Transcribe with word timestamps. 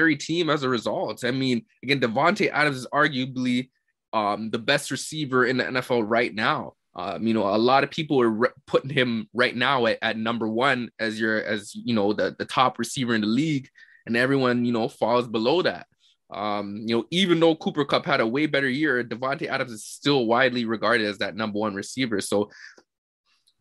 scary 0.00 0.16
team 0.16 0.48
as 0.48 0.62
a 0.62 0.68
result. 0.68 1.24
I 1.24 1.30
mean, 1.30 1.64
again, 1.82 2.00
Davante 2.00 2.50
Adams 2.50 2.78
is 2.78 2.86
arguably 2.92 3.70
um, 4.12 4.50
the 4.50 4.58
best 4.58 4.90
receiver 4.90 5.44
in 5.44 5.58
the 5.58 5.64
NFL 5.64 6.04
right 6.06 6.34
now. 6.34 6.72
Um, 6.94 7.26
you 7.26 7.34
know, 7.34 7.46
a 7.46 7.56
lot 7.56 7.84
of 7.84 7.90
people 7.90 8.20
are 8.20 8.30
re- 8.30 8.48
putting 8.66 8.90
him 8.90 9.28
right 9.32 9.54
now 9.54 9.86
at, 9.86 9.98
at 10.02 10.16
number 10.16 10.48
one 10.48 10.90
as 10.98 11.20
your 11.20 11.42
as 11.42 11.72
you 11.74 11.94
know 11.94 12.12
the 12.12 12.34
the 12.38 12.44
top 12.44 12.78
receiver 12.78 13.14
in 13.14 13.20
the 13.20 13.26
league, 13.26 13.68
and 14.06 14.16
everyone 14.16 14.64
you 14.64 14.72
know 14.72 14.88
falls 14.88 15.28
below 15.28 15.62
that. 15.62 15.86
Um, 16.32 16.84
you 16.86 16.96
know, 16.96 17.04
even 17.10 17.38
though 17.38 17.54
Cooper 17.54 17.84
Kupp 17.84 18.06
had 18.06 18.20
a 18.20 18.26
way 18.26 18.46
better 18.46 18.68
year, 18.68 19.04
Davante 19.04 19.48
Adams 19.48 19.72
is 19.72 19.84
still 19.84 20.26
widely 20.26 20.64
regarded 20.64 21.06
as 21.06 21.18
that 21.18 21.36
number 21.36 21.58
one 21.58 21.74
receiver. 21.74 22.20
So 22.20 22.50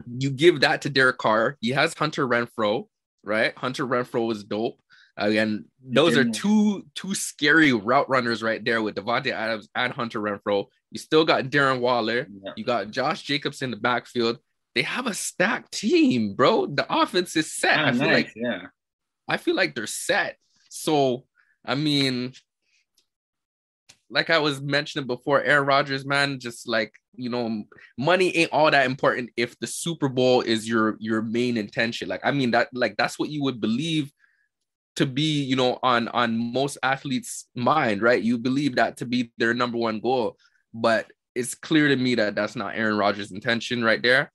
you 0.08 0.30
give 0.30 0.62
that 0.62 0.82
to 0.84 0.90
Derek 0.90 1.18
Carr. 1.18 1.58
He 1.62 1.70
has 1.71 1.94
Hunter 1.94 2.28
Renfrow, 2.28 2.88
right? 3.24 3.56
Hunter 3.58 3.86
Renfrow 3.86 4.32
is 4.32 4.44
dope. 4.44 4.80
Again, 5.20 5.65
those 5.83 6.15
are 6.15 6.23
two 6.23 6.86
two 6.95 7.13
scary 7.13 7.73
route 7.73 8.09
runners 8.09 8.41
right 8.41 8.64
there 8.64 8.82
with 8.82 8.96
Davante 8.96 9.32
Adams 9.32 9.68
and 9.75 9.91
Hunter 9.91 10.21
Renfrow. 10.21 10.68
You 10.91 11.00
still 11.00 11.25
got 11.25 11.46
Darren 11.46 11.82
Waller. 11.82 12.25
Yeah. 12.29 12.51
You 12.55 12.64
got 12.64 12.89
Josh 12.89 13.24
Jacobs 13.24 13.61
in 13.61 13.69
the 13.69 13.77
backfield. 13.77 14.39
They 14.75 14.83
have 14.83 15.07
a 15.07 15.13
stacked 15.13 15.74
team, 15.74 16.36
bro. 16.36 16.68
The 16.68 16.86
offense 16.89 17.36
is 17.36 17.54
set. 17.54 17.77
I 17.77 17.91
feel 17.91 18.01
nice. 18.01 18.13
like 18.13 18.33
yeah. 18.37 18.61
I 19.27 19.36
feel 19.36 19.55
like 19.55 19.75
they're 19.75 19.87
set. 19.87 20.37
So 20.69 21.25
I 21.65 21.75
mean, 21.75 22.32
like 24.10 24.29
I 24.29 24.38
was 24.38 24.61
mentioning 24.61 25.05
before, 25.05 25.43
Aaron 25.43 25.68
Rodgers, 25.68 26.05
man, 26.05 26.39
just 26.39 26.65
like 26.65 26.93
you 27.18 27.29
know, 27.29 27.63
money 27.97 28.36
ain't 28.38 28.54
all 28.54 28.71
that 28.71 28.86
important 28.86 29.32
if 29.36 29.60
the 29.60 29.68
Super 29.68 30.07
Bowl 30.07 30.39
is 30.39 30.65
your 30.65 30.96
your 31.01 31.21
main 31.21 31.57
intention. 31.57 32.08
Like, 32.08 32.22
I 32.23 32.31
mean 32.31 32.52
that 32.52 32.69
like 32.72 32.95
that's 32.95 33.19
what 33.19 33.30
you 33.30 33.44
would 33.44 33.59
believe 33.59 34.13
to 35.00 35.06
be, 35.06 35.42
you 35.44 35.56
know, 35.56 35.80
on 35.81 36.09
on 36.09 36.52
most 36.52 36.78
athletes' 36.84 37.48
mind, 37.56 38.02
right? 38.02 38.22
You 38.22 38.38
believe 38.38 38.76
that 38.76 38.98
to 38.98 39.06
be 39.06 39.31
their 39.38 39.53
number 39.53 39.78
one 39.78 40.02
goal, 40.02 40.36
but 40.73 41.08
it's 41.33 41.56
clear 41.56 41.88
to 41.88 41.95
me 41.95 42.16
that 42.16 42.36
that's 42.36 42.58
not 42.58 42.75
Aaron 42.75 42.97
Rodgers' 42.97 43.31
intention 43.31 43.81
right 43.81 44.03
there. 44.03 44.30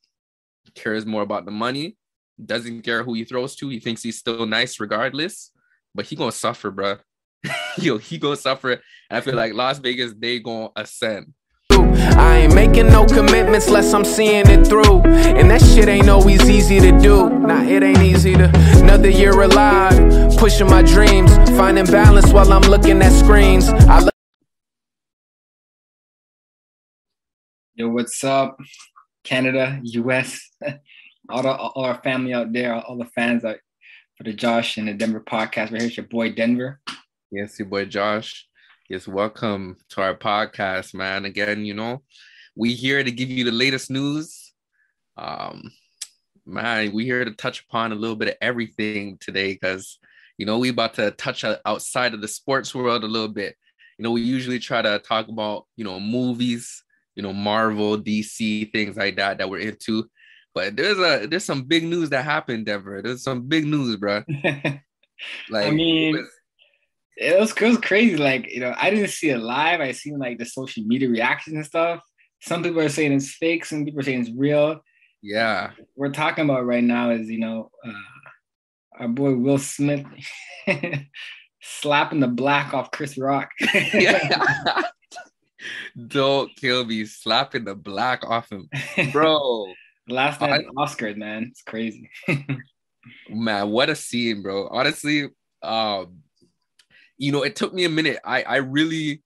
He 0.62 0.70
cares 0.70 1.04
more 1.04 1.20
about 1.20 1.44
the 1.44 1.50
money. 1.50 1.98
Doesn't 2.42 2.80
care 2.80 3.02
who 3.02 3.12
he 3.12 3.24
throws 3.24 3.56
to. 3.56 3.68
He 3.68 3.78
thinks 3.78 4.02
he's 4.02 4.18
still 4.18 4.46
nice 4.46 4.80
regardless, 4.80 5.50
but 5.94 6.06
he 6.06 6.16
gonna 6.16 6.32
suffer, 6.32 6.70
bro. 6.70 6.96
yo, 7.76 7.98
he 7.98 8.16
gonna 8.16 8.34
suffer. 8.34 8.72
And 8.72 8.80
I 9.10 9.20
feel 9.20 9.34
like 9.34 9.52
Las 9.52 9.80
Vegas, 9.80 10.14
they 10.18 10.38
gonna 10.38 10.70
ascend. 10.76 11.34
I 11.82 12.38
ain't 12.38 12.54
making 12.54 12.88
no 12.88 13.04
commitments 13.06 13.66
unless 13.68 13.92
I'm 13.92 14.04
seeing 14.04 14.48
it 14.48 14.66
through. 14.66 15.02
And 15.38 15.50
that 15.50 15.60
shit 15.62 15.88
ain't 15.88 16.08
always 16.08 16.48
easy 16.48 16.80
to 16.80 16.92
do. 16.98 17.28
Nah, 17.30 17.62
it 17.62 17.82
ain't 17.82 17.98
easy 18.02 18.34
to. 18.34 18.50
Another 18.82 19.10
year 19.10 19.32
alive, 19.40 20.36
pushing 20.38 20.68
my 20.68 20.82
dreams, 20.82 21.30
finding 21.56 21.86
balance 21.86 22.32
while 22.32 22.52
I'm 22.52 22.62
looking 22.62 23.02
at 23.02 23.12
screens. 23.12 23.68
I 23.68 24.00
look- 24.00 24.14
Yo, 27.76 27.88
what's 27.88 28.22
up, 28.22 28.56
Canada, 29.24 29.80
US, 29.82 30.48
all, 31.28 31.42
the, 31.42 31.50
all 31.52 31.84
our 31.84 32.00
family 32.02 32.32
out 32.32 32.52
there, 32.52 32.74
all 32.74 32.96
the 32.96 33.04
fans 33.06 33.44
out 33.44 33.56
for 34.16 34.22
the 34.22 34.32
Josh 34.32 34.76
and 34.76 34.86
the 34.86 34.94
Denver 34.94 35.20
podcast. 35.20 35.72
Right 35.72 35.80
here, 35.80 35.86
it's 35.88 35.96
your 35.96 36.06
boy 36.06 36.32
Denver. 36.32 36.80
Yes, 37.32 37.58
your 37.58 37.66
boy 37.66 37.86
Josh. 37.86 38.46
Yes, 38.90 39.08
welcome 39.08 39.78
to 39.88 40.02
our 40.02 40.14
podcast, 40.14 40.92
man. 40.92 41.24
Again, 41.24 41.64
you 41.64 41.72
know, 41.72 42.02
we 42.54 42.74
here 42.74 43.02
to 43.02 43.10
give 43.10 43.30
you 43.30 43.42
the 43.42 43.50
latest 43.50 43.90
news. 43.90 44.52
Um, 45.16 45.72
man, 46.44 46.92
we 46.92 47.06
here 47.06 47.24
to 47.24 47.30
touch 47.30 47.64
upon 47.64 47.92
a 47.92 47.94
little 47.94 48.14
bit 48.14 48.28
of 48.28 48.34
everything 48.42 49.16
today 49.20 49.54
because 49.54 49.98
you 50.36 50.44
know 50.44 50.58
we 50.58 50.68
about 50.68 50.92
to 50.94 51.12
touch 51.12 51.46
outside 51.64 52.12
of 52.12 52.20
the 52.20 52.28
sports 52.28 52.74
world 52.74 53.04
a 53.04 53.08
little 53.08 53.28
bit. 53.28 53.56
You 53.98 54.02
know, 54.02 54.10
we 54.10 54.20
usually 54.20 54.58
try 54.58 54.82
to 54.82 54.98
talk 54.98 55.28
about 55.28 55.64
you 55.76 55.84
know 55.84 55.98
movies, 55.98 56.84
you 57.14 57.22
know, 57.22 57.32
Marvel, 57.32 57.96
DC, 57.96 58.70
things 58.70 58.98
like 58.98 59.16
that 59.16 59.38
that 59.38 59.48
we're 59.48 59.60
into. 59.60 60.10
But 60.54 60.76
there's 60.76 60.98
a 60.98 61.26
there's 61.26 61.46
some 61.46 61.62
big 61.62 61.84
news 61.84 62.10
that 62.10 62.26
happened, 62.26 62.66
Denver. 62.66 63.00
There's 63.00 63.22
some 63.22 63.48
big 63.48 63.64
news, 63.64 63.96
bro. 63.96 64.24
like, 65.48 65.68
I 65.68 65.70
mean, 65.70 66.22
it 67.16 67.38
was, 67.38 67.52
it 67.52 67.60
was 67.60 67.78
crazy. 67.78 68.16
Like, 68.16 68.52
you 68.52 68.60
know, 68.60 68.74
I 68.76 68.90
didn't 68.90 69.08
see 69.08 69.30
it 69.30 69.38
live. 69.38 69.80
I 69.80 69.92
seen 69.92 70.18
like 70.18 70.38
the 70.38 70.46
social 70.46 70.84
media 70.84 71.08
reactions 71.08 71.56
and 71.56 71.66
stuff. 71.66 72.00
Some 72.40 72.62
people 72.62 72.80
are 72.80 72.88
saying 72.88 73.12
it's 73.12 73.34
fake, 73.34 73.64
some 73.64 73.84
people 73.84 74.00
are 74.00 74.02
saying 74.02 74.22
it's 74.22 74.36
real. 74.36 74.80
Yeah. 75.22 75.68
What 75.68 75.88
we're 75.96 76.12
talking 76.12 76.44
about 76.44 76.66
right 76.66 76.84
now 76.84 77.10
is, 77.10 77.30
you 77.30 77.38
know, 77.38 77.70
uh, 77.86 79.00
our 79.00 79.08
boy 79.08 79.34
Will 79.34 79.58
Smith 79.58 80.04
slapping 81.62 82.20
the 82.20 82.28
black 82.28 82.74
off 82.74 82.90
Chris 82.90 83.16
Rock. 83.16 83.50
Don't 86.08 86.54
kill 86.56 86.84
me, 86.84 87.06
slapping 87.06 87.64
the 87.64 87.74
black 87.74 88.28
off 88.28 88.52
him, 88.52 88.68
bro. 89.12 89.66
Last 90.06 90.42
night 90.42 90.66
Oscar, 90.76 91.14
man, 91.14 91.48
it's 91.50 91.62
crazy. 91.62 92.10
man, 93.30 93.70
what 93.70 93.88
a 93.88 93.96
scene, 93.96 94.42
bro. 94.42 94.68
Honestly, 94.68 95.30
um, 95.62 96.23
you 97.18 97.32
know, 97.32 97.42
it 97.42 97.56
took 97.56 97.74
me 97.74 97.84
a 97.84 97.88
minute. 97.88 98.18
I 98.24 98.42
I 98.42 98.56
really 98.56 99.22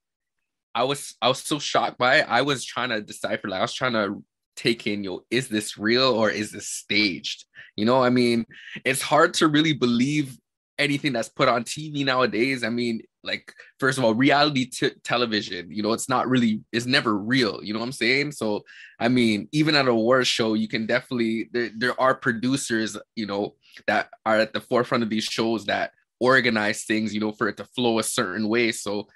I 0.74 0.84
was 0.84 1.16
I 1.20 1.28
was 1.28 1.42
so 1.42 1.58
shocked 1.58 1.98
by 1.98 2.18
it. 2.18 2.26
I 2.28 2.42
was 2.42 2.64
trying 2.64 2.90
to 2.90 3.00
decipher, 3.00 3.48
like 3.48 3.58
I 3.58 3.62
was 3.62 3.74
trying 3.74 3.94
to 3.94 4.22
take 4.56 4.86
in, 4.86 5.04
yo, 5.04 5.24
is 5.30 5.48
this 5.48 5.78
real 5.78 6.12
or 6.12 6.30
is 6.30 6.52
this 6.52 6.68
staged? 6.68 7.44
You 7.76 7.84
know, 7.84 8.02
I 8.02 8.10
mean, 8.10 8.44
it's 8.84 9.02
hard 9.02 9.34
to 9.34 9.46
really 9.48 9.72
believe 9.72 10.36
anything 10.78 11.12
that's 11.12 11.28
put 11.28 11.48
on 11.48 11.64
TV 11.64 12.04
nowadays. 12.04 12.62
I 12.62 12.70
mean, 12.70 13.02
like 13.24 13.52
first 13.78 13.98
of 13.98 14.04
all, 14.04 14.14
reality 14.14 14.66
t- 14.66 14.90
television, 15.04 15.70
you 15.70 15.82
know, 15.82 15.92
it's 15.92 16.08
not 16.08 16.28
really, 16.28 16.60
it's 16.72 16.86
never 16.86 17.16
real. 17.16 17.60
You 17.62 17.72
know 17.72 17.80
what 17.80 17.86
I'm 17.86 17.92
saying? 17.92 18.32
So, 18.32 18.62
I 18.98 19.08
mean, 19.08 19.48
even 19.52 19.74
at 19.74 19.88
a 19.88 19.94
war 19.94 20.24
show, 20.24 20.54
you 20.54 20.68
can 20.68 20.86
definitely 20.86 21.48
there, 21.52 21.70
there 21.76 22.00
are 22.00 22.14
producers, 22.14 22.96
you 23.16 23.26
know, 23.26 23.54
that 23.86 24.10
are 24.24 24.38
at 24.38 24.52
the 24.52 24.60
forefront 24.60 25.02
of 25.02 25.10
these 25.10 25.24
shows 25.24 25.66
that 25.66 25.92
organize 26.20 26.84
things, 26.84 27.14
you 27.14 27.20
know, 27.20 27.32
for 27.32 27.48
it 27.48 27.56
to 27.58 27.64
flow 27.64 27.98
a 27.98 28.02
certain 28.02 28.48
way. 28.48 28.72
So 28.72 29.08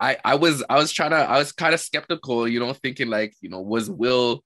I 0.00 0.16
I 0.24 0.34
was 0.34 0.64
I 0.68 0.76
was 0.76 0.92
trying 0.92 1.10
to 1.10 1.16
I 1.16 1.38
was 1.38 1.52
kind 1.52 1.74
of 1.74 1.80
skeptical, 1.80 2.48
you 2.48 2.60
know, 2.60 2.72
thinking 2.72 3.08
like, 3.08 3.34
you 3.40 3.48
know, 3.48 3.60
was 3.60 3.90
Will 3.90 4.42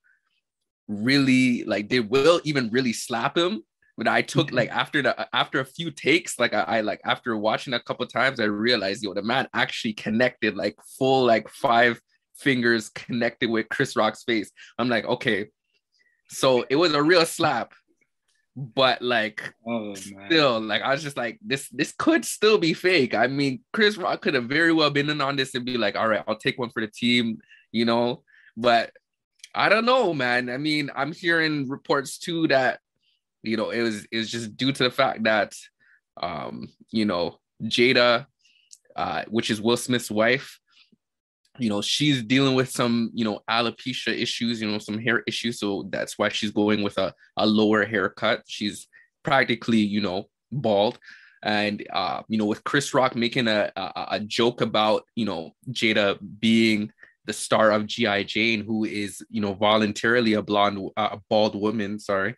really 0.87 1.65
like 1.65 1.89
did 1.89 2.11
Will 2.11 2.41
even 2.44 2.71
really 2.71 2.93
slap 2.93 3.37
him? 3.37 3.62
But 3.97 4.06
I 4.06 4.22
took 4.22 4.49
mm-hmm. 4.49 4.56
like 4.56 4.71
after 4.71 5.03
the 5.03 5.28
after 5.34 5.61
a 5.61 5.65
few 5.65 5.91
takes, 5.91 6.39
like 6.39 6.55
I, 6.55 6.61
I 6.61 6.81
like 6.83 7.00
after 7.05 7.37
watching 7.37 7.75
a 7.75 7.81
couple 7.81 8.06
times, 8.06 8.39
I 8.39 8.45
realized 8.45 9.03
yo, 9.03 9.15
the 9.15 9.22
man 9.22 9.49
actually 9.55 9.95
connected 9.95 10.56
like 10.56 10.77
full 10.99 11.25
like 11.25 11.49
five 11.49 12.00
fingers 12.37 12.89
connected 12.91 13.50
with 13.50 13.69
Chris 13.69 13.97
Rock's 13.97 14.22
face. 14.22 14.53
I'm 14.78 14.89
like, 14.89 15.05
okay, 15.05 15.49
so 16.31 16.65
it 16.71 16.77
was 16.77 16.95
a 16.95 17.03
real 17.03 17.27
slap 17.27 17.72
but 18.59 19.01
like 19.01 19.55
oh, 19.69 19.95
still 19.95 20.61
like 20.61 20.83
i 20.83 20.91
was 20.91 21.01
just 21.01 21.17
like 21.17 21.39
this 21.41 21.69
this 21.69 21.95
could 21.97 22.25
still 22.25 22.59
be 22.59 22.75
fake. 22.75 23.15
I 23.15 23.29
mean 23.29 23.61
chris 23.73 23.97
rock 23.97 24.21
could 24.21 24.35
have 24.35 24.47
very 24.47 24.73
well 24.73 24.91
been 24.91 25.09
in 25.11 25.21
on 25.21 25.37
this 25.37 25.55
and 25.55 25.65
be 25.65 25.79
like 25.79 25.95
all 25.95 26.09
right 26.09 26.25
i'll 26.27 26.37
take 26.37 26.59
one 26.59 26.71
for 26.71 26.81
the 26.81 26.89
team 26.89 27.39
you 27.71 27.85
know? 27.85 28.25
But 28.57 28.91
i 29.55 29.69
don't 29.69 29.85
know 29.85 30.13
man. 30.13 30.51
I 30.51 30.57
mean 30.57 30.91
i'm 30.97 31.13
hearing 31.13 31.69
reports 31.69 32.19
too 32.19 32.49
that 32.49 32.81
you 33.45 33.57
know 33.57 33.71
it 33.71 33.83
was 33.83 34.07
it's 34.11 34.29
just 34.29 34.57
due 34.57 34.73
to 34.73 34.83
the 34.83 34.91
fact 34.91 35.23
that 35.23 35.55
um 36.21 36.69
you 36.91 37.05
know 37.05 37.39
jada 37.63 38.27
uh 38.97 39.23
which 39.29 39.51
is 39.51 39.61
will 39.61 39.77
smith's 39.77 40.11
wife 40.11 40.59
you 41.59 41.69
know 41.69 41.83
she's 41.83 42.23
dealing 42.23 42.55
with 42.55 42.71
some 42.71 43.11
you 43.15 43.25
know 43.25 43.41
alopecia 43.51 44.17
issues 44.17 44.61
you 44.61 44.71
know 44.71 44.79
some 44.79 44.99
hair 44.99 45.23
issues. 45.27 45.59
So 45.59 45.89
that's 45.91 46.19
why 46.19 46.29
she's 46.29 46.51
going 46.51 46.83
with 46.83 46.99
a, 46.99 47.15
a 47.37 47.47
lower 47.47 47.85
haircut. 47.85 48.43
She's 48.47 48.87
practically 49.23 49.79
you 49.79 50.01
know 50.01 50.29
bald. 50.53 50.99
And 51.43 51.87
uh 51.93 52.23
you 52.29 52.37
know 52.37 52.47
with 52.47 52.65
chris 52.65 52.93
rock 52.95 53.15
making 53.15 53.47
a, 53.47 53.71
a, 53.77 54.07
a 54.13 54.21
joke 54.21 54.60
about 54.60 55.05
you 55.15 55.25
know 55.25 55.53
jada 55.71 56.19
being 56.41 56.91
the 57.27 57.33
star 57.33 57.71
of 57.71 57.87
gi 57.87 58.25
jane 58.25 58.65
who 58.65 58.84
is 58.84 59.25
you 59.31 59.41
know 59.41 59.54
voluntarily 59.54 60.33
a 60.33 60.43
blonde 60.43 60.91
a 60.97 61.19
bald 61.31 61.54
woman 61.54 61.99
sorry. 61.99 62.34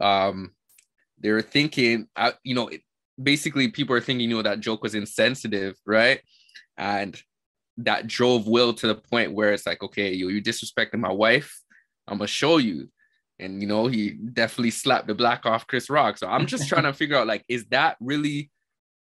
Um 0.00 0.52
they're 1.18 1.42
thinking 1.42 2.08
uh, 2.16 2.32
you 2.42 2.54
know 2.54 2.70
basically 3.22 3.68
people 3.68 3.94
are 3.94 4.00
thinking 4.00 4.30
you 4.30 4.36
know 4.36 4.42
that 4.42 4.60
joke 4.60 4.82
was 4.82 4.94
insensitive 4.94 5.76
right? 5.86 6.20
And 6.78 7.20
that 7.78 8.06
drove 8.06 8.46
Will 8.46 8.74
to 8.74 8.86
the 8.86 8.94
point 8.94 9.32
where 9.32 9.52
it's 9.52 9.66
like, 9.66 9.82
okay, 9.82 10.12
you 10.12 10.28
you 10.28 10.42
disrespecting 10.42 10.98
my 10.98 11.12
wife, 11.12 11.60
I'm 12.06 12.18
gonna 12.18 12.28
show 12.28 12.58
you. 12.58 12.88
And 13.38 13.60
you 13.60 13.68
know, 13.68 13.86
he 13.86 14.10
definitely 14.10 14.70
slapped 14.70 15.06
the 15.08 15.14
black 15.14 15.46
off 15.46 15.66
Chris 15.66 15.90
Rock. 15.90 16.18
So 16.18 16.28
I'm 16.28 16.46
just 16.46 16.68
trying 16.68 16.82
to 16.90 16.92
figure 16.92 17.16
out 17.16 17.26
like, 17.26 17.44
is 17.48 17.64
that 17.66 17.96
really 18.00 18.50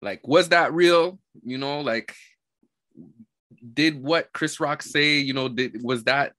like 0.00 0.26
was 0.26 0.50
that 0.50 0.72
real? 0.72 1.18
You 1.44 1.58
know, 1.58 1.80
like 1.80 2.14
did 3.74 4.02
what 4.02 4.32
Chris 4.32 4.60
Rock 4.60 4.82
say, 4.82 5.18
you 5.18 5.32
know, 5.32 5.48
did 5.48 5.82
was 5.82 6.04
that 6.04 6.32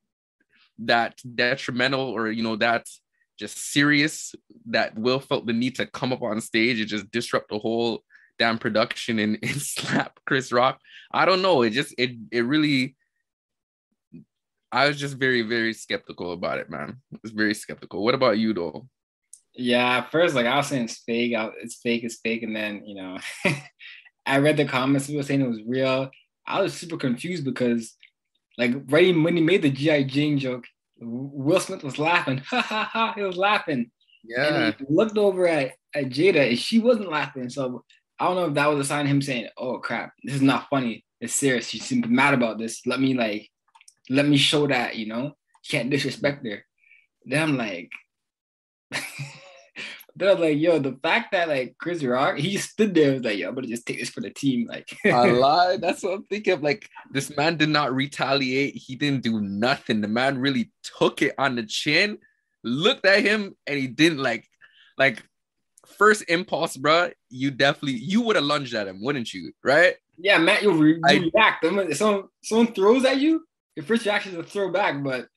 that 0.79 1.21
detrimental 1.35 2.01
or 2.01 2.31
you 2.31 2.43
know 2.43 2.55
that 2.57 2.87
just 3.39 3.57
serious 3.71 4.35
that 4.67 4.97
Will 4.97 5.19
felt 5.19 5.45
the 5.45 5.53
need 5.53 5.75
to 5.75 5.85
come 5.85 6.13
up 6.13 6.21
on 6.21 6.41
stage 6.41 6.79
and 6.79 6.89
just 6.89 7.11
disrupt 7.11 7.49
the 7.49 7.59
whole 7.59 8.03
damn 8.43 8.57
production 8.57 9.19
and, 9.19 9.39
and 9.43 9.61
slap 9.61 10.19
Chris 10.25 10.51
Rock. 10.51 10.79
I 11.13 11.25
don't 11.25 11.41
know. 11.41 11.61
It 11.61 11.69
just 11.69 11.93
it 11.97 12.11
it 12.31 12.41
really 12.41 12.95
I 14.73 14.87
was 14.87 14.99
just 14.99 15.17
very, 15.17 15.43
very 15.43 15.71
skeptical 15.71 16.33
about 16.33 16.57
it, 16.57 16.67
man. 16.67 16.97
I 17.13 17.17
was 17.21 17.31
very 17.31 17.53
skeptical. 17.53 18.03
What 18.03 18.15
about 18.15 18.39
you 18.39 18.53
though? 18.53 18.87
Yeah, 19.53 19.99
at 19.99 20.11
first, 20.11 20.33
like 20.33 20.47
I 20.47 20.57
was 20.57 20.65
saying, 20.65 20.85
it's 20.85 20.97
fake. 20.97 21.33
It's 21.61 21.75
fake. 21.75 22.03
It's 22.03 22.15
fake. 22.15 22.41
And 22.41 22.55
then, 22.55 22.83
you 22.87 22.95
know, 22.95 23.19
I 24.25 24.39
read 24.39 24.57
the 24.57 24.65
comments. 24.65 25.05
People 25.05 25.21
saying 25.21 25.41
it 25.41 25.47
was 25.47 25.61
real. 25.67 26.09
I 26.47 26.59
was 26.61 26.73
super 26.73 26.97
confused 26.97 27.45
because, 27.45 27.95
like, 28.57 28.73
right 28.87 29.15
when 29.15 29.37
he 29.37 29.43
made 29.43 29.61
the 29.61 29.69
GI 29.69 30.05
Jane 30.05 30.39
joke, 30.39 30.65
Will 30.99 31.59
Smith 31.59 31.83
was 31.83 31.99
laughing. 31.99 32.41
Ha 32.49 32.61
ha 32.61 32.89
ha! 32.91 33.13
He 33.15 33.21
was 33.21 33.37
laughing. 33.37 33.91
Yeah. 34.23 34.47
And 34.47 34.75
he 34.79 34.85
looked 34.89 35.19
over 35.19 35.47
at, 35.47 35.73
at 35.93 36.05
Jada, 36.05 36.49
and 36.49 36.57
she 36.57 36.79
wasn't 36.79 37.11
laughing. 37.11 37.49
So 37.49 37.83
I 38.19 38.27
don't 38.27 38.35
know 38.35 38.45
if 38.45 38.53
that 38.53 38.69
was 38.69 38.79
a 38.79 38.83
sign 38.87 39.07
him 39.07 39.21
saying, 39.21 39.49
"Oh 39.57 39.79
crap, 39.79 40.13
this 40.23 40.35
is 40.35 40.41
not 40.41 40.67
funny. 40.69 41.05
It's 41.19 41.33
serious. 41.33 41.67
She 41.67 41.79
seemed 41.79 42.09
mad 42.09 42.33
about 42.33 42.57
this. 42.57 42.85
Let 42.85 42.99
me 42.99 43.13
like, 43.13 43.49
let 44.09 44.27
me 44.27 44.37
show 44.37 44.67
that. 44.67 44.95
You 44.95 45.07
know, 45.07 45.23
you 45.23 45.69
can't 45.69 45.89
disrespect 45.89 46.45
her." 46.45 46.65
Then 47.25 47.43
I'm 47.43 47.57
like. 47.57 47.89
They're 50.15 50.35
like, 50.35 50.59
yo, 50.59 50.77
the 50.77 50.97
fact 51.01 51.31
that 51.31 51.47
like 51.47 51.75
Chris 51.79 52.03
Rock, 52.03 52.37
he 52.37 52.57
stood 52.57 52.93
there 52.93 53.13
was 53.13 53.23
like, 53.23 53.39
yo, 53.39 53.47
I'm 53.47 53.55
gonna 53.55 53.67
just 53.67 53.87
take 53.87 53.99
this 53.99 54.11
for 54.11 54.21
the 54.21 54.29
team. 54.29 54.67
Like 54.67 54.95
I 55.05 55.31
lied. 55.31 55.81
That's 55.81 56.03
what 56.03 56.13
I'm 56.13 56.23
thinking. 56.25 56.53
Of. 56.53 56.61
Like 56.61 56.87
this 57.11 57.35
man 57.35 57.57
did 57.57 57.69
not 57.69 57.93
retaliate. 57.95 58.75
He 58.75 58.95
didn't 58.95 59.23
do 59.23 59.41
nothing. 59.41 60.01
The 60.01 60.07
man 60.07 60.37
really 60.37 60.71
took 60.99 61.23
it 61.23 61.33
on 61.39 61.55
the 61.55 61.63
chin, 61.63 62.19
looked 62.63 63.07
at 63.07 63.23
him, 63.23 63.55
and 63.65 63.79
he 63.79 63.87
didn't 63.87 64.19
like 64.19 64.47
like 64.99 65.23
first 65.93 66.25
impulse, 66.27 66.77
bro. 66.77 67.11
You 67.29 67.51
definitely 67.51 67.99
you 67.99 68.21
would 68.21 68.35
have 68.35 68.45
lunged 68.45 68.73
at 68.73 68.87
him, 68.87 69.03
wouldn't 69.03 69.33
you? 69.33 69.51
Right? 69.63 69.95
Yeah, 70.17 70.37
Matt, 70.37 70.61
you, 70.61 70.71
re- 70.71 70.99
you 71.09 71.31
react. 71.33 71.65
Someone 71.95 72.27
someone 72.43 72.73
throws 72.73 73.05
at 73.05 73.17
you, 73.17 73.43
your 73.75 73.85
first 73.85 74.05
reaction 74.05 74.33
is 74.33 74.37
to 74.37 74.43
throw 74.43 74.71
back, 74.71 75.03
but 75.03 75.27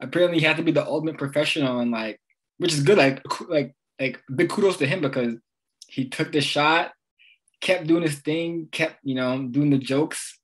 apparently 0.00 0.38
he 0.38 0.44
had 0.44 0.56
to 0.56 0.62
be 0.62 0.72
the 0.72 0.86
ultimate 0.86 1.18
professional 1.18 1.80
and 1.80 1.90
like 1.90 2.20
which 2.58 2.72
is 2.72 2.82
good. 2.82 2.98
Like 2.98 3.22
like 3.48 3.74
like 4.00 4.20
big 4.34 4.48
kudos 4.48 4.76
to 4.78 4.86
him 4.86 5.00
because 5.00 5.34
he 5.86 6.08
took 6.08 6.32
the 6.32 6.40
shot, 6.40 6.92
kept 7.60 7.86
doing 7.86 8.02
his 8.02 8.18
thing, 8.18 8.68
kept 8.70 8.98
you 9.02 9.14
know 9.14 9.46
doing 9.46 9.70
the 9.70 9.78
jokes. 9.78 10.38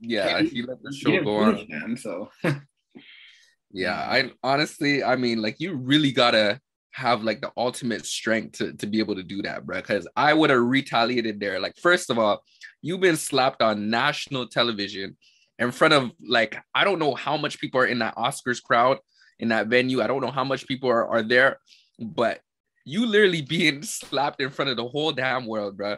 Yeah, 0.00 0.40
he, 0.42 0.48
he 0.48 0.62
let 0.62 0.82
the 0.82 0.92
show 0.92 1.22
go 1.22 1.36
on. 1.36 1.96
So 1.96 2.30
yeah, 3.72 3.94
I 3.94 4.30
honestly, 4.42 5.02
I 5.02 5.16
mean, 5.16 5.40
like 5.40 5.60
you 5.60 5.74
really 5.74 6.12
gotta 6.12 6.60
have 6.94 7.24
like 7.24 7.40
the 7.40 7.50
ultimate 7.56 8.06
strength 8.06 8.58
to, 8.58 8.72
to 8.74 8.86
be 8.86 9.00
able 9.00 9.16
to 9.16 9.22
do 9.22 9.42
that, 9.42 9.66
bro. 9.66 9.78
Because 9.78 10.06
I 10.16 10.32
would 10.32 10.50
have 10.50 10.60
retaliated 10.60 11.40
there. 11.40 11.58
Like, 11.58 11.76
first 11.76 12.08
of 12.08 12.20
all, 12.20 12.44
you've 12.82 13.00
been 13.00 13.16
slapped 13.16 13.62
on 13.62 13.90
national 13.90 14.46
television 14.46 15.16
in 15.58 15.72
front 15.72 15.92
of 15.92 16.12
like 16.24 16.56
I 16.74 16.84
don't 16.84 17.00
know 17.00 17.14
how 17.14 17.36
much 17.36 17.58
people 17.58 17.80
are 17.80 17.86
in 17.86 17.98
that 17.98 18.16
Oscars 18.16 18.62
crowd 18.62 18.98
in 19.40 19.48
that 19.48 19.66
venue. 19.66 20.02
I 20.02 20.06
don't 20.06 20.20
know 20.20 20.30
how 20.30 20.44
much 20.44 20.68
people 20.68 20.88
are, 20.88 21.06
are 21.06 21.22
there, 21.22 21.58
but 21.98 22.40
you 22.84 23.06
literally 23.06 23.42
being 23.56 23.82
slapped 23.82 24.40
in 24.40 24.50
front 24.50 24.70
of 24.70 24.76
the 24.76 24.86
whole 24.86 25.10
damn 25.10 25.46
world, 25.46 25.76
bro. 25.76 25.96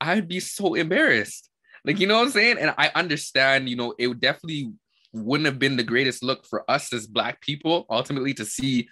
I'd 0.00 0.28
be 0.28 0.38
so 0.38 0.74
embarrassed. 0.74 1.50
Like, 1.84 1.98
you 1.98 2.06
know 2.06 2.18
what 2.18 2.26
I'm 2.26 2.30
saying? 2.30 2.58
And 2.60 2.72
I 2.78 2.92
understand, 2.94 3.68
you 3.68 3.74
know, 3.74 3.94
it 3.98 4.20
definitely 4.20 4.72
wouldn't 5.12 5.46
have 5.46 5.58
been 5.58 5.76
the 5.76 5.82
greatest 5.82 6.22
look 6.22 6.46
for 6.46 6.68
us 6.70 6.92
as 6.92 7.06
black 7.06 7.40
people 7.40 7.86
ultimately 7.90 8.34
to 8.34 8.44
see, 8.44 8.88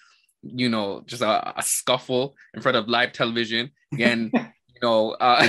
you 0.54 0.68
know, 0.68 1.02
just 1.06 1.22
a, 1.22 1.58
a 1.58 1.62
scuffle 1.62 2.36
in 2.54 2.60
front 2.60 2.76
of 2.76 2.88
live 2.88 3.12
television. 3.12 3.70
And, 3.98 4.30
you 4.34 4.80
know, 4.82 5.12
uh 5.12 5.46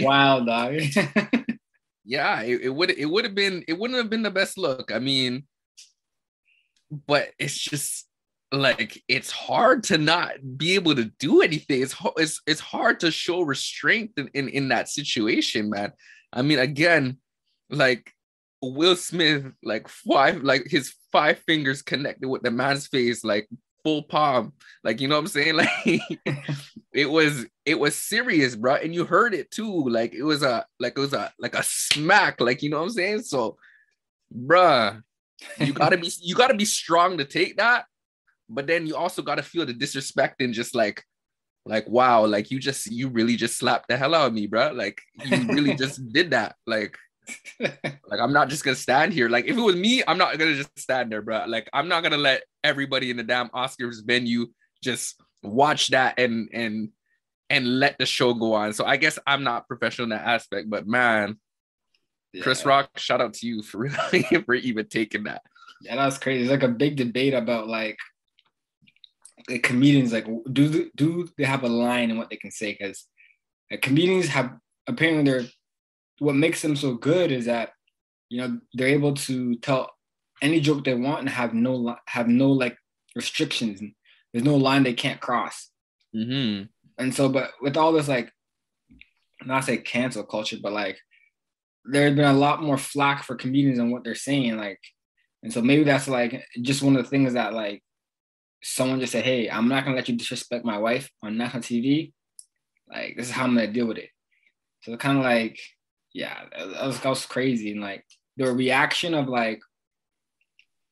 wild 0.00 0.46
dog. 0.46 0.74
yeah, 2.04 2.42
it, 2.42 2.62
it 2.62 2.74
would 2.74 2.90
it 2.90 3.06
would 3.06 3.24
have 3.24 3.34
been 3.34 3.64
it 3.68 3.78
wouldn't 3.78 3.98
have 3.98 4.10
been 4.10 4.22
the 4.22 4.30
best 4.30 4.58
look. 4.58 4.92
I 4.92 4.98
mean, 4.98 5.44
but 7.06 7.28
it's 7.38 7.58
just 7.58 8.06
like 8.50 9.02
it's 9.08 9.30
hard 9.30 9.84
to 9.84 9.98
not 9.98 10.32
be 10.56 10.74
able 10.74 10.94
to 10.94 11.04
do 11.18 11.42
anything. 11.42 11.82
It's 11.82 11.94
it's 12.16 12.40
it's 12.46 12.60
hard 12.60 13.00
to 13.00 13.10
show 13.10 13.42
restraint 13.42 14.12
in, 14.16 14.30
in, 14.34 14.48
in 14.48 14.68
that 14.68 14.88
situation, 14.88 15.70
man. 15.70 15.92
I 16.32 16.42
mean, 16.42 16.58
again, 16.58 17.18
like 17.70 18.12
Will 18.62 18.96
Smith, 18.96 19.52
like 19.62 19.88
five, 19.88 20.42
like 20.42 20.66
his 20.66 20.94
five 21.12 21.38
fingers 21.40 21.82
connected 21.82 22.28
with 22.28 22.42
the 22.42 22.50
man's 22.50 22.86
face, 22.86 23.24
like 23.24 23.48
full 23.84 24.02
palm. 24.02 24.52
Like, 24.84 25.00
you 25.00 25.08
know 25.08 25.16
what 25.16 25.22
I'm 25.22 25.26
saying? 25.28 25.56
Like 26.24 26.36
it 26.92 27.08
was 27.08 27.46
it 27.64 27.78
was 27.78 27.94
serious, 27.94 28.56
bro. 28.56 28.76
And 28.76 28.94
you 28.94 29.04
heard 29.04 29.34
it 29.34 29.50
too. 29.50 29.88
Like 29.88 30.14
it 30.14 30.22
was 30.22 30.42
a 30.42 30.66
like 30.80 30.94
it 30.96 31.00
was 31.00 31.12
a 31.12 31.32
like 31.38 31.54
a 31.54 31.62
smack, 31.62 32.40
like 32.40 32.62
you 32.62 32.70
know 32.70 32.78
what 32.78 32.84
I'm 32.84 32.90
saying? 32.90 33.22
So, 33.22 33.56
bruh, 34.34 35.02
you 35.58 35.72
gotta 35.72 35.96
be 35.96 36.10
you 36.20 36.34
gotta 36.34 36.54
be 36.54 36.64
strong 36.64 37.18
to 37.18 37.24
take 37.24 37.58
that 37.58 37.84
but 38.48 38.66
then 38.66 38.86
you 38.86 38.96
also 38.96 39.22
got 39.22 39.36
to 39.36 39.42
feel 39.42 39.66
the 39.66 39.72
disrespect 39.72 40.40
and 40.40 40.54
just 40.54 40.74
like 40.74 41.04
like 41.66 41.86
wow 41.88 42.24
like 42.24 42.50
you 42.50 42.58
just 42.58 42.86
you 42.90 43.08
really 43.08 43.36
just 43.36 43.58
slapped 43.58 43.88
the 43.88 43.96
hell 43.96 44.14
out 44.14 44.28
of 44.28 44.32
me 44.32 44.46
bro 44.46 44.72
like 44.72 45.00
you 45.24 45.36
really 45.48 45.74
just 45.78 46.06
did 46.12 46.30
that 46.30 46.56
like 46.66 46.96
like 47.60 48.20
i'm 48.20 48.32
not 48.32 48.48
just 48.48 48.64
gonna 48.64 48.76
stand 48.76 49.12
here. 49.12 49.28
Like 49.28 49.46
if 49.46 49.56
it 49.56 49.60
was 49.60 49.76
me 49.76 50.02
i'm 50.06 50.18
not 50.18 50.38
gonna 50.38 50.54
just 50.54 50.78
stand 50.78 51.12
there 51.12 51.22
bro 51.22 51.44
like 51.46 51.68
i'm 51.72 51.88
not 51.88 52.02
gonna 52.02 52.16
let 52.16 52.42
everybody 52.64 53.10
in 53.10 53.16
the 53.16 53.22
damn 53.22 53.48
oscars 53.50 54.04
venue 54.04 54.46
just 54.82 55.20
watch 55.42 55.88
that 55.88 56.18
and 56.18 56.48
and 56.52 56.90
and 57.50 57.80
let 57.80 57.98
the 57.98 58.06
show 58.06 58.34
go 58.34 58.54
on. 58.54 58.72
So 58.72 58.84
i 58.84 58.96
guess 58.96 59.18
i'm 59.26 59.44
not 59.44 59.68
professional 59.68 60.04
in 60.04 60.10
that 60.10 60.26
aspect 60.26 60.70
but 60.70 60.86
man 60.86 61.38
yeah. 62.32 62.42
chris 62.42 62.64
rock 62.64 62.98
shout 62.98 63.20
out 63.20 63.34
to 63.34 63.46
you 63.46 63.62
for 63.62 63.78
really 64.12 64.22
for 64.44 64.54
even 64.54 64.86
taking 64.86 65.24
that. 65.24 65.42
Yeah 65.82 65.96
that's 65.96 66.18
crazy. 66.18 66.42
It's 66.42 66.50
like 66.50 66.62
a 66.62 66.68
big 66.68 66.96
debate 66.96 67.34
about 67.34 67.68
like 67.68 67.98
comedians 69.62 70.12
like 70.12 70.26
do 70.52 70.90
do 70.94 71.28
they 71.38 71.44
have 71.44 71.62
a 71.62 71.68
line 71.68 72.10
in 72.10 72.18
what 72.18 72.30
they 72.30 72.36
can 72.36 72.50
say? 72.50 72.76
Because 72.78 73.06
like, 73.70 73.82
comedians 73.82 74.26
have 74.28 74.56
apparently 74.86 75.24
they're 75.30 75.48
what 76.18 76.34
makes 76.34 76.62
them 76.62 76.76
so 76.76 76.94
good 76.94 77.30
is 77.30 77.46
that 77.46 77.70
you 78.28 78.40
know 78.40 78.58
they're 78.74 78.88
able 78.88 79.14
to 79.14 79.56
tell 79.56 79.90
any 80.42 80.60
joke 80.60 80.84
they 80.84 80.94
want 80.94 81.20
and 81.20 81.28
have 81.28 81.54
no 81.54 81.96
have 82.06 82.28
no 82.28 82.50
like 82.50 82.76
restrictions 83.16 83.80
there's 84.32 84.44
no 84.44 84.56
line 84.56 84.82
they 84.82 84.94
can't 84.94 85.20
cross 85.20 85.70
mm-hmm. 86.14 86.64
and 86.98 87.14
so 87.14 87.28
but 87.28 87.50
with 87.60 87.76
all 87.76 87.92
this 87.92 88.08
like 88.08 88.30
not 89.44 89.64
say 89.64 89.76
cancel 89.76 90.24
culture 90.24 90.58
but 90.62 90.72
like 90.72 90.98
there's 91.84 92.14
been 92.14 92.24
a 92.24 92.32
lot 92.32 92.62
more 92.62 92.76
flack 92.76 93.22
for 93.24 93.34
comedians 93.34 93.78
and 93.78 93.90
what 93.90 94.04
they're 94.04 94.14
saying 94.14 94.56
like 94.56 94.80
and 95.42 95.52
so 95.52 95.62
maybe 95.62 95.84
that's 95.84 96.08
like 96.08 96.44
just 96.60 96.82
one 96.82 96.96
of 96.96 97.02
the 97.04 97.08
things 97.08 97.34
that 97.34 97.54
like 97.54 97.82
someone 98.62 99.00
just 99.00 99.12
said, 99.12 99.24
"Hey, 99.24 99.50
I'm 99.50 99.68
not 99.68 99.84
gonna 99.84 99.96
let 99.96 100.08
you 100.08 100.16
disrespect 100.16 100.64
my 100.64 100.78
wife 100.78 101.10
on 101.22 101.36
national 101.36 101.62
TV. 101.62 102.12
Like 102.88 103.16
this 103.16 103.26
is 103.26 103.32
how 103.32 103.44
I'm 103.44 103.54
gonna 103.54 103.72
deal 103.72 103.86
with 103.86 103.98
it." 103.98 104.10
So 104.82 104.96
kind 104.96 105.18
of 105.18 105.24
like, 105.24 105.58
yeah, 106.12 106.44
that 106.56 106.86
was, 106.86 107.00
that 107.00 107.08
was 107.08 107.26
crazy, 107.26 107.72
and 107.72 107.80
like 107.80 108.04
the 108.36 108.52
reaction 108.52 109.14
of 109.14 109.28
like 109.28 109.60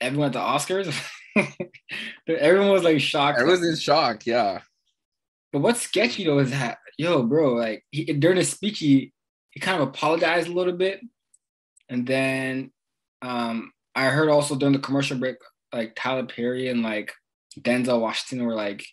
everyone 0.00 0.28
at 0.28 0.32
the 0.32 0.38
Oscars, 0.38 0.94
everyone 2.28 2.70
was 2.70 2.84
like 2.84 3.00
shocked. 3.00 3.38
Everyone 3.38 3.60
was 3.60 3.68
in 3.68 3.76
shock, 3.76 4.26
yeah. 4.26 4.60
But 5.52 5.60
what's 5.60 5.82
sketchy 5.82 6.24
though 6.24 6.38
is 6.40 6.50
that, 6.50 6.78
yo, 6.98 7.22
bro, 7.22 7.54
like 7.54 7.84
he, 7.90 8.04
during 8.04 8.36
his 8.36 8.50
speech, 8.50 8.78
he 8.78 9.12
he 9.50 9.60
kind 9.60 9.80
of 9.80 9.88
apologized 9.88 10.48
a 10.48 10.52
little 10.52 10.74
bit, 10.74 11.00
and 11.88 12.06
then 12.06 12.72
um 13.22 13.72
I 13.94 14.06
heard 14.06 14.28
also 14.28 14.54
during 14.56 14.74
the 14.74 14.78
commercial 14.78 15.16
break, 15.18 15.36
like 15.72 15.94
Tyler 15.96 16.26
Perry 16.26 16.68
and 16.68 16.82
like 16.82 17.14
Denzel 17.58 18.00
Washington 18.00 18.46
were 18.46 18.54
like 18.54 18.84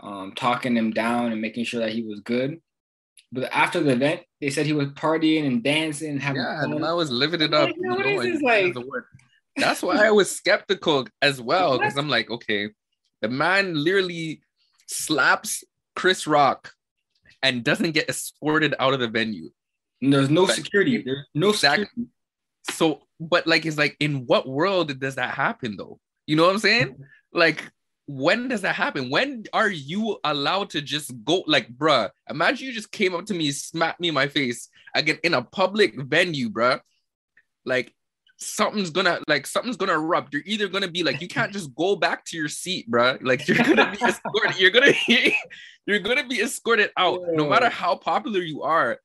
um, 0.00 0.32
talking 0.36 0.76
him 0.76 0.92
down 0.92 1.32
and 1.32 1.40
making 1.40 1.64
sure 1.64 1.80
that 1.80 1.92
he 1.92 2.02
was 2.02 2.20
good. 2.20 2.60
But 3.32 3.52
after 3.52 3.80
the 3.80 3.92
event, 3.92 4.22
they 4.40 4.50
said 4.50 4.66
he 4.66 4.72
was 4.72 4.88
partying 4.88 5.46
and 5.46 5.62
dancing 5.62 6.10
and 6.10 6.22
having 6.22 6.42
yeah, 6.42 6.62
fun. 6.62 6.82
I 6.82 6.92
was 6.92 7.10
living 7.10 7.40
it 7.40 7.54
up. 7.54 7.68
Like, 7.68 7.98
what 7.98 8.06
is 8.06 8.22
this 8.22 8.42
like? 8.42 8.74
That's 9.56 9.82
why 9.82 10.06
I 10.06 10.10
was 10.10 10.30
skeptical 10.34 11.06
as 11.22 11.40
well 11.40 11.78
because 11.78 11.96
I'm 11.96 12.08
like, 12.08 12.30
okay, 12.30 12.70
the 13.20 13.28
man 13.28 13.74
literally 13.74 14.42
slaps 14.86 15.62
Chris 15.94 16.26
Rock 16.26 16.72
and 17.42 17.62
doesn't 17.62 17.92
get 17.92 18.08
escorted 18.08 18.74
out 18.78 18.94
of 18.94 19.00
the 19.00 19.08
venue. 19.08 19.50
And 20.02 20.12
there's 20.12 20.30
no 20.30 20.46
security. 20.46 21.02
There's 21.02 21.26
no 21.34 21.52
security. 21.52 21.90
So, 22.70 23.02
but 23.18 23.46
like, 23.46 23.66
it's 23.66 23.78
like, 23.78 23.96
in 24.00 24.26
what 24.26 24.48
world 24.48 24.98
does 24.98 25.16
that 25.16 25.34
happen 25.34 25.76
though? 25.76 25.98
You 26.26 26.36
know 26.36 26.46
what 26.46 26.52
I'm 26.52 26.58
saying? 26.58 26.96
Like, 27.32 27.62
when 28.10 28.48
does 28.48 28.62
that 28.62 28.74
happen? 28.74 29.08
When 29.08 29.44
are 29.52 29.68
you 29.68 30.18
allowed 30.24 30.70
to 30.70 30.82
just 30.82 31.12
go 31.24 31.44
like, 31.46 31.72
bruh? 31.76 32.10
Imagine 32.28 32.66
you 32.66 32.72
just 32.72 32.90
came 32.90 33.14
up 33.14 33.26
to 33.26 33.34
me, 33.34 33.52
smacked 33.52 34.00
me 34.00 34.08
in 34.08 34.14
my 34.14 34.26
face 34.26 34.68
again 34.94 35.18
in 35.22 35.34
a 35.34 35.42
public 35.42 35.94
venue, 36.00 36.50
bruh. 36.50 36.80
Like, 37.64 37.94
something's 38.36 38.90
gonna 38.90 39.20
like 39.28 39.46
something's 39.46 39.76
gonna 39.76 39.92
erupt. 39.92 40.32
You're 40.32 40.42
either 40.44 40.66
gonna 40.66 40.88
be 40.88 41.04
like, 41.04 41.20
you 41.20 41.28
can't 41.28 41.52
just 41.52 41.72
go 41.76 41.94
back 41.94 42.24
to 42.26 42.36
your 42.36 42.48
seat, 42.48 42.90
bruh. 42.90 43.18
Like 43.22 43.46
you're 43.46 43.58
gonna 43.58 43.92
be 43.92 43.98
escorted. 44.04 44.58
You're 44.58 44.70
gonna 44.70 44.92
you're 45.86 46.00
gonna 46.00 46.26
be 46.26 46.40
escorted 46.40 46.90
out, 46.96 47.20
no 47.32 47.48
matter 47.48 47.68
how 47.68 47.94
popular 47.94 48.40
you 48.40 48.62
are. 48.62 48.98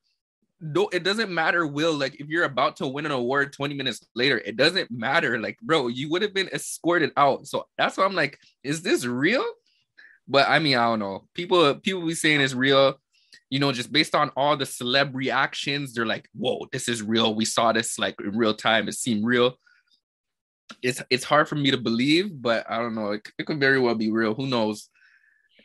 No, 0.68 0.90
it 0.92 1.04
doesn't 1.04 1.32
matter, 1.32 1.68
Will. 1.68 1.94
Like 1.94 2.16
if 2.20 2.28
you're 2.28 2.46
about 2.46 2.78
to 2.78 2.88
win 2.88 3.06
an 3.06 3.12
award 3.12 3.54
20 3.54 3.76
minutes 3.76 4.06
later, 4.16 4.40
it 4.40 4.58
doesn't 4.58 4.90
matter. 4.90 5.40
Like, 5.40 5.60
bro, 5.62 5.88
you 5.88 6.10
would 6.10 6.24
have 6.24 6.34
been 6.34 6.50
escorted 6.50 7.12
out. 7.18 7.46
So 7.46 7.68
that's 7.78 7.98
why 7.98 8.06
I'm 8.06 8.16
like, 8.16 8.40
is 8.64 8.82
this 8.82 9.06
real? 9.06 9.46
But 10.28 10.50
I 10.50 10.58
mean, 10.60 10.78
I 10.78 10.86
don't 10.86 11.00
know. 11.00 11.28
People 11.36 11.76
people 11.76 12.06
be 12.06 12.16
saying 12.16 12.42
it's 12.42 12.56
real 12.56 13.00
you 13.50 13.60
know, 13.60 13.72
just 13.72 13.92
based 13.92 14.16
on 14.16 14.32
all 14.36 14.58
the 14.58 14.66
celeb 14.66 15.14
reactions, 15.14 15.94
they're 15.94 16.06
like, 16.06 16.28
whoa, 16.34 16.68
this 16.72 16.88
is 16.90 17.04
real. 17.04 17.36
We 17.36 17.46
saw 17.46 17.72
this 17.72 18.00
like 18.00 18.16
in 18.20 18.36
real 18.36 18.54
time. 18.54 18.88
It 18.88 18.96
seemed 18.96 19.26
real. 19.26 19.58
It's 20.82 21.02
it's 21.10 21.24
hard 21.24 21.48
for 21.48 21.56
me 21.56 21.72
to 21.72 21.78
believe, 21.78 22.42
but 22.42 22.66
I 22.70 22.80
don't 22.80 22.96
know. 22.96 23.12
It, 23.12 23.22
it 23.38 23.46
could 23.46 23.60
very 23.60 23.80
well 23.80 23.96
be 23.96 24.12
real. 24.12 24.34
Who 24.34 24.48
knows? 24.48 24.90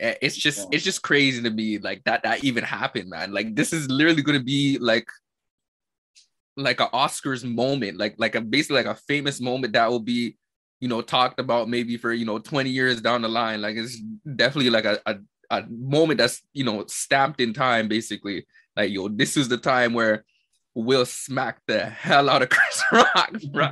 Eh, 0.00 0.14
it's 0.22 0.36
just 0.36 0.60
yeah. 0.60 0.68
it's 0.72 0.84
just 0.84 1.02
crazy 1.02 1.42
to 1.42 1.50
me 1.50 1.78
like 1.78 2.02
that 2.04 2.22
that 2.22 2.42
even 2.42 2.64
happened, 2.64 3.10
man. 3.10 3.32
Like 3.32 3.54
this 3.54 3.72
is 3.72 3.88
literally 3.90 4.22
gonna 4.22 4.42
be 4.42 4.78
like 4.78 5.06
like 6.56 6.80
an 6.80 6.88
Oscars 6.94 7.44
moment, 7.44 7.98
like 7.98 8.14
like 8.18 8.34
a 8.34 8.40
basically 8.40 8.82
like 8.82 8.86
a 8.86 9.00
famous 9.06 9.40
moment 9.40 9.74
that 9.74 9.90
will 9.90 10.00
be 10.00 10.36
you 10.80 10.88
know 10.88 11.02
talked 11.02 11.38
about 11.38 11.68
maybe 11.68 11.98
for 11.98 12.12
you 12.12 12.24
know 12.24 12.38
20 12.38 12.70
years 12.70 13.00
down 13.02 13.22
the 13.22 13.28
line. 13.28 13.60
Like 13.60 13.76
it's 13.76 14.00
definitely 14.36 14.70
like 14.70 14.86
a, 14.86 14.98
a 15.04 15.16
a 15.50 15.64
moment 15.68 16.18
that's 16.18 16.42
you 16.54 16.64
know 16.64 16.84
stamped 16.86 17.40
in 17.40 17.52
time 17.52 17.88
basically 17.88 18.46
like 18.76 18.90
yo 18.90 19.08
this 19.08 19.36
is 19.36 19.48
the 19.48 19.58
time 19.58 19.92
where 19.92 20.24
will 20.74 21.04
smack 21.04 21.60
the 21.66 21.84
hell 21.84 22.30
out 22.30 22.42
of 22.42 22.48
chris 22.50 22.82
rock 22.92 23.32
bro 23.52 23.70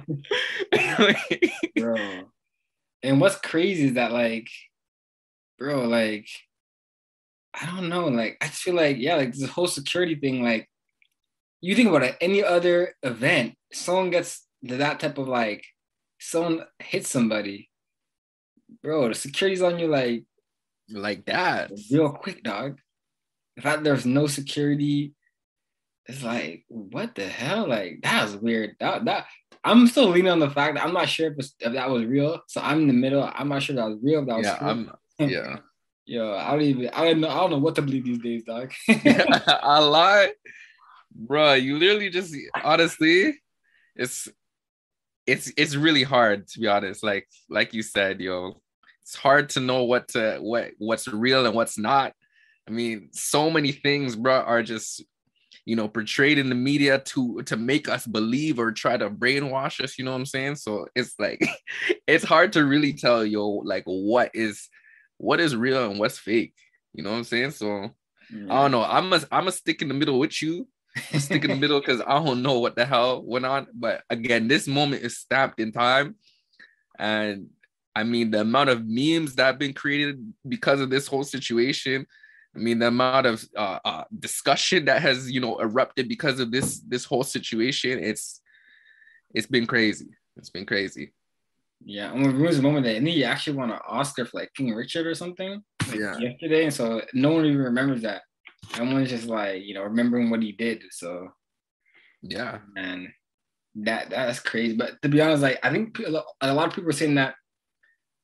bro 1.77 1.95
and 3.03 3.21
what's 3.21 3.37
crazy 3.37 3.87
is 3.87 3.95
that 3.95 4.11
like 4.11 4.49
bro 5.59 5.85
like 5.87 6.29
i 7.55 7.67
don't 7.67 7.89
know 7.89 8.09
like 8.09 8.37
i 8.41 8.47
just 8.47 8.63
feel 8.63 8.75
like 8.75 8.97
yeah 8.99 9.17
like 9.17 9.33
this 9.33 9.49
whole 9.51 9.67
security 9.67 10.15
thing 10.15 10.43
like 10.43 10.69
you 11.61 11.75
think 11.75 11.89
about 11.89 12.03
it 12.03 12.17
any 12.21 12.43
other 12.43 12.95
event 13.03 13.55
someone 13.73 14.11
gets 14.11 14.47
that 14.63 15.01
type 15.01 15.19
of 15.19 15.29
like 15.29 15.65
someone 16.21 16.65
hits 16.79 17.09
somebody 17.09 17.69
bro 18.83 19.09
the 19.09 19.15
security's 19.15 19.63
on 19.63 19.79
you 19.79 19.89
like 19.89 20.25
like 20.91 21.27
that. 21.27 21.71
Real 21.91 22.11
quick, 22.11 22.43
dog. 22.43 22.79
The 23.57 23.63
fact 23.63 23.85
there's 23.85 24.07
no 24.07 24.27
security, 24.27 25.13
it's 26.07 26.23
like, 26.23 26.65
what 26.69 27.15
the 27.15 27.27
hell? 27.27 27.69
Like, 27.69 28.01
that 28.03 28.23
was 28.23 28.37
weird. 28.37 28.77
That 28.81 29.05
that 29.07 29.27
I'm 29.65 29.87
still 29.87 30.09
leaning 30.09 30.31
on 30.31 30.39
the 30.39 30.51
fact 30.51 30.77
that 30.77 30.85
I'm 30.85 30.95
not 30.95 31.09
sure 31.09 31.33
if, 31.33 31.47
if 31.61 31.73
that 31.73 31.91
was 31.91 32.05
real. 32.05 32.41
So 32.47 32.61
I'm 32.61 32.83
in 32.83 32.87
the 32.87 32.93
middle. 32.93 33.29
I'm 33.35 33.49
not 33.49 33.63
sure 33.63 33.77
that 33.77 33.89
was 33.89 33.99
real. 34.03 34.25
That 34.25 34.37
was 34.37 34.47
yeah. 34.47 34.59
I'm 34.61 34.91
yeah. 35.19 35.59
Yeah, 36.09 36.33
I 36.33 36.53
don't 36.53 36.63
even 36.63 36.89
I 36.95 37.05
don't 37.05 37.21
know 37.21 37.29
I 37.29 37.35
don't 37.35 37.51
know 37.51 37.59
what 37.59 37.75
to 37.75 37.83
believe 37.83 38.05
these 38.05 38.19
days, 38.19 38.43
dog. 38.45 38.73
I 38.89 39.79
lie. 39.81 40.33
Bro, 41.15 41.55
you 41.55 41.77
literally 41.79 42.09
just 42.09 42.35
honestly, 42.65 43.35
it's 43.95 44.27
it's 45.27 45.53
it's 45.59 45.77
really 45.77 46.03
hard 46.03 46.49
to 46.49 46.61
be 46.61 46.67
honest. 46.67 47.05
Like 47.05 47.29
like 47.51 47.75
you 47.75 47.83
said, 47.83 48.23
yo, 48.23 48.63
it's 49.03 49.17
hard 49.17 49.51
to 49.51 49.61
know 49.61 49.85
what 49.85 50.09
to 50.09 50.39
what 50.41 50.71
what's 50.79 51.07
real 51.09 51.45
and 51.45 51.55
what's 51.55 51.77
not. 51.77 52.15
I 52.67 52.71
mean, 52.71 53.11
so 53.13 53.51
many 53.51 53.73
things, 53.73 54.17
bro, 54.17 54.37
are 54.37 54.63
just 54.63 55.05
you 55.67 55.77
know 55.77 55.89
portrayed 55.89 56.39
in 56.39 56.49
the 56.49 56.55
media 56.55 57.01
to 57.01 57.43
to 57.43 57.59
make 57.59 57.87
us 57.87 58.07
believe 58.07 58.59
or 58.59 58.73
try 58.73 58.97
to 58.97 59.11
brainwash 59.11 59.85
us. 59.85 59.99
You 59.99 60.07
know 60.07 60.13
what 60.13 60.19
I'm 60.19 60.27
saying? 60.27 60.57
So 60.57 60.87
it's 60.95 61.15
like 61.19 61.47
it's 62.07 62.25
hard 62.25 62.55
to 62.55 62.65
really 62.65 62.95
tell 62.95 63.27
yo 63.27 63.47
like 63.47 63.85
what 63.85 64.31
is 64.33 64.71
what 65.19 65.41
is 65.41 65.55
real 65.55 65.91
and 65.91 65.99
what's 65.99 66.19
fake. 66.19 66.55
You 66.95 67.05
know 67.05 67.11
what 67.11 67.19
I'm 67.19 67.25
saying? 67.25 67.51
So 67.53 67.67
mm-hmm. 67.67 68.51
I 68.51 68.63
don't 68.63 68.71
know. 68.71 68.83
I'm 68.83 69.13
a 69.13 69.21
I'm 69.31 69.49
a 69.49 69.53
stick 69.53 69.83
in 69.83 69.89
the 69.89 69.95
middle 69.95 70.19
with 70.19 70.41
you. 70.41 70.67
stick 71.19 71.45
in 71.45 71.51
the 71.51 71.57
middle 71.57 71.81
because 71.81 72.01
I 72.01 72.25
don't 72.25 72.43
know 72.43 72.59
what 72.59 72.75
the 72.75 72.87
hell 72.87 73.23
went 73.23 73.45
on. 73.45 73.67
But 73.75 74.03
again, 74.11 74.49
this 74.49 74.67
moment 74.67 75.03
is 75.03 75.19
stamped 75.19 75.61
in 75.61 75.71
time, 75.73 76.17
and 76.99 77.51
I 77.95 78.05
mean, 78.05 78.31
the 78.31 78.41
amount 78.41 78.71
of 78.71 78.87
memes 78.87 79.35
that 79.35 79.47
have 79.47 79.59
been 79.59 79.75
created 79.75 80.33
because 80.49 80.81
of 80.81 80.91
this 80.91 81.07
whole 81.07 81.25
situation. 81.25 82.07
I 82.57 82.61
mean, 82.61 82.79
the 82.79 82.89
amount 82.89 83.27
of 83.27 83.45
uh, 83.57 83.79
uh, 83.85 84.05
discussion 84.19 84.87
that 84.87 85.03
has, 85.03 85.31
you 85.31 85.41
know, 85.41 85.61
erupted 85.61 86.09
because 86.09 86.41
of 86.41 86.51
this 86.51 86.81
this 86.81 87.05
whole 87.05 87.23
situation. 87.23 88.03
It's 88.03 88.41
it's 89.35 89.47
been 89.47 89.67
crazy. 89.67 90.09
It's 90.37 90.51
been 90.51 90.67
crazy. 90.67 91.13
Yeah, 91.85 92.13
and 92.13 92.25
there 92.25 92.33
was 92.33 92.59
a 92.59 92.63
moment 92.63 92.85
that 92.87 92.97
and 92.97 93.07
he 93.07 93.25
actually 93.25 93.57
won 93.57 93.71
an 93.71 93.79
Oscar 93.87 94.25
for 94.25 94.41
like 94.41 94.53
King 94.55 94.75
Richard 94.75 95.07
or 95.07 95.15
something. 95.15 95.63
Like 95.89 95.99
yeah. 95.99 96.19
Yesterday, 96.19 96.65
and 96.65 96.75
so 96.75 97.03
no 97.15 97.33
one 97.33 97.47
even 97.47 97.59
remembers 97.59 98.03
that. 98.03 98.23
Everyone's 98.75 99.11
just 99.11 99.27
like 99.27 99.63
you 99.63 99.75
know 99.75 99.83
remembering 99.83 100.31
what 100.31 100.43
he 100.43 100.53
did. 100.53 100.83
So 100.91 101.29
yeah, 102.23 102.59
and 102.77 103.09
that 103.77 104.11
that's 104.11 104.41
crazy. 104.41 104.77
But 104.77 105.01
to 105.03 105.09
be 105.09 105.21
honest, 105.21 105.43
like 105.43 105.61
I 105.63 105.71
think 105.71 105.99
a 106.41 106.53
lot 106.53 106.69
of 106.69 106.75
people 106.75 106.91
are 106.91 106.93
saying 106.93 107.15
that 107.15 107.35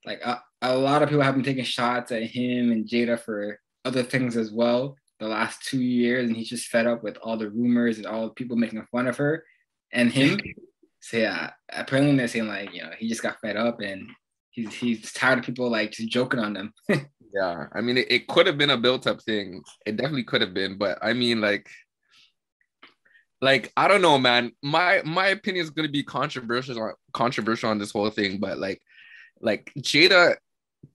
like 0.05 0.21
a, 0.25 0.43
a 0.61 0.77
lot 0.77 1.03
of 1.03 1.09
people 1.09 1.23
have 1.25 1.35
been 1.35 1.45
taking 1.45 1.65
shots 1.65 2.13
at 2.13 2.25
him 2.25 2.73
and 2.73 2.87
Jada 2.87 3.19
for 3.19 3.59
other 3.85 4.03
things 4.03 4.37
as 4.37 4.51
well 4.51 4.97
the 5.21 5.29
last 5.29 5.63
two 5.65 5.81
years, 5.81 6.27
and 6.27 6.37
he's 6.37 6.49
just 6.49 6.69
fed 6.69 6.87
up 6.87 7.03
with 7.03 7.17
all 7.23 7.37
the 7.37 7.51
rumors 7.51 7.99
and 7.99 8.07
all 8.07 8.27
the 8.27 8.35
people 8.35 8.57
making 8.57 8.85
fun 8.91 9.07
of 9.07 9.17
her 9.17 9.45
and 9.93 10.13
him. 10.13 10.41
so 11.05 11.19
yeah, 11.19 11.51
uh, 11.71 11.81
apparently 11.83 12.17
they're 12.17 12.29
saying 12.29 12.49
like 12.49 12.73
you 12.73 12.83
know 12.83 12.91
he 12.99 13.09
just 13.09 13.23
got 13.23 13.39
fed 13.41 13.59
up 13.59 13.81
and 13.81 14.09
he's 14.51 14.73
he's 14.73 15.13
tired 15.13 15.39
of 15.39 15.45
people 15.45 15.71
like 15.71 15.91
just 15.91 16.09
joking 16.09 16.41
on 16.41 16.55
them. 16.55 16.73
yeah, 16.89 17.67
I 17.75 17.83
mean 17.83 17.99
it, 17.99 18.11
it 18.11 18.27
could 18.27 18.47
have 18.47 18.57
been 18.57 18.71
a 18.71 18.79
built 18.79 19.07
up 19.07 19.21
thing. 19.21 19.63
It 19.85 19.99
definitely 19.99 20.25
could 20.25 20.41
have 20.41 20.55
been, 20.55 20.79
but 20.79 20.99
I 21.03 21.13
mean 21.13 21.43
like 21.43 21.69
like 23.43 23.71
I 23.77 23.87
don't 23.87 24.01
know, 24.01 24.17
man. 24.17 24.53
My 24.63 25.03
my 25.05 25.27
opinion 25.27 25.65
is 25.65 25.71
gonna 25.71 25.91
be 25.91 26.03
controversial 26.03 26.81
on 26.81 26.95
controversial 27.13 27.69
on 27.69 27.79
this 27.79 27.93
whole 27.93 28.09
thing, 28.09 28.39
but 28.39 28.57
like 28.57 28.81
like 29.43 29.71
Jada 29.79 30.37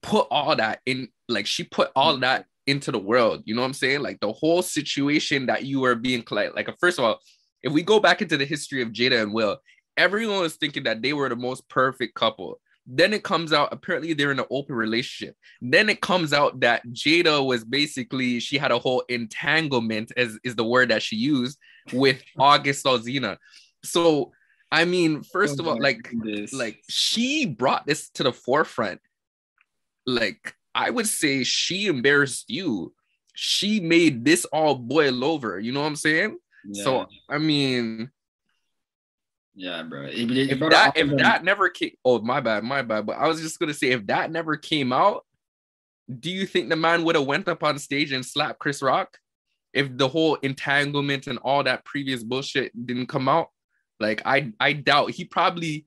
put 0.02 0.26
all 0.28 0.56
that 0.56 0.80
in, 0.86 1.06
like 1.28 1.46
she 1.46 1.62
put 1.62 1.92
all 1.94 2.14
mm-hmm. 2.14 2.22
that 2.22 2.46
into 2.66 2.90
the 2.90 2.98
world. 2.98 3.42
You 3.44 3.54
know 3.54 3.60
what 3.60 3.68
I'm 3.68 3.74
saying? 3.74 4.02
Like 4.02 4.18
the 4.18 4.32
whole 4.32 4.62
situation 4.62 5.46
that 5.46 5.66
you 5.66 5.78
were 5.78 5.94
being 5.94 6.24
like, 6.32 6.56
like 6.56 6.68
first 6.80 6.98
of 6.98 7.04
all, 7.04 7.20
if 7.62 7.72
we 7.72 7.82
go 7.84 8.00
back 8.00 8.22
into 8.22 8.36
the 8.36 8.44
history 8.44 8.82
of 8.82 8.88
Jada 8.88 9.22
and 9.22 9.32
Will, 9.32 9.58
everyone 9.96 10.40
was 10.40 10.56
thinking 10.56 10.84
that 10.84 11.02
they 11.02 11.12
were 11.12 11.28
the 11.28 11.36
most 11.36 11.68
perfect 11.68 12.14
couple. 12.14 12.60
Then 12.86 13.12
it 13.12 13.22
comes 13.22 13.52
out, 13.52 13.72
apparently 13.72 14.14
they're 14.14 14.32
in 14.32 14.40
an 14.40 14.46
open 14.50 14.74
relationship. 14.74 15.36
Then 15.60 15.88
it 15.88 16.00
comes 16.00 16.32
out 16.32 16.60
that 16.60 16.86
Jada 16.88 17.44
was 17.44 17.64
basically, 17.64 18.40
she 18.40 18.58
had 18.58 18.72
a 18.72 18.78
whole 18.78 19.04
entanglement, 19.08 20.12
as 20.16 20.38
is 20.42 20.56
the 20.56 20.64
word 20.64 20.90
that 20.90 21.02
she 21.02 21.16
used, 21.16 21.58
with 21.92 22.22
August 22.38 22.84
Alsina. 22.84 23.36
So 23.84 24.32
I 24.72 24.84
mean, 24.84 25.22
first 25.22 25.58
oh 25.58 25.62
of 25.62 25.68
all, 25.68 25.80
like, 25.80 26.02
goodness. 26.04 26.52
like 26.52 26.82
she 26.88 27.46
brought 27.46 27.86
this 27.86 28.08
to 28.10 28.22
the 28.22 28.32
forefront. 28.32 29.00
Like, 30.06 30.54
I 30.74 30.90
would 30.90 31.08
say 31.08 31.42
she 31.42 31.86
embarrassed 31.86 32.48
you. 32.48 32.94
She 33.34 33.80
made 33.80 34.24
this 34.24 34.44
all 34.46 34.76
boil 34.76 35.24
over. 35.24 35.58
You 35.58 35.72
know 35.72 35.80
what 35.80 35.86
I'm 35.86 35.96
saying? 35.96 36.38
Yeah. 36.64 36.84
So 36.84 37.06
I 37.28 37.38
mean, 37.38 38.10
yeah, 39.54 39.82
bro. 39.82 40.06
If, 40.06 40.30
if 40.30 40.58
that 40.58 40.96
if 40.96 41.16
that 41.18 41.44
never 41.44 41.68
came, 41.68 41.92
oh 42.04 42.20
my 42.20 42.40
bad, 42.40 42.64
my 42.64 42.82
bad. 42.82 43.06
But 43.06 43.18
I 43.18 43.26
was 43.26 43.40
just 43.40 43.58
gonna 43.58 43.74
say, 43.74 43.88
if 43.88 44.06
that 44.06 44.30
never 44.30 44.56
came 44.56 44.92
out, 44.92 45.24
do 46.18 46.30
you 46.30 46.46
think 46.46 46.68
the 46.68 46.76
man 46.76 47.04
would 47.04 47.16
have 47.16 47.26
went 47.26 47.48
up 47.48 47.62
on 47.62 47.78
stage 47.78 48.12
and 48.12 48.24
slapped 48.24 48.58
Chris 48.58 48.82
Rock? 48.82 49.18
If 49.72 49.96
the 49.96 50.08
whole 50.08 50.36
entanglement 50.36 51.26
and 51.26 51.38
all 51.38 51.62
that 51.64 51.84
previous 51.84 52.24
bullshit 52.24 52.72
didn't 52.86 53.06
come 53.06 53.28
out, 53.28 53.50
like 53.98 54.22
I 54.24 54.52
I 54.60 54.72
doubt 54.72 55.12
he 55.12 55.24
probably 55.24 55.86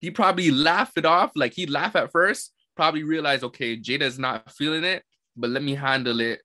he 0.00 0.10
probably 0.10 0.50
laughed 0.50 0.98
it 0.98 1.06
off. 1.06 1.32
Like 1.36 1.54
he 1.54 1.66
laughed 1.66 1.96
at 1.96 2.12
first, 2.12 2.52
probably 2.76 3.04
realized, 3.04 3.44
okay, 3.44 3.76
Jada's 3.76 4.18
not 4.18 4.50
feeling 4.52 4.84
it, 4.84 5.04
but 5.36 5.50
let 5.50 5.62
me 5.62 5.74
handle 5.74 6.20
it 6.20 6.40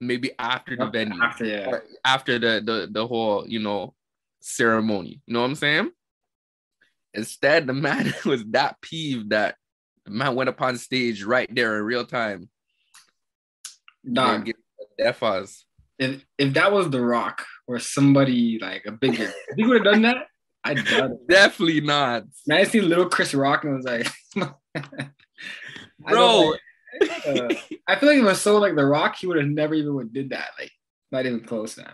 maybe 0.00 0.30
after 0.38 0.76
the 0.76 0.86
venue. 0.86 1.22
After, 1.22 1.44
yeah. 1.44 1.78
after 2.04 2.38
the, 2.38 2.62
the 2.64 2.88
the 2.90 3.06
whole, 3.06 3.46
you 3.46 3.58
know, 3.58 3.94
ceremony. 4.40 5.20
You 5.26 5.34
know 5.34 5.40
what 5.40 5.46
I'm 5.46 5.54
saying? 5.54 5.90
Instead, 7.14 7.66
the 7.66 7.74
man 7.74 8.14
was 8.24 8.44
that 8.50 8.80
peeved 8.80 9.30
that 9.30 9.56
the 10.04 10.10
man 10.12 10.34
went 10.34 10.48
up 10.48 10.60
on 10.60 10.76
stage 10.78 11.22
right 11.22 11.52
there 11.54 11.78
in 11.78 11.84
real 11.84 12.04
time. 12.04 12.48
Dog. 14.10 14.50
Deaf 14.98 15.22
if 15.98 16.24
if 16.38 16.54
that 16.54 16.72
was 16.72 16.90
The 16.90 17.00
Rock 17.00 17.44
or 17.66 17.78
somebody 17.78 18.58
like 18.60 18.84
a 18.86 18.92
bigger, 18.92 19.32
if 19.48 19.56
he 19.56 19.64
would 19.64 19.84
have 19.84 19.92
done 19.92 20.02
that, 20.02 20.26
I 20.64 20.74
doubt 20.74 21.10
it. 21.10 21.28
Definitely 21.28 21.80
not. 21.80 22.24
Man, 22.46 22.58
I 22.58 22.64
see 22.64 22.80
little 22.80 23.08
Chris 23.08 23.34
Rock 23.34 23.64
and 23.64 23.72
I 23.72 23.76
was 23.76 23.84
like, 23.84 24.54
bro. 25.98 26.54
I, 27.00 27.06
uh, 27.26 27.48
I 27.86 27.96
feel 27.96 28.08
like 28.08 28.18
if 28.18 28.22
it 28.22 28.26
was 28.26 28.40
so 28.40 28.58
like 28.58 28.76
The 28.76 28.84
Rock, 28.84 29.16
he 29.16 29.26
would 29.26 29.36
have 29.36 29.46
never 29.46 29.74
even 29.74 29.94
would 29.94 30.12
did 30.12 30.30
that. 30.30 30.50
Like, 30.58 30.72
not 31.12 31.26
even 31.26 31.40
close 31.40 31.76
now. 31.76 31.92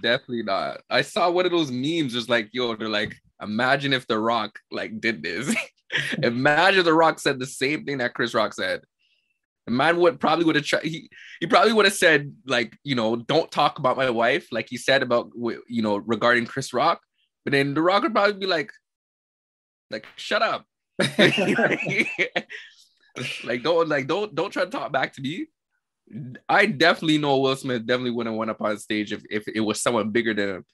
Definitely 0.00 0.42
not. 0.44 0.80
I 0.88 1.02
saw 1.02 1.30
one 1.30 1.46
of 1.46 1.52
those 1.52 1.70
memes, 1.70 2.12
just 2.12 2.28
like, 2.28 2.48
yo, 2.52 2.74
they're 2.76 2.88
like, 2.88 3.14
imagine 3.42 3.92
if 3.92 4.06
The 4.06 4.18
Rock 4.18 4.58
like 4.70 5.00
did 5.00 5.22
this. 5.22 5.54
imagine 6.22 6.84
The 6.84 6.94
Rock 6.94 7.18
said 7.18 7.38
the 7.38 7.46
same 7.46 7.84
thing 7.84 7.98
that 7.98 8.14
Chris 8.14 8.34
Rock 8.34 8.54
said. 8.54 8.80
The 9.66 9.72
man 9.72 9.96
would 9.98 10.20
probably 10.20 10.44
would 10.44 10.56
have 10.56 10.64
tried. 10.64 10.84
He, 10.84 11.08
he 11.40 11.46
probably 11.46 11.72
would 11.72 11.86
have 11.86 11.94
said 11.94 12.34
like 12.46 12.76
you 12.84 12.94
know 12.94 13.16
don't 13.16 13.50
talk 13.50 13.78
about 13.78 13.96
my 13.96 14.10
wife 14.10 14.48
like 14.52 14.66
he 14.68 14.76
said 14.76 15.02
about 15.02 15.30
you 15.34 15.82
know 15.82 15.96
regarding 15.96 16.44
Chris 16.44 16.74
Rock. 16.74 17.00
But 17.44 17.52
then 17.52 17.72
The 17.74 17.80
Rock 17.80 18.02
would 18.02 18.12
probably 18.12 18.34
be 18.34 18.46
like, 18.46 18.70
like 19.90 20.06
shut 20.16 20.42
up. 20.42 20.66
like 23.44 23.62
don't 23.62 23.88
like 23.88 24.06
don't 24.06 24.34
don't 24.34 24.50
try 24.50 24.64
to 24.64 24.70
talk 24.70 24.92
back 24.92 25.14
to 25.14 25.22
me. 25.22 25.46
I 26.48 26.66
definitely 26.66 27.18
know 27.18 27.38
Will 27.38 27.56
Smith 27.56 27.86
definitely 27.86 28.10
wouldn't 28.10 28.36
went 28.36 28.50
up 28.50 28.60
on 28.60 28.78
stage 28.78 29.12
if, 29.12 29.22
if 29.30 29.48
it 29.48 29.60
was 29.60 29.80
someone 29.80 30.10
bigger 30.10 30.34
than 30.34 30.48
him. 30.48 30.64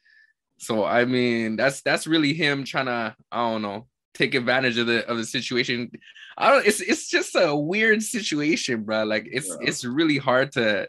So 0.58 0.84
I 0.84 1.04
mean 1.04 1.56
that's 1.56 1.80
that's 1.82 2.06
really 2.06 2.34
him 2.34 2.64
trying 2.64 2.86
to 2.86 3.14
I 3.32 3.50
don't 3.50 3.62
know 3.62 3.86
take 4.14 4.34
advantage 4.34 4.76
of 4.76 4.86
the 4.86 5.06
of 5.08 5.16
the 5.16 5.24
situation. 5.24 5.90
I 6.36 6.50
don't 6.50 6.66
it's 6.66 6.80
it's 6.80 7.08
just 7.08 7.34
a 7.36 7.54
weird 7.54 8.02
situation, 8.02 8.82
bro. 8.82 9.04
Like 9.04 9.28
it's 9.30 9.48
yeah. 9.48 9.68
it's 9.68 9.84
really 9.84 10.18
hard 10.18 10.52
to 10.52 10.88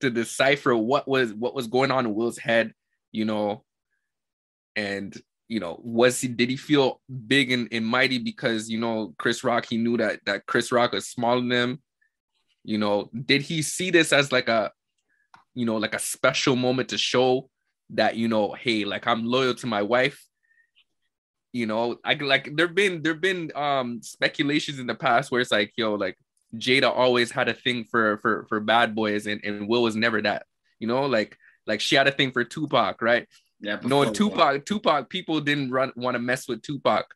to 0.00 0.10
decipher 0.10 0.74
what 0.76 1.08
was 1.08 1.32
what 1.32 1.54
was 1.54 1.66
going 1.66 1.90
on 1.90 2.06
in 2.06 2.14
Will's 2.14 2.38
head, 2.38 2.72
you 3.12 3.24
know, 3.24 3.64
and 4.74 5.16
you 5.48 5.60
know, 5.60 5.80
was 5.82 6.20
he 6.20 6.28
did 6.28 6.50
he 6.50 6.56
feel 6.56 7.00
big 7.26 7.52
and, 7.52 7.68
and 7.70 7.86
mighty 7.86 8.18
because 8.18 8.68
you 8.68 8.78
know 8.78 9.14
Chris 9.18 9.44
Rock? 9.44 9.66
He 9.66 9.76
knew 9.76 9.96
that 9.96 10.20
that 10.26 10.46
Chris 10.46 10.72
Rock 10.72 10.92
was 10.92 11.08
smaller 11.08 11.40
than 11.40 11.50
him. 11.50 11.82
You 12.66 12.78
know, 12.78 13.10
did 13.14 13.42
he 13.42 13.62
see 13.62 13.90
this 13.90 14.12
as 14.12 14.32
like 14.32 14.48
a, 14.48 14.72
you 15.54 15.64
know, 15.64 15.76
like 15.76 15.94
a 15.94 16.00
special 16.00 16.56
moment 16.56 16.88
to 16.88 16.98
show 16.98 17.48
that 17.90 18.16
you 18.16 18.26
know, 18.26 18.52
hey, 18.52 18.84
like 18.84 19.06
I'm 19.06 19.24
loyal 19.24 19.54
to 19.54 19.68
my 19.68 19.82
wife. 19.82 20.20
You 21.52 21.66
know, 21.66 21.98
I 22.04 22.14
like 22.14 22.50
there've 22.56 22.74
been 22.74 23.02
there've 23.02 23.20
been 23.20 23.52
um 23.54 24.02
speculations 24.02 24.80
in 24.80 24.88
the 24.88 24.96
past 24.96 25.30
where 25.30 25.40
it's 25.40 25.52
like, 25.52 25.72
yo, 25.76 25.94
like 25.94 26.18
Jada 26.56 26.90
always 26.90 27.30
had 27.30 27.48
a 27.48 27.54
thing 27.54 27.84
for 27.84 28.18
for 28.18 28.46
for 28.48 28.58
bad 28.58 28.96
boys 28.96 29.28
and, 29.28 29.40
and 29.44 29.68
Will 29.68 29.84
was 29.84 29.94
never 29.94 30.20
that. 30.22 30.44
You 30.80 30.88
know, 30.88 31.06
like 31.06 31.38
like 31.68 31.80
she 31.80 31.94
had 31.94 32.08
a 32.08 32.12
thing 32.12 32.32
for 32.32 32.42
Tupac, 32.42 33.00
right? 33.00 33.28
Yeah, 33.60 33.78
knowing 33.84 34.12
Tupac, 34.12 34.54
that. 34.54 34.66
Tupac 34.66 35.08
people 35.08 35.40
didn't 35.40 35.70
run 35.70 35.92
want 35.94 36.16
to 36.16 36.18
mess 36.18 36.48
with 36.48 36.62
Tupac, 36.62 37.06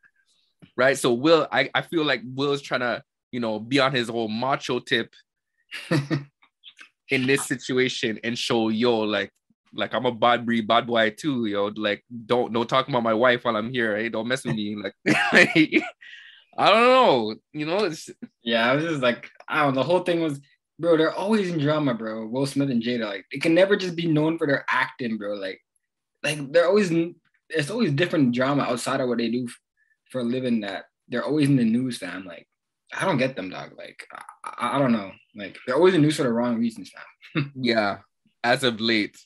right? 0.77 0.97
So 0.97 1.13
Will, 1.13 1.49
I, 1.51 1.71
I 1.75 1.83
feel 1.83 2.05
like 2.05 2.23
Will's 2.25 2.63
trying 2.63 2.81
to, 2.81 3.03
you 3.33 3.41
know, 3.41 3.59
be 3.59 3.81
on 3.81 3.93
his 3.93 4.09
whole 4.09 4.29
macho 4.29 4.79
tip 4.79 5.13
in 7.11 7.27
this 7.27 7.47
situation 7.47 8.19
and 8.23 8.39
show 8.39 8.69
yo 8.69 9.01
like 9.01 9.31
like 9.73 9.95
I'm 9.95 10.07
a 10.07 10.13
bad 10.13 10.45
breed, 10.47 10.67
bad 10.67 10.87
boy 10.87 11.11
too, 11.11 11.47
yo. 11.47 11.67
Like 11.77 12.05
don't 12.27 12.53
don't 12.53 12.69
talk 12.69 12.89
about 12.89 13.03
my 13.03 13.15
wife 13.15 13.45
while 13.45 13.57
I'm 13.57 13.73
here. 13.73 13.97
Hey, 13.97 14.09
don't 14.09 14.29
mess 14.29 14.45
with 14.45 14.57
me. 14.57 14.77
Like 15.33 15.83
I 16.59 16.71
don't 16.71 16.89
know, 16.89 17.35
you 17.53 17.67
know. 17.67 17.85
It's 17.85 18.11
yeah, 18.43 18.71
I 18.71 18.75
was 18.75 18.85
just 18.85 19.03
like 19.03 19.31
I 19.49 19.63
don't. 19.63 19.75
know. 19.75 19.83
The 19.83 19.87
whole 19.87 20.01
thing 20.01 20.21
was, 20.21 20.41
bro. 20.79 20.97
They're 20.97 21.15
always 21.15 21.49
in 21.49 21.59
drama, 21.59 21.95
bro. 21.95 22.27
Will 22.27 22.47
Smith 22.47 22.71
and 22.71 22.83
Jada, 22.83 23.07
like 23.07 23.25
it 23.31 23.43
can 23.43 23.55
never 23.55 23.77
just 23.77 23.95
be 23.95 24.07
known 24.07 24.37
for 24.37 24.47
their 24.47 24.65
acting, 24.69 25.17
bro. 25.17 25.35
Like 25.35 25.61
like 26.23 26.53
they're 26.53 26.67
always 26.67 26.91
it's 27.49 27.71
always 27.71 27.93
different 27.93 28.35
drama 28.35 28.63
outside 28.65 29.01
of 29.01 29.09
what 29.09 29.19
they 29.19 29.31
do 29.31 29.49
for 30.11 30.21
a 30.21 30.25
living 30.25 30.61
that 30.61 30.85
they're 31.09 31.25
always 31.25 31.49
in 31.49 31.57
the 31.57 31.65
news 31.65 31.99
fam 31.99 32.25
like 32.25 32.47
i 32.93 33.05
don't 33.05 33.19
get 33.19 33.37
them 33.37 33.51
dog 33.51 33.73
like 33.77 34.07
i, 34.45 34.77
I 34.77 34.79
don't 34.79 34.93
know 34.93 35.13
like 35.37 35.59
they're 35.67 35.77
always 35.77 35.95
in 35.95 36.01
the 36.01 36.07
news 36.07 36.17
for 36.17 36.25
the 36.25 36.33
wrong 36.33 36.59
reasons 36.59 36.91
fam 37.35 37.53
yeah 37.61 37.99
as 38.43 38.65
of 38.65 38.81
late 38.81 39.17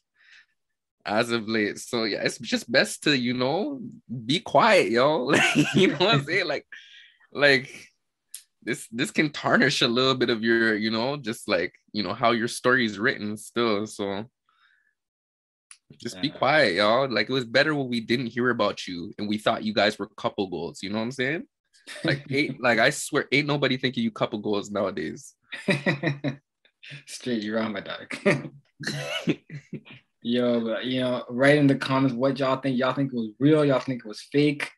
as 1.07 1.31
of 1.31 1.49
late 1.49 1.79
so 1.79 2.05
yeah 2.05 2.23
it's 2.23 2.39
just 2.39 2.71
best 2.71 3.05
to 3.05 3.17
you 3.17 3.35
know 3.35 3.81
be 4.27 4.41
quiet 4.41 4.91
yo 4.91 5.25
like 5.25 5.57
you 5.75 5.89
know 5.89 5.97
what 5.97 6.15
i'm 6.15 6.25
saying 6.27 6.47
like 6.47 6.67
like 7.33 7.71
this 8.63 8.89
this 8.91 9.11
can 9.11 9.31
tarnish 9.31 9.83
a 9.83 9.89
little 9.89 10.15
bit 10.15 10.31
of 10.31 10.43
your 10.43 10.75
you 10.75 10.91
know 10.91 11.17
just 11.17 11.49
like 11.49 11.75
you 11.93 12.03
know 12.03 12.15
how 12.15 12.31
your 12.31 12.49
story 12.49 12.87
is 12.87 12.99
written 12.99 13.37
still 13.37 13.87
so 13.87 14.25
just 16.01 16.17
yeah. 16.17 16.23
be 16.23 16.31
quiet, 16.31 16.75
y'all. 16.75 17.09
Like 17.11 17.29
it 17.29 17.33
was 17.33 17.45
better 17.45 17.75
when 17.75 17.89
we 17.89 18.01
didn't 18.01 18.27
hear 18.27 18.51
about 18.51 18.87
you 18.87 19.13
and 19.19 19.29
we 19.29 19.39
thought 19.39 19.65
you 19.65 19.75
guys 19.75 19.99
were 19.99 20.09
couple 20.17 20.49
goals. 20.49 20.83
You 20.83 20.91
know 20.91 20.99
what 20.99 21.05
I'm 21.05 21.13
saying? 21.13 21.45
Like 22.03 22.25
ain't 22.31 22.61
like 22.63 22.79
I 22.79 22.91
swear, 22.91 23.27
ain't 23.33 23.47
nobody 23.47 23.77
thinking 23.77 24.05
you 24.05 24.11
couple 24.11 24.39
goals 24.39 24.71
nowadays. 24.71 25.35
Straight, 27.07 27.43
you're 27.43 27.61
on 27.61 27.73
my 27.73 27.81
dog. 27.81 28.15
Yo, 30.23 30.61
but, 30.61 30.85
you 30.87 31.01
know, 31.01 31.25
write 31.29 31.59
in 31.59 31.67
the 31.67 31.75
comments 31.75 32.15
what 32.15 32.39
y'all 32.39 32.57
think. 32.57 32.79
Y'all 32.79 32.95
think 32.95 33.13
it 33.13 33.17
was 33.17 33.31
real? 33.39 33.65
Y'all 33.65 33.79
think 33.79 34.03
it 34.05 34.09
was 34.09 34.23
fake? 34.33 34.71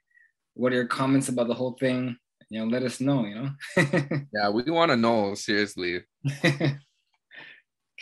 What 0.55 0.73
are 0.73 0.77
your 0.77 0.87
comments 0.87 1.29
about 1.29 1.47
the 1.49 1.55
whole 1.55 1.77
thing? 1.79 2.17
You 2.51 2.61
know, 2.61 2.67
let 2.67 2.83
us 2.83 3.01
know. 3.01 3.25
You 3.25 3.35
know. 3.35 3.51
yeah, 4.35 4.49
we 4.51 4.65
want 4.71 4.91
to 4.91 4.97
know 4.97 5.35
seriously. 5.35 6.03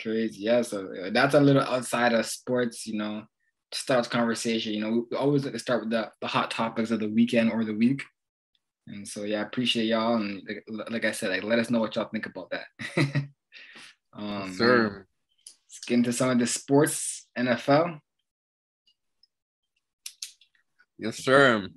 Crazy. 0.01 0.43
Yeah. 0.43 0.61
So 0.61 0.91
uh, 1.05 1.09
that's 1.11 1.35
a 1.35 1.39
little 1.39 1.61
outside 1.61 2.13
of 2.13 2.25
sports, 2.25 2.85
you 2.85 2.97
know, 2.97 3.23
starts 3.71 4.07
conversation. 4.07 4.73
You 4.73 4.81
know, 4.81 5.07
we 5.09 5.17
always 5.17 5.43
like 5.43 5.53
to 5.53 5.59
start 5.59 5.81
with 5.81 5.91
the, 5.91 6.11
the 6.21 6.27
hot 6.27 6.51
topics 6.51 6.91
of 6.91 6.99
the 6.99 7.09
weekend 7.09 7.51
or 7.51 7.63
the 7.63 7.73
week. 7.73 8.03
And 8.87 9.07
so, 9.07 9.23
yeah, 9.23 9.39
I 9.39 9.43
appreciate 9.43 9.85
y'all. 9.85 10.15
And 10.15 10.43
like, 10.67 10.89
like 10.89 11.05
I 11.05 11.11
said, 11.11 11.31
like, 11.31 11.43
let 11.43 11.59
us 11.59 11.69
know 11.69 11.79
what 11.79 11.95
y'all 11.95 12.09
think 12.09 12.25
about 12.27 12.51
that. 12.51 12.65
um, 14.13 14.53
sir. 14.53 15.05
Let's 15.67 15.85
get 15.85 15.95
into 15.95 16.13
some 16.13 16.29
of 16.29 16.39
the 16.39 16.47
sports, 16.47 17.27
NFL. 17.37 17.99
Yes, 20.97 21.17
sir. 21.17 21.67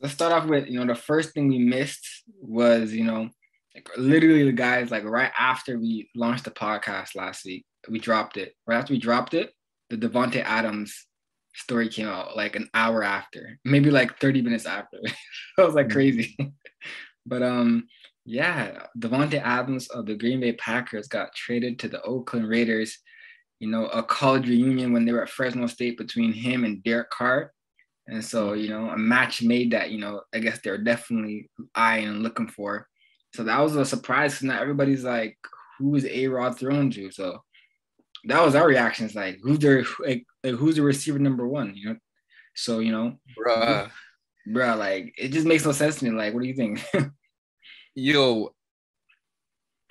Let's 0.00 0.14
start 0.14 0.32
off 0.32 0.46
with, 0.46 0.68
you 0.68 0.78
know, 0.78 0.86
the 0.86 0.98
first 0.98 1.32
thing 1.34 1.48
we 1.48 1.58
missed 1.58 2.06
was, 2.40 2.92
you 2.92 3.04
know, 3.04 3.28
like 3.74 3.88
literally 3.96 4.44
the 4.44 4.52
guys 4.52 4.90
like 4.90 5.04
right 5.04 5.32
after 5.38 5.78
we 5.78 6.08
launched 6.14 6.44
the 6.44 6.50
podcast 6.50 7.14
last 7.14 7.44
week, 7.44 7.66
we 7.88 7.98
dropped 7.98 8.36
it. 8.36 8.54
Right 8.66 8.78
after 8.78 8.92
we 8.92 8.98
dropped 8.98 9.34
it, 9.34 9.52
the 9.90 9.96
Davante 9.96 10.42
Adams 10.42 11.06
story 11.54 11.88
came 11.88 12.08
out 12.08 12.36
like 12.36 12.56
an 12.56 12.68
hour 12.74 13.02
after, 13.02 13.58
maybe 13.64 13.90
like 13.90 14.18
30 14.18 14.42
minutes 14.42 14.66
after. 14.66 14.98
it 15.02 15.14
was 15.58 15.74
like 15.74 15.86
mm-hmm. 15.86 15.92
crazy. 15.92 16.36
but 17.26 17.42
um 17.42 17.86
yeah, 18.26 18.86
Davante 18.98 19.40
Adams 19.42 19.88
of 19.88 20.06
the 20.06 20.14
Green 20.14 20.40
Bay 20.40 20.54
Packers 20.54 21.08
got 21.08 21.34
traded 21.34 21.78
to 21.80 21.88
the 21.88 22.00
Oakland 22.02 22.48
Raiders. 22.48 22.98
You 23.60 23.68
know, 23.68 23.86
a 23.86 24.02
college 24.02 24.48
reunion 24.48 24.92
when 24.92 25.04
they 25.04 25.12
were 25.12 25.22
at 25.22 25.28
Fresno 25.28 25.66
State 25.66 25.98
between 25.98 26.32
him 26.32 26.64
and 26.64 26.82
Derek 26.82 27.10
Carr. 27.10 27.52
And 28.06 28.24
so, 28.24 28.48
mm-hmm. 28.48 28.60
you 28.60 28.68
know, 28.68 28.90
a 28.90 28.98
match 28.98 29.42
made 29.42 29.72
that, 29.72 29.90
you 29.90 29.98
know, 29.98 30.22
I 30.34 30.38
guess 30.38 30.60
they're 30.62 30.78
definitely 30.78 31.50
eyeing 31.74 32.08
and 32.08 32.22
looking 32.22 32.48
for. 32.48 32.88
So 33.34 33.44
that 33.44 33.60
was 33.60 33.76
a 33.76 33.84
surprise 33.84 34.32
because 34.34 34.44
not 34.44 34.62
everybody's 34.62 35.04
like, 35.04 35.36
who 35.78 35.94
is 35.96 36.06
A 36.06 36.28
Rod 36.28 36.58
thrown 36.58 36.90
to? 36.92 37.10
So 37.10 37.42
that 38.26 38.42
was 38.42 38.54
our 38.54 38.66
reactions 38.66 39.14
like, 39.14 39.38
who's 39.42 39.58
their 39.58 39.84
like, 40.00 40.24
like, 40.42 40.54
who's 40.54 40.76
the 40.76 40.82
receiver 40.82 41.18
number 41.18 41.46
one? 41.46 41.74
You 41.74 41.90
know, 41.90 41.96
so 42.54 42.80
you 42.80 42.92
know, 42.92 43.18
bruh, 43.38 43.90
bruh, 44.48 44.78
like 44.78 45.14
it 45.18 45.28
just 45.28 45.46
makes 45.46 45.64
no 45.64 45.72
sense 45.72 45.96
to 45.96 46.04
me. 46.04 46.10
Like, 46.10 46.34
what 46.34 46.42
do 46.42 46.48
you 46.48 46.54
think? 46.54 46.84
Yo, 47.94 48.54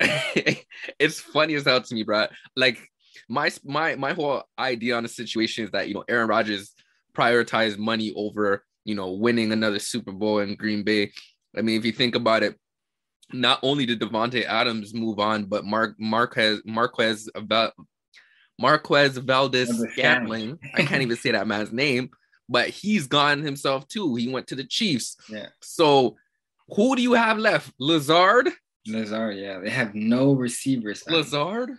it's 0.00 1.20
funny 1.20 1.54
as 1.54 1.64
hell 1.64 1.80
to 1.80 1.94
me, 1.94 2.02
bro. 2.02 2.26
Like 2.56 2.78
my 3.28 3.50
my 3.64 3.96
my 3.96 4.12
whole 4.12 4.42
idea 4.58 4.96
on 4.96 5.02
the 5.02 5.08
situation 5.08 5.64
is 5.64 5.70
that 5.70 5.88
you 5.88 5.94
know 5.94 6.04
Aaron 6.08 6.28
Rodgers 6.28 6.72
prioritized 7.16 7.78
money 7.78 8.12
over 8.16 8.64
you 8.84 8.94
know 8.94 9.12
winning 9.12 9.52
another 9.52 9.78
Super 9.78 10.12
Bowl 10.12 10.40
in 10.40 10.56
Green 10.56 10.82
Bay. 10.82 11.12
I 11.56 11.62
mean, 11.62 11.78
if 11.78 11.84
you 11.84 11.92
think 11.92 12.16
about 12.16 12.42
it, 12.42 12.58
not 13.32 13.60
only 13.62 13.86
did 13.86 14.00
Davante 14.00 14.44
Adams 14.44 14.92
move 14.92 15.18
on, 15.18 15.44
but 15.44 15.64
Mark 15.64 15.94
Marquez 15.98 16.60
Marquez 16.64 17.28
about 17.34 17.72
Marquez 18.58 19.16
Valdez 19.18 19.70
Scantling. 19.92 20.58
I 20.74 20.82
can't 20.82 21.02
even 21.02 21.16
say 21.16 21.32
that 21.32 21.46
man's 21.46 21.72
name, 21.72 22.10
but 22.48 22.68
he's 22.68 23.06
gone 23.06 23.42
himself 23.42 23.88
too. 23.88 24.14
He 24.16 24.28
went 24.28 24.46
to 24.48 24.54
the 24.54 24.64
Chiefs. 24.64 25.16
Yeah. 25.28 25.48
So 25.60 26.16
who 26.68 26.96
do 26.96 27.02
you 27.02 27.14
have 27.14 27.38
left? 27.38 27.72
Lazard? 27.78 28.50
Lazard, 28.86 29.36
yeah. 29.36 29.58
They 29.58 29.70
have 29.70 29.94
no 29.94 30.32
receivers. 30.32 31.02
Lazard? 31.08 31.70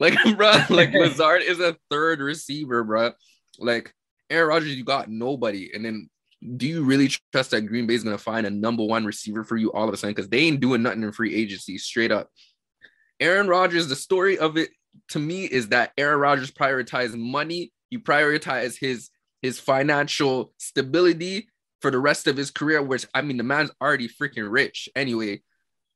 Like, 0.00 0.14
bro, 0.36 0.52
like 0.70 0.92
Lazard 0.94 1.42
is 1.42 1.60
a 1.60 1.76
third 1.90 2.20
receiver, 2.20 2.84
bro. 2.84 3.12
Like 3.58 3.94
Aaron 4.30 4.48
Rodgers, 4.48 4.76
you 4.76 4.84
got 4.84 5.08
nobody. 5.08 5.70
And 5.74 5.84
then 5.84 6.10
do 6.56 6.66
you 6.66 6.84
really 6.84 7.08
trust 7.32 7.52
that 7.52 7.62
Green 7.62 7.86
Bay 7.86 7.94
is 7.94 8.04
going 8.04 8.16
to 8.16 8.22
find 8.22 8.46
a 8.46 8.50
number 8.50 8.84
one 8.84 9.04
receiver 9.04 9.44
for 9.44 9.56
you 9.56 9.72
all 9.72 9.88
of 9.88 9.94
a 9.94 9.96
sudden? 9.96 10.14
Because 10.14 10.28
they 10.28 10.40
ain't 10.40 10.60
doing 10.60 10.82
nothing 10.82 11.02
in 11.02 11.12
free 11.12 11.34
agency, 11.34 11.78
straight 11.78 12.12
up. 12.12 12.30
Aaron 13.20 13.48
Rodgers, 13.48 13.88
the 13.88 13.96
story 13.96 14.38
of 14.38 14.56
it 14.58 14.70
to 15.08 15.18
me 15.18 15.44
is 15.44 15.68
that 15.68 15.92
Aaron 15.98 16.20
Rodgers 16.20 16.50
prioritized 16.50 17.16
money. 17.16 17.72
He 17.90 17.98
prioritized 17.98 18.78
his 18.78 19.10
his 19.42 19.60
financial 19.60 20.52
stability 20.58 21.48
for 21.80 21.90
the 21.90 21.98
rest 21.98 22.26
of 22.26 22.36
his 22.36 22.50
career, 22.50 22.82
which 22.82 23.06
I 23.14 23.22
mean, 23.22 23.36
the 23.36 23.44
man's 23.44 23.70
already 23.80 24.08
freaking 24.08 24.50
rich 24.50 24.88
anyway. 24.96 25.42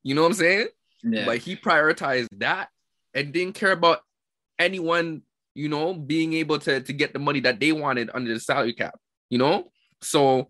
You 0.02 0.14
know 0.14 0.22
what 0.22 0.28
I'm 0.28 0.34
saying? 0.34 0.68
Yeah. 1.02 1.24
But 1.24 1.38
he 1.38 1.56
prioritized 1.56 2.28
that 2.38 2.68
and 3.14 3.32
didn't 3.32 3.54
care 3.54 3.72
about 3.72 4.00
anyone, 4.58 5.22
you 5.54 5.68
know, 5.68 5.94
being 5.94 6.34
able 6.34 6.58
to, 6.60 6.80
to 6.80 6.92
get 6.92 7.12
the 7.12 7.18
money 7.18 7.40
that 7.40 7.60
they 7.60 7.72
wanted 7.72 8.10
under 8.14 8.32
the 8.32 8.40
salary 8.40 8.74
cap, 8.74 8.94
you 9.30 9.38
know? 9.38 9.72
So 10.02 10.48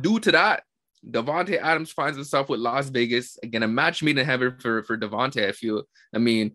due 0.00 0.20
to 0.20 0.32
that, 0.32 0.64
Davante 1.08 1.58
Adams 1.60 1.92
finds 1.92 2.16
himself 2.16 2.48
with 2.48 2.60
Las 2.60 2.88
Vegas 2.88 3.38
again, 3.42 3.62
a 3.62 3.68
match 3.68 4.02
made 4.02 4.18
in 4.18 4.26
heaven 4.26 4.56
for 4.58 4.82
for 4.82 4.98
Davante. 4.98 5.46
I 5.46 5.52
feel. 5.52 5.84
I 6.14 6.18
mean, 6.18 6.52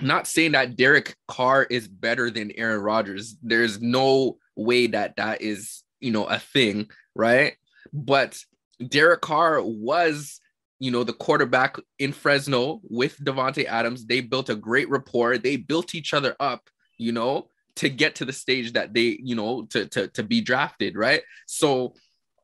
not 0.00 0.26
saying 0.26 0.52
that 0.52 0.76
Derek 0.76 1.16
Carr 1.26 1.64
is 1.64 1.88
better 1.88 2.30
than 2.30 2.52
Aaron 2.52 2.80
Rodgers. 2.80 3.36
There's 3.42 3.80
no 3.80 4.38
way 4.56 4.86
that 4.88 5.16
that 5.16 5.42
is 5.42 5.82
you 6.00 6.12
know 6.12 6.24
a 6.24 6.38
thing, 6.38 6.88
right? 7.14 7.54
But 7.92 8.38
Derek 8.86 9.20
Carr 9.20 9.62
was 9.62 10.40
you 10.78 10.90
know 10.90 11.04
the 11.04 11.12
quarterback 11.12 11.76
in 11.98 12.12
Fresno 12.12 12.80
with 12.84 13.18
Davante 13.18 13.64
Adams. 13.64 14.06
They 14.06 14.20
built 14.20 14.50
a 14.50 14.54
great 14.54 14.88
rapport. 14.88 15.38
They 15.38 15.56
built 15.56 15.94
each 15.94 16.14
other 16.14 16.36
up. 16.38 16.68
You 16.98 17.12
know 17.12 17.48
to 17.78 17.88
get 17.88 18.16
to 18.16 18.24
the 18.24 18.32
stage 18.32 18.72
that 18.72 18.92
they 18.92 19.18
you 19.22 19.36
know 19.36 19.64
to 19.66 19.86
to 19.86 20.08
to 20.08 20.22
be 20.22 20.40
drafted, 20.40 20.96
right? 20.96 21.22
So 21.46 21.94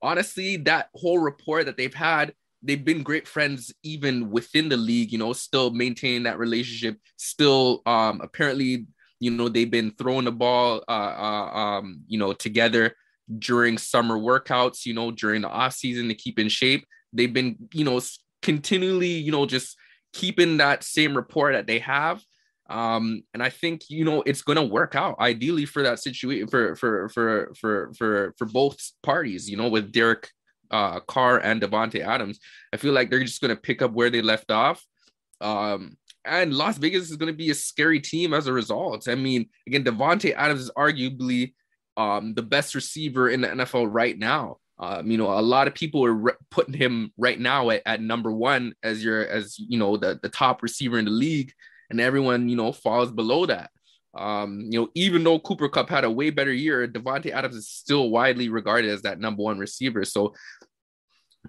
honestly, 0.01 0.59
that 0.59 0.91
whole 0.95 1.19
rapport 1.19 1.65
that 1.65 1.77
they've 1.77 1.95
had, 1.95 2.35
they've 2.65 2.85
been 2.85 3.03
great 3.03 3.29
friends 3.29 3.73
even 3.83 4.31
within 4.31 4.69
the 4.69 4.77
league, 4.77 5.13
you 5.13 5.19
know, 5.19 5.33
still 5.33 5.71
maintaining 5.71 6.25
that 6.25 6.39
relationship, 6.39 6.99
still 7.17 7.83
um 7.87 8.21
apparently, 8.23 8.87
you 9.21 9.31
know, 9.31 9.49
they've 9.49 9.71
been 9.71 9.93
throwing 9.93 10.25
the 10.25 10.33
ball 10.33 10.83
uh, 10.89 10.91
uh 10.91 11.51
um, 11.55 12.01
you 12.07 12.19
know, 12.19 12.33
together 12.33 12.95
during 13.39 13.79
summer 13.79 14.19
workouts, 14.19 14.85
you 14.85 14.95
know, 14.95 15.11
during 15.11 15.43
the 15.43 15.49
off 15.49 15.75
season 15.75 16.09
to 16.09 16.15
keep 16.15 16.39
in 16.39 16.49
shape. 16.49 16.87
They've 17.13 17.33
been, 17.33 17.57
you 17.73 17.85
know, 17.85 18.01
continually, 18.43 19.13
you 19.13 19.33
know, 19.33 19.47
just 19.47 19.77
keeping 20.13 20.59
that 20.59 20.83
same 20.83 21.17
rapport 21.17 21.53
that 21.53 21.67
they 21.67 21.81
have. 21.81 22.23
Um, 22.71 23.23
and 23.35 23.43
I 23.43 23.51
think 23.51 23.91
you 23.91 24.07
know 24.07 24.23
it's 24.23 24.41
gonna 24.41 24.65
work 24.65 24.95
out 24.95 25.19
ideally 25.21 25.67
for 25.67 25.83
that 25.83 25.99
situation 25.99 26.49
for 26.49 26.75
for 26.77 27.09
for 27.11 27.53
for 27.61 27.93
for 27.93 28.35
for 28.39 28.47
both 28.47 28.79
parties. 29.03 29.51
You 29.51 29.59
know, 29.59 29.69
with 29.69 29.93
Derek 29.93 30.31
uh, 30.75 31.01
Carr 31.01 31.39
and 31.39 31.63
Davante 31.63 32.01
Adams, 32.01 32.41
I 32.73 32.77
feel 32.77 32.93
like 32.93 33.09
they're 33.09 33.23
just 33.23 33.41
gonna 33.41 33.57
pick 33.57 33.81
up 33.81 33.93
where 33.93 34.11
they 34.11 34.23
left 34.23 34.51
off. 34.51 34.85
Um, 35.41 35.97
and 36.25 36.55
Las 36.55 36.79
Vegas 36.79 37.11
is 37.11 37.17
gonna 37.17 37.33
be 37.33 37.51
a 37.51 37.55
scary 37.55 38.01
team 38.01 38.35
as 38.35 38.49
a 38.49 38.53
result. 38.53 39.07
I 39.09 39.15
mean, 39.15 39.49
again, 39.69 39.85
Davante 39.85 40.35
Adams 40.35 40.63
is 40.63 40.71
arguably 40.77 41.55
um, 41.97 42.35
the 42.35 42.43
best 42.43 42.75
receiver 42.75 43.31
in 43.31 43.41
the 43.43 43.49
NFL 43.49 43.89
right 43.89 44.19
now. 44.19 44.59
Um, 44.81 45.09
you 45.09 45.17
know, 45.17 45.39
a 45.39 45.41
lot 45.41 45.69
of 45.69 45.75
people 45.75 46.05
are 46.05 46.13
re- 46.13 46.33
putting 46.51 46.75
him 46.75 47.13
right 47.17 47.39
now 47.39 47.71
at, 47.71 47.83
at 47.87 48.01
number 48.01 48.33
one 48.33 48.75
as 48.83 49.05
your 49.05 49.25
as 49.25 49.57
you 49.57 49.79
know 49.79 49.97
the 49.97 50.19
the 50.21 50.29
top 50.29 50.63
receiver 50.63 50.99
in 50.99 51.05
the 51.05 51.13
league 51.13 51.53
and 51.91 52.01
everyone, 52.01 52.49
you 52.49 52.57
know, 52.57 52.73
falls 52.73 53.13
below 53.13 53.47
that. 53.47 53.71
Um, 54.15 54.69
you 54.71 54.81
know, 54.81 54.89
even 54.95 55.25
though 55.25 55.39
Cooper 55.39 55.69
Kupp 55.69 55.89
had 55.89 56.05
a 56.05 56.11
way 56.11 56.31
better 56.31 56.53
year, 56.53 56.87
Davante 56.87 57.31
Adams 57.31 57.57
is 57.57 57.69
still 57.69 58.11
widely 58.11 58.49
regarded 58.49 58.91
as 58.91 59.03
that 59.03 59.19
number 59.19 59.43
one 59.43 59.59
receiver. 59.59 60.05
So 60.05 60.35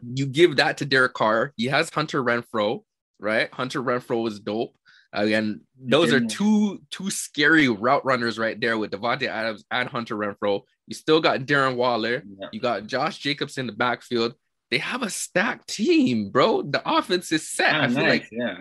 you 0.04 0.26
give 0.26 0.58
that 0.58 0.78
to 0.78 0.86
Derek 0.86 1.14
Carr. 1.14 1.54
He 1.58 1.66
has 1.66 1.90
Hunter 1.90 2.24
Renfrow, 2.24 2.84
right? 3.20 3.54
Hunter 3.54 3.82
Renfrow 3.82 4.24
was 4.24 4.40
dope. 4.40 4.76
Again, 5.14 5.62
those 5.80 6.12
are 6.12 6.20
two 6.20 6.82
two 6.92 7.10
scary 7.10 7.70
route 7.70 8.04
runners 8.04 8.38
right 8.38 8.60
there 8.60 8.78
with 8.78 8.92
Davante 8.92 9.28
Adams 9.28 9.64
and 9.72 9.88
Hunter 9.88 10.16
Renfrow. 10.16 10.62
You 10.88 10.96
still 10.96 11.22
got 11.22 11.42
Darren 11.42 11.78
Waller. 11.78 12.24
Yeah. 12.40 12.48
You 12.52 12.60
got 12.60 12.86
Josh 12.86 13.20
Jacobs 13.20 13.58
in 13.58 13.66
the 13.66 13.74
backfield. 13.74 14.34
They 14.72 14.80
have 14.80 15.04
a 15.04 15.10
stacked 15.10 15.70
team, 15.70 16.32
bro. 16.32 16.64
The 16.64 16.82
offense 16.86 17.32
is 17.32 17.48
set. 17.48 17.76
Oh, 17.76 17.80
I 17.80 17.88
feel 17.88 17.98
nice. 17.98 18.10
like 18.10 18.30
yeah. 18.32 18.58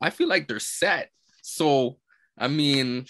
I 0.00 0.10
feel 0.10 0.28
like 0.28 0.48
they're 0.48 0.60
set. 0.60 1.10
So, 1.42 1.98
I 2.38 2.48
mean, 2.48 3.06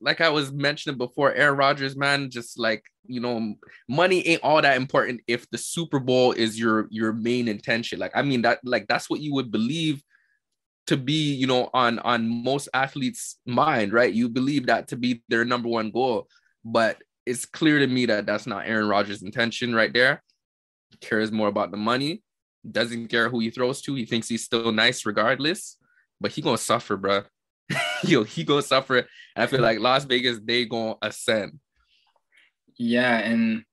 like 0.00 0.20
I 0.20 0.28
was 0.28 0.52
mentioning 0.52 0.98
before, 0.98 1.32
Aaron 1.32 1.56
Rodgers, 1.56 1.96
man, 1.96 2.30
just 2.30 2.58
like 2.58 2.84
you 3.06 3.20
know, 3.20 3.54
money 3.88 4.26
ain't 4.26 4.42
all 4.42 4.62
that 4.62 4.76
important 4.76 5.20
if 5.26 5.48
the 5.50 5.58
Super 5.58 5.98
Bowl 5.98 6.32
is 6.32 6.58
your 6.58 6.86
your 6.90 7.12
main 7.12 7.48
intention. 7.48 7.98
Like, 7.98 8.12
I 8.14 8.22
mean, 8.22 8.42
that 8.42 8.60
like 8.64 8.86
that's 8.88 9.10
what 9.10 9.20
you 9.20 9.34
would 9.34 9.50
believe 9.50 10.02
to 10.86 10.96
be, 10.96 11.34
you 11.34 11.46
know, 11.46 11.70
on 11.74 11.98
on 12.00 12.42
most 12.44 12.68
athletes' 12.74 13.38
mind, 13.46 13.92
right? 13.92 14.12
You 14.12 14.28
believe 14.28 14.66
that 14.66 14.88
to 14.88 14.96
be 14.96 15.22
their 15.28 15.44
number 15.44 15.68
one 15.68 15.90
goal, 15.90 16.28
but 16.64 16.98
it's 17.26 17.44
clear 17.44 17.78
to 17.78 17.86
me 17.86 18.06
that 18.06 18.26
that's 18.26 18.46
not 18.46 18.66
Aaron 18.66 18.88
Rodgers' 18.88 19.22
intention 19.22 19.74
right 19.74 19.92
there. 19.92 20.22
He 20.90 20.96
cares 20.96 21.30
more 21.30 21.48
about 21.48 21.70
the 21.70 21.76
money 21.76 22.22
doesn't 22.68 23.08
care 23.08 23.28
who 23.28 23.40
he 23.40 23.50
throws 23.50 23.80
to. 23.82 23.94
He 23.94 24.04
thinks 24.04 24.28
he's 24.28 24.44
still 24.44 24.72
nice 24.72 25.06
regardless, 25.06 25.76
but 26.20 26.30
he 26.30 26.42
gonna 26.42 26.58
suffer, 26.58 26.96
bro. 26.96 27.22
Yo, 28.08 28.24
he 28.24 28.44
gonna 28.44 28.62
suffer. 28.62 28.98
And 28.98 29.06
I 29.36 29.46
feel 29.46 29.60
like 29.60 29.78
Las 29.78 30.04
Vegas, 30.04 30.38
they 30.42 30.64
gonna 30.64 30.96
ascend. 31.02 31.58
Yeah, 32.76 33.18
and 33.18 33.64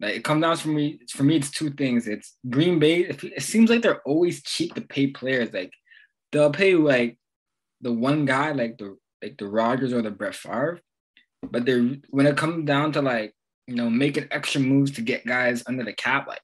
like 0.00 0.16
it 0.16 0.24
comes 0.24 0.42
down 0.42 0.56
for 0.56 0.68
me. 0.68 1.00
For 1.10 1.22
me, 1.22 1.36
it's 1.36 1.50
two 1.50 1.70
things. 1.70 2.06
It's 2.06 2.36
Green 2.48 2.78
Bay. 2.78 3.00
It 3.00 3.42
seems 3.42 3.70
like 3.70 3.82
they're 3.82 4.02
always 4.02 4.42
cheap 4.42 4.74
to 4.74 4.80
pay 4.80 5.08
players. 5.08 5.52
Like 5.52 5.72
they'll 6.30 6.50
pay 6.50 6.74
like 6.74 7.18
the 7.80 7.92
one 7.92 8.24
guy, 8.24 8.52
like 8.52 8.78
the 8.78 8.96
like 9.22 9.38
the 9.38 9.48
Rodgers 9.48 9.92
or 9.92 10.02
the 10.02 10.10
Brett 10.10 10.34
Favre, 10.34 10.80
but 11.42 11.64
they're 11.64 11.96
when 12.10 12.26
it 12.26 12.36
comes 12.36 12.66
down 12.66 12.92
to 12.92 13.02
like 13.02 13.34
you 13.66 13.76
know, 13.76 13.88
making 13.88 14.26
extra 14.30 14.60
moves 14.60 14.90
to 14.92 15.02
get 15.02 15.26
guys 15.26 15.62
under 15.66 15.84
the 15.84 15.92
cap. 15.92 16.26
Like 16.28 16.40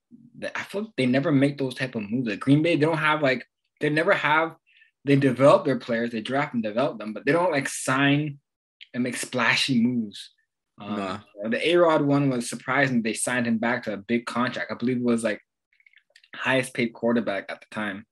I 0.54 0.62
feel 0.62 0.82
like 0.82 0.92
they 0.96 1.06
never 1.06 1.32
make 1.32 1.58
those 1.58 1.74
type 1.74 1.94
of 1.94 2.08
moves. 2.08 2.28
Like 2.28 2.40
Green 2.40 2.62
Bay, 2.62 2.76
they 2.76 2.86
don't 2.86 2.98
have 2.98 3.22
like 3.22 3.46
they 3.80 3.90
never 3.90 4.12
have. 4.12 4.54
They 5.04 5.16
develop 5.16 5.64
their 5.64 5.78
players, 5.78 6.10
they 6.10 6.20
draft 6.20 6.54
and 6.54 6.62
develop 6.62 6.98
them, 6.98 7.12
but 7.12 7.24
they 7.24 7.32
don't 7.32 7.52
like 7.52 7.68
sign 7.68 8.38
and 8.92 9.02
make 9.02 9.16
splashy 9.16 9.80
moves. 9.80 10.30
Um, 10.80 10.96
nah. 10.96 11.18
The 11.48 11.68
A 11.68 11.76
Rod 11.76 12.02
one 12.02 12.30
was 12.30 12.48
surprising. 12.48 13.02
They 13.02 13.14
signed 13.14 13.46
him 13.46 13.58
back 13.58 13.84
to 13.84 13.94
a 13.94 13.96
big 13.96 14.26
contract. 14.26 14.70
I 14.70 14.74
believe 14.74 14.98
it 14.98 15.04
was 15.04 15.24
like 15.24 15.40
highest 16.34 16.74
paid 16.74 16.92
quarterback 16.92 17.46
at 17.48 17.60
the 17.60 17.66
time. 17.70 18.06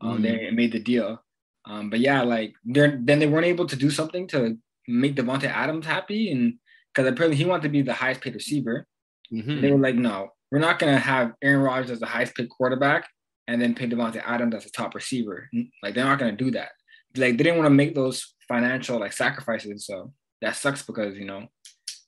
Um, 0.00 0.18
mm. 0.18 0.22
They 0.22 0.50
made 0.50 0.72
the 0.72 0.80
deal. 0.80 1.22
Um, 1.66 1.90
but 1.90 2.00
yeah, 2.00 2.22
like 2.22 2.54
then 2.64 3.04
they 3.04 3.26
weren't 3.26 3.46
able 3.46 3.66
to 3.66 3.76
do 3.76 3.90
something 3.90 4.26
to 4.28 4.58
make 4.86 5.16
Davante 5.16 5.44
Adams 5.44 5.86
happy, 5.86 6.30
and 6.30 6.54
because 6.94 7.10
apparently 7.10 7.36
he 7.36 7.44
wanted 7.44 7.64
to 7.64 7.68
be 7.68 7.82
the 7.82 7.92
highest 7.92 8.22
paid 8.22 8.34
receiver. 8.34 8.86
Mm-hmm. 9.32 9.60
They 9.60 9.70
were 9.70 9.78
like, 9.78 9.96
no, 9.96 10.30
we're 10.50 10.60
not 10.60 10.78
going 10.78 10.94
to 10.94 10.98
have 10.98 11.34
Aaron 11.42 11.60
Rodgers 11.60 11.90
as 11.90 12.00
the 12.00 12.06
highest 12.06 12.34
paid 12.34 12.48
quarterback 12.48 13.06
and 13.48 13.60
then 13.60 13.74
pay 13.74 13.88
Davante 13.88 14.22
Adams 14.24 14.54
as 14.54 14.66
a 14.66 14.70
top 14.70 14.94
receiver. 14.94 15.50
Like 15.82 15.94
they're 15.94 16.04
not 16.04 16.18
going 16.18 16.36
to 16.36 16.44
do 16.44 16.52
that. 16.52 16.68
Like 17.16 17.36
they 17.36 17.44
didn't 17.44 17.56
want 17.56 17.66
to 17.66 17.74
make 17.74 17.94
those 17.94 18.34
financial 18.46 19.00
like 19.00 19.14
sacrifices. 19.14 19.86
So 19.86 20.12
that 20.42 20.54
sucks 20.54 20.82
because 20.82 21.16
you 21.16 21.24
know 21.24 21.48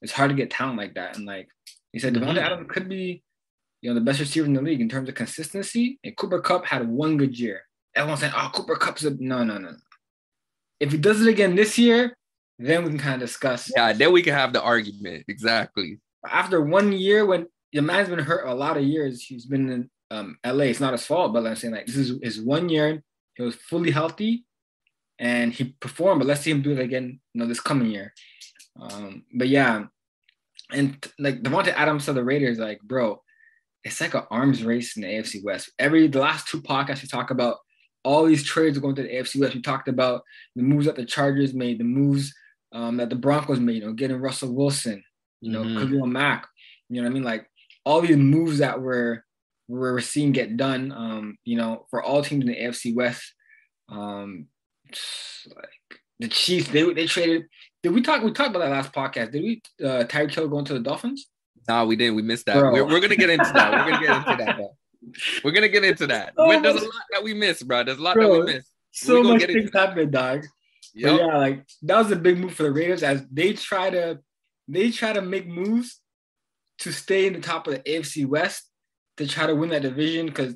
it's 0.03 0.13
hard 0.13 0.31
to 0.31 0.37
get 0.37 0.51
talent 0.51 0.79
like 0.79 0.95
that. 0.95 1.17
And 1.17 1.27
like 1.27 1.49
he 1.93 1.99
said, 1.99 2.15
mm-hmm. 2.15 2.25
Davante 2.25 2.43
Adams 2.43 2.71
could 2.71 2.89
be 2.89 3.25
you 3.81 3.91
know 3.91 3.95
the 3.95 4.05
best 4.05 4.21
receiver 4.21 4.47
in 4.47 4.53
the 4.53 4.63
league 4.63 4.83
in 4.83 4.89
terms 4.89 5.09
of 5.09 5.15
consistency. 5.15 5.99
And 6.05 6.17
Cooper 6.17 6.41
Kupp 6.41 6.67
had 6.67 6.87
one 6.87 7.17
good 7.17 7.37
year. 7.37 7.63
Everyone's 7.97 8.21
saying, 8.21 8.35
oh, 8.37 8.51
Cooper 8.55 8.77
Kupp's 8.77 9.05
a 9.05 9.11
no, 9.19 9.43
no, 9.43 9.59
no. 9.59 9.73
If 10.79 10.93
he 10.93 10.99
does 10.99 11.21
it 11.21 11.29
again 11.29 11.57
this 11.57 11.77
year, 11.77 12.17
then 12.59 12.85
we 12.85 12.91
can 12.91 12.99
kind 12.99 13.15
of 13.15 13.21
discuss. 13.27 13.73
Yeah, 13.75 13.93
then 13.95 14.13
we 14.13 14.23
can 14.23 14.35
have 14.35 14.53
the 14.53 14.63
argument. 14.63 15.25
Exactly. 15.29 15.99
After 16.29 16.61
one 16.61 16.93
year, 16.93 17.25
when 17.25 17.47
the 17.73 17.81
man's 17.81 18.11
been 18.11 18.19
hurt 18.19 18.47
a 18.47 18.55
lot 18.55 18.77
of 18.77 18.85
years, 18.85 19.23
he's 19.23 19.47
been 19.47 19.71
in 19.71 19.91
um, 20.11 20.39
LA. 20.45 20.65
It's 20.65 20.81
not 20.81 20.93
his 20.93 21.07
fault, 21.07 21.33
but 21.33 21.47
I'm 21.47 21.57
saying 21.57 21.75
like 21.75 21.87
this 21.87 21.97
is 21.97 22.19
his 22.23 22.41
one 22.41 22.69
year. 22.69 23.03
He 23.37 23.43
was 23.43 23.55
fully 23.55 23.91
healthy, 23.91 24.45
and 25.19 25.53
he 25.53 25.77
performed. 25.81 26.21
But 26.21 26.29
let's 26.29 26.43
see 26.43 26.51
him 26.51 26.63
do 26.63 26.73
it 26.73 26.81
again, 26.81 27.21
you 27.33 27.41
know, 27.41 27.47
this 27.47 27.61
coming 27.61 27.91
year. 27.91 28.13
Um, 28.81 29.25
but 29.35 29.49
yeah, 29.49 29.85
and 30.73 31.07
like 31.19 31.43
Davante 31.43 31.69
Adams 31.69 32.09
of 32.09 32.15
the 32.15 32.25
Raiders, 32.25 32.59
like 32.59 32.81
bro, 32.83 33.23
it's 33.85 34.01
like 34.01 34.15
an 34.15 34.25
arms 34.31 34.65
race 34.65 34.97
in 34.97 35.03
the 35.03 35.09
AFC 35.09 35.43
West. 35.45 35.71
Every 35.79 36.07
the 36.09 36.21
last 36.21 36.49
two 36.49 36.61
podcasts 36.61 37.03
we 37.03 37.09
talk 37.09 37.31
about 37.31 37.57
all 38.03 38.25
these 38.25 38.45
trades 38.45 38.79
going 38.79 38.95
to 38.97 39.03
the 39.03 39.09
AFC 39.09 39.41
West. 39.41 39.55
We 39.55 39.63
talked 39.63 39.89
about 39.89 40.23
the 40.57 40.63
moves 40.63 40.87
that 40.87 40.97
the 40.97 41.05
Chargers 41.05 41.55
made, 41.55 41.79
the 41.79 41.85
moves 41.85 42.33
um, 42.73 42.97
that 42.99 43.11
the 43.11 43.17
Broncos 43.17 43.61
made, 43.61 43.77
you 43.77 43.87
know, 43.87 43.93
getting 43.93 44.21
Russell 44.21 44.55
Wilson, 44.55 45.03
you 45.41 45.53
know, 45.53 45.63
mm-hmm. 45.63 45.79
Khalil 45.79 46.07
Mack, 46.07 46.47
you 46.89 46.97
know 46.97 47.03
what 47.03 47.11
I 47.11 47.15
mean? 47.15 47.23
Like 47.23 47.47
all 47.85 48.01
these 48.01 48.17
moves 48.17 48.59
that 48.59 48.81
we're 48.81 49.25
we're 49.71 50.01
seeing 50.01 50.33
get 50.33 50.57
done, 50.57 50.93
um, 50.93 51.39
you 51.45 51.57
know, 51.57 51.87
for 51.91 52.03
all 52.03 52.23
teams 52.23 52.45
in 52.45 52.49
the 52.49 52.57
AFC 52.57 52.95
West. 52.95 53.23
Um, 53.89 54.47
like 55.55 56.01
the 56.19 56.29
Chiefs, 56.29 56.69
they 56.69 56.93
they 56.93 57.07
traded. 57.07 57.45
Did 57.83 57.93
we 57.93 58.03
talk? 58.03 58.23
We 58.23 58.33
talked 58.33 58.51
about 58.51 58.61
that 58.61 58.71
last 58.71 58.93
podcast. 58.93 59.31
Did 59.31 59.43
we? 59.43 59.63
Uh, 59.83 60.05
Tyreek 60.05 60.35
Hill 60.35 60.49
going 60.49 60.65
to 60.67 60.75
the 60.75 60.81
Dolphins? 60.81 61.29
No, 61.69 61.87
we 61.87 61.95
didn't. 61.97 62.17
We 62.17 62.23
missed 62.23 62.47
that. 62.47 62.57
We're, 62.57 62.85
we're, 62.85 63.01
gonna 63.01 63.17
get 63.17 63.31
into 63.31 63.51
that. 63.55 63.87
We're 63.87 63.93
gonna 63.93 64.07
get 64.07 64.17
into 64.17 64.45
that. 64.45 64.61
We're 65.45 65.53
gonna 65.53 65.69
get 65.69 65.85
into 65.85 66.07
that. 66.09 66.35
So 66.37 66.61
There's 66.61 66.83
a 66.83 66.85
lot 66.85 67.05
that 67.13 67.23
we 67.23 67.33
missed, 67.33 67.67
bro. 67.67 67.85
There's 67.85 67.99
a 67.99 68.03
lot 68.03 68.15
bro, 68.15 68.35
that 68.35 68.47
we 68.47 68.53
missed. 68.55 68.71
So 68.91 69.23
much 69.23 69.45
things 69.45 69.71
happened, 69.73 70.13
dog. 70.13 70.45
Yep. 70.95 71.11
But 71.11 71.21
yeah, 71.21 71.37
like 71.37 71.67
that 71.83 71.99
was 71.99 72.11
a 72.11 72.17
big 72.17 72.39
move 72.39 72.55
for 72.55 72.65
the 72.65 72.73
Raiders 72.73 73.03
as 73.03 73.25
they 73.31 73.53
try 73.53 73.89
to 73.91 74.19
they 74.69 74.91
try 74.91 75.13
to 75.13 75.23
make 75.23 75.47
moves 75.47 76.01
to 76.81 76.93
stay 76.93 77.27
in 77.27 77.35
the 77.35 77.41
top 77.41 77.67
of 77.67 77.75
the 77.75 77.81
AFC 77.81 78.27
West 78.27 78.70
to 79.21 79.33
try 79.33 79.47
to 79.47 79.55
win 79.55 79.71
that 79.71 79.83
division 79.83 80.27
because 80.27 80.55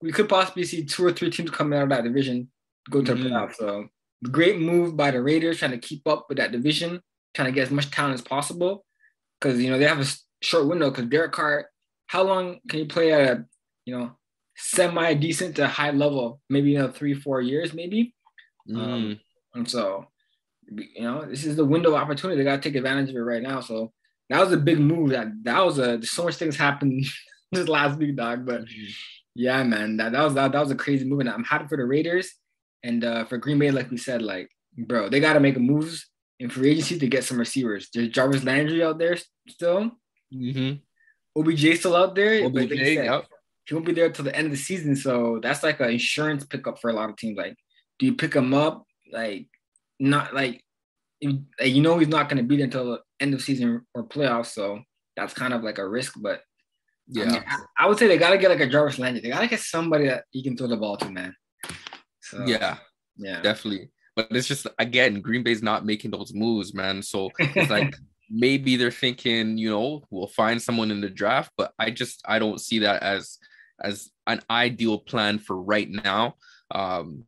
we 0.00 0.12
could 0.12 0.28
possibly 0.28 0.64
see 0.64 0.84
two 0.84 1.06
or 1.06 1.12
three 1.12 1.30
teams 1.30 1.50
coming 1.50 1.78
out 1.78 1.84
of 1.84 1.88
that 1.90 2.04
division 2.04 2.48
go 2.90 3.02
to 3.02 3.12
mm-hmm. 3.12 3.24
the 3.24 3.30
playoffs. 3.30 3.54
So 3.54 3.86
great 4.24 4.60
move 4.60 4.96
by 4.96 5.10
the 5.10 5.22
Raiders 5.22 5.58
trying 5.58 5.70
to 5.72 5.78
keep 5.78 6.06
up 6.06 6.26
with 6.28 6.38
that 6.38 6.52
division, 6.52 7.00
trying 7.34 7.46
to 7.46 7.52
get 7.52 7.62
as 7.62 7.70
much 7.70 7.90
talent 7.90 8.14
as 8.14 8.22
possible 8.22 8.84
because 9.40 9.60
you 9.60 9.70
know 9.70 9.78
they 9.78 9.86
have 9.86 10.00
a 10.00 10.06
short 10.42 10.66
window 10.66 10.90
because 10.90 11.06
Derek 11.06 11.32
Carr 11.32 11.66
how 12.12 12.22
long 12.22 12.60
can 12.68 12.80
you 12.80 12.86
play 12.86 13.10
at 13.10 13.38
a 13.38 13.44
you 13.86 13.96
know 13.96 14.12
semi 14.54 15.14
decent 15.14 15.56
to 15.56 15.66
high 15.66 15.92
level? 15.92 16.40
Maybe 16.50 16.72
you 16.72 16.78
know 16.78 16.88
three 16.88 17.14
four 17.14 17.40
years 17.40 17.72
maybe. 17.72 18.14
Mm. 18.68 18.76
Um, 18.76 19.20
and 19.54 19.68
so 19.68 20.06
you 20.70 21.02
know 21.02 21.24
this 21.24 21.44
is 21.44 21.56
the 21.56 21.64
window 21.64 21.94
of 21.94 22.02
opportunity. 22.02 22.38
They 22.38 22.44
got 22.44 22.62
to 22.62 22.68
take 22.68 22.76
advantage 22.76 23.10
of 23.10 23.16
it 23.16 23.20
right 23.20 23.42
now. 23.42 23.60
So 23.60 23.92
that 24.28 24.40
was 24.40 24.52
a 24.52 24.58
big 24.58 24.78
move. 24.78 25.10
That 25.10 25.28
that 25.44 25.64
was 25.64 25.78
a 25.78 26.02
so 26.04 26.24
much 26.24 26.36
things 26.36 26.56
happened 26.56 27.06
this 27.58 27.68
last 27.68 27.98
week, 27.98 28.16
dog. 28.16 28.46
But 28.46 28.62
yeah, 29.34 29.62
man, 29.62 29.96
that, 29.98 30.12
that 30.12 30.24
was 30.24 30.34
that, 30.34 30.52
that 30.52 30.60
was 30.60 30.70
a 30.70 30.76
crazy 30.76 31.04
move. 31.04 31.20
And 31.20 31.28
I'm 31.28 31.44
happy 31.44 31.68
for 31.68 31.76
the 31.76 31.86
Raiders 31.86 32.32
and 32.82 33.04
uh, 33.04 33.24
for 33.24 33.38
Green 33.38 33.58
Bay, 33.58 33.70
like 33.70 33.90
we 33.90 33.96
said, 33.96 34.22
like 34.22 34.48
bro, 34.76 35.08
they 35.08 35.20
got 35.20 35.34
to 35.34 35.40
make 35.40 35.58
moves 35.58 36.08
in 36.40 36.50
free 36.50 36.70
agency 36.70 36.98
to 36.98 37.06
get 37.06 37.24
some 37.24 37.38
receivers. 37.38 37.88
There's 37.92 38.08
Jarvis 38.08 38.44
Landry 38.44 38.82
out 38.82 38.98
there 38.98 39.16
still. 39.48 39.92
Mm-hmm. 40.34 41.40
OBJ 41.40 41.78
still 41.78 41.96
out 41.96 42.14
there. 42.14 42.44
OBJ, 42.44 42.70
like 42.70 42.80
yep. 42.80 43.26
He 43.64 43.74
won't 43.74 43.86
be 43.86 43.92
there 43.92 44.10
till 44.10 44.24
the 44.24 44.34
end 44.34 44.46
of 44.46 44.50
the 44.50 44.58
season, 44.58 44.96
so 44.96 45.38
that's 45.40 45.62
like 45.62 45.78
an 45.80 45.90
insurance 45.90 46.44
pickup 46.44 46.80
for 46.80 46.90
a 46.90 46.92
lot 46.92 47.10
of 47.10 47.16
teams. 47.16 47.38
Like, 47.38 47.56
do 47.98 48.06
you 48.06 48.14
pick 48.14 48.34
him 48.34 48.52
up? 48.54 48.84
Like, 49.12 49.46
not 50.00 50.34
like, 50.34 50.64
you 51.20 51.80
know 51.80 51.98
he's 51.98 52.08
not 52.08 52.28
going 52.28 52.38
to 52.38 52.48
be 52.48 52.56
there 52.56 52.64
until 52.64 52.92
the 52.92 53.00
end 53.20 53.34
of 53.34 53.42
season 53.42 53.86
or 53.94 54.02
playoffs, 54.02 54.46
so 54.46 54.80
that's 55.16 55.32
kind 55.32 55.54
of 55.54 55.62
like 55.62 55.78
a 55.78 55.88
risk. 55.88 56.14
But 56.20 56.40
yeah, 57.08 57.24
I, 57.24 57.26
mean, 57.26 57.44
I, 57.46 57.58
I 57.80 57.86
would 57.88 57.98
say 57.98 58.06
they 58.06 58.18
got 58.18 58.30
to 58.30 58.38
get 58.38 58.50
like 58.50 58.60
a 58.60 58.66
Jarvis 58.66 58.98
Landry. 58.98 59.20
They 59.20 59.28
got 59.28 59.40
to 59.40 59.48
get 59.48 59.60
somebody 59.60 60.06
that 60.06 60.24
he 60.30 60.42
can 60.42 60.56
throw 60.56 60.66
the 60.66 60.76
ball 60.76 60.96
to, 60.98 61.10
man. 61.10 61.34
So, 62.20 62.44
yeah, 62.46 62.78
yeah, 63.16 63.40
definitely. 63.42 63.90
But 64.14 64.28
it's 64.30 64.48
just 64.48 64.66
again, 64.78 65.20
Green 65.20 65.42
Bay's 65.42 65.62
not 65.62 65.86
making 65.86 66.10
those 66.10 66.32
moves, 66.34 66.74
man. 66.74 67.02
So 67.02 67.30
it's 67.38 67.70
like 67.70 67.94
maybe 68.30 68.76
they're 68.76 68.90
thinking, 68.90 69.58
you 69.58 69.70
know, 69.70 70.02
we'll 70.10 70.26
find 70.26 70.60
someone 70.60 70.90
in 70.90 71.00
the 71.00 71.10
draft, 71.10 71.52
but 71.56 71.72
I 71.78 71.90
just 71.90 72.22
I 72.26 72.38
don't 72.38 72.60
see 72.60 72.80
that 72.80 73.02
as 73.02 73.38
as 73.82 74.10
an 74.26 74.40
ideal 74.50 74.98
plan 74.98 75.38
for 75.38 75.60
right 75.60 75.88
now. 75.90 76.34
Um, 76.70 77.24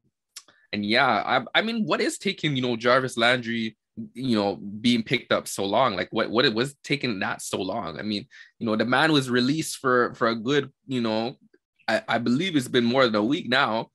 and 0.72 0.84
yeah, 0.84 1.06
I, 1.06 1.44
I 1.54 1.62
mean, 1.62 1.84
what 1.84 2.00
is 2.00 2.18
taking 2.18 2.56
you 2.56 2.62
know 2.62 2.76
Jarvis 2.76 3.16
Landry, 3.16 3.76
you 4.12 4.37
know, 4.37 4.57
being 4.57 5.02
picked 5.02 5.33
up 5.33 5.46
so 5.48 5.64
long? 5.64 5.96
Like, 5.96 6.09
what 6.11 6.30
what 6.30 6.44
it 6.44 6.54
was 6.54 6.74
taking 6.85 7.18
that 7.20 7.42
so 7.42 7.61
long? 7.61 7.98
I 7.98 8.02
mean, 8.02 8.26
you 8.59 8.66
know, 8.66 8.76
the 8.76 8.85
man 8.85 9.12
was 9.12 9.30
released 9.30 9.78
for 9.78 10.14
for 10.14 10.28
a 10.28 10.35
good, 10.35 10.70
you 10.87 11.00
know, 11.00 11.37
I, 11.88 12.02
I 12.09 12.18
believe 12.18 12.57
it's 12.57 12.68
been 12.68 12.85
more 12.85 13.04
than 13.04 13.14
a 13.14 13.22
week 13.22 13.48
now. 13.48 13.90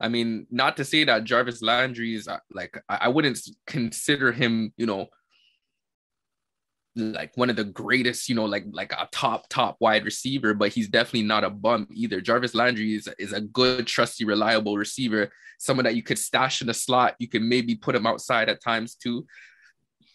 I 0.00 0.08
mean, 0.08 0.46
not 0.50 0.76
to 0.76 0.84
say 0.84 1.04
that 1.04 1.24
Jarvis 1.24 1.62
Landry 1.62 2.14
is 2.14 2.28
uh, 2.28 2.38
like 2.52 2.80
I 2.88 3.08
wouldn't 3.08 3.38
consider 3.66 4.32
him, 4.32 4.72
you 4.76 4.86
know, 4.86 5.06
like 6.96 7.36
one 7.36 7.50
of 7.50 7.56
the 7.56 7.64
greatest, 7.64 8.28
you 8.28 8.34
know, 8.34 8.44
like 8.44 8.64
like 8.70 8.92
a 8.92 9.08
top 9.12 9.48
top 9.48 9.76
wide 9.80 10.04
receiver, 10.04 10.54
but 10.54 10.72
he's 10.72 10.88
definitely 10.88 11.22
not 11.22 11.44
a 11.44 11.50
bum 11.50 11.88
either. 11.92 12.20
Jarvis 12.20 12.54
Landry 12.54 12.94
is 12.94 13.08
is 13.18 13.32
a 13.32 13.40
good, 13.40 13.86
trusty, 13.86 14.24
reliable 14.24 14.76
receiver, 14.76 15.30
someone 15.58 15.84
that 15.84 15.96
you 15.96 16.02
could 16.02 16.18
stash 16.18 16.60
in 16.60 16.68
the 16.68 16.74
slot. 16.74 17.16
You 17.18 17.28
can 17.28 17.48
maybe 17.48 17.74
put 17.74 17.94
him 17.94 18.06
outside 18.06 18.48
at 18.48 18.62
times 18.62 18.94
too. 18.94 19.26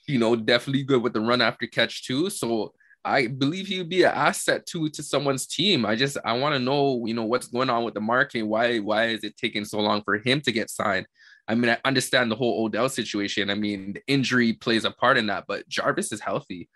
You 0.08 0.20
know, 0.20 0.36
definitely 0.36 0.84
good 0.84 1.04
with 1.04 1.14
the 1.14 1.22
run 1.22 1.42
after 1.42 1.68
catch 1.68 2.06
too. 2.06 2.30
So 2.30 2.74
I 3.04 3.28
believe 3.28 3.68
he 3.68 3.78
would 3.78 3.90
be 3.90 4.04
an 4.04 4.14
asset 4.14 4.66
to 4.68 4.90
to 4.90 5.04
someone's 5.04 5.48
team. 5.48 5.86
I 5.86 5.96
just 5.96 6.18
I 6.24 6.34
want 6.34 6.56
to 6.56 6.60
know, 6.60 7.06
you 7.06 7.14
know, 7.14 7.26
what's 7.26 7.48
going 7.48 7.70
on 7.70 7.84
with 7.84 7.94
the 7.94 8.02
market. 8.02 8.44
Why 8.44 8.80
why 8.80 9.08
is 9.08 9.24
it 9.24 9.38
taking 9.38 9.66
so 9.66 9.80
long 9.80 10.02
for 10.04 10.18
him 10.18 10.42
to 10.42 10.52
get 10.52 10.70
signed? 10.70 11.08
I 11.50 11.56
mean, 11.56 11.72
I 11.72 11.78
understand 11.84 12.32
the 12.32 12.36
whole 12.36 12.64
Odell 12.64 12.88
situation. 12.88 13.50
I 13.50 13.56
mean, 13.56 13.94
the 13.94 14.02
injury 14.08 14.54
plays 14.54 14.86
a 14.86 14.92
part 14.92 15.18
in 15.18 15.28
that, 15.28 15.46
but 15.48 15.68
Jarvis 15.68 16.12
is 16.12 16.22
healthy, 16.22 16.70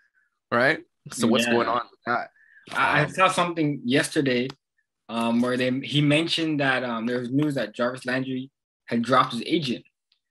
right? 0.50 0.80
So 1.12 1.26
what's 1.26 1.46
yeah. 1.46 1.52
going 1.52 1.68
on 1.68 1.82
with 1.90 2.00
that? 2.06 2.30
I 2.76 3.04
um, 3.04 3.10
saw 3.10 3.28
something 3.28 3.80
yesterday 3.84 4.48
um, 5.08 5.40
where 5.40 5.56
they 5.56 5.70
he 5.80 6.00
mentioned 6.00 6.60
that 6.60 6.82
um, 6.82 7.06
there 7.06 7.20
was 7.20 7.30
news 7.30 7.54
that 7.54 7.74
Jarvis 7.74 8.04
Landry 8.04 8.50
had 8.86 9.02
dropped 9.02 9.32
his 9.32 9.42
agent, 9.46 9.84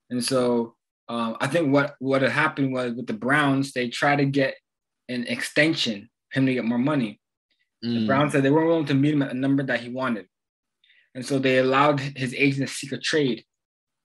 and 0.09 0.23
so 0.23 0.75
um, 1.07 1.37
I 1.39 1.47
think 1.47 1.71
what 1.71 1.95
what 1.99 2.21
had 2.21 2.31
happened 2.31 2.73
was 2.73 2.93
with 2.93 3.07
the 3.07 3.13
Browns, 3.13 3.71
they 3.71 3.89
tried 3.89 4.17
to 4.17 4.25
get 4.25 4.55
an 5.09 5.25
extension 5.27 6.09
him 6.33 6.45
to 6.45 6.53
get 6.53 6.65
more 6.65 6.79
money. 6.79 7.19
Mm. 7.85 8.01
The 8.01 8.07
Browns 8.07 8.31
said 8.31 8.43
they 8.43 8.49
weren't 8.49 8.67
willing 8.67 8.85
to 8.85 8.93
meet 8.93 9.13
him 9.13 9.21
at 9.21 9.31
a 9.31 9.37
number 9.37 9.63
that 9.63 9.81
he 9.81 9.89
wanted. 9.89 10.25
And 11.15 11.25
so 11.25 11.37
they 11.37 11.59
allowed 11.59 11.99
his 11.99 12.33
agent 12.33 12.67
to 12.67 12.73
seek 12.73 12.91
a 12.91 12.97
trade. 12.97 13.45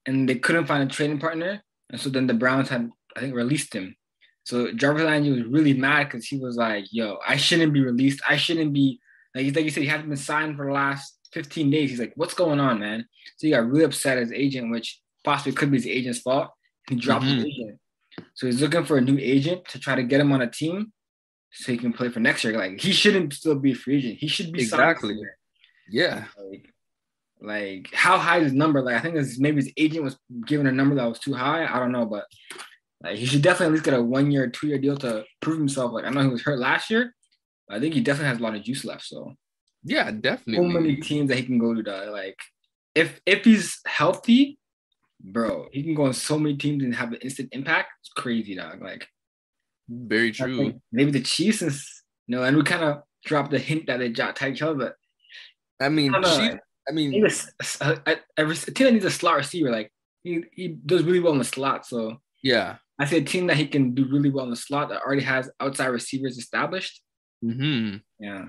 And 0.09 0.27
they 0.27 0.35
couldn't 0.35 0.65
find 0.65 0.81
a 0.81 0.91
trading 0.91 1.19
partner. 1.19 1.63
And 1.91 2.01
so 2.01 2.09
then 2.09 2.25
the 2.25 2.33
Browns 2.33 2.69
had, 2.69 2.89
I 3.15 3.19
think, 3.19 3.35
released 3.35 3.73
him. 3.73 3.95
So 4.43 4.71
Jarvis 4.71 5.03
Landry 5.03 5.31
was 5.31 5.51
really 5.51 5.75
mad 5.75 6.05
because 6.05 6.25
he 6.25 6.39
was 6.39 6.55
like, 6.55 6.85
yo, 6.89 7.19
I 7.27 7.37
shouldn't 7.37 7.73
be 7.73 7.81
released. 7.81 8.19
I 8.27 8.35
shouldn't 8.35 8.73
be, 8.73 8.99
like, 9.35 9.43
he's, 9.43 9.55
like 9.55 9.65
you 9.65 9.69
said, 9.69 9.83
he 9.83 9.89
hasn't 9.89 10.09
been 10.09 10.17
signed 10.17 10.57
for 10.57 10.65
the 10.65 10.73
last 10.73 11.19
15 11.33 11.69
days. 11.69 11.91
He's 11.91 11.99
like, 11.99 12.13
what's 12.15 12.33
going 12.33 12.59
on, 12.59 12.79
man? 12.79 13.05
So 13.37 13.45
he 13.45 13.51
got 13.51 13.67
really 13.67 13.83
upset 13.83 14.17
as 14.17 14.31
agent, 14.31 14.71
which 14.71 14.99
possibly 15.23 15.53
could 15.53 15.69
be 15.69 15.77
his 15.77 15.85
agent's 15.85 16.21
fault. 16.21 16.49
He 16.87 16.95
dropped 16.95 17.25
mm-hmm. 17.25 17.35
his 17.35 17.45
agent. 17.45 17.79
So 18.33 18.47
he's 18.47 18.61
looking 18.61 18.85
for 18.85 18.97
a 18.97 19.01
new 19.01 19.17
agent 19.19 19.65
to 19.69 19.79
try 19.79 19.93
to 19.93 20.03
get 20.03 20.21
him 20.21 20.31
on 20.31 20.41
a 20.41 20.49
team 20.49 20.91
so 21.51 21.71
he 21.71 21.77
can 21.77 21.93
play 21.93 22.09
for 22.09 22.19
next 22.19 22.43
year. 22.43 22.57
Like 22.57 22.81
he 22.81 22.91
shouldn't 22.91 23.33
still 23.33 23.55
be 23.55 23.73
a 23.73 23.75
free 23.75 23.97
agent. 23.97 24.17
He 24.17 24.27
should 24.27 24.51
be 24.51 24.61
exactly. 24.61 25.15
Yeah. 25.89 26.25
Like, 26.37 26.73
like 27.41 27.89
how 27.93 28.17
high 28.17 28.39
is 28.39 28.45
his 28.45 28.53
number? 28.53 28.81
Like 28.81 28.95
I 28.95 28.99
think 28.99 29.17
maybe 29.39 29.61
his 29.61 29.71
agent 29.77 30.03
was 30.03 30.17
given 30.45 30.67
a 30.67 30.71
number 30.71 30.95
that 30.95 31.07
was 31.07 31.19
too 31.19 31.33
high. 31.33 31.65
I 31.65 31.79
don't 31.79 31.91
know, 31.91 32.05
but 32.05 32.25
like 33.03 33.17
he 33.17 33.25
should 33.25 33.41
definitely 33.41 33.67
at 33.67 33.71
least 33.73 33.85
get 33.85 33.93
a 33.93 34.03
one 34.03 34.31
year, 34.31 34.49
two 34.49 34.67
year 34.67 34.77
deal 34.77 34.97
to 34.97 35.23
prove 35.41 35.57
himself. 35.57 35.93
Like 35.93 36.05
I 36.05 36.09
know 36.09 36.21
he 36.21 36.27
was 36.27 36.43
hurt 36.43 36.59
last 36.59 36.89
year. 36.89 37.15
I 37.69 37.79
think 37.79 37.93
he 37.93 38.01
definitely 38.01 38.29
has 38.29 38.39
a 38.39 38.43
lot 38.43 38.55
of 38.55 38.63
juice 38.63 38.83
left. 38.83 39.05
So 39.05 39.33
yeah, 39.83 40.11
definitely. 40.11 40.55
So 40.55 40.79
many 40.79 40.95
teams 40.97 41.29
that 41.29 41.37
he 41.37 41.43
can 41.43 41.59
go 41.59 41.73
to. 41.73 41.81
That 41.81 42.11
like 42.11 42.37
if 42.93 43.21
if 43.25 43.45
he's 43.45 43.79
healthy, 43.85 44.59
bro, 45.21 45.67
he 45.71 45.83
can 45.83 45.95
go 45.95 46.05
on 46.05 46.13
so 46.13 46.37
many 46.37 46.57
teams 46.57 46.83
and 46.83 46.93
have 46.95 47.13
an 47.13 47.19
instant 47.21 47.49
impact. 47.53 47.89
It's 48.01 48.09
crazy, 48.09 48.55
dog. 48.55 48.81
Like 48.81 49.07
very 49.87 50.31
true. 50.31 50.73
Maybe 50.91 51.11
the 51.11 51.21
Chiefs 51.21 51.61
is 51.61 52.03
you 52.27 52.35
know, 52.35 52.43
and 52.43 52.57
we 52.57 52.63
kind 52.63 52.83
of 52.83 53.03
dropped 53.25 53.51
the 53.51 53.59
hint 53.59 53.87
that 53.87 53.97
they 53.97 54.09
dropped 54.09 54.39
Tyreek 54.39 54.59
Hill, 54.59 54.75
but 54.75 54.95
I 55.79 55.89
mean, 55.89 56.13
I, 56.13 56.59
I 56.89 56.91
mean, 56.91 57.23
a, 57.23 57.29
a, 57.81 58.17
a, 58.37 58.49
a, 58.49 58.55
team 58.55 58.85
that 58.85 58.93
needs 58.93 59.05
a 59.05 59.11
slot 59.11 59.37
receiver, 59.37 59.69
like 59.69 59.91
he, 60.23 60.43
he 60.53 60.69
does 60.69 61.03
really 61.03 61.19
well 61.19 61.33
in 61.33 61.39
the 61.39 61.45
slot. 61.45 61.85
So 61.85 62.17
yeah, 62.43 62.77
I 62.97 63.05
say 63.05 63.17
a 63.17 63.23
team 63.23 63.47
that 63.47 63.57
he 63.57 63.67
can 63.67 63.93
do 63.93 64.07
really 64.09 64.29
well 64.29 64.45
in 64.45 64.51
the 64.51 64.55
slot 64.55 64.89
that 64.89 65.01
already 65.01 65.23
has 65.23 65.49
outside 65.59 65.87
receivers 65.87 66.37
established. 66.37 67.01
Mm-hmm. 67.43 67.97
Yeah. 68.19 68.45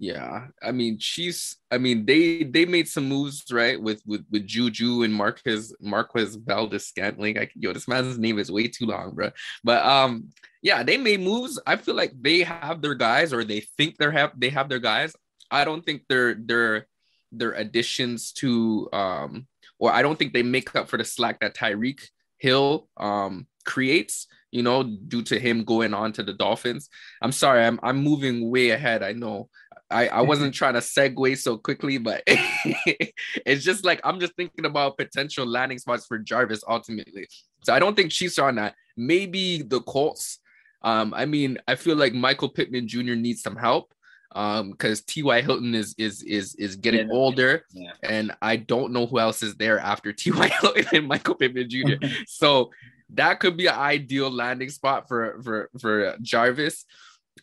Yeah, 0.00 0.46
I 0.62 0.70
mean, 0.70 1.00
she's. 1.00 1.56
I 1.72 1.78
mean, 1.78 2.06
they 2.06 2.44
they 2.44 2.64
made 2.64 2.86
some 2.86 3.08
moves 3.08 3.42
right 3.50 3.82
with 3.82 4.00
with 4.06 4.24
with 4.30 4.46
Juju 4.46 5.02
and 5.02 5.12
Marquez 5.12 5.74
Marquez 5.80 6.36
Valdes-Scantling. 6.36 7.34
Like, 7.34 7.50
yo, 7.56 7.72
this 7.72 7.88
man's 7.88 8.16
name 8.16 8.38
is 8.38 8.52
way 8.52 8.68
too 8.68 8.86
long, 8.86 9.16
bro. 9.16 9.32
But 9.64 9.84
um, 9.84 10.28
yeah, 10.62 10.84
they 10.84 10.98
made 10.98 11.18
moves. 11.18 11.58
I 11.66 11.74
feel 11.74 11.96
like 11.96 12.12
they 12.20 12.44
have 12.44 12.80
their 12.80 12.94
guys, 12.94 13.32
or 13.32 13.42
they 13.42 13.60
think 13.76 13.96
they 13.98 14.08
have 14.12 14.38
they 14.38 14.50
have 14.50 14.68
their 14.68 14.78
guys. 14.78 15.16
I 15.50 15.64
don't 15.64 15.84
think 15.84 16.02
they're 16.08 16.34
they're 16.34 16.86
their 17.30 17.52
additions 17.52 18.32
to 18.32 18.88
um, 18.92 19.46
or 19.78 19.92
I 19.92 20.02
don't 20.02 20.18
think 20.18 20.32
they 20.32 20.42
make 20.42 20.74
up 20.74 20.88
for 20.88 20.96
the 20.96 21.04
slack 21.04 21.40
that 21.40 21.54
Tyreek 21.54 22.00
Hill 22.38 22.88
um 22.96 23.46
creates 23.64 24.26
you 24.50 24.62
know, 24.62 24.82
due 24.82 25.22
to 25.22 25.38
him 25.38 25.64
going 25.64 25.94
on 25.94 26.12
to 26.14 26.22
the 26.22 26.32
Dolphins. 26.32 26.88
I'm 27.20 27.32
sorry, 27.32 27.64
I'm 27.64 27.78
I'm 27.82 28.02
moving 28.02 28.50
way 28.50 28.70
ahead. 28.70 29.02
I 29.02 29.12
know. 29.12 29.48
I, 29.90 30.08
I 30.08 30.20
wasn't 30.20 30.54
trying 30.54 30.74
to 30.74 30.80
segue 30.80 31.38
so 31.38 31.56
quickly, 31.56 31.96
but 31.96 32.22
it's 32.26 33.64
just 33.64 33.86
like 33.86 34.00
I'm 34.04 34.20
just 34.20 34.34
thinking 34.34 34.66
about 34.66 34.98
potential 34.98 35.46
landing 35.46 35.78
spots 35.78 36.06
for 36.06 36.18
Jarvis 36.18 36.62
ultimately. 36.68 37.26
So 37.62 37.72
I 37.72 37.78
don't 37.78 37.96
think 37.96 38.12
Chiefs 38.12 38.38
are 38.38 38.48
on 38.48 38.56
that. 38.56 38.74
Maybe 38.96 39.62
the 39.62 39.80
Colts. 39.80 40.40
Um, 40.82 41.14
I 41.14 41.24
mean, 41.24 41.58
I 41.66 41.74
feel 41.74 41.96
like 41.96 42.12
Michael 42.12 42.50
Pittman 42.50 42.86
Jr. 42.86 43.14
needs 43.14 43.42
some 43.42 43.56
help 43.56 43.92
um 44.32 44.70
because 44.70 45.00
T.Y. 45.02 45.40
Hilton 45.42 45.74
is 45.74 45.94
is 45.98 46.22
is 46.22 46.54
is 46.56 46.76
getting 46.76 47.08
yeah, 47.08 47.14
older 47.14 47.64
yeah. 47.72 47.92
and 48.02 48.32
I 48.42 48.56
don't 48.56 48.92
know 48.92 49.06
who 49.06 49.18
else 49.18 49.42
is 49.42 49.56
there 49.56 49.78
after 49.78 50.12
T.Y. 50.12 50.48
Hilton 50.60 50.84
and 50.92 51.08
Michael 51.08 51.34
Pittman 51.34 51.68
Jr. 51.70 51.94
so 52.26 52.70
that 53.14 53.40
could 53.40 53.56
be 53.56 53.66
an 53.66 53.74
ideal 53.74 54.30
landing 54.30 54.68
spot 54.68 55.08
for 55.08 55.40
for 55.42 55.70
for 55.80 56.16
Jarvis. 56.20 56.84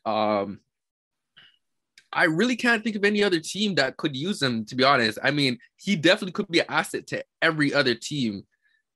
Um 0.06 0.60
I 2.16 2.26
really 2.26 2.56
can't 2.56 2.82
think 2.82 2.96
of 2.96 3.04
any 3.04 3.22
other 3.24 3.42
team 3.42 3.76
that 3.76 3.98
could 3.98 4.16
use 4.16 4.42
him, 4.42 4.64
to 4.66 4.76
be 4.76 4.86
honest. 4.86 5.20
I 5.22 5.32
mean, 5.32 5.60
he 5.76 5.98
definitely 5.98 6.32
could 6.32 6.48
be 6.48 6.62
an 6.62 6.66
asset 6.70 7.08
to 7.08 7.26
every 7.42 7.74
other 7.74 7.94
team. 7.94 8.44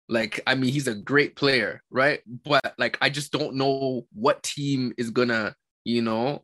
Like, 0.08 0.40
I 0.48 0.56
mean, 0.56 0.72
he's 0.72 0.88
a 0.88 0.96
great 0.96 1.36
player, 1.36 1.84
right? 1.92 2.22
But 2.46 2.74
like, 2.78 2.98
I 3.02 3.10
just 3.10 3.34
don't 3.34 3.56
know 3.56 4.08
what 4.14 4.42
team 4.42 4.94
is 4.98 5.10
gonna, 5.10 5.54
you 5.84 6.02
know, 6.02 6.44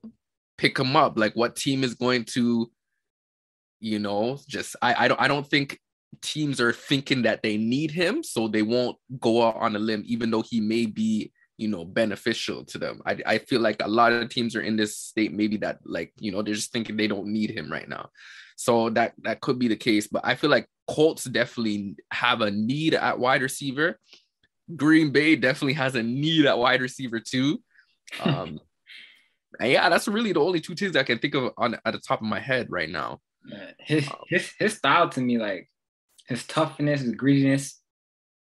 pick 0.58 0.78
him 0.78 0.96
up. 0.96 1.18
Like, 1.18 1.34
what 1.36 1.56
team 1.56 1.84
is 1.84 1.94
going 1.94 2.26
to, 2.34 2.72
you 3.80 4.00
know, 4.00 4.40
just 4.48 4.76
I 4.82 5.06
I 5.06 5.08
don't 5.08 5.22
I 5.22 5.28
don't 5.28 5.48
think 5.48 5.80
teams 6.22 6.62
are 6.62 6.74
thinking 6.74 7.24
that 7.24 7.44
they 7.44 7.58
need 7.58 7.92
him, 7.92 8.24
so 8.24 8.48
they 8.48 8.62
won't 8.62 8.98
go 9.20 9.44
out 9.44 9.58
on 9.58 9.76
a 9.76 9.80
limb, 9.80 10.04
even 10.06 10.32
though 10.32 10.44
he 10.44 10.62
may 10.62 10.86
be 10.86 11.32
you 11.58 11.68
know, 11.68 11.86
beneficial 11.86 12.66
to 12.66 12.78
them. 12.78 13.02
I, 13.06 13.18
I 13.26 13.38
feel 13.38 13.62
like 13.62 13.82
a 13.82 13.88
lot 13.88 14.12
of 14.12 14.30
teams 14.30 14.56
are 14.56 14.62
in 14.62 14.76
this 14.76 14.98
state, 14.98 15.34
maybe 15.34 15.58
that 15.58 15.80
like, 15.86 16.12
you 16.20 16.32
know, 16.32 16.42
they're 16.42 16.54
just 16.54 16.72
thinking 16.72 16.98
they 16.98 17.08
don't 17.08 17.28
need 17.28 17.52
him 17.52 17.72
right 17.72 17.88
now. 17.88 18.10
So 18.58 18.90
that 18.92 19.14
that 19.24 19.42
could 19.42 19.60
be 19.60 19.68
the 19.68 19.76
case. 19.76 20.08
But 20.08 20.26
I 20.26 20.36
feel 20.36 20.50
like 20.50 20.68
Colts 20.88 21.26
definitely 21.26 21.96
have 22.12 22.42
a 22.42 22.52
need 22.52 22.94
at 22.94 23.20
wide 23.20 23.42
receiver. 23.42 24.00
Green 24.76 25.12
Bay 25.12 25.36
definitely 25.36 25.74
has 25.74 25.96
a 25.96 26.04
need 26.04 26.46
at 26.46 26.58
wide 26.58 26.82
receiver 26.82 27.20
too. 27.20 27.62
Um, 28.24 28.60
and 29.60 29.72
yeah, 29.72 29.90
that's 29.90 30.08
really 30.08 30.34
the 30.34 30.42
only 30.42 30.60
two 30.60 30.76
teams 30.76 30.96
I 30.96 31.04
can 31.04 31.20
think 31.20 31.36
of 31.36 31.52
on 31.58 31.76
at 31.86 31.94
the 31.94 32.00
top 32.00 32.22
of 32.22 32.28
my 32.28 32.40
head 32.40 32.68
right 32.70 32.90
now. 32.90 33.20
His 33.80 34.08
um, 34.08 34.16
his 34.28 34.52
his 34.58 34.74
style 34.76 35.10
to 35.10 35.22
me, 35.22 35.38
like 35.38 35.70
his 36.28 36.46
toughness, 36.46 37.02
his 37.02 37.16
greediness, 37.16 37.80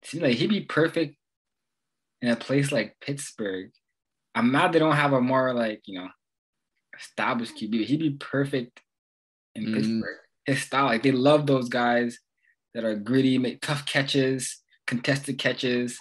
seems 0.03 0.23
like 0.23 0.37
he'd 0.37 0.49
be 0.49 0.61
perfect 0.61 1.15
in 2.21 2.29
a 2.29 2.35
place 2.35 2.71
like 2.71 2.97
Pittsburgh. 3.01 3.71
I'm 4.35 4.51
mad 4.51 4.73
they 4.73 4.79
don't 4.79 4.95
have 4.95 5.13
a 5.13 5.21
more 5.21 5.53
like 5.53 5.81
you 5.85 5.99
know 5.99 6.07
established 6.97 7.55
QB. 7.57 7.85
He'd 7.85 7.99
be 7.99 8.11
perfect 8.11 8.81
in 9.55 9.65
mm. 9.65 9.73
Pittsburgh. 9.73 10.17
His 10.45 10.61
style, 10.61 10.85
like 10.85 11.03
they 11.03 11.11
love 11.11 11.45
those 11.47 11.69
guys 11.69 12.19
that 12.73 12.85
are 12.85 12.95
gritty, 12.95 13.37
make 13.37 13.61
tough 13.61 13.85
catches, 13.85 14.61
contested 14.87 15.37
catches 15.37 15.99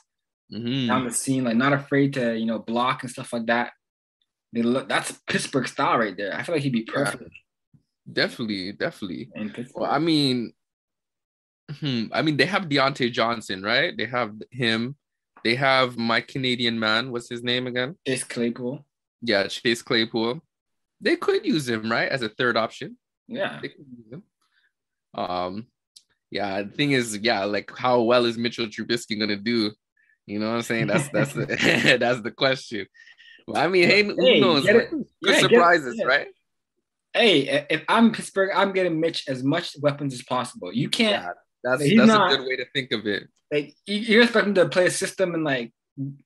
mm-hmm. 0.53 0.87
down 0.88 1.05
the 1.05 1.12
scene, 1.12 1.44
like 1.44 1.57
not 1.57 1.73
afraid 1.73 2.14
to 2.14 2.37
you 2.37 2.46
know 2.46 2.59
block 2.59 3.03
and 3.03 3.11
stuff 3.11 3.33
like 3.33 3.46
that. 3.46 3.73
They 4.53 4.63
look 4.63 4.89
that's 4.89 5.13
Pittsburgh 5.27 5.69
style 5.69 5.99
right 5.99 6.17
there. 6.17 6.35
I 6.35 6.43
feel 6.43 6.55
like 6.55 6.63
he'd 6.63 6.73
be 6.73 6.83
perfect. 6.83 7.23
Yeah, 7.23 7.79
definitely, 8.13 8.73
definitely. 8.73 9.31
Well, 9.75 9.91
I 9.91 9.99
mean, 9.99 10.53
hmm, 11.79 12.07
I 12.13 12.23
mean 12.23 12.37
they 12.37 12.47
have 12.47 12.69
Diontae 12.69 13.13
Johnson, 13.13 13.63
right? 13.63 13.97
They 13.97 14.07
have 14.07 14.35
him. 14.51 14.97
They 15.45 15.55
have 15.55 15.97
my 15.97 16.21
Canadian 16.21 16.79
man. 16.79 17.13
What's 17.13 17.31
his 17.31 17.43
name 17.43 17.67
again? 17.67 17.97
Chase 18.07 18.25
Claypool. 18.25 18.85
Yeah, 19.23 19.47
Chase 19.47 19.83
Claypool. 19.83 20.41
They 21.01 21.17
could 21.17 21.47
use 21.47 21.69
him, 21.69 21.91
right, 21.91 22.09
as 22.11 22.23
a 22.23 22.29
third 22.29 22.57
option. 22.57 22.99
Yeah. 23.27 23.59
They 23.63 23.69
could 23.69 23.87
use 23.97 24.13
him. 24.13 24.23
Um, 25.15 25.67
yeah. 26.31 26.63
The 26.63 26.71
thing 26.71 26.93
is, 26.93 27.19
yeah, 27.23 27.45
like 27.45 27.71
how 27.77 28.03
well 28.03 28.27
is 28.27 28.37
Mitchell 28.37 28.67
Trubisky 28.67 29.19
gonna 29.19 29.37
do? 29.37 29.71
You 30.27 30.39
know 30.39 30.49
what 30.49 30.57
I'm 30.57 30.63
saying? 30.63 30.89
That's 30.89 31.09
that's 31.09 31.33
the 31.33 31.47
that's 32.01 32.21
the 32.21 32.31
question. 32.31 32.87
I 33.55 33.68
mean, 33.68 33.88
hey, 33.88 34.03
who 34.03 34.14
hey, 34.18 34.40
knows? 34.40 34.64
Good 34.64 35.07
yeah, 35.22 35.38
surprises, 35.40 35.98
it, 35.98 36.07
right? 36.07 36.29
Hey, 37.12 37.66
if 37.68 37.85
I'm 37.88 38.12
Pittsburgh, 38.12 38.50
I'm 38.55 38.72
getting 38.72 39.00
Mitch 39.00 39.29
as 39.29 39.42
much 39.42 39.76
weapons 39.81 40.14
as 40.14 40.22
possible. 40.22 40.72
You 40.72 40.88
can't. 40.88 41.22
Yeah, 41.22 41.33
that's 41.62 41.83
that's 41.83 42.07
not, 42.07 42.33
a 42.33 42.37
good 42.37 42.46
way 42.46 42.57
to 42.57 42.66
think 42.72 42.92
of 42.92 43.07
it. 43.07 43.24
Like 43.50 43.74
you're 43.87 44.22
expecting 44.22 44.55
to 44.55 44.68
play 44.68 44.87
a 44.87 44.90
system 44.90 45.35
and 45.35 45.44
like 45.44 45.72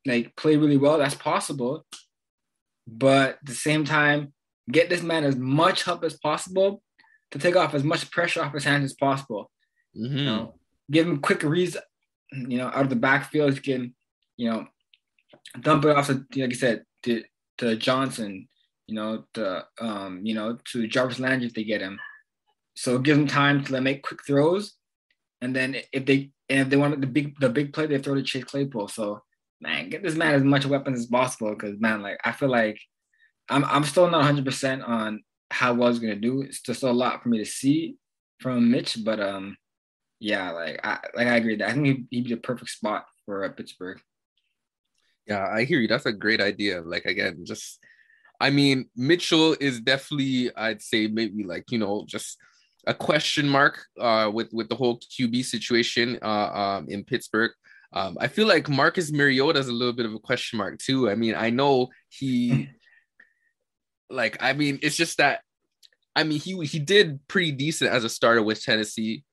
like 0.05 0.37
play 0.37 0.57
really 0.57 0.77
well. 0.77 0.99
That's 0.99 1.15
possible, 1.15 1.87
but 2.87 3.31
at 3.31 3.45
the 3.45 3.55
same 3.55 3.85
time, 3.85 4.33
get 4.71 4.89
this 4.91 5.03
man 5.03 5.25
as 5.25 5.37
much 5.37 5.85
help 5.85 6.05
as 6.05 6.19
possible 6.19 6.83
to 7.31 7.39
take 7.39 7.57
off 7.57 7.75
as 7.75 7.83
much 7.83 8.11
pressure 8.11 8.43
off 8.43 8.53
his 8.53 8.65
hands 8.65 8.85
as 8.85 8.95
possible. 8.95 9.51
Mm-hmm. 9.97 10.17
You 10.19 10.25
know, 10.25 10.55
give 10.91 11.07
him 11.07 11.21
quick 11.21 11.43
reads, 11.43 11.77
you 12.33 12.59
know, 12.59 12.67
out 12.67 12.83
of 12.83 12.91
the 12.91 12.97
backfield. 12.97 13.55
You 13.55 13.63
can, 13.63 13.95
you 14.37 14.51
know, 14.51 14.67
dump 15.61 15.85
it 15.85 15.97
off 15.97 16.09
to, 16.09 16.25
like 16.37 16.51
I 16.51 16.55
said, 16.55 16.85
to, 17.05 17.23
to 17.59 17.77
Johnson, 17.77 18.49
you 18.87 18.95
know, 18.95 19.25
to 19.35 19.65
um, 19.81 20.21
you 20.25 20.35
know, 20.35 20.59
to 20.73 20.87
Jarvis 20.87 21.21
Landry 21.21 21.47
if 21.47 21.55
they 21.55 21.65
get 21.65 21.81
him. 21.81 21.99
So 22.75 22.99
give 22.99 23.17
them 23.17 23.27
time 23.27 23.65
to 23.65 23.81
make 23.81 24.03
quick 24.03 24.21
throws, 24.27 24.75
and 25.41 25.55
then 25.55 25.77
if 25.93 26.07
they 26.07 26.31
and 26.49 26.61
if 26.61 26.69
they 26.69 26.77
want 26.77 27.01
the 27.01 27.07
big 27.07 27.39
the 27.39 27.49
big 27.49 27.73
play, 27.73 27.87
they 27.87 27.99
throw 27.99 28.15
to 28.15 28.23
Chase 28.23 28.45
Claypool. 28.45 28.89
So 28.89 29.23
man, 29.61 29.89
get 29.89 30.03
this 30.03 30.17
man 30.17 30.35
as 30.35 30.43
much 30.43 30.67
weapons 30.67 30.99
as 30.99 31.07
possible 31.07 31.51
because 31.51 31.81
man, 31.81 32.03
like 32.03 32.19
I 32.25 32.33
feel 32.33 32.51
like 32.51 32.79
I'm 33.49 33.65
I'm 33.65 33.85
still 33.85 34.11
not 34.11 34.19
100 34.19 34.45
percent 34.45 34.83
on 34.83 35.23
how 35.51 35.75
well 35.75 35.91
he's 35.91 36.01
gonna 36.01 36.17
do. 36.17 36.43
It's 36.43 36.61
just 36.61 36.83
a 36.83 36.91
lot 36.91 37.23
for 37.23 37.29
me 37.29 37.39
to 37.39 37.45
see 37.45 37.97
from 38.41 38.71
Mitch, 38.71 38.99
but 39.03 39.21
um, 39.21 39.57
yeah, 40.21 40.51
like 40.51 40.81
I 40.85 40.99
like 41.15 41.29
I 41.29 41.37
agree 41.37 41.57
that 41.57 41.71
I 41.71 41.73
think 41.73 41.87
he'd, 41.87 42.07
he'd 42.11 42.25
be 42.25 42.35
the 42.35 42.41
perfect 42.41 42.71
spot 42.71 43.07
for 43.25 43.45
uh, 43.45 43.49
Pittsburgh. 43.51 44.01
Yeah, 45.27 45.47
I 45.47 45.65
hear 45.65 45.81
you. 45.81 45.89
That's 45.89 46.07
a 46.07 46.13
great 46.13 46.41
idea. 46.41 46.83
Like 46.83 47.07
again, 47.07 47.45
just 47.45 47.81
I 48.41 48.51
mean, 48.51 48.89
Mitchell 48.97 49.57
is 49.61 49.81
definitely, 49.81 50.55
I'd 50.55 50.83
say 50.83 51.07
maybe 51.07 51.45
like, 51.45 51.71
you 51.71 51.79
know, 51.79 52.05
just 52.07 52.37
a 52.87 52.93
question 52.93 53.49
mark 53.49 53.83
uh 53.99 54.31
with 54.33 54.53
with 54.53 54.69
the 54.69 54.75
whole 54.75 54.99
QB 54.99 55.43
situation 55.47 56.19
uh 56.21 56.51
um 56.53 56.87
in 56.89 57.05
Pittsburgh. 57.05 57.53
Um, 57.95 58.19
I 58.21 58.27
feel 58.27 58.47
like 58.49 58.69
Marcus 58.69 59.13
Mariota 59.13 59.61
is 59.61 59.69
a 59.69 59.73
little 59.73 59.93
bit 59.95 60.05
of 60.05 60.13
a 60.15 60.19
question 60.19 60.59
mark 60.59 60.79
too. 60.79 61.09
I 61.09 61.15
mean, 61.15 61.35
I 61.37 61.51
know 61.51 61.89
he 62.09 62.69
like 64.11 64.37
I 64.43 64.53
mean, 64.53 64.79
it's 64.83 64.97
just 64.97 65.19
that 65.19 65.41
I 66.15 66.25
mean 66.25 66.41
he 66.41 66.63
he 66.67 66.79
did 66.79 67.27
pretty 67.29 67.53
decent 67.53 67.91
as 67.91 68.05
a 68.05 68.09
starter 68.09 68.43
with 68.43 68.63
Tennessee. 68.63 69.25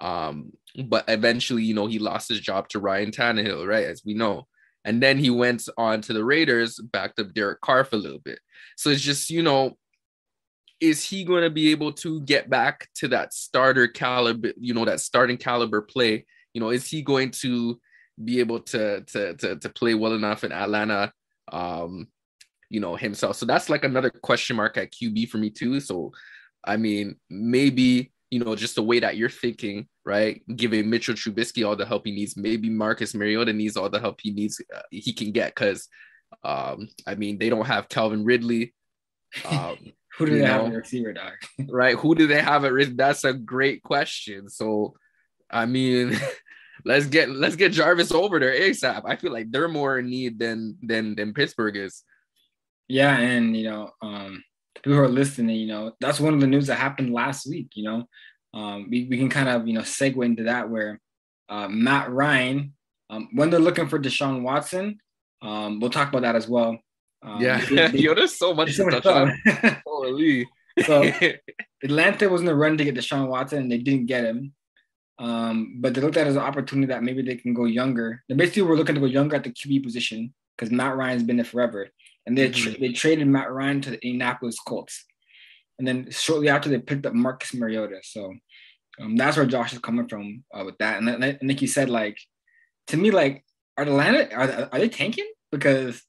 Um, 0.00 0.52
but 0.86 1.04
eventually, 1.08 1.62
you 1.64 1.74
know, 1.74 1.86
he 1.86 1.98
lost 1.98 2.28
his 2.28 2.40
job 2.40 2.68
to 2.70 2.78
Ryan 2.78 3.10
Tannehill, 3.10 3.66
right? 3.66 3.86
As 3.86 4.02
we 4.04 4.14
know. 4.14 4.46
And 4.86 5.02
then 5.02 5.18
he 5.18 5.30
went 5.30 5.68
on 5.76 6.00
to 6.02 6.12
the 6.12 6.24
Raiders, 6.24 6.78
backed 6.78 7.18
up 7.18 7.34
Derek 7.34 7.60
Carr 7.60 7.84
for 7.84 7.96
a 7.96 7.98
little 7.98 8.20
bit. 8.20 8.38
So 8.76 8.88
it's 8.90 9.02
just, 9.02 9.30
you 9.30 9.42
know, 9.42 9.76
is 10.80 11.02
he 11.02 11.24
going 11.24 11.42
to 11.42 11.50
be 11.50 11.72
able 11.72 11.92
to 11.94 12.20
get 12.20 12.48
back 12.48 12.88
to 12.96 13.08
that 13.08 13.34
starter 13.34 13.88
caliber, 13.88 14.52
you 14.56 14.74
know, 14.74 14.84
that 14.84 15.00
starting 15.00 15.38
caliber 15.38 15.82
play? 15.82 16.24
You 16.54 16.60
know, 16.60 16.70
is 16.70 16.86
he 16.88 17.02
going 17.02 17.32
to 17.32 17.80
be 18.24 18.38
able 18.38 18.60
to 18.60 19.02
to 19.02 19.34
to, 19.34 19.56
to 19.56 19.68
play 19.70 19.94
well 19.94 20.14
enough 20.14 20.44
in 20.44 20.52
Atlanta? 20.52 21.12
Um, 21.50 22.06
you 22.70 22.80
know, 22.80 22.94
himself. 22.94 23.36
So 23.36 23.46
that's 23.46 23.68
like 23.68 23.84
another 23.84 24.10
question 24.10 24.56
mark 24.56 24.76
at 24.76 24.92
QB 24.92 25.28
for 25.28 25.38
me 25.38 25.50
too. 25.50 25.80
So 25.80 26.12
I 26.64 26.76
mean, 26.76 27.16
maybe 27.28 28.12
you 28.30 28.40
know, 28.40 28.56
just 28.56 28.74
the 28.74 28.82
way 28.82 29.00
that 29.00 29.16
you're 29.16 29.30
thinking, 29.30 29.86
right? 30.04 30.42
Giving 30.54 30.90
Mitchell 30.90 31.14
Trubisky 31.14 31.66
all 31.66 31.76
the 31.76 31.86
help 31.86 32.06
he 32.06 32.12
needs. 32.12 32.36
Maybe 32.36 32.68
Marcus 32.68 33.14
Mariota 33.14 33.52
needs 33.52 33.76
all 33.76 33.88
the 33.88 34.00
help 34.00 34.20
he 34.22 34.32
needs, 34.32 34.60
uh, 34.74 34.82
he 34.90 35.12
can 35.12 35.30
get. 35.32 35.54
Because, 35.54 35.88
um, 36.44 36.88
I 37.06 37.14
mean, 37.14 37.38
they 37.38 37.48
don't 37.48 37.66
have 37.66 37.88
Calvin 37.88 38.24
Ridley. 38.24 38.74
Um, 39.44 39.76
Who 40.16 40.26
do 40.26 40.32
they 40.38 40.46
know, 40.46 40.64
have 40.64 40.66
at 40.66 40.72
receiver, 40.72 41.12
dog? 41.12 41.32
right? 41.68 41.96
Who 41.96 42.14
do 42.14 42.26
they 42.26 42.40
have 42.40 42.64
at 42.64 42.72
risk? 42.72 42.92
That's 42.94 43.24
a 43.24 43.34
great 43.34 43.82
question. 43.82 44.48
So, 44.48 44.94
I 45.50 45.66
mean, 45.66 46.18
let's 46.86 47.06
get 47.06 47.28
let's 47.28 47.56
get 47.56 47.72
Jarvis 47.72 48.12
over 48.12 48.38
there 48.40 48.54
ASAP. 48.54 49.02
I 49.04 49.16
feel 49.16 49.32
like 49.32 49.50
they're 49.50 49.68
more 49.68 49.98
in 49.98 50.06
need 50.08 50.38
than 50.38 50.78
than 50.80 51.16
than 51.16 51.34
Pittsburgh 51.34 51.76
is. 51.76 52.02
Yeah, 52.88 53.18
and 53.18 53.54
you 53.56 53.64
know, 53.68 53.90
um, 54.00 54.42
who 54.86 54.96
are 54.96 55.08
listening, 55.08 55.56
you 55.56 55.66
know, 55.66 55.92
that's 56.00 56.20
one 56.20 56.32
of 56.32 56.40
the 56.40 56.46
news 56.46 56.68
that 56.68 56.76
happened 56.76 57.12
last 57.12 57.48
week. 57.48 57.70
You 57.74 57.84
know, 57.84 58.08
um, 58.54 58.86
we, 58.88 59.08
we 59.10 59.18
can 59.18 59.28
kind 59.28 59.48
of 59.48 59.66
you 59.66 59.74
know 59.74 59.80
segue 59.80 60.24
into 60.24 60.44
that 60.44 60.70
where 60.70 61.00
uh, 61.48 61.68
Matt 61.68 62.10
Ryan, 62.10 62.72
um, 63.10 63.28
when 63.32 63.50
they're 63.50 63.58
looking 63.58 63.88
for 63.88 63.98
Deshaun 63.98 64.42
Watson, 64.42 64.98
um, 65.42 65.80
we'll 65.80 65.90
talk 65.90 66.08
about 66.08 66.22
that 66.22 66.36
as 66.36 66.48
well. 66.48 66.78
Um, 67.20 67.42
yeah, 67.42 67.58
they, 67.66 67.88
they, 67.88 67.98
yo, 67.98 68.14
there's 68.14 68.36
so 68.36 68.54
much 68.54 68.76
to 68.76 68.84
touch 68.84 69.06
on. 69.06 69.36
Holy. 69.86 70.48
so 70.84 71.10
Atlanta 71.82 72.28
was 72.28 72.42
in 72.42 72.46
the 72.46 72.54
run 72.54 72.78
to 72.78 72.84
get 72.84 72.94
Deshaun 72.94 73.26
Watson, 73.26 73.58
and 73.58 73.72
they 73.72 73.78
didn't 73.78 74.06
get 74.06 74.24
him. 74.24 74.52
Um, 75.18 75.78
but 75.80 75.94
they 75.94 76.00
looked 76.00 76.16
at 76.16 76.26
it 76.26 76.30
as 76.30 76.36
an 76.36 76.42
opportunity 76.42 76.92
that 76.92 77.02
maybe 77.02 77.22
they 77.22 77.36
can 77.36 77.54
go 77.54 77.64
younger. 77.64 78.22
They 78.28 78.36
basically 78.36 78.62
were 78.62 78.76
looking 78.76 78.94
to 78.94 79.00
go 79.00 79.06
younger 79.06 79.34
at 79.34 79.42
the 79.42 79.50
QB 79.50 79.82
position 79.82 80.32
because 80.56 80.70
Matt 80.70 80.94
Ryan's 80.94 81.24
been 81.24 81.36
there 81.36 81.44
forever 81.44 81.88
and 82.26 82.36
they 82.36 82.50
tra- 82.50 82.72
mm-hmm. 82.72 82.82
they 82.82 82.92
traded 82.92 83.28
Matt 83.28 83.52
Ryan 83.52 83.80
to 83.82 83.90
the 83.90 84.04
Indianapolis 84.04 84.58
Colts, 84.58 85.04
and 85.78 85.86
then 85.86 86.10
shortly 86.10 86.48
after 86.48 86.68
they 86.68 86.78
picked 86.78 87.06
up 87.06 87.14
Marcus 87.14 87.54
Mariota. 87.54 88.00
So 88.02 88.34
um, 89.00 89.16
that's 89.16 89.36
where 89.36 89.46
Josh 89.46 89.72
is 89.72 89.78
coming 89.78 90.08
from 90.08 90.44
uh, 90.52 90.64
with 90.64 90.76
that. 90.78 90.98
And, 90.98 91.08
and 91.08 91.38
like 91.42 91.62
you 91.62 91.68
said, 91.68 91.88
like 91.88 92.18
to 92.88 92.96
me, 92.96 93.10
like 93.10 93.44
are 93.76 93.84
Atlanta 93.84 94.32
are, 94.34 94.68
are 94.72 94.78
they 94.78 94.88
tanking 94.88 95.30
because 95.52 96.02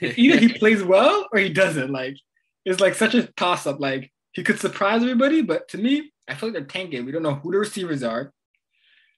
either 0.00 0.38
he 0.38 0.52
plays 0.58 0.82
well 0.82 1.26
or 1.32 1.38
he 1.38 1.48
doesn't. 1.48 1.90
Like 1.90 2.16
it's 2.64 2.80
like 2.80 2.94
such 2.94 3.14
a 3.14 3.26
toss 3.32 3.66
up. 3.66 3.80
Like 3.80 4.12
he 4.32 4.42
could 4.42 4.60
surprise 4.60 5.02
everybody, 5.02 5.42
but 5.42 5.68
to 5.68 5.78
me, 5.78 6.12
I 6.28 6.34
feel 6.34 6.50
like 6.50 6.54
they're 6.54 6.66
tanking. 6.66 7.04
We 7.06 7.12
don't 7.12 7.22
know 7.22 7.36
who 7.36 7.52
the 7.52 7.58
receivers 7.58 8.02
are. 8.02 8.32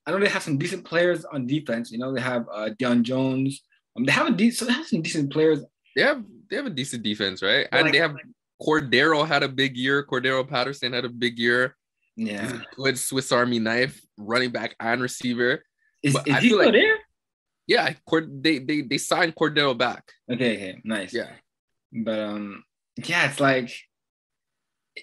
I 0.07 0.13
know 0.13 0.21
they 0.21 0.29
have 0.29 0.45
some 0.45 0.59
decent 0.59 0.85
players 0.85 1.25
on 1.25 1.49
defense. 1.49 1.91
You 1.91 1.99
know, 1.99 2.15
they 2.15 2.21
have 2.21 2.47
uh, 2.53 2.71
Deion 2.81 3.03
Jones. 3.03 3.63
Um, 3.97 4.05
they 4.05 4.13
have 4.13 4.29
a 4.29 4.31
de- 4.31 4.53
so 4.53 4.65
they 4.65 4.73
have 4.73 4.87
some 4.87 5.03
decent 5.03 5.33
players 5.33 5.65
they 5.97 6.03
have 6.03 6.23
they 6.49 6.57
have 6.57 6.67
a 6.67 6.71
decent 6.71 7.03
defense, 7.03 7.43
right? 7.43 7.67
and 7.73 7.93
they 7.93 7.99
have 7.99 8.15
like, 8.15 8.27
Cordarrelle 8.63 9.27
had 9.27 9.43
a 9.43 9.49
big 9.49 9.77
year. 9.77 10.05
Cordarrelle 10.05 10.49
Patterson 10.49 10.93
had 10.93 11.05
a 11.05 11.09
big 11.09 11.39
year. 11.39 11.77
Yeah, 12.17 12.61
good 12.75 12.99
Swiss 12.99 13.31
Army 13.33 13.59
knife, 13.59 14.01
running 14.17 14.51
back 14.51 14.75
and 14.81 15.03
receiver. 15.03 15.63
Is, 16.03 16.17
is 16.27 16.39
he 16.39 16.49
still 16.49 16.59
like, 16.59 16.73
there? 16.73 16.97
Yeah, 17.67 17.93
Cord- 18.07 18.43
they 18.43 18.59
they 18.59 18.83
they 18.83 18.99
signed 18.99 19.35
Cordarrelle 19.35 19.77
back. 19.77 20.05
Okay, 20.31 20.57
okay, 20.57 20.81
nice. 20.85 21.13
Yeah, 21.13 21.31
but 21.93 22.19
um, 22.19 22.65
yeah, 22.97 23.29
it's 23.29 23.41
like 23.41 23.71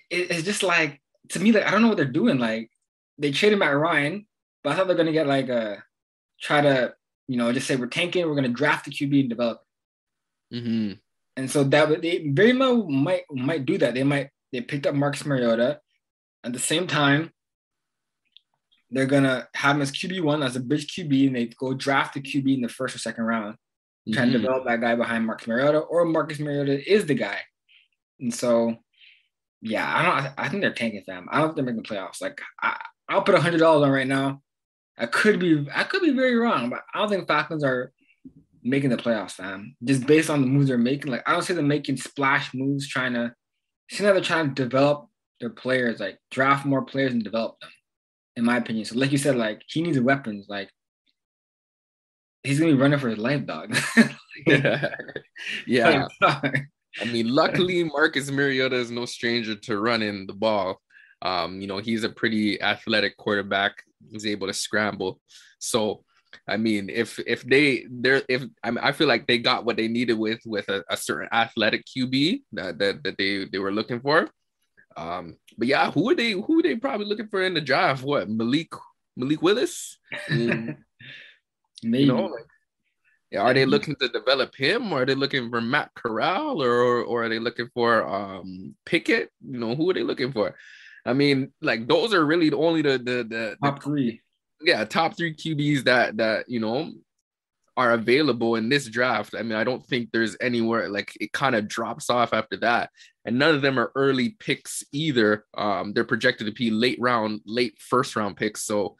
it, 0.09 0.31
it's 0.31 0.43
just 0.43 0.63
like 0.63 1.01
to 1.29 1.39
me, 1.39 1.51
like 1.51 1.65
I 1.65 1.71
don't 1.71 1.81
know 1.81 1.89
what 1.89 1.97
they're 1.97 2.05
doing. 2.05 2.39
Like 2.39 2.71
they 3.19 3.31
traded 3.31 3.59
Matt 3.59 3.77
Ryan, 3.77 4.25
but 4.63 4.73
I 4.73 4.75
thought 4.75 4.87
they're 4.87 4.97
gonna 4.97 5.11
get 5.11 5.27
like 5.27 5.49
a 5.49 5.83
try 6.41 6.61
to 6.61 6.95
you 7.27 7.37
know 7.37 7.53
just 7.53 7.67
say 7.67 7.75
we're 7.75 7.87
tanking, 7.87 8.25
we're 8.25 8.35
gonna 8.35 8.49
draft 8.49 8.85
the 8.85 8.91
QB 8.91 9.19
and 9.19 9.29
develop 9.29 9.61
Mm-hmm. 10.53 10.93
And 11.35 11.49
so 11.49 11.63
that 11.63 12.01
they 12.01 12.27
very 12.27 12.55
well 12.55 12.87
might 12.87 13.23
might 13.31 13.65
do 13.65 13.77
that. 13.79 13.93
They 13.95 14.03
might 14.03 14.29
they 14.51 14.61
picked 14.61 14.85
up 14.85 14.95
Marcus 14.95 15.25
Mariota. 15.25 15.79
At 16.43 16.53
the 16.53 16.59
same 16.59 16.87
time, 16.87 17.31
they're 18.91 19.07
gonna 19.07 19.47
have 19.55 19.75
him 19.75 19.81
as 19.81 19.91
QB 19.91 20.21
one 20.21 20.43
as 20.43 20.55
a 20.55 20.59
bridge 20.59 20.95
QB, 20.95 21.27
and 21.27 21.35
they 21.35 21.47
go 21.47 21.73
draft 21.73 22.13
the 22.13 22.21
QB 22.21 22.55
in 22.55 22.61
the 22.61 22.69
first 22.69 22.95
or 22.95 22.99
second 22.99 23.23
round, 23.23 23.53
mm-hmm. 23.53 24.13
trying 24.13 24.31
to 24.31 24.37
mm-hmm. 24.37 24.43
develop 24.43 24.65
that 24.65 24.81
guy 24.81 24.95
behind 24.95 25.25
Marcus 25.25 25.47
Mariota, 25.47 25.79
or 25.79 26.05
Marcus 26.05 26.39
Mariota 26.39 26.91
is 26.91 27.07
the 27.07 27.15
guy. 27.15 27.39
And 28.19 28.33
so, 28.33 28.75
yeah, 29.61 29.91
I 29.91 30.03
don't. 30.03 30.33
I 30.37 30.49
think 30.49 30.61
they're 30.61 30.73
tanking, 30.73 31.03
fam. 31.03 31.27
I 31.31 31.39
don't 31.39 31.47
think 31.47 31.55
they're 31.55 31.65
making 31.73 31.83
the 31.83 31.89
playoffs. 31.89 32.21
Like, 32.21 32.39
I, 32.61 32.79
I'll 33.09 33.23
put 33.23 33.35
a 33.35 33.41
hundred 33.41 33.59
dollars 33.59 33.85
on 33.85 33.91
right 33.91 34.07
now. 34.07 34.41
I 34.97 35.07
could 35.07 35.39
be, 35.39 35.67
I 35.73 35.83
could 35.85 36.03
be 36.03 36.11
very 36.11 36.35
wrong, 36.35 36.69
but 36.69 36.83
I 36.93 36.99
don't 36.99 37.09
think 37.09 37.27
Falcons 37.27 37.63
are 37.63 37.91
making 38.63 38.89
the 38.89 38.97
playoffs, 38.97 39.33
fam. 39.33 39.75
Just 39.83 40.05
based 40.07 40.29
on 40.29 40.41
the 40.41 40.47
moves 40.47 40.67
they're 40.67 40.77
making. 40.77 41.11
Like, 41.11 41.23
I 41.27 41.33
don't 41.33 41.41
see 41.41 41.53
them 41.53 41.67
making 41.67 41.97
splash 41.97 42.53
moves, 42.53 42.87
trying 42.87 43.13
to. 43.13 43.33
See 43.91 44.03
now 44.03 44.13
they're 44.13 44.21
trying 44.21 44.55
to 44.55 44.63
develop 44.63 45.07
their 45.39 45.49
players, 45.49 45.99
like 45.99 46.17
draft 46.31 46.65
more 46.65 46.83
players 46.83 47.11
and 47.11 47.23
develop 47.23 47.59
them 47.59 47.69
in 48.35 48.45
my 48.45 48.57
opinion. 48.57 48.85
So, 48.85 48.97
like 48.97 49.11
you 49.11 49.17
said, 49.17 49.35
like 49.35 49.61
he 49.67 49.81
needs 49.81 49.99
weapons. 49.99 50.47
Like 50.49 50.69
he's 52.43 52.59
gonna 52.59 52.71
be 52.71 52.77
running 52.77 52.99
for 52.99 53.09
his 53.09 53.19
life, 53.19 53.45
dog. 53.45 53.75
yeah. 54.47 54.89
yeah. 55.67 56.07
I 56.21 57.05
mean, 57.05 57.27
luckily 57.29 57.83
Marcus 57.83 58.29
Mariota 58.29 58.75
is 58.75 58.91
no 58.91 59.05
stranger 59.05 59.55
to 59.55 59.79
running 59.79 60.27
the 60.27 60.33
ball. 60.33 60.79
Um, 61.21 61.61
you 61.61 61.67
know, 61.67 61.77
he's 61.77 62.03
a 62.03 62.09
pretty 62.09 62.61
athletic 62.61 63.17
quarterback. 63.17 63.73
He's 64.11 64.25
able 64.25 64.47
to 64.47 64.53
scramble. 64.53 65.19
So, 65.59 66.03
I 66.47 66.57
mean, 66.57 66.89
if 66.89 67.19
if 67.25 67.43
they 67.43 67.85
they're 67.89 68.21
if 68.27 68.43
I 68.63 68.71
mean, 68.71 68.83
I 68.83 68.91
feel 68.91 69.07
like 69.07 69.27
they 69.27 69.37
got 69.37 69.65
what 69.65 69.77
they 69.77 69.87
needed 69.87 70.17
with 70.17 70.41
with 70.45 70.69
a, 70.69 70.83
a 70.89 70.97
certain 70.97 71.29
athletic 71.31 71.85
QB 71.85 72.43
that, 72.53 72.79
that 72.79 73.03
that 73.03 73.17
they 73.17 73.45
they 73.45 73.59
were 73.59 73.71
looking 73.71 74.01
for. 74.01 74.29
Um, 74.95 75.37
but 75.57 75.67
yeah, 75.67 75.91
who 75.91 76.09
are 76.11 76.15
they? 76.15 76.31
Who 76.31 76.59
are 76.59 76.63
they 76.63 76.75
probably 76.75 77.05
looking 77.05 77.27
for 77.27 77.41
in 77.43 77.53
the 77.53 77.61
draft? 77.61 78.03
What 78.03 78.29
Malik 78.29 78.73
Malik 79.15 79.41
Willis? 79.41 79.97
Maybe. 80.29 80.77
You 81.83 82.05
know, 82.05 82.25
like, 82.25 82.45
are 83.39 83.53
they 83.53 83.65
looking 83.65 83.95
to 83.95 84.07
develop 84.07 84.55
him, 84.55 84.93
or 84.93 85.01
are 85.01 85.05
they 85.05 85.15
looking 85.15 85.49
for 85.49 85.61
Matt 85.61 85.91
Corral, 85.95 86.61
or 86.61 87.03
or 87.03 87.23
are 87.23 87.29
they 87.29 87.39
looking 87.39 87.69
for 87.73 88.07
um 88.07 88.75
Pickett? 88.85 89.31
You 89.41 89.59
know, 89.59 89.75
who 89.75 89.89
are 89.89 89.93
they 89.93 90.03
looking 90.03 90.31
for? 90.31 90.55
I 91.05 91.13
mean, 91.13 91.51
like 91.61 91.87
those 91.87 92.13
are 92.13 92.25
really 92.25 92.51
only 92.51 92.81
the 92.81 92.97
the 92.97 93.25
the 93.27 93.57
top 93.63 93.83
three. 93.83 94.21
Yeah, 94.63 94.83
top 94.85 95.17
three 95.17 95.35
QBs 95.35 95.83
that 95.85 96.17
that 96.17 96.49
you 96.49 96.59
know 96.59 96.91
are 97.75 97.91
available 97.91 98.55
in 98.55 98.69
this 98.69 98.87
draft. 98.87 99.33
I 99.37 99.41
mean, 99.41 99.57
I 99.57 99.63
don't 99.63 99.85
think 99.85 100.09
there's 100.11 100.37
anywhere 100.39 100.89
like 100.89 101.11
it 101.19 101.33
kind 101.33 101.55
of 101.55 101.67
drops 101.67 102.09
off 102.09 102.33
after 102.33 102.57
that. 102.57 102.91
And 103.25 103.39
none 103.39 103.55
of 103.55 103.61
them 103.61 103.79
are 103.79 103.91
early 103.95 104.35
picks 104.39 104.83
either. 104.91 105.45
Um, 105.57 105.93
they're 105.93 106.03
projected 106.03 106.47
to 106.47 106.53
be 106.53 106.69
late 106.69 106.99
round, 106.99 107.41
late 107.45 107.75
first 107.79 108.15
round 108.15 108.37
picks. 108.37 108.63
So, 108.63 108.95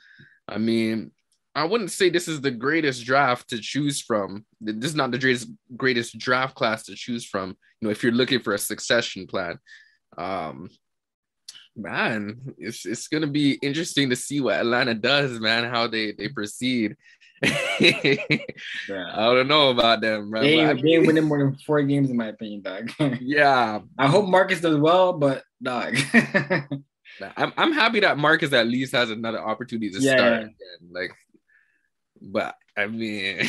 I 0.48 0.58
mean, 0.58 1.12
I 1.54 1.66
wouldn't 1.66 1.92
say 1.92 2.10
this 2.10 2.28
is 2.28 2.42
the 2.42 2.52
greatest 2.52 3.06
draft 3.06 3.50
to 3.50 3.60
choose 3.60 4.02
from. 4.02 4.46
This 4.60 4.92
is 4.92 4.96
not 4.96 5.12
the 5.12 5.20
greatest 5.20 5.50
greatest 5.78 6.18
draft 6.18 6.56
class 6.56 6.84
to 6.86 6.96
choose 6.96 7.26
from. 7.26 7.50
You 7.80 7.88
know, 7.88 7.92
if 7.92 8.02
you're 8.02 8.12
looking 8.12 8.40
for 8.40 8.54
a 8.54 8.60
succession 8.60 9.28
plan. 9.28 9.60
Um, 10.18 10.70
man, 11.76 12.54
it's 12.58 12.86
it's 12.86 13.08
gonna 13.08 13.28
be 13.28 13.54
interesting 13.62 14.10
to 14.10 14.16
see 14.16 14.42
what 14.42 14.56
Atlanta 14.56 14.94
does, 14.94 15.40
man. 15.40 15.66
How 15.66 15.88
they 15.88 16.12
they 16.12 16.30
proceed. 16.30 16.96
I 17.44 18.40
don't 18.90 19.48
know 19.48 19.72
about 19.72 20.02
them, 20.02 20.30
bro. 20.30 20.42
They 20.42 20.60
ain't, 20.60 20.82
they 20.82 21.00
winning 21.00 21.26
more 21.26 21.40
than 21.40 21.58
four 21.58 21.82
games, 21.84 22.10
in 22.10 22.16
my 22.16 22.28
opinion, 22.28 22.62
dog. 22.62 22.92
yeah. 23.22 23.80
I 23.98 24.08
hope 24.08 24.30
Marcus 24.30 24.62
does 24.62 24.78
well, 24.78 25.14
but 25.14 25.44
dog. 25.62 25.98
I'm 27.38 27.54
I'm 27.58 27.74
happy 27.74 28.00
that 28.02 28.18
Marcus 28.18 28.54
at 28.54 28.68
least 28.68 28.94
has 28.94 29.10
another 29.10 29.40
opportunity 29.40 29.90
to 29.92 30.00
yeah. 30.00 30.16
start 30.16 30.34
again. 30.34 30.56
Like, 30.90 31.12
but 32.22 32.56
I 32.78 32.88
mean, 32.88 33.46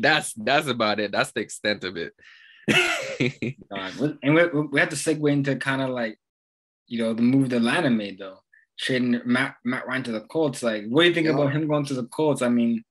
that's 0.00 0.32
that's 0.34 0.66
about 0.66 1.00
it. 1.00 1.12
That's 1.12 1.32
the 1.32 1.40
extent 1.40 1.84
of 1.84 1.96
it. 1.96 2.14
and 2.70 4.34
we, 4.34 4.46
we 4.46 4.80
have 4.80 4.88
to 4.88 4.96
segue 4.96 5.30
into 5.30 5.56
kind 5.56 5.82
of 5.82 5.90
like, 5.90 6.18
you 6.86 6.98
know, 6.98 7.14
the 7.14 7.22
move 7.22 7.50
that 7.50 7.56
Atlanta 7.56 7.90
made 7.90 8.18
though, 8.18 8.38
trading 8.78 9.20
Matt 9.24 9.56
Matt 9.64 9.86
Ryan 9.86 10.02
to 10.04 10.12
the 10.12 10.20
Colts. 10.20 10.62
Like, 10.62 10.84
what 10.88 11.02
do 11.02 11.08
you 11.08 11.14
think 11.14 11.26
yeah. 11.26 11.34
about 11.34 11.52
him 11.52 11.68
going 11.68 11.84
to 11.86 11.94
the 11.94 12.06
Colts? 12.06 12.42
I 12.42 12.48
mean, 12.48 12.84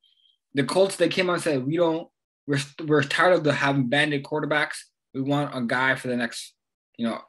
the 0.53 0.63
Colts 0.63 0.95
they 0.95 1.09
came 1.09 1.29
out 1.29 1.33
and 1.33 1.41
said 1.41 1.65
we 1.65 1.77
don't 1.77 2.07
we're 2.47 2.59
we're 2.85 3.03
tired 3.03 3.33
of 3.33 3.43
the 3.43 3.53
having 3.53 3.89
banded 3.89 4.23
quarterbacks. 4.23 4.77
We 5.13 5.21
want 5.21 5.55
a 5.55 5.61
guy 5.61 5.95
for 5.95 6.07
the 6.07 6.17
next 6.17 6.53
you 6.97 7.07
know 7.07 7.19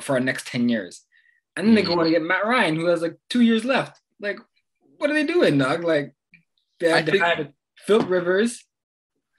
for 0.00 0.14
our 0.14 0.20
next 0.20 0.46
ten 0.46 0.68
years, 0.68 1.04
and 1.56 1.66
then 1.66 1.74
mm-hmm. 1.74 1.76
they 1.76 1.82
go 1.82 1.90
mm-hmm. 1.92 2.00
and 2.00 2.10
get 2.10 2.22
Matt 2.22 2.46
Ryan 2.46 2.76
who 2.76 2.86
has 2.86 3.02
like 3.02 3.16
two 3.30 3.42
years 3.42 3.64
left. 3.64 4.00
Like, 4.20 4.38
what 4.96 5.10
are 5.10 5.14
they 5.14 5.24
doing, 5.24 5.58
Doug? 5.58 5.84
Like, 5.84 6.14
they 6.80 6.90
had, 6.90 7.06
think- 7.06 7.18
they 7.18 7.24
had 7.24 7.52
Philip 7.86 8.08
Rivers 8.08 8.64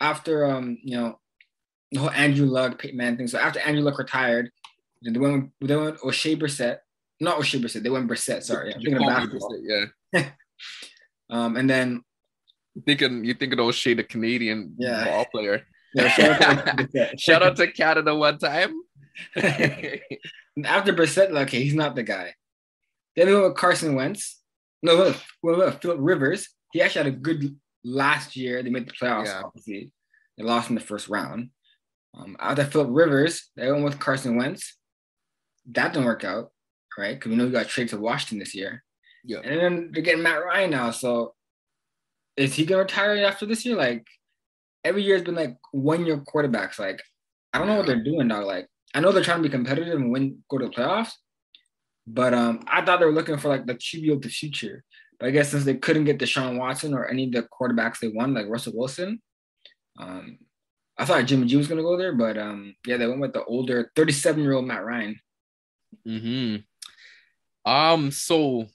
after 0.01 0.45
um 0.45 0.77
you 0.83 0.97
know 0.97 1.19
the 1.91 1.99
whole 1.99 2.11
Andrew 2.11 2.45
Luck 2.45 2.79
Peyton 2.79 2.97
Manning 2.97 3.17
thing. 3.17 3.27
So 3.27 3.39
after 3.39 3.59
Andrew 3.59 3.83
Luck 3.83 3.97
retired, 3.97 4.51
they 5.01 5.19
went 5.19 5.51
they 5.61 5.75
went 5.75 5.97
Oshae 5.99 6.39
Brissett, 6.39 6.79
not 7.19 7.37
Oshae 7.37 7.61
Brissett. 7.61 7.83
They 7.83 7.89
went 7.89 8.09
Brissett. 8.09 8.43
Sorry, 8.43 8.73
I'm 8.73 8.81
thinking 8.81 9.01
of 9.01 9.07
basketball. 9.07 9.51
Brissett, 9.51 9.91
yeah. 10.13 10.29
um, 11.29 11.57
and 11.57 11.69
then 11.69 12.03
thinking 12.85 13.23
you 13.23 13.33
thinking 13.33 13.59
Oshae, 13.59 13.95
the 13.95 14.03
Canadian 14.03 14.75
yeah. 14.77 15.05
ball 15.05 15.25
player. 15.25 15.65
Yeah, 15.93 16.07
shout, 16.09 16.41
out 16.41 16.77
to, 16.91 17.13
shout 17.17 17.43
out 17.43 17.55
to 17.55 17.71
Canada 17.71 18.15
one 18.15 18.37
time. 18.37 18.73
After 19.35 20.93
Brissett, 20.93 21.35
okay, 21.43 21.63
he's 21.63 21.73
not 21.73 21.95
the 21.95 22.03
guy. 22.03 22.33
Then 23.15 23.27
we 23.27 23.33
went 23.33 23.45
with 23.45 23.57
Carson 23.57 23.95
Wentz. 23.95 24.41
No, 24.83 24.95
look, 24.95 25.17
we 25.41 25.51
went 25.51 25.65
with 25.65 25.81
Philip 25.81 25.97
Rivers. 25.99 26.49
He 26.71 26.81
actually 26.81 27.05
had 27.05 27.13
a 27.13 27.17
good 27.17 27.57
last 27.83 28.35
year. 28.35 28.61
They 28.61 28.69
made 28.69 28.87
the 28.87 28.93
playoffs, 28.93 29.25
yeah. 29.25 29.41
obviously. 29.43 29.91
They 30.37 30.43
lost 30.43 30.69
in 30.69 30.75
the 30.75 30.81
first 30.81 31.09
round. 31.09 31.49
Um, 32.13 32.37
after 32.39 32.65
Philip 32.65 32.89
Rivers, 32.91 33.49
they 33.55 33.71
went 33.71 33.83
with 33.83 33.99
Carson 33.99 34.35
Wentz. 34.35 34.77
That 35.71 35.93
didn't 35.93 36.05
work 36.05 36.23
out, 36.23 36.51
right? 36.97 37.15
Because 37.15 37.29
we 37.29 37.35
know 37.35 37.45
we 37.45 37.51
got 37.51 37.67
traded 37.67 37.91
to 37.91 37.97
Washington 37.97 38.39
this 38.39 38.55
year. 38.55 38.83
Yeah. 39.23 39.39
And 39.43 39.59
then 39.59 39.89
they're 39.91 40.03
getting 40.03 40.23
Matt 40.23 40.43
Ryan 40.43 40.71
now. 40.71 40.91
So 40.91 41.35
is 42.37 42.55
he 42.55 42.65
gonna 42.65 42.81
retire 42.81 43.17
after 43.25 43.45
this 43.45 43.65
year? 43.65 43.75
Like 43.75 44.07
every 44.83 45.03
year 45.03 45.15
has 45.15 45.23
been 45.23 45.35
like 45.35 45.57
one 45.71 46.05
year 46.05 46.17
quarterbacks. 46.17 46.79
Like 46.79 47.01
I 47.53 47.59
don't 47.59 47.67
know 47.67 47.77
what 47.77 47.85
they're 47.85 48.03
doing 48.03 48.27
now. 48.27 48.43
Like 48.43 48.67
I 48.93 49.01
know 49.01 49.11
they're 49.11 49.23
trying 49.23 49.43
to 49.43 49.47
be 49.47 49.51
competitive 49.51 49.99
and 49.99 50.11
win, 50.11 50.43
go 50.49 50.57
to 50.57 50.65
the 50.65 50.71
playoffs, 50.71 51.11
but 52.07 52.33
um, 52.33 52.61
I 52.67 52.83
thought 52.83 52.99
they 52.99 53.05
were 53.05 53.11
looking 53.11 53.37
for 53.37 53.49
like 53.49 53.65
the 53.65 53.75
QB 53.75 54.13
of 54.13 54.21
the 54.21 54.29
future. 54.29 54.83
But 55.19 55.27
I 55.27 55.31
guess 55.31 55.49
since 55.49 55.65
they 55.65 55.75
couldn't 55.75 56.05
get 56.05 56.17
Deshaun 56.17 56.57
Watson 56.57 56.93
or 56.93 57.07
any 57.07 57.25
of 57.25 57.33
the 57.33 57.43
quarterbacks 57.43 57.99
they 57.99 58.07
won, 58.07 58.33
like 58.33 58.47
Russell 58.47 58.73
Wilson, 58.75 59.21
um, 59.99 60.39
I 60.97 61.05
thought 61.05 61.25
Jimmy 61.25 61.47
G 61.47 61.57
was 61.57 61.67
gonna 61.67 61.81
go 61.81 61.97
there, 61.97 62.13
but 62.13 62.37
um, 62.37 62.73
yeah, 62.87 62.97
they 62.97 63.07
went 63.07 63.19
with 63.19 63.33
the 63.33 63.43
older 63.43 63.91
37 63.95 64.41
year 64.41 64.53
old 64.53 64.65
Matt 64.65 64.85
Ryan. 64.85 65.19
Hmm. 66.05 66.55
Um. 67.65 68.11
So 68.11 68.67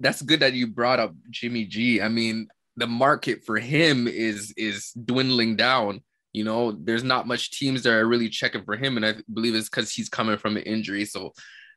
that's 0.00 0.22
good 0.22 0.40
that 0.40 0.54
you 0.54 0.66
brought 0.66 1.00
up 1.00 1.14
Jimmy 1.30 1.64
G. 1.64 2.02
I 2.02 2.08
mean, 2.08 2.48
the 2.76 2.86
market 2.86 3.44
for 3.44 3.58
him 3.58 4.08
is 4.08 4.52
is 4.56 4.92
dwindling 4.92 5.56
down. 5.56 6.02
You 6.32 6.44
know, 6.44 6.72
there's 6.72 7.04
not 7.04 7.26
much 7.26 7.50
teams 7.50 7.82
that 7.82 7.92
are 7.92 8.06
really 8.06 8.28
checking 8.28 8.64
for 8.64 8.76
him, 8.76 8.96
and 8.96 9.04
I 9.04 9.14
believe 9.32 9.54
it's 9.54 9.68
because 9.68 9.92
he's 9.92 10.08
coming 10.08 10.38
from 10.38 10.56
an 10.56 10.62
injury. 10.62 11.04
So, 11.04 11.32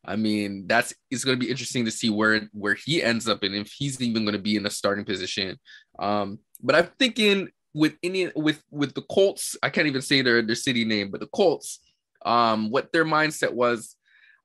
I 0.05 0.15
mean, 0.15 0.65
that's 0.67 0.93
it's 1.11 1.25
going 1.25 1.37
to 1.37 1.45
be 1.45 1.51
interesting 1.51 1.85
to 1.85 1.91
see 1.91 2.09
where 2.09 2.47
where 2.53 2.75
he 2.75 3.03
ends 3.03 3.27
up 3.27 3.43
and 3.43 3.53
if 3.53 3.71
he's 3.71 4.01
even 4.01 4.23
going 4.23 4.33
to 4.35 4.41
be 4.41 4.55
in 4.55 4.65
a 4.65 4.69
starting 4.69 5.05
position. 5.05 5.59
Um, 5.99 6.39
but 6.61 6.75
I'm 6.75 6.89
thinking 6.97 7.49
with 7.73 7.95
any 8.01 8.31
with 8.35 8.63
with 8.71 8.93
the 8.95 9.01
Colts, 9.01 9.57
I 9.61 9.69
can't 9.69 9.87
even 9.87 10.01
say 10.01 10.21
their 10.21 10.41
their 10.41 10.55
city 10.55 10.85
name, 10.85 11.11
but 11.11 11.19
the 11.19 11.27
Colts, 11.27 11.81
um, 12.25 12.69
what 12.71 12.93
their 12.93 13.05
mindset 13.05 13.53
was, 13.53 13.97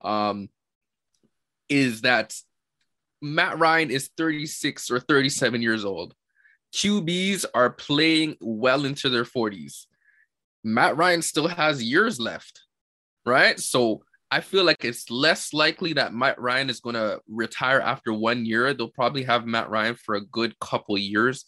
um, 0.03 0.49
is 1.69 2.01
that 2.01 2.35
Matt 3.21 3.59
Ryan 3.59 3.91
is 3.91 4.09
36 4.17 4.89
or 4.91 4.99
37 4.99 5.61
years 5.61 5.85
old. 5.85 6.15
QBs 6.73 7.45
are 7.53 7.69
playing 7.69 8.37
well 8.39 8.85
into 8.85 9.09
their 9.09 9.25
40s. 9.25 9.85
Matt 10.63 10.97
Ryan 10.97 11.21
still 11.21 11.47
has 11.47 11.83
years 11.83 12.19
left, 12.19 12.61
right? 13.25 13.59
So 13.59 14.03
I 14.29 14.39
feel 14.39 14.63
like 14.63 14.85
it's 14.85 15.09
less 15.09 15.53
likely 15.53 15.93
that 15.93 16.13
Matt 16.13 16.39
Ryan 16.39 16.69
is 16.69 16.79
going 16.79 16.95
to 16.95 17.19
retire 17.27 17.81
after 17.81 18.13
one 18.13 18.45
year. 18.45 18.73
They'll 18.73 18.87
probably 18.87 19.23
have 19.23 19.45
Matt 19.45 19.69
Ryan 19.69 19.95
for 19.95 20.15
a 20.15 20.25
good 20.25 20.57
couple 20.59 20.97
years. 20.97 21.45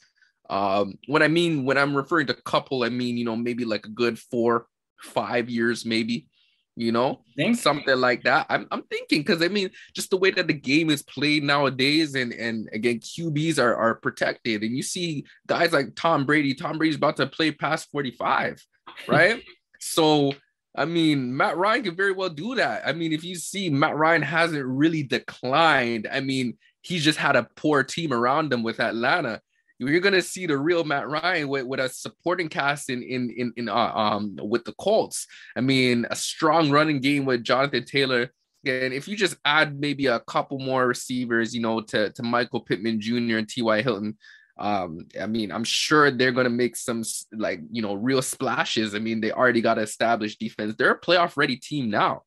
Um, 0.49 0.95
when 1.07 1.23
I 1.23 1.29
mean, 1.29 1.63
when 1.63 1.77
I'm 1.77 1.95
referring 1.95 2.27
to 2.27 2.33
couple, 2.33 2.83
I 2.83 2.89
mean, 2.89 3.17
you 3.17 3.23
know, 3.23 3.37
maybe 3.37 3.63
like 3.63 3.85
a 3.85 3.89
good 3.89 4.19
four, 4.19 4.67
five 4.99 5.49
years, 5.49 5.85
maybe 5.85 6.27
you 6.75 6.91
know, 6.91 7.21
something 7.53 7.97
like 7.97 8.23
that. 8.23 8.47
I'm, 8.49 8.67
I'm 8.71 8.83
thinking 8.83 9.19
because 9.19 9.41
I 9.41 9.47
mean, 9.47 9.69
just 9.93 10.09
the 10.09 10.17
way 10.17 10.31
that 10.31 10.47
the 10.47 10.53
game 10.53 10.89
is 10.89 11.03
played 11.03 11.43
nowadays, 11.43 12.15
and 12.15 12.33
and 12.33 12.69
again, 12.73 12.99
QBs 12.99 13.59
are 13.59 13.75
are 13.75 13.95
protected, 13.95 14.63
and 14.63 14.75
you 14.75 14.83
see 14.83 15.25
guys 15.47 15.71
like 15.71 15.95
Tom 15.95 16.25
Brady. 16.25 16.53
Tom 16.53 16.77
Brady's 16.77 16.95
about 16.95 17.17
to 17.17 17.27
play 17.27 17.51
past 17.51 17.91
45, 17.91 18.65
right? 19.07 19.43
So 19.79 20.33
I 20.75 20.85
mean, 20.85 21.35
Matt 21.35 21.57
Ryan 21.57 21.83
can 21.83 21.95
very 21.95 22.11
well 22.11 22.29
do 22.29 22.55
that. 22.55 22.87
I 22.87 22.93
mean, 22.93 23.13
if 23.13 23.23
you 23.23 23.35
see 23.35 23.69
Matt 23.69 23.95
Ryan 23.95 24.23
hasn't 24.23 24.65
really 24.65 25.03
declined, 25.03 26.07
I 26.11 26.19
mean, 26.21 26.57
he's 26.81 27.03
just 27.03 27.19
had 27.19 27.35
a 27.35 27.47
poor 27.55 27.83
team 27.83 28.11
around 28.11 28.51
him 28.51 28.63
with 28.63 28.79
Atlanta. 28.79 29.41
You're 29.79 29.99
gonna 29.99 30.21
see 30.21 30.45
the 30.45 30.57
real 30.57 30.83
Matt 30.83 31.09
Ryan 31.09 31.47
with, 31.47 31.65
with 31.65 31.79
a 31.79 31.89
supporting 31.89 32.47
cast 32.47 32.89
in 32.89 33.01
in 33.03 33.29
in, 33.31 33.53
in 33.57 33.69
uh, 33.69 33.91
um 33.93 34.37
with 34.41 34.65
the 34.65 34.73
Colts. 34.73 35.27
I 35.55 35.61
mean, 35.61 36.05
a 36.09 36.15
strong 36.15 36.71
running 36.71 37.01
game 37.01 37.25
with 37.25 37.43
Jonathan 37.43 37.85
Taylor. 37.85 38.31
And 38.65 38.93
if 38.93 39.09
you 39.09 39.17
just 39.17 39.35
add 39.43 39.77
maybe 39.77 40.05
a 40.05 40.21
couple 40.21 40.57
more 40.57 40.87
receivers, 40.87 41.53
you 41.53 41.61
know, 41.61 41.81
to, 41.81 42.11
to 42.11 42.23
Michael 42.23 42.61
Pittman 42.61 43.01
Jr. 43.01 43.37
and 43.37 43.49
T.Y. 43.49 43.81
Hilton, 43.81 44.17
um, 44.57 44.99
I 45.19 45.25
mean, 45.25 45.51
I'm 45.51 45.65
sure 45.65 46.11
they're 46.11 46.31
gonna 46.31 46.49
make 46.49 46.75
some 46.75 47.03
like 47.33 47.59
you 47.71 47.81
know 47.81 47.95
real 47.95 48.21
splashes. 48.21 48.93
I 48.95 48.99
mean, 48.99 49.19
they 49.19 49.31
already 49.31 49.61
got 49.61 49.79
established 49.79 50.39
defense. 50.39 50.75
They're 50.77 50.91
a 50.91 50.99
playoff 50.99 51.35
ready 51.35 51.57
team 51.57 51.89
now, 51.89 52.21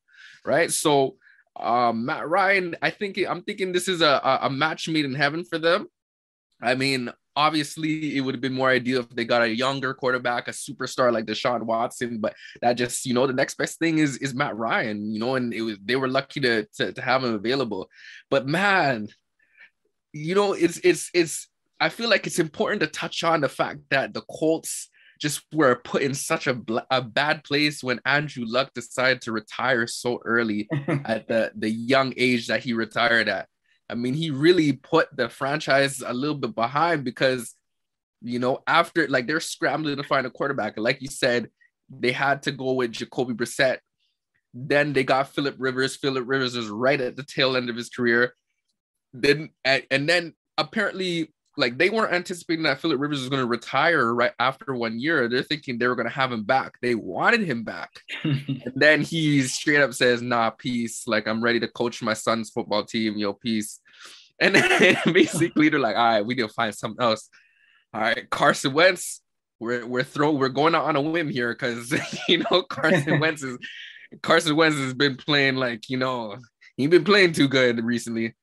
right? 0.45 0.71
So 0.71 1.17
um, 1.59 2.05
Matt 2.05 2.29
Ryan, 2.29 2.77
I 2.83 2.91
think 2.91 3.19
I'm 3.19 3.43
thinking 3.43 3.73
this 3.73 3.89
is 3.89 4.03
a, 4.03 4.39
a 4.43 4.51
match 4.51 4.89
made 4.89 5.05
in 5.05 5.15
heaven 5.15 5.45
for 5.45 5.59
them. 5.59 5.87
I 6.61 6.75
mean, 6.75 7.13
obviously 7.37 8.17
it 8.17 8.21
would 8.21 8.35
have 8.35 8.41
been 8.41 8.55
more 8.55 8.71
ideal 8.71 9.01
if 9.01 9.11
they 9.11 9.25
got 9.25 9.43
a 9.43 9.55
younger 9.55 9.95
quarterback, 9.95 10.49
a 10.49 10.53
superstar 10.53 11.13
like 11.13 11.27
Deshaun 11.27 11.63
Watson, 11.63 12.19
but 12.19 12.35
that 12.63 12.75
just, 12.75 13.07
you 13.07 13.15
know, 13.15 13.27
the 13.27 13.33
next 13.33 13.57
best 13.57 13.79
thing 13.79 13.99
is 13.99 14.17
is 14.19 14.35
Matt 14.35 14.57
Ryan, 14.57 15.13
you 15.13 15.21
know, 15.21 15.37
and 15.37 15.53
it 15.53 15.63
was 15.63 15.77
they 15.85 15.97
were 15.97 16.09
lucky 16.09 16.41
to 16.41 16.67
to, 16.77 16.93
to 16.93 17.03
have 17.03 17.23
him 17.23 17.35
available. 17.35 17.89
But 18.31 18.47
man, 18.47 19.09
you 20.13 20.35
know, 20.35 20.55
it's 20.55 20.79
it's 20.79 21.11
it's 21.13 21.49
I 21.79 21.91
feel 21.91 22.09
like 22.09 22.27
it's 22.27 22.39
important 22.39 22.81
to 22.81 22.87
touch 22.87 23.23
on 23.23 23.43
the 23.43 23.49
fact 23.49 23.81
that 23.91 24.15
the 24.15 24.23
Colts 24.23 24.89
just 25.21 25.43
were 25.53 25.77
put 25.77 26.03
in 26.03 26.15
such 26.15 26.47
a, 26.47 26.61
a 26.91 27.01
bad 27.01 27.45
place 27.45 27.83
when 27.83 28.01
Andrew 28.05 28.45
Luck 28.47 28.73
decided 28.75 29.23
to 29.23 29.33
retire 29.33 29.87
so 29.87 30.21
early 30.25 30.69
at 31.05 31.27
the, 31.29 31.53
the 31.55 31.71
young 31.71 32.13
age 32.17 32.49
that 32.49 32.63
he 32.63 32.73
retired 32.73 33.29
at. 33.29 33.49
I 33.89 33.95
mean, 33.95 34.15
he 34.15 34.31
really 34.31 34.73
put 34.73 35.09
the 35.17 35.29
franchise 35.29 36.03
a 36.05 36.13
little 36.13 36.37
bit 36.37 36.55
behind 36.55 37.05
because, 37.05 37.55
you 38.21 38.39
know, 38.39 38.63
after 38.67 39.07
like 39.09 39.27
they're 39.27 39.41
scrambling 39.41 39.97
to 39.97 40.03
find 40.03 40.27
a 40.27 40.31
quarterback. 40.31 40.75
Like 40.77 41.01
you 41.01 41.09
said, 41.09 41.51
they 41.89 42.13
had 42.13 42.43
to 42.43 42.53
go 42.53 42.73
with 42.73 42.93
Jacoby 42.93 43.35
Brissett. 43.35 43.79
Then 44.53 44.93
they 44.93 45.05
got 45.05 45.29
Philip 45.29 45.55
Rivers. 45.59 45.97
Philip 45.97 46.25
Rivers 46.27 46.57
was 46.57 46.69
right 46.69 47.01
at 47.01 47.17
the 47.17 47.23
tail 47.23 47.57
end 47.57 47.71
of 47.71 47.77
his 47.77 47.91
career. 47.91 48.33
Then 49.13 49.51
and, 49.65 49.85
and 49.91 50.09
then 50.09 50.35
apparently 50.59 51.33
like 51.57 51.79
they 51.79 51.91
weren't 51.91 52.13
anticipating 52.13 52.65
that 52.65 52.81
Philip 52.81 53.01
Rivers 53.01 53.21
was 53.21 53.29
going 53.29 53.43
to 53.43 53.49
retire 53.49 54.13
right 54.15 54.33
after 54.39 54.75
one 54.75 55.01
year. 55.01 55.29
They're 55.29 55.43
thinking 55.43 55.79
they 55.79 55.89
were 55.89 55.95
going 55.95 56.09
to 56.09 56.15
have 56.15 56.33
him 56.33 56.45
back. 56.45 56.79
They 56.83 56.95
wanted 56.95 57.43
him 57.43 57.65
back. 57.65 57.91
and 58.25 58.73
then 58.75 59.01
he 59.01 59.43
straight 59.43 59.81
up 59.81 59.95
says, 59.95 60.23
"Nah, 60.23 60.51
peace. 60.51 61.07
Like 61.07 61.27
I'm 61.27 61.43
ready 61.43 61.61
to 61.61 61.69
coach 61.69 62.03
my 62.03 62.15
son's 62.15 62.51
football 62.51 62.85
team. 62.85 63.17
Yo, 63.17 63.33
peace." 63.33 63.81
And 64.39 64.55
then 64.55 64.99
basically 65.15 65.71
they're 65.71 65.81
like, 65.81 65.97
"All 65.97 66.05
right, 66.05 66.27
we 66.27 66.35
need 66.35 66.43
to 66.43 66.49
find 66.49 66.75
something 66.75 67.03
else." 67.03 67.31
All 67.95 68.03
right, 68.03 68.29
Carson 68.29 68.75
Wentz. 68.75 69.23
We're 69.59 69.87
we're 69.87 70.03
throwing 70.03 70.39
we're 70.39 70.51
going 70.51 70.75
out 70.75 70.85
on 70.85 70.95
a 70.95 71.01
whim 71.01 71.31
here 71.31 71.55
because 71.55 71.91
you 72.29 72.45
know 72.45 72.61
Carson 72.61 73.19
Wentz 73.19 73.43
is 73.43 73.57
Carson 74.23 74.55
Wentz 74.55 74.77
has 74.77 74.93
been 74.93 75.17
playing 75.17 75.57
like 75.57 75.89
you 75.89 75.97
know 75.97 76.37
he's 76.77 76.91
been 76.91 77.05
playing 77.05 77.33
too 77.33 77.49
good 77.49 77.83
recently. 77.83 78.35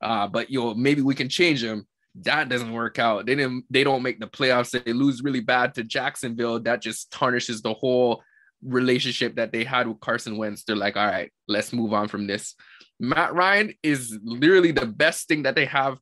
Uh, 0.00 0.28
but 0.28 0.48
yo, 0.48 0.74
maybe 0.74 1.02
we 1.02 1.16
can 1.16 1.28
change 1.28 1.64
him 1.64 1.88
that 2.14 2.48
doesn't 2.48 2.72
work 2.72 2.98
out. 2.98 3.26
They 3.26 3.34
didn't 3.34 3.64
they 3.70 3.84
don't 3.84 4.02
make 4.02 4.20
the 4.20 4.26
playoffs. 4.26 4.70
They 4.70 4.92
lose 4.92 5.22
really 5.22 5.40
bad 5.40 5.74
to 5.74 5.84
Jacksonville. 5.84 6.60
That 6.60 6.82
just 6.82 7.10
tarnishes 7.10 7.62
the 7.62 7.74
whole 7.74 8.22
relationship 8.62 9.36
that 9.36 9.52
they 9.52 9.64
had 9.64 9.88
with 9.88 10.00
Carson 10.00 10.36
Wentz. 10.36 10.64
They're 10.64 10.76
like, 10.76 10.96
all 10.96 11.06
right, 11.06 11.32
let's 11.48 11.72
move 11.72 11.92
on 11.92 12.08
from 12.08 12.26
this. 12.26 12.54
Matt 13.00 13.34
Ryan 13.34 13.72
is 13.82 14.18
literally 14.22 14.72
the 14.72 14.86
best 14.86 15.26
thing 15.26 15.44
that 15.44 15.54
they 15.54 15.64
have 15.64 15.98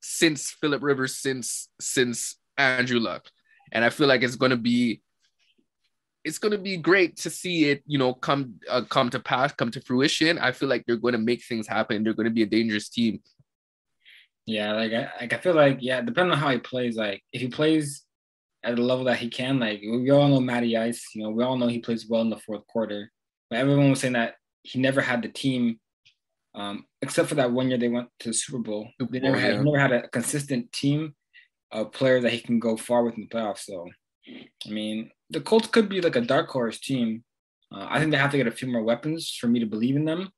since 0.00 0.50
Philip 0.50 0.82
Rivers, 0.82 1.16
since 1.16 1.68
since 1.80 2.36
Andrew 2.58 3.00
Luck. 3.00 3.26
And 3.72 3.84
I 3.84 3.90
feel 3.90 4.06
like 4.06 4.22
it's 4.22 4.36
gonna 4.36 4.56
be 4.56 5.00
it's 6.26 6.38
going 6.38 6.50
to 6.50 6.58
be 6.58 6.76
great 6.76 7.16
to 7.18 7.30
see 7.30 7.66
it, 7.66 7.84
you 7.86 7.98
know, 7.98 8.12
come 8.12 8.54
uh, 8.68 8.82
come 8.82 9.08
to 9.10 9.20
pass, 9.20 9.52
come 9.52 9.70
to 9.70 9.80
fruition. 9.80 10.40
I 10.40 10.50
feel 10.50 10.68
like 10.68 10.84
they're 10.84 10.96
going 10.96 11.12
to 11.12 11.18
make 11.18 11.44
things 11.44 11.68
happen. 11.68 12.02
They're 12.02 12.14
going 12.14 12.26
to 12.26 12.34
be 12.34 12.42
a 12.42 12.46
dangerous 12.46 12.88
team. 12.88 13.20
Yeah, 14.46 14.72
like 14.74 14.92
I, 14.92 15.10
like 15.20 15.32
I 15.32 15.38
feel 15.38 15.54
like 15.54 15.78
yeah, 15.80 16.00
depending 16.00 16.32
on 16.32 16.38
how 16.38 16.50
he 16.50 16.58
plays, 16.58 16.96
like 16.96 17.22
if 17.32 17.40
he 17.40 17.48
plays 17.48 18.04
at 18.62 18.76
the 18.76 18.82
level 18.82 19.04
that 19.06 19.18
he 19.18 19.28
can, 19.28 19.58
like 19.58 19.80
we 19.80 20.10
all 20.10 20.28
know 20.28 20.40
Matty 20.40 20.76
Ice, 20.76 21.04
you 21.14 21.22
know, 21.22 21.30
we 21.30 21.42
all 21.42 21.56
know 21.58 21.66
he 21.66 21.80
plays 21.80 22.06
well 22.08 22.22
in 22.22 22.30
the 22.30 22.38
fourth 22.38 22.66
quarter. 22.68 23.10
But 23.50 23.58
everyone 23.58 23.90
was 23.90 24.00
saying 24.00 24.14
that 24.14 24.34
he 24.62 24.78
never 24.80 25.00
had 25.00 25.22
the 25.22 25.28
team, 25.28 25.80
um, 26.54 26.84
except 27.02 27.28
for 27.28 27.34
that 27.36 27.50
one 27.50 27.68
year 27.68 27.78
they 27.78 27.88
went 27.88 28.08
to 28.20 28.28
the 28.28 28.34
Super 28.34 28.58
Bowl. 28.58 28.88
They 29.10 29.18
never 29.18 29.38
had 29.38 29.64
never 29.64 29.78
had 29.78 29.92
a 29.92 30.08
consistent 30.08 30.72
team 30.72 31.14
of 31.72 31.92
players 31.92 32.22
that 32.22 32.32
he 32.32 32.40
can 32.40 32.60
go 32.60 32.76
far 32.76 33.02
with 33.02 33.14
in 33.16 33.28
the 33.28 33.36
playoffs. 33.36 33.64
So, 33.64 33.88
I 34.28 34.70
mean, 34.70 35.10
the 35.30 35.40
Colts 35.40 35.66
could 35.66 35.88
be 35.88 36.00
like 36.00 36.16
a 36.16 36.20
dark 36.20 36.48
horse 36.48 36.78
team. 36.78 37.24
Uh, 37.72 37.86
I 37.90 37.98
think 37.98 38.12
they 38.12 38.16
have 38.16 38.30
to 38.30 38.36
get 38.36 38.46
a 38.46 38.52
few 38.52 38.68
more 38.68 38.82
weapons 38.82 39.36
for 39.40 39.48
me 39.48 39.58
to 39.58 39.66
believe 39.66 39.96
in 39.96 40.04
them. 40.04 40.30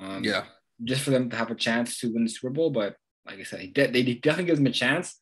Um, 0.00 0.24
yeah, 0.24 0.44
just 0.82 1.02
for 1.02 1.10
them 1.10 1.30
to 1.30 1.36
have 1.36 1.50
a 1.50 1.54
chance 1.54 1.98
to 2.00 2.12
win 2.12 2.24
the 2.24 2.30
Super 2.30 2.50
Bowl, 2.50 2.70
but 2.70 2.96
like 3.26 3.40
I 3.40 3.42
said, 3.42 3.72
they, 3.74 3.86
they 3.88 4.14
definitely 4.14 4.44
gives 4.44 4.60
him 4.60 4.66
a 4.66 4.72
chance. 4.72 5.18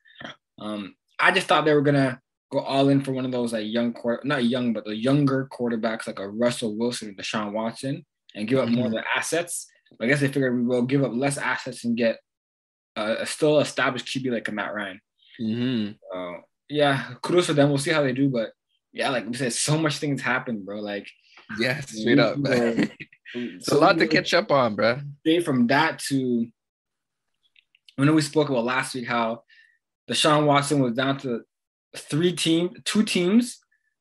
Um, 0.58 0.94
I 1.18 1.30
just 1.32 1.46
thought 1.46 1.64
they 1.64 1.74
were 1.74 1.82
gonna 1.82 2.20
go 2.52 2.60
all 2.60 2.88
in 2.88 3.00
for 3.00 3.12
one 3.12 3.24
of 3.24 3.32
those 3.32 3.52
like 3.52 3.66
young 3.66 3.92
quarter, 3.92 4.22
not 4.24 4.44
young, 4.44 4.72
but 4.72 4.84
the 4.84 4.96
younger 4.96 5.48
quarterbacks 5.52 6.06
like 6.06 6.18
a 6.18 6.28
Russell 6.28 6.76
Wilson 6.76 7.10
or 7.10 7.12
Deshaun 7.12 7.52
Watson, 7.52 8.04
and 8.34 8.48
give 8.48 8.58
up 8.58 8.66
mm-hmm. 8.66 8.76
more 8.76 8.86
of 8.86 8.92
mm-hmm. 8.92 9.00
the 9.00 9.18
assets. 9.18 9.66
But 9.98 10.06
I 10.06 10.08
guess 10.08 10.20
they 10.20 10.28
figured 10.28 10.54
we 10.54 10.64
will 10.64 10.82
give 10.82 11.04
up 11.04 11.12
less 11.14 11.38
assets 11.38 11.84
and 11.84 11.96
get 11.96 12.18
a, 12.96 13.22
a 13.22 13.26
still 13.26 13.60
established 13.60 14.06
QB 14.06 14.32
like 14.32 14.48
a 14.48 14.52
Matt 14.52 14.74
Ryan. 14.74 15.00
Mm-hmm. 15.40 16.16
Uh, 16.16 16.40
yeah, 16.68 17.14
kudos 17.22 17.46
for 17.46 17.52
them. 17.52 17.68
We'll 17.68 17.78
see 17.78 17.92
how 17.92 18.02
they 18.02 18.12
do, 18.12 18.28
but 18.28 18.50
yeah, 18.92 19.10
like 19.10 19.26
we 19.26 19.34
said, 19.34 19.52
so 19.52 19.76
much 19.76 19.98
things 19.98 20.22
happen, 20.22 20.64
bro. 20.64 20.80
Like, 20.80 21.08
yeah, 21.58 21.80
straight 21.80 22.18
up. 22.18 22.36
it's 23.34 23.66
so 23.66 23.76
a 23.76 23.78
lot 23.78 23.98
to 23.98 24.06
catch 24.06 24.32
up 24.32 24.50
on, 24.50 24.76
bro. 24.76 25.00
From 25.44 25.66
that 25.66 25.98
to 26.10 26.46
I 27.98 28.04
know 28.04 28.12
we 28.12 28.22
spoke 28.22 28.48
about 28.48 28.64
last 28.64 28.94
week 28.94 29.06
how 29.06 29.42
Deshaun 30.10 30.46
Watson 30.46 30.80
was 30.80 30.94
down 30.94 31.18
to 31.18 31.42
three 31.96 32.32
team, 32.32 32.70
two 32.84 33.04
teams. 33.04 33.58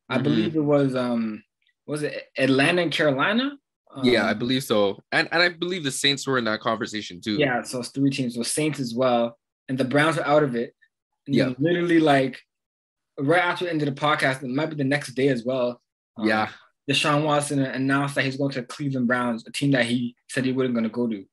I 0.10 0.16
mm-hmm. 0.16 0.24
believe 0.24 0.56
it 0.56 0.64
was 0.64 0.96
um 0.96 1.44
was 1.86 2.04
it 2.04 2.24
Atlanta 2.38 2.82
and 2.82 2.91
Carolina? 2.91 3.52
Um, 3.96 4.06
yeah, 4.06 4.26
I 4.26 4.34
believe 4.34 4.64
so. 4.64 5.02
And 5.12 5.28
and 5.32 5.41
I 5.41 5.50
believe 5.50 5.84
the 5.84 5.91
Saints 5.91 6.26
were 6.26 6.38
in 6.38 6.46
that 6.46 6.62
conversation 6.62 7.22
too. 7.22 7.36
Yeah, 7.36 7.62
so 7.62 7.80
it's 7.80 7.89
three 7.89 8.10
teams. 8.10 8.36
So 8.36 8.44
Saints 8.44 8.80
as 8.80 8.94
well. 8.94 9.38
And 9.70 9.78
the 9.78 9.86
Browns 9.86 10.18
are 10.18 10.26
out 10.26 10.44
of 10.44 10.56
it. 10.56 10.74
And 11.28 11.36
yeah. 11.36 11.54
Literally 11.58 12.00
like 12.00 12.41
right 13.18 13.44
after 13.44 13.66
the 13.66 13.72
end 13.72 13.82
of 13.82 13.94
the 13.94 14.00
podcast, 14.00 14.44
it 14.44 14.50
might 14.50 14.70
be 14.70 14.76
the 14.76 14.84
next 14.84 15.14
day 15.14 15.30
as 15.30 15.46
well. 15.46 15.82
Um, 16.18 16.28
yeah. 16.28 16.50
Deshaun 16.89 17.24
Watson 17.24 17.60
announced 17.60 18.16
that 18.16 18.26
he's 18.26 18.36
going 18.36 18.52
to 18.52 18.64
Cleveland 18.64 19.08
Browns, 19.08 19.48
a 19.48 19.52
team 19.52 19.72
that 19.72 19.86
he 19.86 20.16
said 20.30 20.44
he 20.44 20.52
wasn't 20.52 20.74
going 20.74 20.84
to 20.84 20.89
go 20.89 21.08
to. 21.08 21.24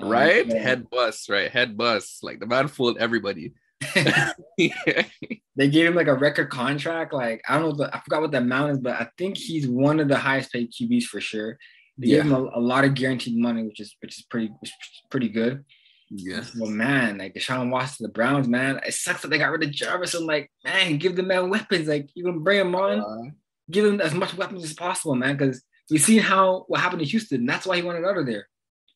Um, 0.00 0.08
right? 0.08 0.46
yeah. 0.46 0.58
Head 0.58 0.90
bust, 0.90 1.28
right? 1.28 1.50
Head 1.50 1.76
bust. 1.76 2.22
Like 2.22 2.40
the 2.40 2.46
man 2.46 2.68
fooled 2.68 2.98
everybody. 2.98 3.52
They 5.58 5.68
gave 5.68 5.88
him 5.88 5.96
like 5.96 6.06
a 6.06 6.14
record 6.14 6.50
contract. 6.50 7.12
Like 7.12 7.42
I 7.48 7.58
don't 7.58 7.70
know, 7.70 7.84
the, 7.84 7.94
I 7.94 7.98
forgot 8.00 8.20
what 8.20 8.30
the 8.30 8.38
amount 8.38 8.70
is, 8.70 8.78
but 8.78 8.94
I 8.94 9.08
think 9.18 9.36
he's 9.36 9.66
one 9.66 9.98
of 9.98 10.06
the 10.06 10.16
highest 10.16 10.52
paid 10.52 10.70
QBs 10.70 11.02
for 11.02 11.20
sure. 11.20 11.58
They 11.98 12.10
yeah. 12.10 12.18
gave 12.18 12.26
him 12.26 12.34
a, 12.34 12.58
a, 12.58 12.60
lot 12.60 12.84
of 12.84 12.94
guaranteed 12.94 13.36
money, 13.36 13.64
which 13.64 13.80
is 13.80 13.96
which 13.98 14.16
is 14.16 14.24
pretty 14.24 14.52
which 14.60 14.70
is 14.70 15.02
pretty 15.10 15.28
good. 15.28 15.64
Yeah. 16.10 16.44
Well, 16.56 16.70
man, 16.70 17.18
like 17.18 17.34
Deshaun 17.34 17.70
Watson, 17.70 18.04
the 18.04 18.12
Browns, 18.12 18.46
man, 18.46 18.80
it 18.86 18.94
sucks 18.94 19.22
that 19.22 19.28
they 19.28 19.38
got 19.38 19.50
rid 19.50 19.64
of 19.64 19.72
Jarvis. 19.72 20.14
I'm 20.14 20.26
like, 20.26 20.48
man, 20.64 20.98
give 20.98 21.16
the 21.16 21.24
man 21.24 21.50
weapons. 21.50 21.88
Like 21.88 22.08
you 22.14 22.22
can 22.22 22.44
bring 22.44 22.60
him 22.60 22.76
on, 22.76 23.00
uh, 23.00 23.30
give 23.68 23.84
him 23.84 24.00
as 24.00 24.14
much 24.14 24.36
weapons 24.36 24.62
as 24.62 24.74
possible, 24.74 25.16
man. 25.16 25.36
Because 25.36 25.60
we 25.90 25.98
see 25.98 26.18
how 26.18 26.66
what 26.68 26.78
happened 26.78 27.00
to 27.00 27.08
Houston. 27.08 27.46
That's 27.46 27.66
why 27.66 27.74
he 27.74 27.82
wanted 27.82 28.04
out 28.04 28.16
of 28.16 28.26
there. 28.26 28.48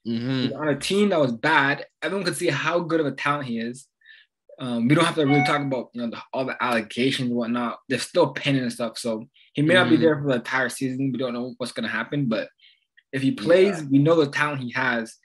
Mm-hmm. 0.07 0.57
on 0.57 0.69
a 0.69 0.79
team 0.79 1.11
that 1.11 1.21
was 1.21 1.33
bad. 1.33 1.87
Everyone 2.03 2.25
could 2.25 2.37
see 2.37 2.49
how 2.49 2.81
good 2.81 2.99
of 2.99 3.07
a 3.07 3.13
talent 3.13 3.47
he 3.47 3.61
is. 3.61 3.87
Um, 4.59 4.89
we 4.89 4.95
don't 4.95 5.05
have 5.05 5.15
to 5.15 5.25
really 5.25 5.45
talk 5.45 5.61
about 5.61 5.91
you 5.93 6.03
know 6.03 6.11
the, 6.11 6.23
all 6.33 6.45
the 6.45 6.63
allegations 6.63 7.29
and 7.29 7.37
whatnot. 7.37 7.79
They're 7.89 7.99
still 7.99 8.33
pinning 8.33 8.63
and 8.63 8.73
stuff, 8.73 8.99
so 8.99 9.29
he 9.53 9.63
may 9.63 9.75
mm-hmm. 9.75 9.83
not 9.83 9.89
be 9.89 9.97
mm-hmm. 9.97 10.05
there 10.05 10.21
for 10.21 10.29
the 10.29 10.35
entire 10.35 10.69
season. 10.69 11.13
We 11.13 11.19
don't 11.19 11.33
know 11.33 11.55
what's 11.57 11.73
gonna 11.73 11.89
happen, 11.89 12.27
but 12.27 12.49
if 13.13 13.23
he 13.23 13.33
plays, 13.33 13.81
yeah. 13.81 13.89
we 13.91 13.99
know 13.99 14.17
the 14.17 14.31
talent 14.31 14.63
he 14.63 14.73
has. 14.73 15.17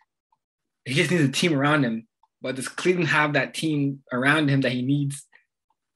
He 0.86 0.94
just 0.94 1.12
needs 1.12 1.24
a 1.24 1.32
team 1.32 1.54
around 1.54 1.84
him. 1.84 2.08
But 2.42 2.56
does 2.56 2.68
Cleveland 2.68 3.10
have 3.10 3.34
that 3.34 3.54
team 3.54 4.04
around 4.12 4.50
him 4.50 4.62
that 4.62 4.72
he 4.72 4.82
needs 4.82 5.26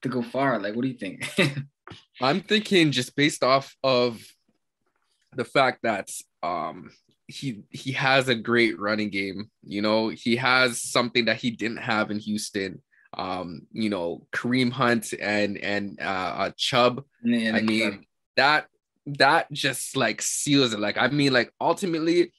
to 0.01 0.09
go 0.09 0.21
far? 0.21 0.59
Like, 0.59 0.75
what 0.75 0.81
do 0.81 0.87
you 0.87 0.97
think? 0.97 1.29
I'm 2.21 2.41
thinking 2.41 2.91
just 2.91 3.15
based 3.15 3.43
off 3.43 3.75
of 3.83 4.21
the 5.33 5.45
fact 5.45 5.79
that 5.83 6.09
um 6.43 6.91
he 7.31 7.63
he 7.69 7.93
has 7.93 8.29
a 8.29 8.35
great 8.35 8.79
running 8.79 9.09
game. 9.09 9.49
You 9.63 9.81
know, 9.81 10.09
he 10.09 10.35
has 10.35 10.81
something 10.81 11.25
that 11.25 11.37
he 11.37 11.51
didn't 11.51 11.77
have 11.77 12.11
in 12.11 12.19
Houston. 12.19 12.81
Um, 13.17 13.67
you 13.71 13.89
know, 13.89 14.27
Kareem 14.31 14.71
Hunt 14.71 15.13
and 15.19 15.57
and 15.57 15.99
uh, 16.01 16.33
uh 16.37 16.51
Chubb. 16.57 17.03
I 17.25 17.61
mean, 17.61 18.05
that 18.37 18.67
that 19.05 19.51
just 19.51 19.97
like 19.97 20.21
seals 20.21 20.73
it. 20.73 20.79
Like, 20.79 20.97
I 20.97 21.07
mean, 21.07 21.33
like 21.33 21.51
ultimately, 21.59 22.31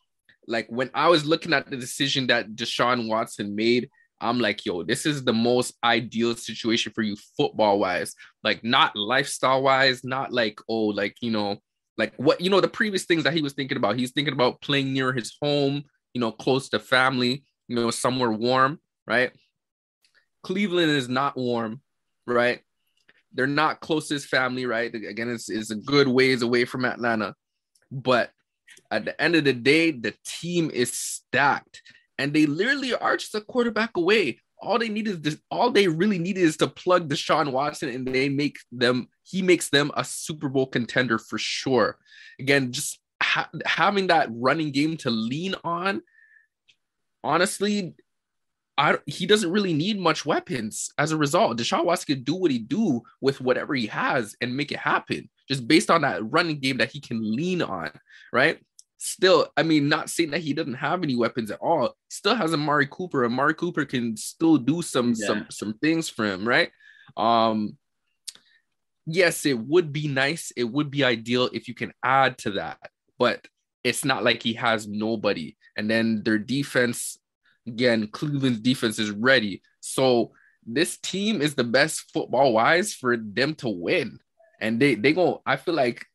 like 0.47 0.66
when 0.68 0.90
I 0.95 1.09
was 1.09 1.24
looking 1.24 1.53
at 1.53 1.68
the 1.68 1.76
decision 1.76 2.28
that 2.28 2.55
Deshaun 2.55 3.09
Watson 3.09 3.55
made, 3.55 3.90
I'm 4.20 4.38
like, 4.38 4.64
yo, 4.64 4.84
this 4.84 5.05
is 5.05 5.24
the 5.24 5.32
most 5.32 5.74
ideal 5.82 6.36
situation 6.36 6.93
for 6.93 7.03
you 7.03 7.16
football 7.36 7.80
wise, 7.80 8.14
like 8.45 8.62
not 8.62 8.95
lifestyle 8.95 9.62
wise, 9.62 10.05
not 10.05 10.32
like, 10.32 10.61
oh, 10.68 10.86
like, 10.86 11.16
you 11.20 11.32
know, 11.32 11.57
like 11.99 12.14
what, 12.16 12.40
you 12.40 12.51
know, 12.51 12.61
the 12.61 12.68
previous 12.68 13.05
things 13.05 13.24
that 13.24 13.34
he 13.34 13.43
was 13.43 13.53
thinking 13.53 13.76
about. 13.76 13.99
He's 13.99 14.12
thinking 14.12 14.34
about 14.34 14.61
playing 14.61 14.93
near 14.93 15.12
his 15.12 15.36
home, 15.40 15.84
you 16.14 16.20
know, 16.20 16.32
close 16.32 16.68
to 16.70 16.78
family, 16.78 17.45
you 17.68 17.76
know, 17.76 17.90
somewhere 17.90 18.30
warm, 18.30 18.80
right? 19.07 19.32
Cleveland 20.43 20.90
is 20.90 21.09
not 21.09 21.36
warm, 21.36 21.80
right? 22.26 22.61
They're 23.32 23.47
not 23.47 23.80
closest 23.80 24.26
family, 24.26 24.66
right? 24.66 24.95
Again, 24.95 25.30
it's, 25.30 25.49
it's 25.49 25.70
a 25.70 25.76
good 25.76 26.09
ways 26.09 26.43
away 26.43 26.64
from 26.64 26.84
Atlanta. 26.84 27.34
But 27.90 28.30
at 28.90 29.05
the 29.05 29.20
end 29.20 29.36
of 29.36 29.45
the 29.45 29.53
day, 29.53 29.90
the 29.90 30.14
team 30.24 30.70
is 30.70 30.93
stacked 30.93 31.82
and 32.18 32.32
they 32.32 32.47
literally 32.47 32.95
are 32.95 33.16
just 33.16 33.34
a 33.34 33.40
quarterback 33.40 33.97
away. 33.97 34.40
All 34.59 34.78
they 34.78 34.88
need 34.88 35.09
is 35.09 35.20
this, 35.20 35.38
all 35.51 35.70
they 35.70 35.88
really 35.88 36.18
need 36.18 36.38
is 36.38 36.57
to 36.59 36.68
plug 36.68 37.09
Deshaun 37.09 37.53
Watson 37.53 37.88
and 37.88 38.07
they 38.07 38.28
make 38.28 38.59
them, 38.70 39.09
he 39.23 39.43
makes 39.43 39.68
them 39.68 39.91
a 39.97 40.05
Super 40.05 40.49
Bowl 40.49 40.66
contender 40.66 41.18
for 41.18 41.39
sure. 41.39 41.99
Again, 42.39 42.73
just 42.73 42.99
ha- 43.23 43.51
having 43.64 44.09
that 44.09 44.29
running 44.31 44.73
game 44.73 44.97
to 44.99 45.11
lean 45.11 45.55
on, 45.64 46.03
honestly, 47.23 47.95
I, 48.79 48.99
he 49.07 49.27
doesn't 49.27 49.53
really 49.53 49.75
need 49.75 49.99
much 50.01 50.25
weapons 50.25 50.91
as 50.99 51.12
a 51.12 51.16
result. 51.16 51.59
Deshaun 51.59 51.85
Watson 51.85 52.16
can 52.16 52.25
do 52.25 52.35
what 52.35 52.51
he 52.51 52.59
do 52.59 53.03
with 53.20 53.41
whatever 53.41 53.75
he 53.75 53.87
has 53.89 54.35
and 54.41 54.57
make 54.57 54.73
it 54.73 54.79
happen, 54.79 55.29
just 55.49 55.68
based 55.68 55.91
on 55.91 56.03
that 56.03 56.31
running 56.31 56.59
game 56.59 56.79
that 56.79 56.91
he 56.91 57.01
can 57.01 57.20
lean 57.20 57.62
on, 57.62 57.91
right? 58.33 58.59
Still, 58.99 59.49
I 59.57 59.62
mean, 59.62 59.89
not 59.89 60.11
saying 60.11 60.31
that 60.31 60.41
he 60.41 60.53
doesn't 60.53 60.75
have 60.75 61.03
any 61.03 61.16
weapons 61.16 61.51
at 61.51 61.59
all. 61.61 61.95
Still 62.09 62.35
has 62.35 62.55
Amari 62.55 62.87
Cooper. 62.87 63.25
And 63.25 63.33
Amari 63.33 63.55
Cooper 63.55 63.85
can 63.85 64.16
still 64.16 64.57
do 64.57 64.81
some 64.81 65.14
yeah. 65.16 65.27
some 65.27 65.47
some 65.51 65.75
things 65.75 66.09
for 66.09 66.25
him, 66.25 66.47
right? 66.47 66.70
Um, 67.16 67.77
yes, 69.07 69.47
it 69.47 69.59
would 69.59 69.93
be 69.93 70.09
nice. 70.09 70.53
It 70.57 70.65
would 70.65 70.91
be 70.91 71.05
ideal 71.05 71.49
if 71.53 71.69
you 71.69 71.75
can 71.75 71.93
add 72.03 72.39
to 72.39 72.53
that, 72.53 72.79
but 73.19 73.47
it's 73.85 74.05
not 74.05 74.25
like 74.25 74.43
he 74.43 74.55
has 74.55 74.87
nobody. 74.87 75.57
And 75.77 75.91
then 75.91 76.23
their 76.25 76.39
defense 76.39 77.19
again, 77.67 78.09
Cleveland's 78.09 78.61
defense 78.61 78.99
is 78.99 79.11
ready. 79.11 79.63
So 79.81 80.33
this 80.67 80.99
team 80.99 81.43
is 81.43 81.55
the 81.55 81.65
best 81.65 82.11
football 82.13 82.53
wise 82.53 82.95
for 82.95 83.17
them 83.17 83.55
to 83.57 83.69
win. 83.69 84.19
And 84.61 84.81
they 84.81 84.95
they 84.95 85.13
go, 85.13 85.43
I 85.45 85.57
feel 85.57 85.75
like 85.75 86.07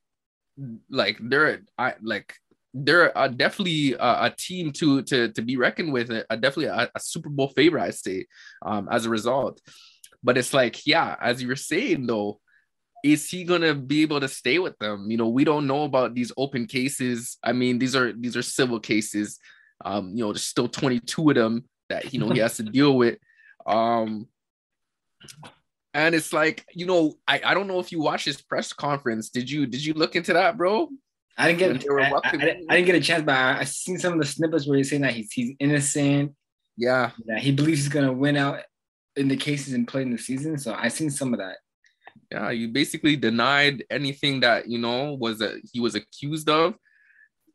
like 0.89 1.17
they're 1.21 1.61
I 1.77 1.95
like 2.01 2.33
they're 2.73 3.11
a, 3.15 3.29
definitely 3.29 3.93
a, 3.93 4.25
a, 4.25 4.35
team 4.37 4.71
to 4.73 5.01
to 5.03 5.31
to 5.31 5.41
be 5.41 5.57
reckoned 5.57 5.91
with, 5.91 6.11
a, 6.11 6.25
definitely 6.37 6.65
a, 6.65 6.89
a, 6.93 6.99
Super 6.99 7.29
Bowl 7.29 7.49
favorite, 7.49 7.81
I'd 7.81 7.95
say, 7.95 8.25
um, 8.63 8.87
as 8.91 9.05
a 9.05 9.09
result. 9.09 9.59
But 10.23 10.37
it's 10.37 10.53
like, 10.53 10.85
yeah, 10.85 11.15
as 11.19 11.41
you 11.41 11.47
were 11.47 11.55
saying 11.55 12.05
though, 12.05 12.39
is 13.03 13.29
he 13.29 13.43
gonna 13.43 13.75
be 13.75 14.01
able 14.01 14.19
to 14.19 14.27
stay 14.27 14.59
with 14.59 14.77
them? 14.79 15.09
You 15.09 15.17
know, 15.17 15.27
we 15.27 15.43
don't 15.43 15.67
know 15.67 15.83
about 15.83 16.13
these 16.13 16.31
open 16.37 16.65
cases. 16.65 17.37
I 17.43 17.53
mean, 17.53 17.79
these 17.79 17.95
are 17.95 18.13
these 18.13 18.35
are 18.35 18.41
civil 18.41 18.79
cases. 18.79 19.39
Um, 19.85 20.11
you 20.15 20.23
know, 20.23 20.33
there's 20.33 20.43
still 20.43 20.67
22 20.67 21.29
of 21.29 21.35
them 21.35 21.65
that 21.89 22.13
you 22.13 22.19
know 22.19 22.29
he 22.29 22.39
has 22.39 22.57
to 22.57 22.63
deal 22.77 22.97
with. 22.97 23.17
Um, 23.65 24.27
and 25.93 26.13
it's 26.13 26.31
like, 26.31 26.63
you 26.73 26.85
know, 26.85 27.15
I, 27.27 27.41
I 27.43 27.53
don't 27.53 27.67
know 27.67 27.79
if 27.79 27.91
you 27.91 27.99
watched 27.99 28.25
his 28.25 28.41
press 28.41 28.71
conference. 28.73 29.29
Did 29.29 29.49
you 29.49 29.65
did 29.65 29.83
you 29.83 29.93
look 29.93 30.15
into 30.15 30.33
that, 30.33 30.57
bro? 30.57 30.89
I 31.37 31.47
didn't 31.47 31.59
get 31.59 31.91
I, 31.91 32.11
I, 32.23 32.31
didn't, 32.31 32.65
I, 32.69 32.75
didn't 32.75 32.87
get 32.87 32.95
a 32.95 33.01
chance, 33.01 33.23
but 33.23 33.35
I, 33.35 33.59
I 33.59 33.63
seen 33.63 33.99
some 33.99 34.13
of 34.13 34.19
the 34.19 34.25
snippets 34.25 34.67
where 34.67 34.77
he's 34.77 34.89
saying 34.89 35.03
that 35.03 35.13
he's 35.13 35.31
he's 35.31 35.55
innocent. 35.59 36.33
Yeah. 36.77 37.11
That 37.25 37.39
he 37.39 37.51
believes 37.51 37.81
he's 37.81 37.89
gonna 37.89 38.13
win 38.13 38.37
out 38.37 38.61
in 39.15 39.27
the 39.27 39.37
cases 39.37 39.73
and 39.73 39.87
play 39.87 40.01
in 40.01 40.11
the 40.11 40.17
season. 40.17 40.57
So 40.57 40.73
I 40.73 40.87
seen 40.87 41.09
some 41.09 41.33
of 41.33 41.39
that. 41.39 41.57
Yeah, 42.31 42.49
you 42.49 42.67
basically 42.67 43.15
denied 43.15 43.85
anything 43.89 44.41
that 44.41 44.67
you 44.67 44.79
know 44.79 45.13
was 45.13 45.41
a, 45.41 45.55
he 45.71 45.79
was 45.79 45.95
accused 45.95 46.49
of. 46.49 46.75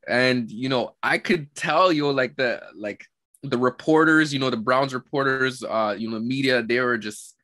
And 0.09 0.51
you 0.51 0.69
know 0.69 0.97
i 1.03 1.17
could 1.17 1.55
tell 1.55 1.93
you 1.93 2.11
like 2.11 2.35
the 2.35 2.61
like 2.75 3.05
the 3.45 3.59
reporters 3.59 4.33
you 4.33 4.41
know 4.41 4.51
the 4.51 4.57
browns 4.57 4.93
reporters 4.95 5.63
uh 5.63 5.95
you 5.97 6.11
know 6.11 6.19
media 6.19 6.61
they 6.63 6.81
were 6.81 6.99
just 6.99 7.37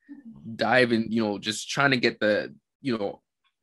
diving 0.57 1.07
you 1.11 1.23
know 1.23 1.39
just 1.39 1.69
trying 1.69 1.93
to 1.93 1.97
get 1.97 2.19
the 2.19 2.53
you 2.81 2.99
know 2.99 3.21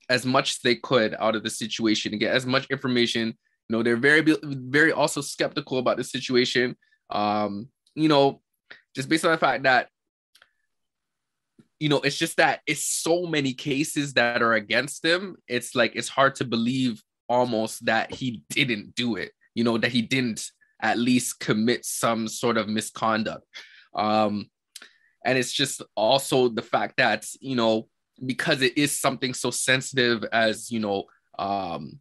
as 0.09 0.25
much 0.25 0.51
as 0.51 0.59
they 0.63 0.75
could 0.75 1.13
out 1.19 1.35
of 1.35 1.43
the 1.43 1.49
situation 1.49 2.13
and 2.13 2.19
get 2.19 2.33
as 2.33 2.45
much 2.45 2.67
information. 2.69 3.27
You 3.67 3.77
know 3.77 3.83
they're 3.83 3.97
very 3.97 4.21
very 4.43 4.91
also 4.91 5.21
skeptical 5.21 5.79
about 5.79 5.97
the 5.97 6.03
situation. 6.03 6.77
Um 7.09 7.67
you 7.95 8.07
know 8.07 8.41
just 8.95 9.09
based 9.09 9.25
on 9.25 9.31
the 9.31 9.37
fact 9.37 9.63
that 9.63 9.89
you 11.79 11.89
know 11.89 11.99
it's 12.01 12.17
just 12.17 12.37
that 12.37 12.61
it's 12.65 12.85
so 12.85 13.25
many 13.25 13.53
cases 13.53 14.13
that 14.13 14.41
are 14.41 14.53
against 14.53 15.03
him 15.03 15.35
it's 15.47 15.75
like 15.75 15.95
it's 15.95 16.09
hard 16.09 16.35
to 16.35 16.45
believe 16.45 17.01
almost 17.27 17.85
that 17.85 18.13
he 18.13 18.43
didn't 18.49 18.95
do 18.95 19.15
it, 19.15 19.31
you 19.53 19.63
know, 19.63 19.77
that 19.77 19.91
he 19.91 20.01
didn't 20.01 20.51
at 20.81 20.97
least 20.97 21.39
commit 21.39 21.85
some 21.85 22.27
sort 22.27 22.57
of 22.57 22.67
misconduct. 22.67 23.45
Um, 23.93 24.49
and 25.23 25.37
it's 25.37 25.51
just 25.51 25.81
also 25.95 26.49
the 26.49 26.61
fact 26.61 26.95
that, 26.97 27.25
you 27.39 27.55
know, 27.55 27.87
because 28.25 28.61
it 28.61 28.77
is 28.77 28.97
something 28.99 29.33
so 29.33 29.51
sensitive 29.51 30.23
as, 30.31 30.71
you 30.71 30.79
know, 30.79 31.05
um, 31.39 31.99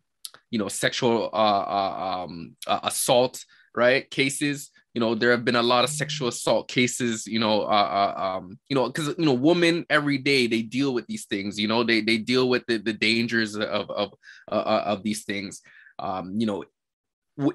you 0.51 0.59
know, 0.59 0.69
sexual 0.69 1.31
uh, 1.33 1.37
uh, 1.37 2.25
um, 2.25 2.57
uh, 2.67 2.81
assault, 2.85 3.45
right? 3.75 4.09
Cases, 4.11 4.71
you 4.95 5.01
know 5.01 5.15
there 5.15 5.33
have 5.33 5.45
been 5.45 5.57
a 5.57 5.63
lot 5.63 5.85
of 5.85 5.91
sexual 5.91 6.29
assault 6.29 6.69
cases 6.69 7.27
you 7.27 7.39
know 7.39 7.63
uh, 7.63 8.15
uh 8.17 8.21
um 8.21 8.59
you 8.69 8.77
know 8.77 8.87
because 8.87 9.09
you 9.19 9.27
know 9.27 9.35
women 9.35 9.85
every 9.91 10.19
day 10.19 10.47
they 10.47 10.63
deal 10.63 10.95
with 10.95 11.07
these 11.09 11.27
things 11.27 11.59
you 11.59 11.69
know 11.69 11.83
they 11.83 12.01
they 12.01 12.17
deal 12.17 12.49
with 12.49 12.65
the, 12.67 12.79
the 12.79 12.93
dangers 12.93 13.57
of 13.57 13.91
of 13.91 14.15
uh, 14.51 14.55
uh 14.55 14.83
of 14.87 15.03
these 15.03 15.25
things 15.25 15.61
um 15.99 16.33
you 16.39 16.47
know 16.47 16.65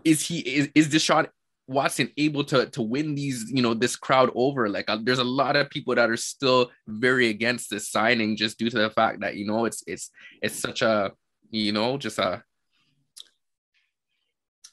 is 0.03 0.21
he 0.21 0.39
is, 0.39 0.69
is 0.75 0.89
Deshaun 0.89 1.29
Watson 1.67 2.11
able 2.17 2.43
to 2.45 2.65
to 2.71 2.81
win 2.81 3.15
these 3.15 3.49
you 3.49 3.61
know 3.61 3.73
this 3.73 3.95
crowd 3.95 4.29
over 4.35 4.67
like 4.67 4.89
uh, 4.89 4.97
there's 5.01 5.19
a 5.19 5.23
lot 5.23 5.55
of 5.55 5.69
people 5.69 5.95
that 5.95 6.09
are 6.09 6.17
still 6.17 6.69
very 6.87 7.29
against 7.29 7.69
this 7.69 7.89
signing 7.89 8.35
just 8.35 8.57
due 8.57 8.69
to 8.69 8.77
the 8.77 8.89
fact 8.89 9.21
that 9.21 9.35
you 9.35 9.45
know 9.45 9.65
it's 9.65 9.83
it's 9.87 10.09
it's 10.41 10.59
such 10.59 10.81
a 10.81 11.13
you 11.51 11.71
know 11.71 11.97
just 11.97 12.19
a 12.19 12.43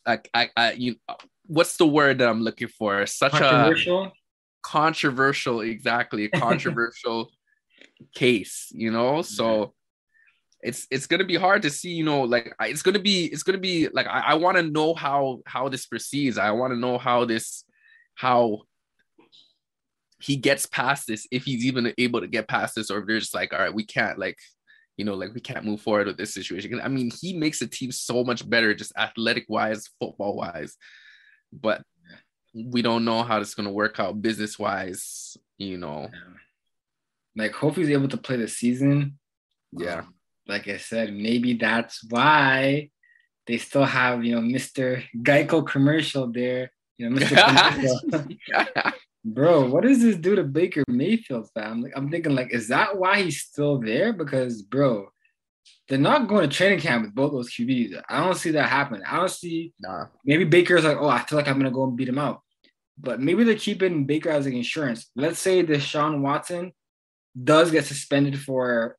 I, 0.07 0.21
I, 0.33 0.51
I 0.57 0.73
you 0.73 0.97
what's 1.47 1.77
the 1.77 1.87
word 1.87 2.19
that 2.19 2.29
I'm 2.29 2.43
looking 2.43 2.69
for? 2.69 3.07
Such 3.07 3.33
controversial. 3.33 4.05
a 4.05 4.13
controversial, 4.63 5.61
exactly, 5.61 6.25
a 6.25 6.29
controversial 6.41 7.31
case, 8.15 8.71
you 8.73 8.91
know. 8.91 9.23
So 9.23 9.75
it's 10.63 10.87
it's 10.91 11.07
gonna 11.07 11.25
be 11.25 11.37
hard 11.37 11.63
to 11.63 11.71
see, 11.71 11.91
you 11.91 12.05
know, 12.05 12.23
like 12.23 12.55
it's 12.61 12.83
gonna 12.83 12.99
be 12.99 13.27
it's 13.27 13.43
gonna 13.43 13.59
be 13.59 13.89
like 13.89 14.07
I, 14.07 14.21
I 14.21 14.35
want 14.35 14.57
to 14.57 14.63
know 14.63 14.95
how 14.95 15.41
how 15.47 15.69
this 15.69 15.87
proceeds. 15.87 16.39
I 16.39 16.51
want 16.51 16.73
to 16.73 16.79
know 16.79 16.99
how 16.99 17.25
this 17.25 17.65
how 18.15 18.63
he 20.19 20.37
gets 20.37 20.67
past 20.67 21.07
this, 21.07 21.27
if 21.31 21.45
he's 21.45 21.65
even 21.65 21.93
able 21.99 22.21
to 22.21 22.27
get 22.27 22.49
past 22.49 22.75
this, 22.75 22.91
or 22.91 22.99
if 22.99 23.07
they're 23.07 23.19
just 23.19 23.35
like, 23.35 23.53
all 23.53 23.61
right, 23.61 23.75
we 23.75 23.85
can't 23.85 24.19
like 24.19 24.39
you 24.97 25.05
know, 25.05 25.15
like 25.15 25.35
we 25.35 25.41
can't 25.43 25.67
move 25.67 25.83
forward 25.83 26.07
with 26.07 26.17
this 26.17 26.33
situation. 26.33 26.81
I 26.83 26.89
mean, 26.89 27.11
he 27.21 27.35
makes 27.35 27.59
the 27.59 27.67
team 27.67 27.93
so 27.93 28.25
much 28.25 28.49
better, 28.49 28.75
just 28.75 28.97
athletic 28.97 29.45
wise, 29.47 29.91
football 30.01 30.37
wise 30.37 30.79
but 31.61 31.83
we 32.55 32.83
don't 32.83 33.05
know 33.05 33.23
how 33.23 33.41
it's 33.41 33.55
going 33.55 33.67
to 33.67 33.73
work 33.73 34.01
out 34.01 34.23
business 34.23 34.59
wise, 34.59 35.37
you 35.59 35.79
know. 35.79 36.09
Yeah. 36.13 37.45
Like, 37.45 37.53
hopefully, 37.53 37.87
he's 37.87 37.95
able 37.95 38.09
to 38.09 38.17
play 38.17 38.37
the 38.37 38.49
season. 38.49 39.19
Yeah. 39.73 40.01
Um, 40.01 40.15
like 40.49 40.69
I 40.69 40.79
said, 40.79 41.13
maybe 41.13 41.55
that's 41.55 42.05
why 42.09 42.91
they 43.47 43.59
still 43.59 43.85
have, 43.85 44.25
you 44.25 44.35
know, 44.35 44.41
Mr. 44.41 45.05
Geico 45.19 45.67
commercial 45.67 46.33
there. 46.33 46.71
You 46.99 47.11
know, 47.11 47.21
Mr. 47.21 48.93
Bro, 49.25 49.71
what 49.71 49.83
does 49.83 50.01
this 50.01 50.17
do 50.17 50.37
to 50.37 50.45
Baker 50.45 50.85
Mayfield, 50.87 51.51
fam? 51.53 51.83
Like, 51.83 51.93
I'm 51.97 52.11
thinking, 52.11 52.37
like, 52.37 52.55
is 52.55 52.69
that 52.69 52.97
why 52.97 53.23
he's 53.23 53.43
still 53.43 53.79
there? 53.81 54.13
Because, 54.13 54.63
bro, 54.63 55.09
they're 55.89 55.99
not 55.99 56.29
going 56.29 56.49
to 56.49 56.55
training 56.55 56.81
camp 56.81 57.05
with 57.05 57.15
both 57.15 57.33
those 57.33 57.51
QBs. 57.51 58.03
I 58.09 58.25
don't 58.25 58.37
see 58.37 58.51
that 58.53 58.69
happen. 58.69 59.03
I 59.07 59.17
don't 59.17 59.31
see. 59.31 59.73
Nah. 59.81 60.07
Maybe 60.25 60.45
Baker's 60.45 60.85
like, 60.85 60.97
oh, 60.99 61.09
I 61.09 61.21
feel 61.21 61.37
like 61.37 61.49
I'm 61.49 61.59
gonna 61.59 61.71
go 61.71 61.85
and 61.85 61.97
beat 61.97 62.09
him 62.09 62.19
out. 62.19 62.43
But 62.99 63.21
maybe 63.21 63.45
they're 63.45 63.57
keeping 63.57 64.07
Baker 64.07 64.31
as 64.31 64.47
like 64.47 64.55
insurance. 64.55 65.11
Let's 65.15 65.39
say 65.39 65.65
Deshaun 65.65 66.21
Watson 66.21 66.73
does 67.43 67.71
get 67.71 67.85
suspended 67.85 68.41
for 68.41 68.97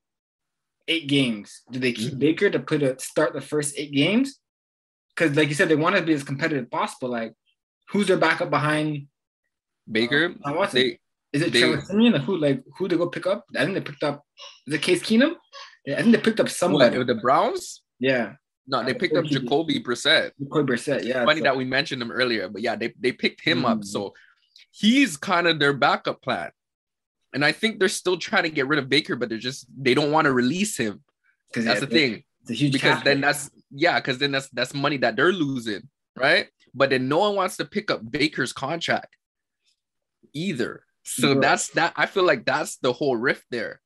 eight 0.86 1.08
games. 1.08 1.62
Do 1.70 1.78
they 1.78 1.92
keep 1.92 2.10
mm-hmm. 2.10 2.20
Baker 2.20 2.50
to 2.50 2.60
put 2.60 2.82
a 2.82 2.98
start 2.98 3.34
the 3.34 3.40
first 3.40 3.74
eight 3.76 3.92
games? 3.92 4.38
Because 5.14 5.36
like 5.36 5.48
you 5.48 5.54
said, 5.54 5.68
they 5.68 5.76
want 5.76 5.96
to 5.96 6.02
be 6.02 6.14
as 6.14 6.22
competitive 6.22 6.64
as 6.64 6.70
possible. 6.70 7.10
Like, 7.10 7.34
who's 7.90 8.06
their 8.06 8.16
backup 8.16 8.50
behind 8.50 9.08
Baker? 9.90 10.34
Uh, 10.44 10.52
Watson? 10.52 10.80
They, 10.80 10.98
is 11.32 11.42
it 11.42 11.52
they, 11.52 11.60
Trevor 11.60 11.82
Siemian? 11.82 12.20
Who 12.20 12.36
like 12.38 12.62
who 12.78 12.88
they 12.88 12.96
go 12.96 13.08
pick 13.08 13.26
up? 13.26 13.44
I 13.54 13.64
think 13.64 13.74
they 13.74 13.80
picked 13.82 14.02
up. 14.02 14.24
Is 14.66 14.74
it 14.74 14.82
Case 14.82 15.02
Keenum? 15.02 15.34
Yeah, 15.88 15.94
I 15.94 16.02
think 16.02 16.14
they 16.14 16.20
picked 16.20 16.38
up 16.38 16.50
somebody. 16.50 16.98
What, 16.98 17.06
the 17.06 17.14
Browns? 17.14 17.82
Yeah. 17.98 18.34
No, 18.66 18.84
they 18.84 18.92
picked 18.92 19.16
up 19.16 19.24
Jacoby 19.24 19.82
Brissett. 19.82 20.32
Jacoby 20.38 20.74
Brissett, 20.74 21.02
yeah. 21.02 21.24
Funny 21.24 21.40
so. 21.40 21.44
that 21.44 21.56
we 21.56 21.64
mentioned 21.64 22.02
him 22.02 22.10
earlier, 22.10 22.50
but 22.50 22.60
yeah, 22.60 22.76
they, 22.76 22.92
they 23.00 23.10
picked 23.10 23.40
him 23.40 23.62
mm. 23.62 23.70
up. 23.70 23.84
So 23.84 24.12
he's 24.70 25.16
kind 25.16 25.46
of 25.46 25.58
their 25.58 25.72
backup 25.72 26.20
plan. 26.20 26.50
And 27.32 27.42
I 27.42 27.52
think 27.52 27.78
they're 27.78 27.88
still 27.88 28.18
trying 28.18 28.42
to 28.42 28.50
get 28.50 28.68
rid 28.68 28.78
of 28.78 28.90
Baker, 28.90 29.16
but 29.16 29.30
they're 29.30 29.38
just 29.38 29.64
they 29.82 29.94
don't 29.94 30.12
want 30.12 30.26
to 30.26 30.32
release 30.32 30.76
him. 30.76 31.00
Because 31.48 31.64
that's 31.64 31.80
the 31.80 31.86
thing. 31.86 32.22
It's 32.42 32.50
a 32.50 32.54
huge 32.54 32.74
because 32.74 33.02
then 33.02 33.22
that's 33.22 33.50
yeah, 33.70 33.98
because 33.98 34.18
then 34.18 34.32
that's 34.32 34.50
that's 34.50 34.74
money 34.74 34.98
that 34.98 35.16
they're 35.16 35.32
losing, 35.32 35.88
right? 36.18 36.48
But 36.74 36.90
then 36.90 37.08
no 37.08 37.20
one 37.20 37.34
wants 37.34 37.56
to 37.56 37.64
pick 37.64 37.90
up 37.90 38.02
Baker's 38.10 38.52
contract 38.52 39.16
either. 40.34 40.84
So 41.02 41.40
that's 41.40 41.70
that. 41.70 41.94
I 41.96 42.04
feel 42.04 42.24
like 42.24 42.44
that's 42.44 42.76
the 42.76 42.92
whole 42.92 43.16
rift 43.16 43.44
there. 43.50 43.80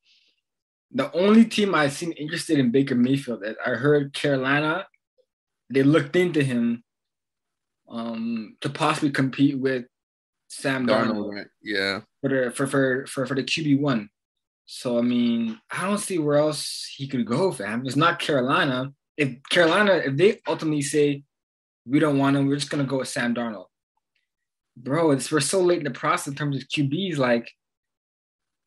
The 0.95 1.11
only 1.13 1.45
team 1.45 1.75
I've 1.75 1.93
seen 1.93 2.13
interested 2.13 2.59
in 2.59 2.71
Baker 2.71 2.95
Mayfield, 2.95 3.45
I 3.65 3.71
heard 3.71 4.13
Carolina, 4.13 4.87
they 5.71 5.83
looked 5.83 6.17
into 6.17 6.43
him 6.43 6.85
um, 7.89 8.57
to 8.61 8.69
possibly 8.69 9.11
compete 9.11 9.59
with 9.59 9.85
Sam 10.49 10.87
Darnold. 10.87 11.33
Right? 11.33 11.47
Yeah. 11.63 12.01
For 12.21 12.29
the 12.29 12.51
for, 12.51 12.67
for 12.67 13.07
for 13.07 13.27
for 13.27 13.35
the 13.35 13.43
QB 13.43 13.81
one. 13.81 14.11
So 14.67 14.99
I 14.99 15.03
mean, 15.03 15.59
I 15.71 15.87
don't 15.87 15.99
see 15.99 16.19
where 16.19 16.39
else 16.39 16.93
he 16.97 17.09
could 17.09 17.27
go, 17.27 17.53
fam. 17.53 17.87
It's 17.87 17.97
not 17.97 18.19
Carolina. 18.19 18.93
If 19.17 19.43
Carolina, 19.51 19.95
if 19.95 20.17
they 20.17 20.41
ultimately 20.47 20.83
say 20.83 21.23
we 21.87 21.99
don't 21.99 22.19
want 22.19 22.37
him, 22.37 22.47
we're 22.47 22.57
just 22.57 22.71
gonna 22.71 22.85
go 22.85 22.99
with 22.99 23.09
Sam 23.09 23.35
Darnold 23.35 23.67
bro, 24.77 25.11
it's 25.11 25.31
we're 25.31 25.41
so 25.41 25.61
late 25.61 25.79
in 25.79 25.85
the 25.85 25.91
process 25.91 26.29
in 26.29 26.35
terms 26.35 26.57
of 26.57 26.69
QBs. 26.69 27.19
Like, 27.19 27.51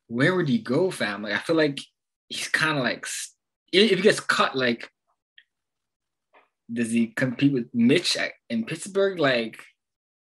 where 0.07 0.35
would 0.35 0.49
he 0.49 0.59
go, 0.59 0.91
fam? 0.91 1.23
Like, 1.23 1.33
I 1.33 1.39
feel 1.39 1.55
like 1.55 1.79
he's 2.29 2.47
kind 2.47 2.77
of 2.77 2.83
like 2.83 3.07
if 3.71 3.97
he 3.97 4.01
gets 4.01 4.19
cut, 4.19 4.55
like, 4.55 4.89
does 6.71 6.91
he 6.91 7.07
compete 7.07 7.53
with 7.53 7.67
Mitch 7.73 8.17
in 8.49 8.65
Pittsburgh? 8.65 9.19
Like, 9.19 9.63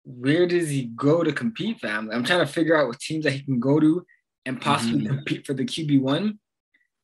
where 0.04 0.48
does 0.48 0.70
he 0.70 0.86
go 0.96 1.24
to 1.24 1.32
compete, 1.32 1.80
fam? 1.80 2.10
I'm 2.12 2.24
trying 2.24 2.46
to 2.46 2.52
figure 2.52 2.76
out 2.76 2.88
what 2.88 3.00
teams 3.00 3.26
that 3.26 3.32
he 3.32 3.44
can 3.44 3.60
go 3.60 3.80
to 3.80 4.06
and 4.46 4.60
possibly 4.60 5.02
mm-hmm. 5.02 5.16
compete 5.16 5.46
for 5.46 5.54
the 5.54 5.66
QB 5.66 6.02
one. 6.02 6.40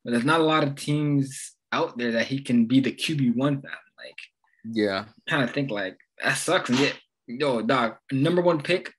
But 0.04 0.12
there's 0.12 0.24
not 0.24 0.40
a 0.40 0.44
lot 0.44 0.64
of 0.64 0.74
teams 0.74 1.52
out 1.72 1.96
there 1.96 2.12
that 2.12 2.26
he 2.26 2.40
can 2.40 2.66
be 2.66 2.80
the 2.80 2.92
QB 2.92 3.36
one, 3.36 3.62
fam. 3.62 3.72
Like, 3.98 4.18
yeah, 4.64 5.06
kind 5.28 5.44
of 5.44 5.50
think 5.50 5.70
like 5.70 5.96
that 6.22 6.36
sucks. 6.36 6.68
And 6.68 6.78
yet 6.78 6.98
yo, 7.26 7.62
dog, 7.62 7.96
number 8.12 8.42
one 8.42 8.60
pick, 8.62 8.92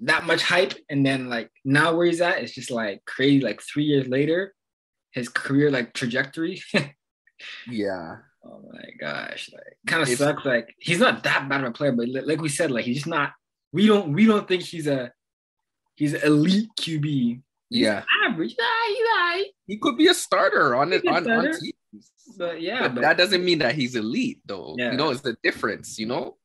that 0.00 0.24
much 0.24 0.42
hype, 0.42 0.74
and 0.88 1.04
then 1.04 1.28
like 1.28 1.50
now 1.64 1.94
where 1.94 2.06
he's 2.06 2.20
at, 2.20 2.38
it's 2.38 2.54
just 2.54 2.70
like 2.70 3.04
crazy. 3.06 3.40
Like 3.40 3.60
three 3.62 3.84
years 3.84 4.08
later, 4.08 4.54
his 5.12 5.28
career 5.28 5.70
like 5.70 5.92
trajectory. 5.92 6.62
yeah. 7.68 8.16
Oh 8.44 8.60
my 8.72 8.90
gosh, 8.98 9.50
like 9.52 9.76
kind 9.86 10.02
of 10.02 10.08
sucks. 10.08 10.44
Like 10.44 10.74
he's 10.80 10.98
not 10.98 11.22
that 11.22 11.48
bad 11.48 11.60
of 11.60 11.68
a 11.68 11.70
player, 11.70 11.92
but 11.92 12.08
like 12.08 12.40
we 12.40 12.48
said, 12.48 12.72
like 12.72 12.84
he's 12.84 12.96
just 12.96 13.06
not. 13.06 13.34
We 13.72 13.86
don't 13.86 14.12
we 14.12 14.26
don't 14.26 14.48
think 14.48 14.64
he's 14.64 14.88
a 14.88 15.12
he's 15.94 16.14
an 16.14 16.22
elite 16.24 16.68
QB. 16.80 17.04
He's 17.04 17.40
yeah, 17.70 18.02
average. 18.26 18.56
Yeah, 18.58 18.64
he's 18.88 18.98
right. 18.98 19.44
He 19.68 19.78
could 19.78 19.96
be 19.96 20.08
a 20.08 20.14
starter 20.14 20.74
on 20.74 20.92
it 20.92 21.06
on, 21.06 21.30
on 21.30 21.52
teams. 21.52 22.12
But 22.36 22.60
yeah, 22.60 22.80
but, 22.80 22.96
but, 22.96 23.00
that 23.02 23.16
doesn't 23.16 23.44
mean 23.44 23.60
that 23.60 23.76
he's 23.76 23.94
elite, 23.94 24.40
though. 24.44 24.74
Yeah. 24.76 24.90
You 24.90 24.96
know, 24.96 25.10
it's 25.10 25.20
the 25.20 25.36
difference. 25.44 25.98
You 26.00 26.06
know. 26.06 26.36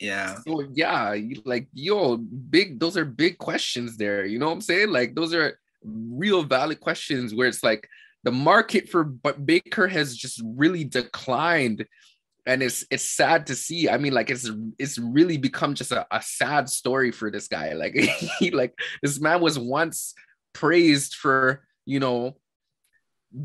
Yeah. 0.00 0.36
So 0.46 0.64
yeah, 0.72 1.14
like 1.44 1.68
yo, 1.72 2.16
big. 2.16 2.80
Those 2.80 2.96
are 2.96 3.04
big 3.04 3.38
questions 3.38 3.96
there. 3.96 4.24
You 4.24 4.38
know 4.38 4.46
what 4.46 4.52
I'm 4.52 4.60
saying? 4.62 4.90
Like 4.90 5.14
those 5.14 5.34
are 5.34 5.58
real 5.84 6.42
valid 6.42 6.80
questions 6.80 7.34
where 7.34 7.48
it's 7.48 7.62
like 7.62 7.88
the 8.24 8.32
market 8.32 8.88
for 8.88 9.04
Baker 9.04 9.88
has 9.88 10.16
just 10.16 10.40
really 10.44 10.84
declined 10.84 11.86
and 12.46 12.62
it's 12.62 12.84
it's 12.90 13.04
sad 13.04 13.46
to 13.46 13.54
see. 13.54 13.88
I 13.88 13.98
mean, 13.98 14.12
like 14.12 14.30
it's 14.30 14.50
it's 14.78 14.98
really 14.98 15.38
become 15.38 15.74
just 15.74 15.92
a, 15.92 16.06
a 16.10 16.20
sad 16.22 16.68
story 16.68 17.12
for 17.12 17.30
this 17.30 17.48
guy. 17.48 17.72
Like 17.82 17.94
he 18.38 18.50
like 18.50 18.74
this 19.02 19.20
man 19.20 19.40
was 19.40 19.58
once 19.58 20.14
praised 20.52 21.14
for 21.14 21.64
you 21.86 21.98
know 21.98 22.36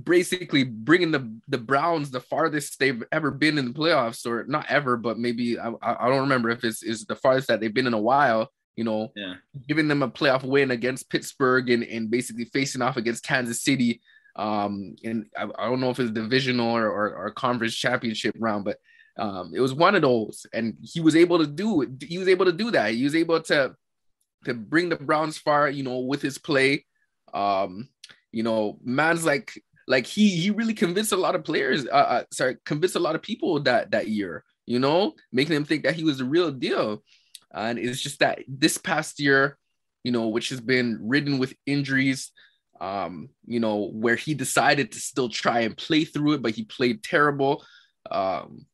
basically 0.04 0.64
bringing 0.64 1.12
the 1.12 1.40
the 1.48 1.58
Browns 1.58 2.12
the 2.12 2.20
farthest 2.20 2.80
they've 2.80 3.04
ever 3.12 3.32
been 3.32 3.58
in 3.58 3.66
the 3.66 3.74
playoffs, 3.74 4.26
or 4.26 4.46
not 4.48 4.66
ever, 4.70 4.98
but 4.98 5.18
maybe 5.18 5.60
I, 5.60 5.72
I 5.82 6.10
don't 6.10 6.22
remember 6.22 6.50
if 6.50 6.64
it's 6.64 6.84
is 6.84 7.06
the 7.06 7.16
farthest 7.16 7.48
that 7.48 7.60
they've 7.60 7.74
been 7.74 7.88
in 7.88 7.94
a 7.94 8.02
while. 8.02 8.52
You 8.78 8.86
know, 8.86 9.12
yeah. 9.16 9.34
giving 9.68 9.90
them 9.90 10.04
a 10.04 10.10
playoff 10.10 10.44
win 10.44 10.72
against 10.72 11.10
Pittsburgh 11.10 11.70
and, 11.70 11.84
and 11.84 12.10
basically 12.10 12.46
facing 12.46 12.82
off 12.82 12.96
against 12.96 13.26
Kansas 13.26 13.62
City. 13.62 14.02
Um, 14.36 14.96
and 15.04 15.26
I, 15.36 15.46
I 15.58 15.66
don't 15.68 15.82
know 15.82 15.90
if 15.90 16.00
it's 16.00 16.12
divisional 16.12 16.76
or, 16.78 16.86
or, 16.86 17.16
or 17.16 17.32
conference 17.32 17.76
championship 17.76 18.36
round, 18.38 18.64
but 18.64 18.78
um, 19.18 19.52
it 19.54 19.60
was 19.60 19.74
one 19.74 19.96
of 19.96 20.04
those, 20.04 20.46
and 20.54 20.78
he 20.82 21.02
was 21.02 21.16
able 21.16 21.40
to 21.40 21.48
do 21.48 21.82
it. 21.82 21.90
He 22.04 22.20
was 22.20 22.28
able 22.28 22.46
to 22.46 22.54
do 22.54 22.70
that. 22.72 22.94
He 22.94 23.04
was 23.04 23.16
able 23.16 23.42
to 23.42 23.76
to 24.46 24.54
bring 24.54 24.90
the 24.90 24.96
Browns 24.96 25.40
far, 25.40 25.70
you 25.70 25.82
know, 25.84 26.00
with 26.00 26.22
his 26.22 26.38
play. 26.38 26.86
Um, 27.34 27.90
you 28.32 28.44
know, 28.44 28.78
man's 28.84 29.26
like 29.26 29.60
like 29.88 30.06
he 30.06 30.30
he 30.30 30.52
really 30.52 30.74
convinced 30.74 31.12
a 31.12 31.18
lot 31.18 31.36
of 31.36 31.44
players 31.44 31.86
uh, 31.88 31.90
uh, 31.90 32.24
sorry 32.32 32.58
convinced 32.66 32.96
a 32.96 33.00
lot 33.00 33.16
of 33.16 33.22
people 33.22 33.60
that 33.62 33.92
that 33.92 34.10
year 34.10 34.44
you 34.66 34.80
know 34.80 35.14
making 35.32 35.54
them 35.54 35.66
think 35.66 35.84
that 35.84 35.96
he 35.96 36.04
was 36.04 36.20
a 36.20 36.26
real 36.26 36.52
deal 36.52 37.02
and 37.54 37.80
it's 37.80 38.02
just 38.02 38.20
that 38.20 38.40
this 38.48 38.78
past 38.78 39.20
year 39.20 39.58
you 40.04 40.12
know 40.12 40.28
which 40.28 40.50
has 40.50 40.62
been 40.62 41.00
ridden 41.02 41.38
with 41.38 41.54
injuries 41.66 42.32
um 42.80 43.30
you 43.46 43.60
know 43.60 43.90
where 43.94 44.16
he 44.16 44.34
decided 44.34 44.92
to 44.92 45.00
still 45.00 45.30
try 45.30 45.62
and 45.62 45.78
play 45.78 46.06
through 46.06 46.34
it 46.34 46.42
but 46.42 46.56
he 46.56 46.64
played 46.64 47.04
terrible. 47.04 47.64
Um 48.12 48.66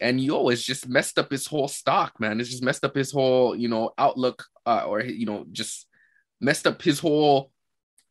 and 0.00 0.20
yo 0.20 0.48
it's 0.48 0.64
just 0.64 0.88
messed 0.88 1.18
up 1.18 1.30
his 1.30 1.46
whole 1.46 1.68
stock 1.68 2.18
man. 2.18 2.40
It's 2.40 2.50
just 2.50 2.64
messed 2.64 2.84
up 2.84 2.94
his 2.94 3.12
whole 3.12 3.54
you 3.54 3.68
know 3.68 3.92
outlook 3.96 4.44
uh, 4.66 4.84
or 4.86 5.00
you 5.02 5.26
know 5.26 5.46
just 5.52 5.86
messed 6.40 6.66
up 6.66 6.82
his 6.82 6.98
whole 6.98 7.50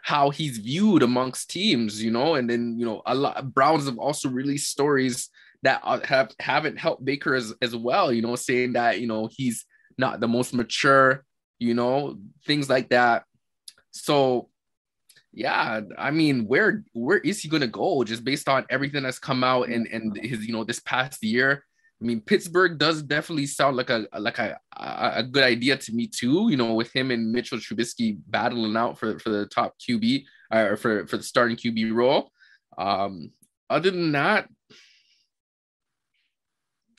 how 0.01 0.29
he's 0.29 0.57
viewed 0.57 1.01
amongst 1.01 1.49
teams, 1.49 2.03
you 2.03 2.11
know, 2.11 2.35
and 2.35 2.49
then 2.49 2.77
you 2.77 2.85
know 2.85 3.01
a 3.05 3.15
lot 3.15 3.53
Browns 3.53 3.85
have 3.85 3.97
also 3.97 4.29
released 4.29 4.69
stories 4.69 5.29
that 5.63 5.81
have 6.05 6.31
haven't 6.39 6.77
helped 6.77 7.03
Baker 7.03 7.35
as, 7.35 7.53
as 7.61 7.75
well, 7.75 8.13
you 8.13 8.21
know, 8.21 8.35
saying 8.35 8.73
that 8.73 9.01
you 9.01 9.07
know 9.07 9.29
he's 9.31 9.65
not 9.97 10.19
the 10.19 10.27
most 10.27 10.53
mature, 10.53 11.23
you 11.59 11.73
know, 11.73 12.17
things 12.45 12.69
like 12.69 12.89
that. 12.89 13.23
So 13.91 14.49
yeah, 15.31 15.81
I 15.97 16.11
mean, 16.11 16.45
where 16.45 16.83
where 16.93 17.17
is 17.17 17.41
he 17.41 17.49
gonna 17.49 17.67
go 17.67 18.03
just 18.03 18.23
based 18.23 18.47
on 18.47 18.65
everything 18.69 19.03
that's 19.03 19.19
come 19.19 19.43
out 19.43 19.69
and 19.69 19.87
and 19.87 20.15
his 20.17 20.45
you 20.45 20.53
know 20.53 20.63
this 20.63 20.79
past 20.79 21.23
year? 21.23 21.63
I 22.01 22.05
mean, 22.05 22.19
Pittsburgh 22.19 22.77
does 22.77 23.01
definitely 23.01 23.45
sound 23.45 23.77
like 23.77 23.89
a 23.89 24.05
like 24.19 24.37
a, 24.37 24.59
a 24.75 25.23
good 25.23 25.43
idea 25.43 25.77
to 25.77 25.93
me 25.93 26.07
too. 26.07 26.49
You 26.49 26.57
know, 26.57 26.73
with 26.73 26.93
him 26.93 27.11
and 27.11 27.31
Mitchell 27.31 27.57
Trubisky 27.57 28.17
battling 28.27 28.75
out 28.75 28.99
for 28.99 29.17
for 29.19 29.29
the 29.29 29.45
top 29.45 29.75
QB 29.79 30.25
uh, 30.53 30.67
or 30.71 30.77
for 30.77 31.07
for 31.07 31.17
the 31.17 31.23
starting 31.23 31.55
QB 31.55 31.93
role. 31.93 32.29
Um, 32.77 33.31
other 33.69 33.89
than 33.89 34.11
that, 34.11 34.49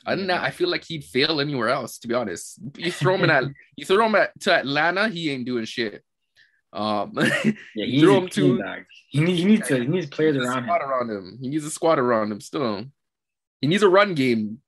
other 0.07 0.16
than 0.16 0.26
that, 0.28 0.42
I 0.42 0.50
feel 0.50 0.68
like 0.68 0.84
he'd 0.84 1.05
fail 1.05 1.40
anywhere 1.40 1.68
else. 1.68 1.98
To 1.98 2.09
be 2.09 2.14
honest, 2.14 2.61
you 2.76 2.92
throw 2.92 3.14
him 3.14 3.24
in 3.24 3.30
at 3.30 3.44
you 3.76 3.84
throw 3.84 4.07
him 4.07 4.14
at, 4.14 4.38
to 4.40 4.52
Atlanta, 4.55 5.09
he 5.09 5.30
ain't 5.30 5.46
doing 5.46 5.64
shit. 5.64 6.02
Um, 6.72 7.12
yeah, 7.16 7.52
he 7.74 8.00
throw 8.00 8.18
him 8.18 8.28
to 8.30 8.62
he 9.09 9.20
needs, 9.20 9.38
he 9.38 9.44
needs 9.44 9.68
to 9.68 9.80
he 9.80 9.86
needs 9.86 10.07
players 10.07 10.36
around 10.36 10.64
him. 10.64 10.70
around 10.70 11.11
him. 11.11 11.38
He 11.40 11.48
needs 11.48 11.64
a 11.64 11.70
squad 11.70 11.98
around 11.98 12.32
him. 12.32 12.40
Still, 12.40 12.84
he 13.61 13.68
needs 13.68 13.82
a 13.82 13.88
run 13.88 14.14
game 14.14 14.61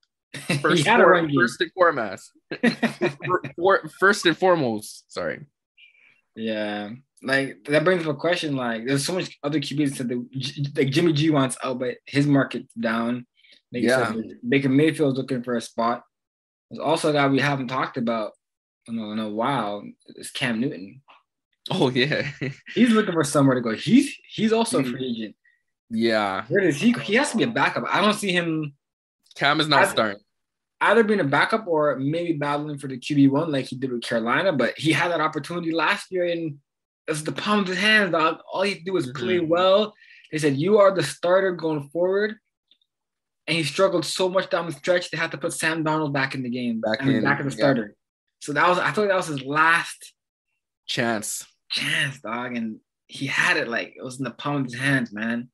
First, 0.61 0.79
he 0.85 0.89
had 0.89 0.99
for, 1.01 1.13
a 1.13 1.23
run 1.23 1.33
first 1.35 1.61
and 1.61 1.73
foremost. 1.73 2.33
for, 3.57 3.89
first 3.99 4.27
and 4.27 4.37
foremost, 4.37 5.13
sorry. 5.13 5.47
Yeah, 6.35 6.91
like 7.23 7.65
that 7.65 7.85
brings 7.85 8.07
up 8.07 8.15
a 8.15 8.19
question. 8.19 8.57
Like, 8.57 8.87
there's 8.87 9.07
so 9.07 9.15
much 9.15 9.39
other 9.43 9.59
QBs 9.59 9.97
that 9.99 10.09
the, 10.09 10.73
like 10.77 10.91
Jimmy 10.91 11.13
G 11.13 11.31
wants 11.31 11.57
out, 11.63 11.79
but 11.79 11.97
his 12.05 12.27
market's 12.27 12.73
down. 12.75 13.27
Like 13.73 13.83
yeah, 13.83 14.13
Baker 14.49 14.69
Mayfield's 14.69 15.19
looking 15.19 15.43
for 15.43 15.57
a 15.57 15.61
spot. 15.61 16.03
There's 16.71 16.81
also 16.81 17.11
a 17.11 17.13
guy 17.13 17.27
we 17.29 17.41
haven't 17.41 17.69
talked 17.69 17.97
about 17.97 18.33
in 18.87 18.99
a, 18.99 19.11
in 19.11 19.19
a 19.19 19.29
while. 19.29 19.83
It's 20.09 20.31
Cam 20.31 20.61
Newton. 20.61 21.03
Oh 21.71 21.91
yeah, 21.91 22.31
he's 22.75 22.91
looking 22.91 23.13
for 23.13 23.25
somewhere 23.25 23.57
to 23.57 23.61
go. 23.61 23.75
He's 23.75 24.17
he's 24.29 24.53
also 24.53 24.81
a 24.81 24.83
mm. 24.83 24.91
free 24.91 25.11
agent. 25.11 25.37
Yeah, 25.91 26.45
where 26.49 26.63
does 26.63 26.81
he? 26.81 26.93
He 26.93 27.15
has 27.15 27.31
to 27.33 27.37
be 27.37 27.45
a 27.45 27.49
backup. 27.49 27.85
I 27.89 28.01
don't 28.01 28.15
see 28.15 28.33
him. 28.33 28.75
Cam 29.37 29.61
is 29.61 29.69
not 29.69 29.83
I, 29.83 29.89
starting 29.89 30.21
either 30.81 31.05
being 31.05 31.21
a 31.21 31.25
backup 31.25 31.67
or 31.67 31.97
maybe 31.97 32.33
battling 32.33 32.79
for 32.79 32.89
the 32.89 32.99
QB 32.99 33.31
one 33.31 33.53
like 33.53 33.67
he 33.67 33.77
did 33.77 33.93
with 33.93 34.03
Carolina. 34.03 34.53
But 34.53 34.79
he 34.79 34.93
had 34.93 35.11
that 35.11 35.21
opportunity 35.21 35.73
last 35.73 36.11
year, 36.11 36.27
and 36.27 36.59
it's 37.09 37.23
the 37.23 37.33
palm 37.33 37.61
of 37.61 37.69
his 37.69 37.79
hands. 37.79 38.13
Dog. 38.13 38.39
All 38.53 38.63
he 38.63 38.73
had 38.73 38.79
to 38.81 38.85
do 38.85 38.93
was 38.93 39.11
play 39.13 39.39
mm-hmm. 39.39 39.49
well. 39.49 39.95
They 40.31 40.39
said 40.39 40.57
you 40.57 40.79
are 40.79 40.95
the 40.95 41.03
starter 41.03 41.53
going 41.53 41.89
forward, 41.89 42.37
and 43.47 43.57
he 43.57 43.65
struggled 43.65 44.05
so 44.05 44.29
much 44.29 44.51
down 44.51 44.67
the 44.67 44.73
stretch. 44.73 45.11
They 45.11 45.19
had 45.19 45.31
to 45.31 45.39
put 45.39 45.53
Sam 45.53 45.85
Darnold 45.85 46.13
back 46.13 46.35
in 46.35 46.43
the 46.43 46.51
game, 46.51 46.81
back 46.81 47.01
in, 47.01 47.23
back 47.23 47.41
as 47.41 47.47
the 47.47 47.51
starter. 47.53 47.95
So 48.41 48.53
that 48.53 48.69
was 48.69 48.79
I 48.79 48.91
thought 48.91 49.09
that 49.09 49.17
was 49.17 49.29
his 49.29 49.43
last 49.43 50.13
chance. 50.87 51.47
Chance, 51.71 52.21
dog, 52.21 52.57
and 52.57 52.79
he 53.07 53.27
had 53.27 53.57
it 53.57 53.69
like 53.69 53.95
it 53.97 54.03
was 54.03 54.19
in 54.19 54.25
the 54.25 54.31
palm 54.31 54.57
of 54.57 54.65
his 54.65 54.75
hands, 54.75 55.13
man. 55.13 55.49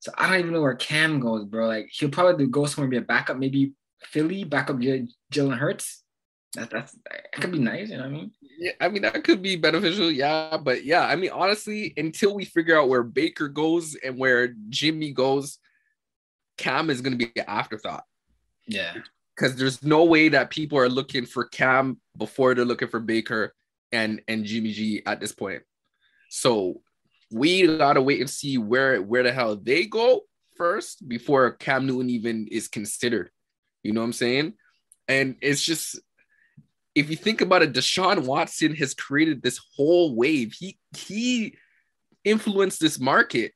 So 0.00 0.12
I 0.18 0.28
don't 0.28 0.40
even 0.40 0.52
know 0.52 0.60
where 0.60 0.74
Cam 0.74 1.20
goes, 1.20 1.44
bro. 1.44 1.68
Like 1.68 1.88
he'll 1.92 2.10
probably 2.10 2.46
go 2.46 2.66
somewhere 2.66 2.90
be 2.90 2.96
a 2.96 3.02
backup, 3.02 3.36
maybe 3.38 3.72
Philly, 4.02 4.44
backup 4.44 4.80
J- 4.80 5.06
Jalen 5.32 5.58
Hurts. 5.58 6.02
That 6.54 6.70
that's 6.70 6.92
that 6.92 7.32
could 7.40 7.52
be 7.52 7.58
nice, 7.58 7.88
you 7.88 7.96
know 7.96 8.02
what 8.02 8.10
I 8.10 8.12
mean? 8.12 8.30
Yeah, 8.58 8.72
I 8.80 8.88
mean 8.88 9.02
that 9.02 9.24
could 9.24 9.42
be 9.42 9.56
beneficial, 9.56 10.10
yeah. 10.10 10.56
But 10.58 10.84
yeah, 10.84 11.06
I 11.06 11.16
mean 11.16 11.30
honestly, 11.30 11.94
until 11.96 12.34
we 12.34 12.44
figure 12.44 12.78
out 12.78 12.88
where 12.88 13.02
Baker 13.02 13.48
goes 13.48 13.94
and 13.94 14.18
where 14.18 14.54
Jimmy 14.68 15.12
goes, 15.12 15.58
Cam 16.62 16.90
is 16.90 17.00
gonna 17.00 17.16
be 17.16 17.32
an 17.36 17.44
afterthought. 17.48 18.04
Yeah. 18.66 18.94
Because 19.34 19.56
there's 19.56 19.82
no 19.82 20.04
way 20.04 20.28
that 20.28 20.50
people 20.50 20.78
are 20.78 20.88
looking 20.88 21.26
for 21.26 21.44
Cam 21.44 22.00
before 22.16 22.54
they're 22.54 22.64
looking 22.64 22.88
for 22.88 23.00
Baker 23.00 23.52
and 23.90 24.22
and 24.28 24.44
Jimmy 24.44 24.72
G 24.72 25.02
at 25.04 25.20
this 25.20 25.32
point. 25.32 25.62
So 26.30 26.82
we 27.32 27.66
gotta 27.78 28.00
wait 28.00 28.20
and 28.20 28.30
see 28.30 28.58
where 28.58 29.02
where 29.02 29.24
the 29.24 29.32
hell 29.32 29.56
they 29.56 29.86
go 29.86 30.22
first 30.56 31.08
before 31.08 31.50
Cam 31.52 31.86
Newton 31.86 32.10
even 32.10 32.46
is 32.46 32.68
considered. 32.68 33.30
You 33.82 33.92
know 33.92 34.00
what 34.00 34.06
I'm 34.06 34.12
saying? 34.12 34.54
And 35.08 35.36
it's 35.40 35.62
just 35.62 35.98
if 36.94 37.10
you 37.10 37.16
think 37.16 37.40
about 37.40 37.62
it, 37.62 37.72
Deshaun 37.72 38.24
Watson 38.24 38.76
has 38.76 38.94
created 38.94 39.42
this 39.42 39.58
whole 39.74 40.14
wave. 40.14 40.54
He 40.56 40.78
he 40.96 41.56
influenced 42.22 42.80
this 42.80 43.00
market. 43.00 43.52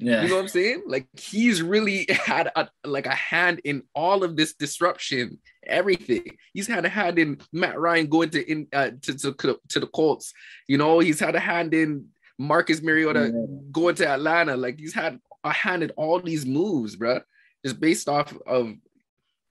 Yeah. 0.00 0.22
You 0.22 0.28
know 0.28 0.36
what 0.36 0.42
I'm 0.42 0.48
saying? 0.48 0.82
Like 0.86 1.06
he's 1.18 1.62
really 1.62 2.06
had 2.10 2.50
a, 2.56 2.68
like 2.84 3.06
a 3.06 3.14
hand 3.14 3.60
in 3.64 3.82
all 3.94 4.24
of 4.24 4.36
this 4.36 4.54
disruption, 4.54 5.38
everything. 5.66 6.24
He's 6.54 6.66
had 6.66 6.84
a 6.84 6.88
hand 6.88 7.18
in 7.18 7.38
Matt 7.52 7.78
Ryan 7.78 8.06
going 8.06 8.30
to 8.30 8.50
in 8.50 8.66
uh, 8.72 8.90
to, 9.02 9.14
to 9.34 9.58
to 9.68 9.80
the 9.80 9.86
Colts. 9.86 10.32
You 10.66 10.78
know, 10.78 10.98
he's 11.00 11.20
had 11.20 11.34
a 11.34 11.40
hand 11.40 11.74
in 11.74 12.06
Marcus 12.38 12.82
Mariota 12.82 13.30
Yeah. 13.34 13.46
going 13.70 13.94
to 13.96 14.08
Atlanta. 14.08 14.56
Like 14.56 14.78
he's 14.78 14.94
had 14.94 15.20
a 15.44 15.52
hand 15.52 15.82
in 15.82 15.90
all 15.90 16.18
these 16.20 16.46
moves, 16.46 16.96
bro. 16.96 17.20
Just 17.64 17.78
based 17.78 18.08
off 18.08 18.34
of 18.46 18.74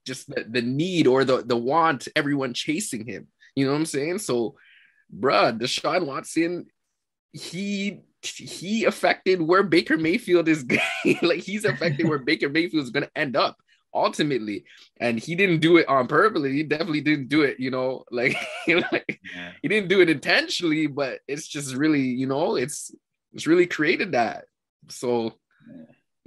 just 0.06 0.28
the, 0.28 0.44
the 0.48 0.62
need 0.62 1.06
or 1.06 1.24
the 1.24 1.42
the 1.42 1.56
want, 1.56 2.08
everyone 2.16 2.54
chasing 2.54 3.06
him. 3.06 3.28
You 3.54 3.66
know 3.66 3.72
what 3.72 3.78
I'm 3.78 3.86
saying? 3.86 4.18
So, 4.18 4.56
bruh, 5.14 5.58
Deshaun 5.58 6.06
Watson, 6.06 6.66
he 7.32 8.00
he 8.22 8.84
affected 8.84 9.40
where 9.40 9.62
Baker 9.62 9.96
Mayfield 9.96 10.48
is 10.48 10.64
like 11.22 11.40
he's 11.40 11.64
affected 11.64 12.08
where 12.08 12.18
Baker 12.18 12.48
Mayfield 12.48 12.84
is 12.84 12.90
gonna 12.90 13.10
end 13.16 13.36
up 13.36 13.56
ultimately. 13.94 14.64
And 15.00 15.18
he 15.18 15.34
didn't 15.34 15.60
do 15.60 15.76
it 15.78 15.88
on 15.88 16.06
purpose. 16.06 16.44
He 16.44 16.62
definitely 16.62 17.00
didn't 17.00 17.28
do 17.28 17.42
it, 17.42 17.58
you 17.58 17.70
know, 17.70 18.04
like, 18.10 18.36
like 18.68 19.20
Yeah. 19.34 19.52
he 19.62 19.68
didn't 19.68 19.88
do 19.88 20.00
it 20.00 20.10
intentionally, 20.10 20.86
but 20.86 21.20
it's 21.26 21.48
just 21.48 21.74
really, 21.74 22.02
you 22.02 22.26
know, 22.26 22.56
it's 22.56 22.94
it's 23.32 23.46
really 23.46 23.66
created 23.66 24.12
that. 24.12 24.44
So 24.88 25.34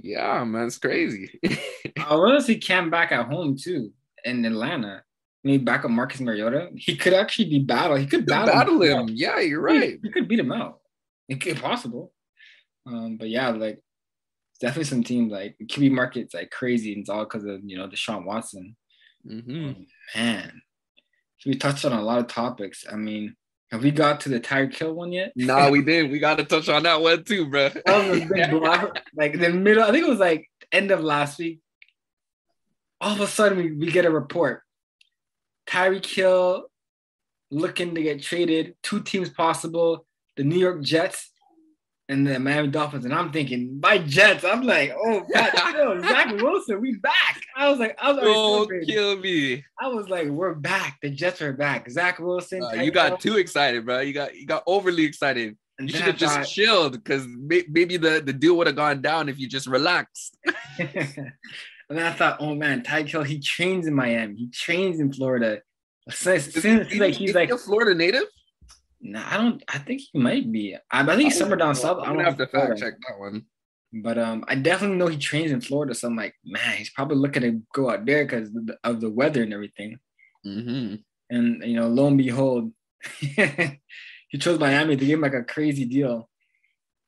yeah, 0.00 0.42
man, 0.44 0.66
it's 0.66 0.78
crazy. 0.78 1.38
I 1.98 2.14
want 2.16 2.38
to 2.38 2.44
see 2.44 2.58
Cam 2.58 2.90
back 2.90 3.12
at 3.12 3.26
home 3.26 3.56
too 3.56 3.92
in 4.24 4.44
Atlanta. 4.44 5.02
Maybe 5.42 5.62
back 5.62 5.84
up 5.84 5.90
Marcus 5.90 6.20
Mariota. 6.20 6.70
He 6.74 6.96
could 6.96 7.12
actually 7.12 7.50
be 7.50 7.58
battle. 7.58 7.96
He 7.96 8.06
could 8.06 8.24
battle, 8.24 8.54
battle 8.54 8.82
him. 8.82 9.10
Yeah, 9.12 9.40
you're 9.40 9.60
right. 9.60 9.98
He 10.02 10.10
could 10.10 10.26
beat 10.26 10.38
him 10.38 10.50
out. 10.50 10.80
It 11.28 11.40
could 11.40 11.60
possible. 11.60 12.12
Um, 12.86 13.16
but 13.16 13.28
yeah, 13.28 13.48
like 13.50 13.80
definitely 14.60 14.84
some 14.84 15.02
teams 15.02 15.32
like 15.32 15.56
QB 15.62 15.90
market's 15.92 16.34
like 16.34 16.50
crazy, 16.50 16.92
and 16.92 17.00
it's 17.00 17.10
all 17.10 17.24
because 17.24 17.44
of 17.44 17.60
you 17.64 17.76
know 17.76 17.88
Deshaun 17.88 18.24
Watson. 18.24 18.76
Mhm. 19.26 19.86
Man, 20.14 20.62
so 21.38 21.50
we 21.50 21.56
touched 21.56 21.84
on 21.84 21.92
a 21.92 22.02
lot 22.02 22.18
of 22.18 22.26
topics. 22.26 22.84
I 22.90 22.96
mean, 22.96 23.36
have 23.70 23.82
we 23.82 23.90
got 23.90 24.20
to 24.20 24.28
the 24.28 24.40
Tyreek 24.40 24.74
Hill 24.76 24.92
one 24.92 25.12
yet? 25.12 25.32
Nah, 25.36 25.70
we 25.70 25.82
didn't. 25.82 26.10
We 26.12 26.18
got 26.18 26.36
to 26.36 26.44
touch 26.44 26.68
on 26.68 26.82
that 26.82 27.00
one 27.00 27.24
too, 27.24 27.46
bro. 27.48 27.70
That 27.70 28.08
was 28.10 28.20
a 28.20 28.26
big 28.26 28.50
block. 28.50 28.98
Like 29.16 29.38
the 29.38 29.50
middle, 29.50 29.82
I 29.82 29.90
think 29.90 30.06
it 30.06 30.10
was 30.10 30.18
like 30.18 30.48
end 30.70 30.90
of 30.90 31.02
last 31.02 31.38
week. 31.38 31.60
All 33.00 33.12
of 33.12 33.20
a 33.20 33.26
sudden, 33.26 33.58
we, 33.58 33.72
we 33.72 33.90
get 33.90 34.04
a 34.04 34.10
report. 34.10 34.62
Tyreek 35.66 36.06
Hill 36.06 36.66
looking 37.50 37.94
to 37.94 38.02
get 38.02 38.22
traded. 38.22 38.76
Two 38.82 39.00
teams 39.02 39.30
possible: 39.30 40.06
the 40.36 40.44
New 40.44 40.58
York 40.58 40.82
Jets 40.82 41.30
and 42.08 42.26
the 42.26 42.38
Miami 42.38 42.68
Dolphins. 42.68 43.04
And 43.04 43.14
I'm 43.14 43.32
thinking, 43.32 43.80
my 43.80 43.98
Jets. 43.98 44.44
I'm 44.44 44.62
like, 44.62 44.94
oh, 44.96 45.26
God, 45.32 46.00
Zach 46.02 46.32
Wilson, 46.40 46.80
we 46.80 46.96
back. 46.96 47.40
I 47.56 47.70
was 47.70 47.78
like, 47.78 47.96
I 48.00 48.12
was 48.12 48.22
celebrating. 48.22 48.88
kill 48.88 49.16
me. 49.18 49.64
I 49.80 49.88
was 49.88 50.08
like, 50.08 50.28
we're 50.28 50.54
back. 50.54 50.98
The 51.02 51.10
Jets 51.10 51.40
are 51.40 51.52
back. 51.52 51.90
Zach 51.90 52.18
Wilson. 52.18 52.62
Uh, 52.62 52.72
you 52.72 52.90
got 52.90 53.20
too 53.20 53.36
excited, 53.36 53.86
bro. 53.86 54.00
You 54.00 54.12
got 54.12 54.34
you 54.34 54.46
got 54.46 54.62
overly 54.66 55.04
excited. 55.04 55.56
And 55.78 55.90
You 55.90 55.96
should 55.96 56.06
have 56.06 56.16
just 56.16 56.52
chilled 56.52 56.92
because 56.92 57.26
may- 57.26 57.64
maybe 57.68 57.96
the, 57.96 58.22
the 58.24 58.32
deal 58.32 58.56
would 58.58 58.68
have 58.68 58.76
gone 58.76 59.02
down 59.02 59.28
if 59.28 59.40
you 59.40 59.48
just 59.48 59.66
relaxed. 59.66 60.38
and 60.78 61.32
then 61.88 62.06
I 62.06 62.12
thought, 62.12 62.36
oh 62.38 62.54
man, 62.54 62.82
Tyreek 62.82 63.08
Hill, 63.08 63.22
he 63.24 63.40
trains 63.40 63.86
in 63.88 63.94
Miami. 63.94 64.36
He 64.36 64.50
trains 64.50 65.00
in 65.00 65.12
Florida. 65.12 65.62
It 66.06 66.14
seems 66.14 66.94
like 66.94 67.14
he's 67.14 67.34
like, 67.34 67.50
a 67.50 67.58
Florida 67.58 67.94
native. 67.94 68.24
Nah, 69.04 69.22
I 69.30 69.36
don't. 69.36 69.62
I 69.68 69.78
think 69.78 70.00
he 70.12 70.18
might 70.18 70.50
be. 70.50 70.76
I, 70.90 71.02
I 71.02 71.06
think 71.06 71.24
he's 71.24 71.38
somewhere 71.38 71.58
down 71.58 71.74
south. 71.74 71.98
I 71.98 72.06
I'm 72.06 72.16
don't 72.16 72.24
gonna 72.24 72.30
have 72.30 72.38
to 72.38 72.46
fact 72.46 72.78
check 72.78 72.94
that 73.08 73.18
one. 73.18 73.44
But 73.92 74.18
um, 74.18 74.44
I 74.48 74.56
definitely 74.56 74.96
know 74.96 75.06
he 75.06 75.18
trains 75.18 75.52
in 75.52 75.60
Florida. 75.60 75.94
So 75.94 76.08
I'm 76.08 76.16
like, 76.16 76.34
man, 76.44 76.76
he's 76.76 76.90
probably 76.90 77.16
looking 77.16 77.42
to 77.42 77.62
go 77.72 77.90
out 77.90 78.04
there 78.04 78.24
because 78.24 78.50
of 78.82 79.00
the 79.00 79.10
weather 79.10 79.42
and 79.44 79.52
everything. 79.52 79.98
hmm 80.42 80.96
And 81.30 81.62
you 81.62 81.76
know, 81.76 81.86
lo 81.86 82.08
and 82.08 82.18
behold, 82.18 82.72
he 83.20 84.38
chose 84.38 84.58
Miami 84.58 84.96
to 84.96 85.04
give 85.06 85.18
him 85.18 85.20
like 85.20 85.34
a 85.34 85.44
crazy 85.44 85.84
deal. 85.84 86.28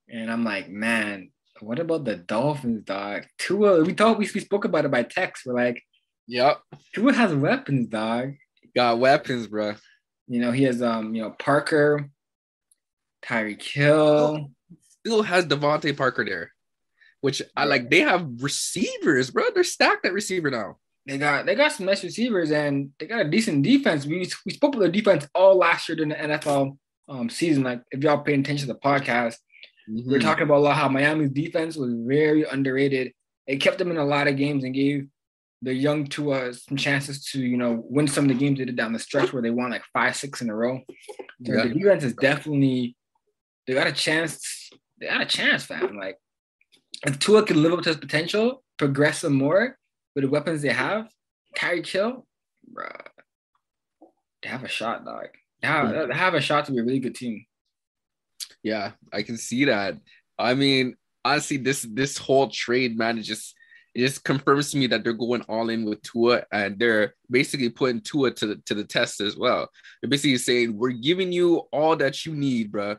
And 0.08 0.30
I'm 0.30 0.44
like, 0.44 0.68
man, 0.68 1.32
what 1.60 1.80
about 1.80 2.04
the 2.04 2.14
Dolphins, 2.16 2.84
dog? 2.84 3.24
Tua, 3.38 3.82
we 3.82 3.92
talked, 3.94 4.20
we, 4.20 4.28
we 4.32 4.40
spoke 4.40 4.64
about 4.64 4.84
it 4.84 4.90
by 4.92 5.02
text. 5.02 5.44
We're 5.46 5.54
like, 5.54 5.82
Yep, 6.28 6.60
Tua 6.94 7.12
has 7.12 7.34
weapons, 7.34 7.88
dog. 7.88 8.34
got 8.74 8.98
weapons, 8.98 9.46
bro. 9.48 9.74
You 10.28 10.40
know, 10.40 10.50
he 10.52 10.64
has 10.64 10.82
um, 10.82 11.14
you 11.14 11.22
know, 11.22 11.30
Parker, 11.38 12.10
Tyreek 13.24 13.62
Hill. 13.62 14.50
Still 15.00 15.22
has 15.22 15.46
DeVante 15.46 15.96
Parker 15.96 16.24
there, 16.24 16.52
which 17.20 17.40
I 17.56 17.64
like. 17.64 17.90
They 17.90 18.00
have 18.00 18.28
receivers, 18.42 19.30
bro. 19.30 19.44
They're 19.54 19.62
stacked 19.64 20.04
at 20.04 20.12
receiver 20.12 20.50
now. 20.50 20.78
They 21.06 21.18
got 21.18 21.46
they 21.46 21.54
got 21.54 21.70
some 21.72 21.86
nice 21.86 22.02
receivers 22.02 22.50
and 22.50 22.90
they 22.98 23.06
got 23.06 23.24
a 23.24 23.30
decent 23.30 23.62
defense. 23.62 24.04
We 24.04 24.28
we 24.44 24.52
spoke 24.52 24.74
about 24.74 24.80
their 24.80 24.90
defense 24.90 25.28
all 25.34 25.56
last 25.56 25.88
year 25.88 25.94
during 25.94 26.08
the 26.10 26.16
NFL 26.16 26.76
um, 27.08 27.30
season. 27.30 27.62
Like 27.62 27.82
if 27.92 28.02
y'all 28.02 28.18
paying 28.18 28.40
attention 28.40 28.66
to 28.66 28.72
the 28.74 28.80
podcast, 28.80 29.36
we 29.88 30.02
Hmm. 30.02 30.10
were 30.10 30.18
talking 30.18 30.42
about 30.42 30.56
a 30.58 30.64
lot 30.66 30.76
how 30.76 30.88
Miami's 30.88 31.30
defense 31.30 31.76
was 31.76 31.94
very 31.94 32.42
underrated. 32.44 33.12
It 33.46 33.58
kept 33.58 33.78
them 33.78 33.92
in 33.92 33.98
a 33.98 34.04
lot 34.04 34.26
of 34.26 34.36
games 34.36 34.64
and 34.64 34.74
gave 34.74 35.06
the 35.66 35.74
young 35.74 36.06
Tua 36.06 36.54
some 36.54 36.76
chances 36.76 37.24
to 37.32 37.40
you 37.40 37.56
know 37.56 37.82
win 37.88 38.06
some 38.06 38.24
of 38.24 38.28
the 38.28 38.34
games 38.34 38.58
they 38.58 38.64
did 38.64 38.76
down 38.76 38.92
the 38.92 39.00
stretch 39.00 39.32
where 39.32 39.42
they 39.42 39.50
won 39.50 39.70
like 39.70 39.82
five 39.92 40.14
six 40.14 40.40
in 40.40 40.48
a 40.48 40.54
row. 40.54 40.80
Yeah. 41.40 41.64
The 41.64 41.70
defense 41.70 42.04
is 42.04 42.14
definitely 42.14 42.96
they 43.66 43.74
got 43.74 43.88
a 43.88 43.92
chance. 43.92 44.70
They 45.00 45.08
got 45.08 45.20
a 45.20 45.26
chance, 45.26 45.64
fam. 45.64 45.98
Like 45.98 46.18
if 47.04 47.18
Tua 47.18 47.44
can 47.44 47.60
live 47.60 47.72
up 47.72 47.82
to 47.82 47.88
his 47.88 47.98
potential, 47.98 48.62
progress 48.76 49.18
some 49.22 49.34
more 49.34 49.76
with 50.14 50.22
the 50.22 50.30
weapons 50.30 50.62
they 50.62 50.72
have, 50.72 51.08
Tyreek 51.58 51.86
Hill, 51.86 52.24
bruh, 52.72 53.08
they 54.42 54.48
have 54.48 54.62
a 54.62 54.68
shot, 54.68 55.04
dog. 55.04 55.26
They 55.62 55.66
have, 55.66 56.08
they 56.08 56.14
have 56.14 56.34
a 56.34 56.40
shot 56.40 56.66
to 56.66 56.72
be 56.72 56.78
a 56.78 56.84
really 56.84 57.00
good 57.00 57.16
team. 57.16 57.44
Yeah, 58.62 58.92
I 59.12 59.22
can 59.22 59.36
see 59.36 59.64
that. 59.64 59.98
I 60.38 60.54
mean, 60.54 60.94
honestly, 61.24 61.56
this 61.56 61.82
this 61.82 62.18
whole 62.18 62.50
trade, 62.50 62.96
man, 62.96 63.18
it 63.18 63.22
just 63.22 63.56
it 63.96 64.00
just 64.00 64.24
confirms 64.24 64.70
to 64.70 64.76
me 64.76 64.86
that 64.88 65.02
they're 65.02 65.14
going 65.14 65.40
all 65.48 65.70
in 65.70 65.86
with 65.86 66.02
Tua, 66.02 66.44
and 66.52 66.78
they're 66.78 67.14
basically 67.30 67.70
putting 67.70 68.02
Tua 68.02 68.30
to 68.30 68.46
the 68.46 68.56
to 68.66 68.74
the 68.74 68.84
test 68.84 69.22
as 69.22 69.38
well. 69.38 69.70
They're 70.02 70.10
basically 70.10 70.36
saying, 70.36 70.76
"We're 70.76 70.90
giving 70.90 71.32
you 71.32 71.60
all 71.72 71.96
that 71.96 72.26
you 72.26 72.34
need, 72.34 72.72
bro. 72.72 72.96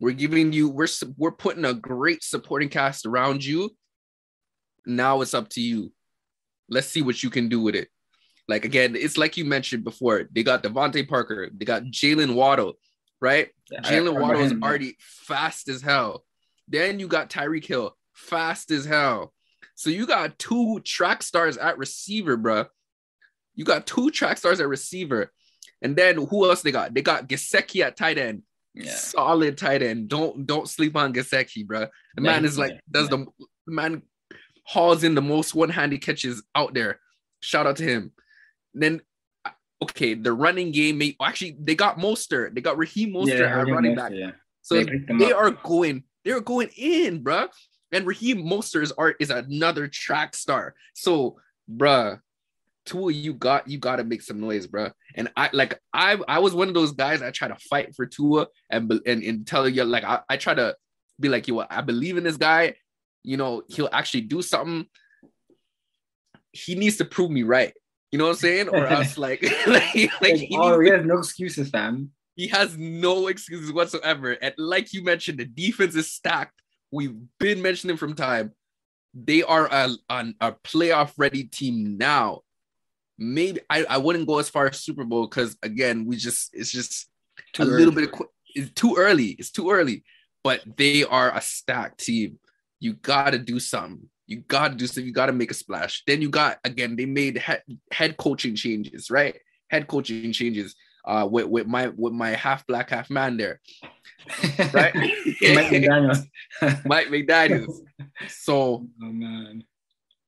We're 0.00 0.14
giving 0.14 0.54
you. 0.54 0.70
We're 0.70 0.88
we're 1.18 1.32
putting 1.32 1.66
a 1.66 1.74
great 1.74 2.24
supporting 2.24 2.70
cast 2.70 3.04
around 3.04 3.44
you. 3.44 3.76
Now 4.86 5.20
it's 5.20 5.34
up 5.34 5.50
to 5.50 5.60
you. 5.60 5.92
Let's 6.70 6.86
see 6.86 7.02
what 7.02 7.22
you 7.22 7.28
can 7.28 7.50
do 7.50 7.60
with 7.60 7.74
it." 7.74 7.88
Like 8.48 8.64
again, 8.64 8.96
it's 8.96 9.18
like 9.18 9.36
you 9.36 9.44
mentioned 9.44 9.84
before. 9.84 10.30
They 10.32 10.42
got 10.42 10.62
DeVante 10.62 11.06
Parker. 11.06 11.50
They 11.52 11.66
got 11.66 11.82
Jaylen 11.82 12.34
Waddle, 12.34 12.78
right? 13.20 13.48
I 13.70 13.82
Jaylen 13.82 14.18
Waddle 14.18 14.40
is 14.40 14.54
already 14.62 14.96
fast 14.98 15.68
as 15.68 15.82
hell. 15.82 16.24
Then 16.66 17.00
you 17.00 17.06
got 17.06 17.28
Tyreek 17.28 17.66
Hill, 17.66 17.94
fast 18.14 18.70
as 18.70 18.86
hell. 18.86 19.34
So 19.74 19.90
you 19.90 20.06
got 20.06 20.38
two 20.38 20.80
track 20.80 21.22
stars 21.22 21.56
at 21.56 21.78
receiver, 21.78 22.36
bro. 22.36 22.66
You 23.54 23.64
got 23.64 23.86
two 23.86 24.10
track 24.10 24.38
stars 24.38 24.60
at 24.60 24.68
receiver. 24.68 25.32
And 25.82 25.94
then 25.96 26.16
who 26.16 26.48
else 26.48 26.62
they 26.62 26.72
got? 26.72 26.94
They 26.94 27.02
got 27.02 27.28
Gesicki 27.28 27.84
at 27.84 27.96
tight 27.96 28.18
end. 28.18 28.42
Yeah. 28.74 28.92
Solid 28.92 29.56
tight 29.58 29.82
end. 29.82 30.08
Don't 30.08 30.46
don't 30.46 30.68
sleep 30.68 30.96
on 30.96 31.12
Gesicki, 31.12 31.66
bro. 31.66 31.80
The 31.80 32.22
Yeah, 32.22 32.30
man 32.30 32.44
is 32.44 32.58
like 32.58 32.80
does 32.90 33.08
the 33.08 33.26
the 33.66 33.72
man 33.72 34.02
hauls 34.64 35.02
in 35.02 35.14
the 35.14 35.22
most 35.22 35.54
one-handed 35.54 36.02
catches 36.02 36.42
out 36.54 36.74
there. 36.74 37.00
Shout 37.40 37.66
out 37.66 37.76
to 37.76 37.84
him. 37.84 38.12
Then 38.74 39.00
okay, 39.82 40.14
the 40.14 40.32
running 40.32 40.72
game 40.72 40.98
may 40.98 41.16
actually 41.20 41.56
they 41.60 41.74
got 41.74 41.98
Mostert. 41.98 42.54
They 42.54 42.60
got 42.60 42.78
Raheem 42.78 43.12
Mostert 43.12 43.38
Yeah, 43.38 43.60
at 43.60 43.66
running 43.68 43.92
yeah, 43.92 43.96
back. 43.96 44.12
Yeah. 44.14 44.30
So 44.62 44.74
They 44.74 44.84
they, 44.84 44.90
picked 44.90 45.08
them 45.08 45.22
up. 45.22 45.32
are 45.32 45.50
going, 45.50 46.04
they're 46.24 46.40
going 46.40 46.68
in, 46.76 47.24
bruh. 47.24 47.48
And 47.92 48.06
Raheem 48.06 48.44
Mostert 48.44 48.82
is 48.82 48.92
art 48.92 49.16
is 49.20 49.30
another 49.30 49.88
track 49.88 50.34
star. 50.34 50.74
So, 50.94 51.40
bruh, 51.70 52.20
Tua, 52.84 53.12
you 53.12 53.34
got 53.34 53.68
you 53.68 53.78
got 53.78 53.96
to 53.96 54.04
make 54.04 54.22
some 54.22 54.40
noise, 54.40 54.66
bruh. 54.66 54.92
And 55.14 55.30
I 55.36 55.50
like 55.52 55.80
I 55.92 56.18
I 56.26 56.38
was 56.38 56.54
one 56.54 56.68
of 56.68 56.74
those 56.74 56.92
guys 56.92 57.20
that 57.20 57.34
try 57.34 57.48
to 57.48 57.56
fight 57.70 57.94
for 57.94 58.06
Tua 58.06 58.48
and 58.70 58.90
and, 59.06 59.22
and 59.22 59.46
tell 59.46 59.68
you 59.68 59.84
like 59.84 60.04
I, 60.04 60.20
I 60.28 60.36
try 60.36 60.54
to 60.54 60.76
be 61.20 61.28
like, 61.28 61.48
you 61.48 61.62
I 61.68 61.80
believe 61.80 62.16
in 62.16 62.24
this 62.24 62.36
guy. 62.36 62.74
You 63.24 63.36
know, 63.36 63.62
he'll 63.68 63.90
actually 63.92 64.22
do 64.22 64.42
something. 64.42 64.86
He 66.52 66.74
needs 66.74 66.96
to 66.96 67.04
prove 67.04 67.30
me 67.30 67.42
right. 67.42 67.74
You 68.10 68.18
know 68.18 68.24
what 68.24 68.30
I'm 68.30 68.36
saying? 68.36 68.68
Or 68.68 68.86
else 68.86 69.18
like, 69.18 69.42
like, 69.66 69.94
like 70.20 70.36
he, 70.36 70.56
oh, 70.56 70.80
he 70.80 70.88
has 70.90 71.04
no 71.04 71.18
excuses, 71.18 71.70
fam. 71.70 72.10
He 72.36 72.48
has 72.48 72.78
no 72.78 73.26
excuses 73.26 73.72
whatsoever. 73.72 74.32
And 74.32 74.54
like 74.56 74.92
you 74.92 75.02
mentioned, 75.02 75.38
the 75.38 75.44
defense 75.44 75.94
is 75.94 76.10
stacked. 76.10 76.62
We've 76.90 77.14
been 77.38 77.62
mentioning 77.62 77.96
from 77.96 78.14
time. 78.14 78.52
They 79.14 79.42
are 79.42 79.66
a, 79.66 79.90
a, 80.08 80.26
a 80.40 80.52
playoff 80.52 81.12
ready 81.16 81.44
team 81.44 81.96
now. 81.98 82.40
Maybe 83.18 83.60
I, 83.68 83.84
I 83.84 83.98
wouldn't 83.98 84.28
go 84.28 84.38
as 84.38 84.48
far 84.48 84.66
as 84.66 84.80
Super 84.80 85.04
Bowl 85.04 85.26
because 85.26 85.56
again, 85.62 86.06
we 86.06 86.16
just 86.16 86.50
it's 86.54 86.70
just 86.70 87.08
too 87.52 87.64
a 87.64 87.66
early. 87.66 87.78
little 87.78 87.94
bit 87.94 88.12
of 88.12 88.26
it's 88.54 88.72
too 88.72 88.94
early. 88.96 89.28
It's 89.38 89.50
too 89.50 89.70
early. 89.70 90.04
But 90.44 90.62
they 90.76 91.04
are 91.04 91.36
a 91.36 91.40
stacked 91.40 92.04
team. 92.04 92.38
You 92.80 92.94
gotta 92.94 93.38
do 93.38 93.58
something. 93.58 94.08
You 94.28 94.40
got 94.40 94.68
to 94.68 94.74
do 94.76 94.86
something. 94.86 95.06
You 95.06 95.12
got 95.12 95.26
to 95.26 95.32
make 95.32 95.50
a 95.50 95.54
splash. 95.54 96.02
Then 96.06 96.20
you 96.20 96.28
got 96.28 96.58
again. 96.62 96.96
They 96.96 97.06
made 97.06 97.38
head, 97.38 97.62
head 97.90 98.18
coaching 98.18 98.54
changes, 98.54 99.10
right? 99.10 99.34
Head 99.70 99.88
coaching 99.88 100.32
changes. 100.32 100.76
Uh, 101.08 101.24
with 101.24 101.46
with 101.46 101.66
my 101.66 101.88
with 101.96 102.12
my 102.12 102.28
half 102.30 102.66
black 102.66 102.90
half 102.90 103.08
man 103.08 103.38
there, 103.38 103.62
right? 104.74 104.94
Mike 104.94 105.72
McDaniels. 105.72 106.26
Mike 106.84 107.06
McDaniels. 107.06 107.78
So, 108.28 108.86
oh 109.02 109.12
man, 109.12 109.64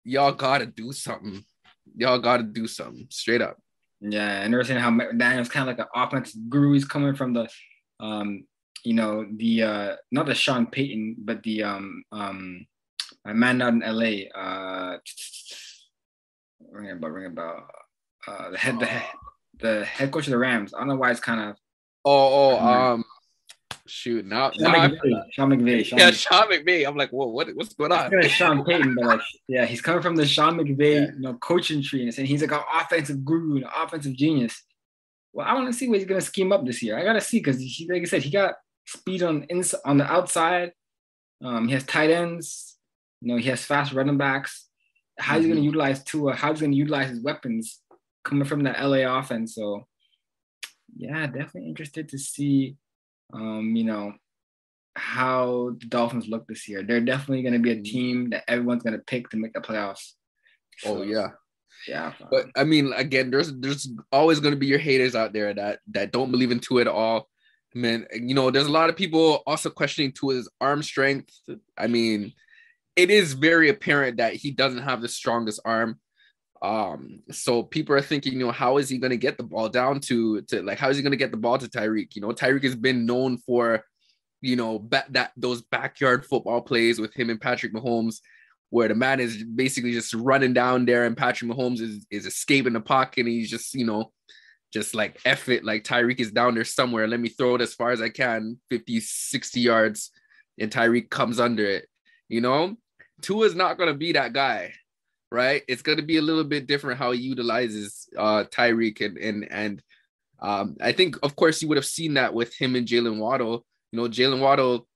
y'all 0.04 0.32
gotta 0.32 0.64
do 0.64 0.90
something. 0.92 1.44
Y'all 1.94 2.18
gotta 2.18 2.44
do 2.44 2.66
something 2.66 3.06
straight 3.10 3.42
up. 3.42 3.58
Yeah, 4.00 4.40
and 4.40 4.54
understand 4.54 4.80
how 4.80 4.88
McDaniels 4.90 5.50
kind 5.50 5.68
of 5.68 5.76
like 5.76 5.86
an 5.86 5.92
offense 5.94 6.34
guru. 6.48 6.72
He's 6.72 6.86
coming 6.86 7.14
from 7.14 7.34
the, 7.34 7.46
um, 8.00 8.44
you 8.82 8.94
know, 8.94 9.26
the 9.36 9.62
uh, 9.62 9.96
not 10.10 10.24
the 10.24 10.34
Sean 10.34 10.64
Payton, 10.64 11.16
but 11.18 11.42
the 11.42 11.62
um 11.62 12.02
um 12.10 12.66
a 13.26 13.34
man 13.34 13.60
out 13.60 13.74
in 13.74 13.80
LA. 13.80 14.30
Uh, 14.34 14.96
ring 16.70 16.90
about 16.90 17.12
ring 17.12 17.26
about 17.26 17.64
uh, 18.26 18.50
the 18.50 18.56
head 18.56 18.80
the 18.80 18.86
head 18.86 19.04
the 19.60 19.84
head 19.84 20.10
coach 20.10 20.26
of 20.26 20.32
the 20.32 20.38
Rams. 20.38 20.74
I 20.74 20.78
don't 20.78 20.88
know 20.88 20.96
why 20.96 21.10
it's 21.10 21.20
kind 21.20 21.50
of. 21.50 21.56
Oh, 22.04 22.56
oh, 22.58 22.58
um, 22.58 23.04
shoot, 23.86 24.24
now, 24.24 24.50
Sean, 24.52 24.72
now 24.72 24.88
McVay, 24.88 25.22
Sean 25.32 25.50
McVay. 25.50 25.84
Sean 25.84 25.98
yeah, 25.98 26.10
McVay. 26.10 26.28
Sean 26.28 26.50
McVay. 26.50 26.88
I'm 26.88 26.96
like, 26.96 27.10
whoa, 27.10 27.26
what, 27.26 27.48
what's 27.54 27.74
going 27.74 27.92
on? 27.92 28.10
Sean 28.22 28.64
Payton, 28.64 28.94
but 28.94 29.04
like, 29.04 29.20
yeah, 29.48 29.66
he's 29.66 29.82
coming 29.82 30.02
from 30.02 30.16
the 30.16 30.26
Sean 30.26 30.56
McVay, 30.56 30.94
yeah. 30.94 31.12
you 31.14 31.20
know, 31.20 31.34
coaching 31.34 31.82
tree, 31.82 32.04
and 32.04 32.14
saying 32.14 32.28
he's 32.28 32.40
like 32.40 32.52
an 32.52 32.62
offensive 32.72 33.24
guru, 33.24 33.58
an 33.58 33.64
offensive 33.76 34.14
genius. 34.14 34.62
Well, 35.32 35.46
I 35.46 35.54
want 35.54 35.66
to 35.66 35.72
see 35.72 35.88
what 35.88 35.98
he's 35.98 36.08
gonna 36.08 36.20
scheme 36.20 36.52
up 36.52 36.64
this 36.64 36.82
year. 36.82 36.98
I 36.98 37.04
gotta 37.04 37.20
see 37.20 37.38
because, 37.38 37.58
like 37.88 38.02
I 38.02 38.04
said, 38.04 38.22
he 38.22 38.30
got 38.30 38.54
speed 38.86 39.22
on 39.22 39.44
ins- 39.44 39.74
on 39.84 39.98
the 39.98 40.10
outside. 40.10 40.72
Um, 41.42 41.68
he 41.68 41.74
has 41.74 41.84
tight 41.84 42.10
ends. 42.10 42.76
You 43.20 43.28
know, 43.28 43.36
he 43.36 43.48
has 43.50 43.64
fast 43.64 43.92
running 43.92 44.16
backs. 44.16 44.66
How's 45.18 45.36
mm-hmm. 45.36 45.42
he 45.42 45.48
going 45.48 45.60
to 45.60 45.66
utilize 45.66 46.02
Tua? 46.04 46.34
How's 46.34 46.58
he 46.58 46.60
going 46.62 46.72
to 46.72 46.76
utilize 46.76 47.10
his 47.10 47.20
weapons 47.20 47.80
coming 48.24 48.46
from 48.46 48.62
the 48.62 48.70
LA 48.70 49.18
offense? 49.18 49.54
So, 49.54 49.86
yeah, 50.96 51.26
definitely 51.26 51.68
interested 51.68 52.08
to 52.10 52.18
see, 52.18 52.76
um, 53.32 53.74
you 53.76 53.84
know, 53.84 54.14
how 54.96 55.76
the 55.80 55.86
Dolphins 55.86 56.28
look 56.28 56.46
this 56.46 56.68
year. 56.68 56.82
They're 56.82 57.00
definitely 57.00 57.42
going 57.42 57.54
to 57.54 57.58
be 57.58 57.72
a 57.72 57.82
team 57.82 58.30
that 58.30 58.44
everyone's 58.48 58.82
going 58.82 58.96
to 58.96 59.04
pick 59.04 59.30
to 59.30 59.36
make 59.36 59.52
the 59.52 59.60
playoffs. 59.60 60.12
Oh, 60.84 60.94
so, 60.94 60.98
oh 60.98 61.02
yeah, 61.02 61.28
yeah. 61.86 62.12
But 62.30 62.46
I 62.56 62.64
mean, 62.64 62.92
again, 62.94 63.30
there's 63.30 63.52
there's 63.58 63.88
always 64.12 64.40
going 64.40 64.54
to 64.54 64.60
be 64.60 64.66
your 64.66 64.78
haters 64.78 65.14
out 65.14 65.32
there 65.32 65.54
that 65.54 65.80
that 65.92 66.12
don't 66.12 66.30
believe 66.30 66.50
in 66.50 66.60
Tua 66.60 66.82
at 66.82 66.88
all. 66.88 67.28
I 67.74 67.78
mean, 67.78 68.06
you 68.12 68.34
know, 68.34 68.50
there's 68.50 68.66
a 68.66 68.72
lot 68.72 68.90
of 68.90 68.96
people 68.96 69.42
also 69.46 69.70
questioning 69.70 70.12
Tua's 70.12 70.50
arm 70.60 70.82
strength. 70.82 71.32
I 71.78 71.86
mean, 71.86 72.32
it 72.96 73.10
is 73.10 73.34
very 73.34 73.68
apparent 73.68 74.16
that 74.16 74.34
he 74.34 74.50
doesn't 74.50 74.82
have 74.82 75.00
the 75.00 75.08
strongest 75.08 75.60
arm. 75.64 76.00
Um, 76.62 77.22
so 77.30 77.62
people 77.62 77.94
are 77.96 78.02
thinking, 78.02 78.34
you 78.34 78.40
know, 78.40 78.52
how 78.52 78.76
is 78.76 78.88
he 78.88 78.98
going 78.98 79.10
to 79.10 79.16
get 79.16 79.38
the 79.38 79.42
ball 79.42 79.68
down 79.68 80.00
to 80.00 80.42
to 80.42 80.62
like 80.62 80.78
how 80.78 80.90
is 80.90 80.96
he 80.96 81.02
going 81.02 81.12
to 81.12 81.16
get 81.16 81.30
the 81.30 81.36
ball 81.36 81.58
to 81.58 81.66
Tyreek? 81.68 82.14
You 82.14 82.22
know, 82.22 82.28
Tyreek 82.28 82.64
has 82.64 82.76
been 82.76 83.06
known 83.06 83.38
for, 83.38 83.84
you 84.42 84.56
know, 84.56 84.78
ba- 84.78 85.06
that 85.10 85.32
those 85.36 85.62
backyard 85.62 86.26
football 86.26 86.60
plays 86.60 87.00
with 87.00 87.14
him 87.14 87.30
and 87.30 87.40
Patrick 87.40 87.72
Mahomes, 87.72 88.16
where 88.68 88.88
the 88.88 88.94
man 88.94 89.20
is 89.20 89.42
basically 89.42 89.92
just 89.92 90.12
running 90.12 90.52
down 90.52 90.84
there 90.84 91.06
and 91.06 91.16
Patrick 91.16 91.50
Mahomes 91.50 91.80
is 91.80 92.06
is 92.10 92.26
escaping 92.26 92.74
the 92.74 92.80
pocket 92.80 93.20
and 93.20 93.28
he's 93.28 93.50
just, 93.50 93.74
you 93.74 93.86
know, 93.86 94.12
just 94.72 94.94
like 94.94 95.18
F 95.24 95.48
it, 95.48 95.64
like 95.64 95.84
Tyreek 95.84 96.20
is 96.20 96.30
down 96.30 96.54
there 96.54 96.64
somewhere. 96.64 97.08
Let 97.08 97.20
me 97.20 97.30
throw 97.30 97.54
it 97.54 97.62
as 97.62 97.74
far 97.74 97.90
as 97.90 98.00
I 98.00 98.10
can, 98.10 98.58
50, 98.70 99.00
60 99.00 99.60
yards, 99.60 100.10
and 100.58 100.70
Tyreek 100.70 101.10
comes 101.10 101.40
under 101.40 101.64
it. 101.64 101.86
You 102.28 102.40
know, 102.40 102.76
Tua 103.22 103.46
is 103.46 103.54
not 103.54 103.78
going 103.78 103.88
to 103.88 103.98
be 103.98 104.12
that 104.12 104.32
guy, 104.32 104.74
right? 105.30 105.62
It's 105.68 105.82
going 105.82 105.98
to 105.98 106.04
be 106.04 106.16
a 106.16 106.22
little 106.22 106.44
bit 106.44 106.66
different 106.66 106.98
how 106.98 107.12
he 107.12 107.20
utilizes 107.20 108.08
uh, 108.16 108.44
Tyreek 108.44 109.04
and 109.04 109.18
and 109.18 109.50
and 109.50 109.82
um, 110.40 110.76
I 110.80 110.92
think, 110.92 111.16
of 111.22 111.36
course, 111.36 111.60
you 111.60 111.68
would 111.68 111.76
have 111.76 111.84
seen 111.84 112.14
that 112.14 112.32
with 112.32 112.54
him 112.54 112.74
and 112.74 112.86
Jaylen 112.86 113.18
Waddle. 113.18 113.64
You 113.92 114.00
know, 114.00 114.08
Jaylen 114.08 114.40
Waddle 114.40 114.86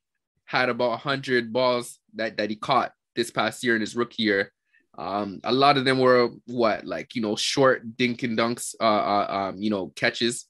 had 0.47 0.68
about 0.68 1.01
hundred 1.01 1.53
balls 1.53 1.99
that 2.14 2.37
that 2.39 2.51
he 2.51 2.57
caught 2.57 2.93
this 3.14 3.30
past 3.30 3.62
year 3.62 3.74
in 3.74 3.80
his 3.80 3.97
rookie 3.97 4.22
year. 4.22 4.53
Um, 4.97 5.41
a 5.45 5.53
lot 5.53 5.76
of 5.76 5.85
them 5.85 5.99
were 5.99 6.30
what 6.47 6.85
like 6.85 7.14
you 7.14 7.22
know 7.22 7.37
short 7.37 7.97
dink 7.97 8.22
and 8.22 8.39
dunks, 8.39 8.74
uh, 8.80 8.85
uh 8.85 9.26
um, 9.30 9.62
you 9.62 9.70
know 9.70 9.89
catches. 9.97 10.47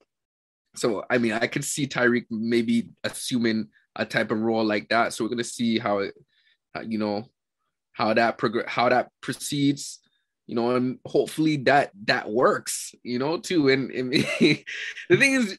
So 0.77 1.05
I 1.09 1.19
mean, 1.19 1.33
I 1.33 1.47
could 1.47 1.65
see 1.65 1.87
Tyreek 1.87 2.27
maybe 2.31 2.89
assuming 3.03 3.69
a 3.97 4.05
type 4.05 4.31
of 4.31 4.41
role 4.41 4.65
like 4.65 4.89
that. 4.89 5.13
So 5.13 5.25
we're 5.25 5.31
gonna 5.31 5.45
see 5.45 5.79
how 5.79 5.99
it, 5.99 6.15
you 6.87 6.99
know, 6.99 7.29
how 7.95 8.13
that 8.13 8.37
progress 8.37 8.69
how 8.69 8.89
that 8.89 9.09
proceeds 9.23 10.01
you 10.47 10.55
know 10.55 10.77
and 10.77 10.99
hopefully 11.07 11.57
that 11.57 11.91
that 12.05 12.29
works 12.31 12.95
you 13.03 13.19
know 13.19 13.39
too. 13.39 13.71
And, 13.71 13.91
and 13.91 14.13
the 14.13 14.65
thing 15.09 15.33
is 15.33 15.59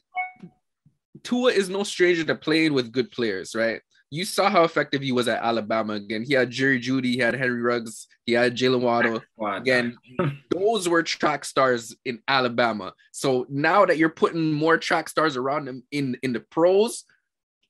Tua 1.24 1.50
is 1.50 1.68
no 1.68 1.82
stranger 1.82 2.22
to 2.24 2.36
playing 2.36 2.72
with 2.72 2.92
good 2.92 3.10
players 3.10 3.54
right? 3.54 3.80
You 4.08 4.24
saw 4.24 4.48
how 4.48 4.62
effective 4.62 5.02
he 5.02 5.10
was 5.10 5.26
at 5.26 5.42
Alabama 5.42 5.94
again. 5.94 6.22
He 6.22 6.34
had 6.34 6.52
Jerry 6.52 6.80
Jeudy, 6.80 7.06
he 7.06 7.18
had 7.18 7.34
Henry 7.34 7.60
Ruggs 7.60 8.06
he 8.24 8.32
had 8.32 8.56
Jaylen 8.56 8.80
Waddle. 8.80 9.22
Again 9.42 9.96
those 10.50 10.88
were 10.88 11.02
track 11.02 11.44
stars 11.44 11.96
in 12.04 12.20
Alabama. 12.28 12.92
So 13.12 13.46
now 13.48 13.86
that 13.86 13.98
you're 13.98 14.08
putting 14.08 14.52
more 14.52 14.78
track 14.78 15.08
stars 15.08 15.36
around 15.36 15.68
him 15.68 15.82
in 15.90 16.16
in 16.22 16.32
the 16.32 16.40
pros 16.40 17.04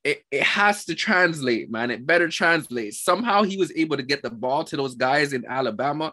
it, 0.07 0.22
it 0.30 0.42
has 0.44 0.84
to 0.84 0.94
translate, 0.94 1.68
man. 1.68 1.90
It 1.90 2.07
better 2.07 2.28
translate. 2.28 2.94
Somehow 2.94 3.42
he 3.42 3.57
was 3.57 3.72
able 3.74 3.96
to 3.96 4.04
get 4.04 4.22
the 4.22 4.30
ball 4.30 4.62
to 4.62 4.76
those 4.76 4.94
guys 4.94 5.32
in 5.32 5.44
Alabama. 5.44 6.12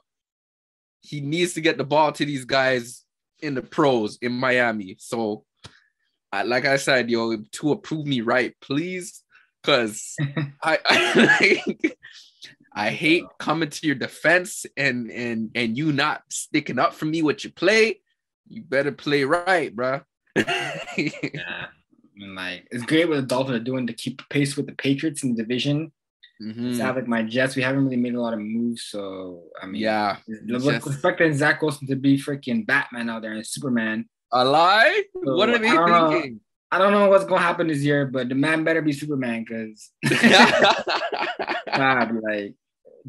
He 1.01 1.21
needs 1.21 1.53
to 1.53 1.61
get 1.61 1.77
the 1.77 1.83
ball 1.83 2.11
to 2.13 2.25
these 2.25 2.43
guys 2.43 3.03
in 3.39 3.53
the 3.53 3.61
pros 3.61 4.17
in 4.19 4.31
Miami. 4.31 4.95
So, 4.97 5.45
I, 6.31 6.41
like 6.41 6.65
I 6.65 6.77
said, 6.77 7.11
yo, 7.11 7.37
to 7.37 7.71
approve 7.71 8.07
me 8.07 8.21
right, 8.21 8.55
please, 8.61 9.23
because 9.61 10.15
I, 10.63 10.79
I, 10.85 11.63
I 12.73 12.89
hate 12.89 13.25
coming 13.37 13.69
to 13.69 13.85
your 13.85 13.95
defense 13.95 14.65
and 14.75 15.11
and 15.11 15.51
and 15.53 15.77
you 15.77 15.93
not 15.93 16.23
sticking 16.29 16.79
up 16.79 16.95
for 16.95 17.05
me 17.05 17.21
what 17.21 17.43
you 17.43 17.51
play. 17.51 17.99
You 18.47 18.63
better 18.63 18.91
play 18.91 19.23
right, 19.23 19.73
bro. 19.75 20.01
yeah. 20.35 21.67
And 22.19 22.35
like 22.35 22.67
it's 22.71 22.83
great 22.83 23.09
what 23.09 23.15
the 23.15 23.21
Dolphins 23.23 23.57
are 23.57 23.63
doing 23.63 23.87
to 23.87 23.93
keep 23.93 24.21
pace 24.29 24.55
with 24.55 24.67
the 24.67 24.73
Patriots 24.73 25.23
in 25.23 25.35
the 25.35 25.43
division. 25.43 25.91
Mm-hmm. 26.41 26.73
Sound 26.73 26.95
like 26.95 27.07
my 27.07 27.23
Jets, 27.23 27.55
we 27.55 27.61
haven't 27.61 27.85
really 27.85 27.97
made 27.97 28.15
a 28.15 28.21
lot 28.21 28.33
of 28.33 28.39
moves. 28.39 28.83
So 28.83 29.43
I 29.61 29.65
mean, 29.65 29.81
yeah, 29.81 30.17
just... 30.45 30.67
expecting 30.67 31.33
Zach 31.33 31.61
Wilson 31.61 31.87
to 31.87 31.95
be 31.95 32.17
freaking 32.17 32.65
Batman 32.65 33.09
out 33.09 33.21
there 33.21 33.33
and 33.33 33.45
Superman. 33.45 34.09
A 34.31 34.43
lie? 34.43 35.03
So, 35.23 35.35
what 35.35 35.49
are 35.49 35.59
they 35.59 35.69
I 35.69 36.11
thinking? 36.11 36.33
Know, 36.33 36.39
I 36.71 36.79
don't 36.79 36.91
know 36.91 37.07
what's 37.07 37.25
gonna 37.25 37.41
happen 37.41 37.67
this 37.67 37.83
year, 37.83 38.07
but 38.07 38.29
the 38.29 38.35
man 38.35 38.63
better 38.63 38.81
be 38.81 38.93
Superman 38.93 39.45
because 39.47 39.91
God, 41.67 42.11
like 42.23 42.55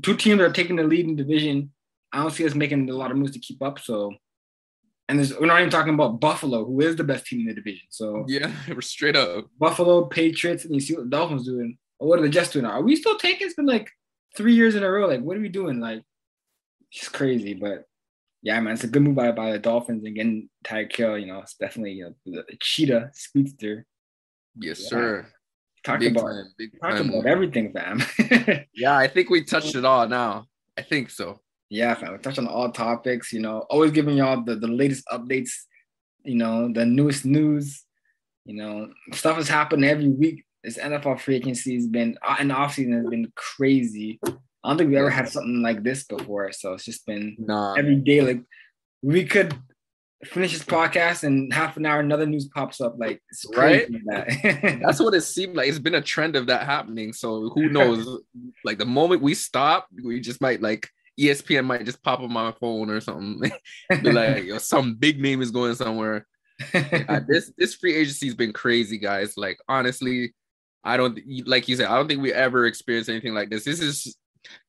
two 0.02 0.16
teams 0.16 0.40
are 0.40 0.52
taking 0.52 0.76
the 0.76 0.84
lead 0.84 1.07
in 1.07 1.16
division. 1.16 1.72
I 2.12 2.18
don't 2.18 2.30
see 2.30 2.44
us 2.44 2.55
making 2.55 2.88
a 2.90 2.92
lot 2.92 3.11
of 3.11 3.16
moves 3.16 3.32
to 3.32 3.38
keep 3.38 3.62
up. 3.62 3.78
So 3.78 4.14
and 5.09 5.18
we're 5.38 5.46
not 5.46 5.61
even 5.61 5.70
talking 5.70 5.94
about 5.94 6.20
Buffalo, 6.20 6.64
who 6.64 6.80
is 6.80 6.96
the 6.96 7.05
best 7.05 7.26
team 7.26 7.40
in 7.40 7.46
the 7.46 7.55
division. 7.55 7.86
So 7.90 8.24
yeah, 8.26 8.50
we're 8.68 8.80
straight 8.80 9.16
up 9.16 9.46
Buffalo, 9.59 10.07
Patriots, 10.07 10.64
and 10.64 10.74
you 10.74 10.80
see 10.80 10.94
what 10.94 11.05
the 11.05 11.11
Dolphins 11.11 11.46
doing. 11.46 11.76
Or 11.98 12.09
what 12.09 12.18
are 12.18 12.22
the 12.22 12.28
Jets 12.28 12.50
doing? 12.50 12.64
Are 12.64 12.82
we 12.82 12.96
still 12.96 13.16
taking? 13.18 13.46
It's 13.46 13.55
been 13.55 13.66
like 13.66 13.90
three 14.36 14.55
years 14.55 14.74
in 14.74 14.82
a 14.82 14.90
row. 14.90 15.07
Like, 15.07 15.20
what 15.20 15.36
are 15.36 15.40
we 15.40 15.48
doing? 15.48 15.78
Like, 15.78 16.02
it's 16.90 17.09
crazy. 17.09 17.55
But 17.55 17.84
yeah, 18.42 18.59
man, 18.61 18.74
it's 18.74 18.84
a 18.84 18.88
good 18.88 19.02
move 19.02 19.14
by, 19.14 19.30
by 19.32 19.52
the 19.52 19.59
Dolphins 19.59 20.05
and 20.05 20.14
getting 20.14 20.48
Tyreek 20.64 20.94
Hill. 20.94 21.18
You 21.18 21.26
know, 21.26 21.40
it's 21.40 21.55
definitely 21.55 21.92
you 21.92 22.14
know, 22.26 22.42
the 22.48 22.57
cheetah 22.61 23.11
speedster. 23.12 23.86
Yes, 24.57 24.82
yeah. 24.82 24.88
sir. 24.88 25.26
Talk 25.84 26.00
big 26.00 26.12
about 26.12 26.28
time, 26.28 26.55
big 26.57 26.80
talk 26.80 26.92
time. 26.92 27.11
about 27.11 27.26
everything, 27.26 27.72
fam. 27.72 28.02
yeah, 28.74 28.96
I 28.96 29.07
think 29.07 29.28
we 29.28 29.44
touched 29.44 29.74
it 29.74 29.84
all 29.84 30.09
now. 30.09 30.46
I 30.78 30.82
think 30.82 31.11
so. 31.11 31.40
Yeah, 31.75 31.95
fam. 31.95 32.12
We 32.12 32.18
touched 32.18 32.39
on 32.39 32.47
all 32.47 32.70
topics, 32.70 33.33
you 33.33 33.41
know, 33.41 33.66
always 33.68 33.91
giving 33.91 34.16
y'all 34.16 34.41
the, 34.41 34.55
the 34.55 34.68
latest 34.68 35.05
updates, 35.09 35.51
you 36.22 36.37
know, 36.37 36.72
the 36.72 36.87
newest 36.87 37.25
news. 37.25 37.83
You 38.45 38.55
know, 38.55 38.93
stuff 39.12 39.39
is 39.39 39.49
happening 39.49 39.91
every 39.91 40.09
week. 40.09 40.45
This 40.62 40.79
NFL 40.79 41.20
free 41.20 41.35
agency 41.35 41.75
has 41.75 41.89
been 41.89 42.16
and 42.39 42.53
uh, 42.53 42.55
off 42.55 42.75
season 42.75 42.93
has 42.93 43.07
been 43.07 43.33
crazy. 43.35 44.20
I 44.25 44.31
don't 44.68 44.79
think 44.79 44.91
we 44.91 44.97
ever 44.97 45.11
had 45.11 45.29
something 45.29 45.62
like 45.62 45.83
this 45.83 46.05
before. 46.05 46.53
So 46.53 46.75
it's 46.75 46.85
just 46.85 47.07
been 47.07 47.35
nah. 47.41 47.75
every 47.75 47.97
day. 47.97 48.20
Like 48.20 48.43
we 49.03 49.25
could 49.25 49.57
finish 50.25 50.53
this 50.53 50.62
podcast 50.62 51.25
and 51.25 51.53
half 51.53 51.77
an 51.77 51.87
hour 51.87 51.99
another 51.99 52.25
news 52.25 52.49
pops 52.55 52.81
up 52.81 52.95
like 52.99 53.20
right 53.57 53.91
that. 54.07 54.81
that's 54.83 55.01
what 55.01 55.12
it 55.12 55.20
seemed 55.20 55.55
like 55.55 55.68
it's 55.68 55.79
been 55.79 55.97
a 55.97 56.01
trend 56.01 56.35
of 56.35 56.47
that 56.47 56.64
happening 56.64 57.12
so 57.12 57.51
who 57.51 57.68
knows 57.68 58.22
like 58.64 58.79
the 58.79 58.87
moment 58.87 59.20
we 59.20 59.35
stop 59.35 59.87
we 60.03 60.18
just 60.20 60.41
might 60.41 60.62
like 60.62 60.89
espn 61.19 61.65
might 61.65 61.85
just 61.85 62.03
pop 62.03 62.21
up 62.21 62.31
my 62.31 62.53
phone 62.61 62.91
or 62.91 63.01
something 63.01 63.51
be 64.03 64.12
like 64.12 64.45
Yo, 64.45 64.59
some 64.59 64.95
big 64.95 65.21
name 65.21 65.43
is 65.43 65.51
going 65.51 65.75
somewhere 65.75 66.27
yeah, 66.73 67.05
uh, 67.09 67.21
this 67.27 67.53
this 67.59 67.75
free 67.75 67.95
agency 67.95 68.27
has 68.27 68.35
been 68.35 68.53
crazy 68.53 68.99
guys 68.99 69.37
like 69.37 69.59
honestly 69.69 70.35
i 70.85 70.97
don't 70.97 71.19
like 71.47 71.69
you 71.69 71.77
said 71.77 71.87
i 71.87 71.97
don't 71.97 72.09
think 72.09 72.23
we 72.23 72.33
ever 72.33 72.67
experienced 72.67 73.11
anything 73.11 73.35
like 73.35 73.51
this 73.51 73.65
this 73.65 73.81
is 73.81 74.17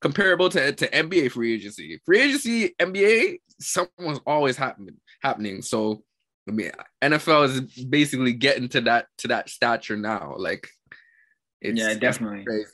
comparable 0.02 0.50
to, 0.50 0.72
to 0.72 0.88
nba 0.90 1.32
free 1.32 1.54
agency 1.54 2.02
free 2.06 2.22
agency 2.22 2.76
nba 2.80 3.38
someone's 3.60 4.20
always 4.26 4.58
happening 4.58 4.98
happening. 5.26 5.62
So 5.62 6.04
I 6.48 6.52
mean, 6.52 6.72
NFL 7.02 7.46
is 7.46 7.86
basically 7.86 8.34
getting 8.34 8.70
to 8.70 8.82
that 8.82 9.08
to 9.20 9.30
that 9.30 9.50
stature 9.50 9.98
now. 9.98 10.36
Like, 10.38 10.70
it's 11.62 11.80
yeah, 11.80 11.96
definitely 11.96 12.46
crazy. 12.46 12.70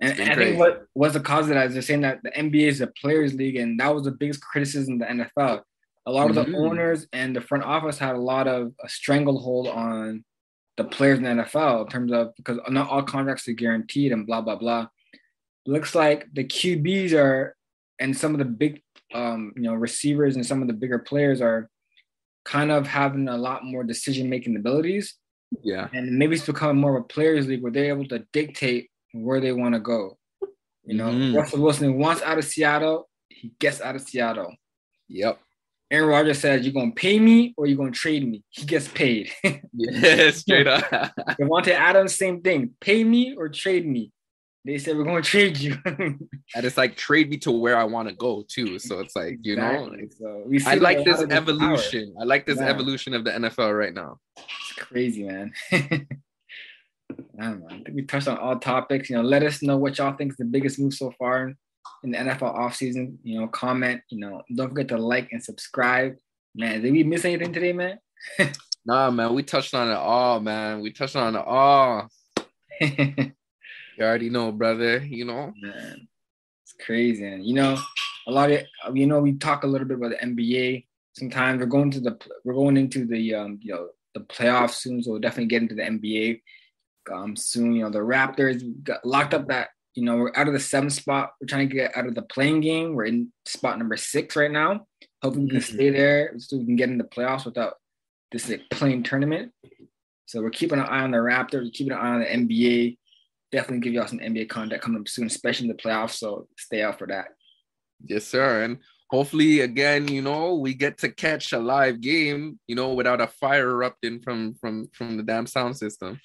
And, 0.00 0.20
I 0.20 0.34
think 0.34 0.58
what 0.58 0.86
was 0.94 1.14
the 1.14 1.20
cause 1.20 1.48
of 1.48 1.54
that 1.54 1.68
is 1.68 1.72
they're 1.72 1.82
saying 1.82 2.02
that 2.02 2.22
the 2.22 2.30
NBA 2.30 2.68
is 2.68 2.80
a 2.82 2.86
players' 2.86 3.34
league, 3.34 3.56
and 3.56 3.80
that 3.80 3.94
was 3.94 4.04
the 4.04 4.10
biggest 4.10 4.42
criticism 4.42 4.94
of 4.94 5.00
the 5.00 5.06
NFL. 5.06 5.62
A 6.04 6.12
lot 6.12 6.30
of 6.30 6.36
mm-hmm. 6.36 6.52
the 6.52 6.58
owners 6.58 7.06
and 7.12 7.34
the 7.34 7.40
front 7.40 7.64
office 7.64 7.98
had 7.98 8.14
a 8.14 8.20
lot 8.20 8.46
of 8.46 8.72
a 8.84 8.88
stranglehold 8.88 9.68
on 9.68 10.24
the 10.76 10.84
players 10.84 11.18
in 11.18 11.24
the 11.24 11.30
NFL 11.30 11.86
in 11.86 11.88
terms 11.88 12.12
of 12.12 12.34
because 12.36 12.58
not 12.68 12.90
all 12.90 13.02
contracts 13.02 13.48
are 13.48 13.54
guaranteed 13.54 14.12
and 14.12 14.26
blah 14.26 14.42
blah 14.42 14.56
blah. 14.56 14.86
Looks 15.66 15.94
like 15.94 16.26
the 16.32 16.44
QBs 16.44 17.12
are 17.12 17.56
and 17.98 18.16
some 18.16 18.32
of 18.32 18.38
the 18.38 18.44
big 18.44 18.82
um, 19.14 19.52
you 19.56 19.62
know 19.62 19.74
receivers 19.74 20.36
and 20.36 20.44
some 20.44 20.60
of 20.60 20.68
the 20.68 20.74
bigger 20.74 20.98
players 20.98 21.40
are 21.40 21.70
kind 22.44 22.70
of 22.70 22.86
having 22.86 23.28
a 23.28 23.36
lot 23.36 23.64
more 23.64 23.82
decision 23.82 24.30
making 24.30 24.56
abilities. 24.56 25.16
Yeah. 25.62 25.88
And 25.92 26.18
maybe 26.18 26.36
it's 26.36 26.46
becoming 26.46 26.80
more 26.80 26.96
of 26.96 27.02
a 27.02 27.06
players 27.06 27.46
league 27.46 27.62
where 27.62 27.72
they're 27.72 27.88
able 27.88 28.06
to 28.08 28.24
dictate 28.32 28.90
where 29.22 29.40
they 29.40 29.52
want 29.52 29.74
to 29.74 29.80
go. 29.80 30.18
You 30.84 30.96
know, 30.96 31.08
mm. 31.08 31.36
Russell 31.36 31.62
Wilson 31.62 31.98
wants 31.98 32.22
out 32.22 32.38
of 32.38 32.44
Seattle, 32.44 33.08
he 33.28 33.52
gets 33.58 33.80
out 33.80 33.96
of 33.96 34.02
Seattle. 34.02 34.54
Yep. 35.08 35.40
Aaron 35.90 36.08
Rodgers 36.08 36.40
says, 36.40 36.64
You're 36.64 36.72
gonna 36.72 36.92
pay 36.92 37.18
me 37.18 37.54
or 37.56 37.66
you're 37.66 37.76
gonna 37.76 37.90
trade 37.90 38.28
me. 38.28 38.42
He 38.50 38.64
gets 38.66 38.88
paid. 38.88 39.30
yeah, 39.72 40.30
straight 40.30 40.66
up. 40.66 40.84
Davante 41.40 41.68
Adams, 41.68 42.16
same 42.16 42.40
thing. 42.40 42.70
Pay 42.80 43.04
me 43.04 43.34
or 43.36 43.48
trade 43.48 43.86
me. 43.86 44.12
They 44.66 44.78
said 44.78 44.96
we're 44.96 45.04
going 45.04 45.22
to 45.22 45.28
trade 45.28 45.56
you. 45.58 45.78
and 45.86 46.18
it's 46.56 46.76
like 46.76 46.96
trade 46.96 47.30
me 47.30 47.36
to 47.38 47.52
where 47.52 47.76
I 47.76 47.84
want 47.84 48.08
to 48.08 48.14
go 48.16 48.44
too. 48.48 48.80
So 48.80 48.98
it's 48.98 49.14
like 49.14 49.38
you 49.42 49.52
exactly. 49.52 49.96
know, 49.96 50.08
so 50.10 50.42
we 50.44 50.60
I 50.64 50.74
like 50.74 51.04
this 51.04 51.22
evolution. 51.30 52.12
Power. 52.14 52.22
I 52.22 52.24
like 52.24 52.46
this 52.46 52.58
yeah. 52.58 52.66
evolution 52.66 53.14
of 53.14 53.22
the 53.22 53.30
NFL 53.30 53.78
right 53.78 53.94
now. 53.94 54.18
It's 54.36 54.72
crazy, 54.76 55.22
man. 55.22 55.52
I 57.38 57.44
don't 57.44 57.60
know. 57.60 57.66
I 57.70 57.82
think 57.82 57.94
we 57.94 58.02
touched 58.02 58.28
on 58.28 58.38
all 58.38 58.58
topics. 58.58 59.10
You 59.10 59.16
know, 59.16 59.22
let 59.22 59.42
us 59.42 59.62
know 59.62 59.76
what 59.76 59.98
y'all 59.98 60.16
think 60.16 60.32
is 60.32 60.36
the 60.36 60.44
biggest 60.44 60.78
move 60.78 60.94
so 60.94 61.12
far 61.18 61.52
in 62.02 62.10
the 62.10 62.18
NFL 62.18 62.56
offseason. 62.56 63.16
You 63.22 63.40
know, 63.40 63.48
comment. 63.48 64.02
You 64.10 64.20
know, 64.20 64.42
don't 64.54 64.68
forget 64.68 64.88
to 64.88 64.98
like 64.98 65.28
and 65.32 65.42
subscribe. 65.42 66.16
Man, 66.54 66.82
did 66.82 66.92
we 66.92 67.04
miss 67.04 67.24
anything 67.24 67.52
today, 67.52 67.72
man? 67.72 67.98
nah, 68.84 69.10
man, 69.10 69.34
we 69.34 69.42
touched 69.42 69.74
on 69.74 69.90
it 69.90 69.94
all, 69.94 70.40
man. 70.40 70.80
We 70.80 70.92
touched 70.92 71.16
on 71.16 71.36
it 71.36 71.44
all. 71.44 72.08
You 73.96 74.04
already 74.04 74.28
know, 74.28 74.52
brother. 74.52 74.98
You 74.98 75.24
know, 75.24 75.54
man, 75.60 76.08
it's 76.62 76.74
crazy. 76.84 77.26
And 77.26 77.44
you 77.44 77.54
know, 77.54 77.78
a 78.26 78.30
lot 78.30 78.50
of 78.50 78.62
you 78.94 79.06
know, 79.06 79.20
we 79.20 79.32
talk 79.34 79.64
a 79.64 79.66
little 79.66 79.86
bit 79.86 79.96
about 79.96 80.10
the 80.10 80.26
NBA. 80.26 80.84
Sometimes 81.14 81.60
we're 81.60 81.66
going 81.66 81.90
to 81.92 82.00
the 82.00 82.18
we're 82.44 82.54
going 82.54 82.76
into 82.76 83.06
the 83.06 83.34
um, 83.34 83.58
you 83.62 83.72
know, 83.72 83.88
the 84.14 84.20
playoffs 84.20 84.74
soon, 84.74 85.02
so 85.02 85.12
we'll 85.12 85.20
definitely 85.20 85.46
get 85.46 85.62
into 85.62 85.74
the 85.74 85.82
NBA 85.82 86.42
um 87.12 87.36
soon. 87.36 87.74
You 87.74 87.84
know, 87.84 87.90
the 87.90 87.98
Raptors 87.98 88.62
got 88.82 89.04
locked 89.04 89.34
up 89.34 89.48
that 89.48 89.70
you 89.94 90.04
know, 90.04 90.16
we're 90.16 90.32
out 90.36 90.46
of 90.46 90.52
the 90.52 90.60
seventh 90.60 90.92
spot. 90.92 91.30
We're 91.40 91.46
trying 91.46 91.70
to 91.70 91.74
get 91.74 91.96
out 91.96 92.06
of 92.06 92.14
the 92.14 92.20
playing 92.20 92.60
game. 92.60 92.94
We're 92.94 93.06
in 93.06 93.32
spot 93.46 93.78
number 93.78 93.96
six 93.96 94.36
right 94.36 94.50
now. 94.50 94.86
Hoping 95.22 95.44
we 95.44 95.48
can 95.48 95.58
mm-hmm. 95.60 95.74
stay 95.74 95.88
there 95.88 96.34
so 96.36 96.58
we 96.58 96.66
can 96.66 96.76
get 96.76 96.90
in 96.90 96.98
the 96.98 97.04
playoffs 97.04 97.46
without 97.46 97.76
this 98.30 98.46
like, 98.50 98.68
playing 98.70 99.04
tournament. 99.04 99.52
So 100.26 100.42
we're 100.42 100.50
keeping 100.50 100.78
an 100.78 100.84
eye 100.84 101.00
on 101.00 101.12
the 101.12 101.16
Raptors, 101.16 101.64
we're 101.64 101.70
keeping 101.70 101.94
an 101.94 101.98
eye 101.98 102.10
on 102.10 102.20
the 102.20 102.26
NBA 102.26 102.98
definitely 103.52 103.80
give 103.80 103.94
y'all 103.94 104.06
some 104.06 104.18
NBA 104.18 104.48
content 104.48 104.82
coming 104.82 105.00
up 105.00 105.08
soon, 105.08 105.26
especially 105.26 105.68
in 105.68 105.76
the 105.76 105.82
playoffs. 105.82 106.14
So 106.14 106.48
stay 106.58 106.82
out 106.82 106.98
for 106.98 107.06
that. 107.06 107.28
Yes, 108.04 108.26
sir. 108.26 108.62
And 108.62 108.78
hopefully, 109.10 109.60
again, 109.60 110.08
you 110.08 110.22
know, 110.22 110.54
we 110.54 110.74
get 110.74 110.98
to 110.98 111.10
catch 111.10 111.52
a 111.52 111.58
live 111.58 112.00
game, 112.00 112.58
you 112.66 112.76
know, 112.76 112.92
without 112.92 113.20
a 113.20 113.26
fire 113.26 113.70
erupting 113.70 114.20
from 114.20 114.54
from 114.54 114.88
from 114.92 115.16
the 115.16 115.22
damn 115.22 115.46
sound 115.46 115.76
system. 115.76 116.20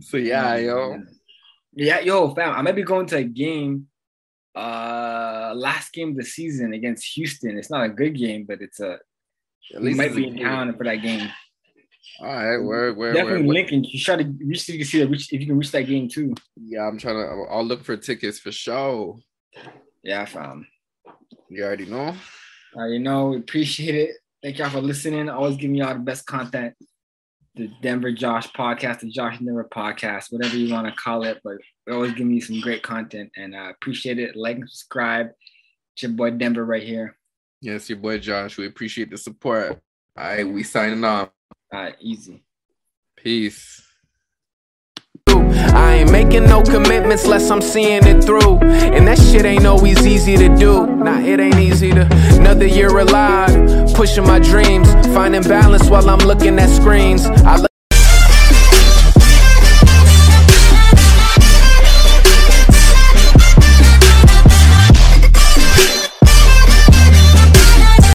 So 0.00 0.16
yeah, 0.16 0.56
yo. 0.56 1.02
Yeah, 1.74 2.00
yo, 2.00 2.34
fam. 2.34 2.54
I 2.54 2.62
might 2.62 2.74
be 2.74 2.82
going 2.82 3.06
to 3.06 3.16
a 3.18 3.24
game, 3.24 3.86
uh, 4.54 5.52
last 5.54 5.92
game 5.92 6.10
of 6.10 6.16
the 6.16 6.24
season 6.24 6.72
against 6.72 7.14
Houston. 7.14 7.56
It's 7.56 7.70
not 7.70 7.84
a 7.84 7.88
good 7.88 8.16
game, 8.16 8.44
but 8.46 8.60
it's 8.60 8.80
a. 8.80 8.98
At 9.74 9.82
least 9.82 9.98
we 9.98 10.08
might 10.08 10.16
be 10.16 10.26
in 10.26 10.38
town 10.38 10.76
for 10.76 10.84
that 10.84 11.02
game. 11.02 11.28
All 12.20 12.26
right, 12.26 12.56
where 12.58 12.94
where 12.94 13.12
definitely 13.12 13.46
where, 13.46 13.54
linking. 13.54 13.84
You 13.84 14.00
try 14.00 14.16
to 14.16 14.24
reach 14.44 14.64
so 14.64 14.72
you 14.72 14.78
can 14.78 14.88
see 14.88 14.98
that 14.98 15.08
reach 15.08 15.32
if 15.32 15.40
you 15.40 15.46
can 15.46 15.58
reach 15.58 15.70
that 15.72 15.82
game 15.82 16.08
too. 16.08 16.34
Yeah, 16.56 16.86
I'm 16.86 16.98
trying 16.98 17.16
to. 17.16 17.46
I'll 17.50 17.64
look 17.64 17.84
for 17.84 17.96
tickets 17.96 18.40
for 18.40 18.50
sure. 18.50 19.18
Yeah, 20.02 20.22
I 20.22 20.24
found. 20.24 20.66
You 21.48 21.64
already 21.64 21.86
know. 21.86 22.14
Uh, 22.76 22.86
you 22.86 22.98
know, 22.98 23.28
we 23.28 23.36
appreciate 23.38 23.94
it. 23.94 24.16
Thank 24.42 24.58
y'all 24.58 24.70
for 24.70 24.80
listening. 24.80 25.28
Always 25.28 25.56
giving 25.56 25.76
y'all 25.76 25.94
the 25.94 26.00
best 26.00 26.26
content. 26.26 26.74
The 27.58 27.68
Denver 27.82 28.12
Josh 28.12 28.48
podcast, 28.52 29.00
the 29.00 29.10
Josh 29.10 29.38
Denver 29.38 29.68
podcast, 29.68 30.32
whatever 30.32 30.56
you 30.56 30.72
want 30.72 30.86
to 30.86 30.92
call 30.92 31.24
it, 31.24 31.40
but 31.42 31.56
we 31.86 31.92
always 31.92 32.12
giving 32.12 32.32
you 32.32 32.40
some 32.40 32.60
great 32.60 32.84
content 32.84 33.32
and 33.36 33.56
I 33.56 33.66
uh, 33.66 33.70
appreciate 33.70 34.20
it. 34.20 34.36
Like 34.36 34.58
and 34.58 34.70
subscribe. 34.70 35.30
It's 35.94 36.04
your 36.04 36.12
boy 36.12 36.30
Denver 36.30 36.64
right 36.64 36.84
here. 36.84 37.16
Yes, 37.60 37.90
your 37.90 37.98
boy 37.98 38.20
Josh. 38.20 38.56
We 38.58 38.66
appreciate 38.66 39.10
the 39.10 39.18
support. 39.18 39.80
All 40.16 40.24
right, 40.24 40.46
we 40.46 40.62
signing 40.62 41.02
off. 41.02 41.30
All 41.72 41.80
right, 41.80 41.96
easy. 42.00 42.44
Peace. 43.16 43.87
I 45.74 45.94
ain't 45.96 46.12
making 46.12 46.44
no 46.44 46.62
commitments 46.62 47.24
unless 47.24 47.50
I'm 47.50 47.62
seeing 47.62 48.06
it 48.06 48.24
through. 48.24 48.58
And 48.58 49.06
that 49.06 49.18
shit 49.18 49.44
ain't 49.44 49.66
always 49.66 50.06
easy 50.06 50.36
to 50.36 50.48
do. 50.56 50.86
Nah, 50.86 51.20
it 51.20 51.40
ain't 51.40 51.58
easy 51.58 51.90
to. 51.90 52.08
Another 52.38 52.66
year 52.66 52.96
alive, 52.98 53.94
pushing 53.94 54.24
my 54.24 54.38
dreams, 54.38 54.88
finding 55.14 55.42
balance 55.42 55.88
while 55.88 56.08
I'm 56.08 56.26
looking 56.26 56.58
at 56.58 56.68
screens. 56.68 57.26
I 57.26 57.67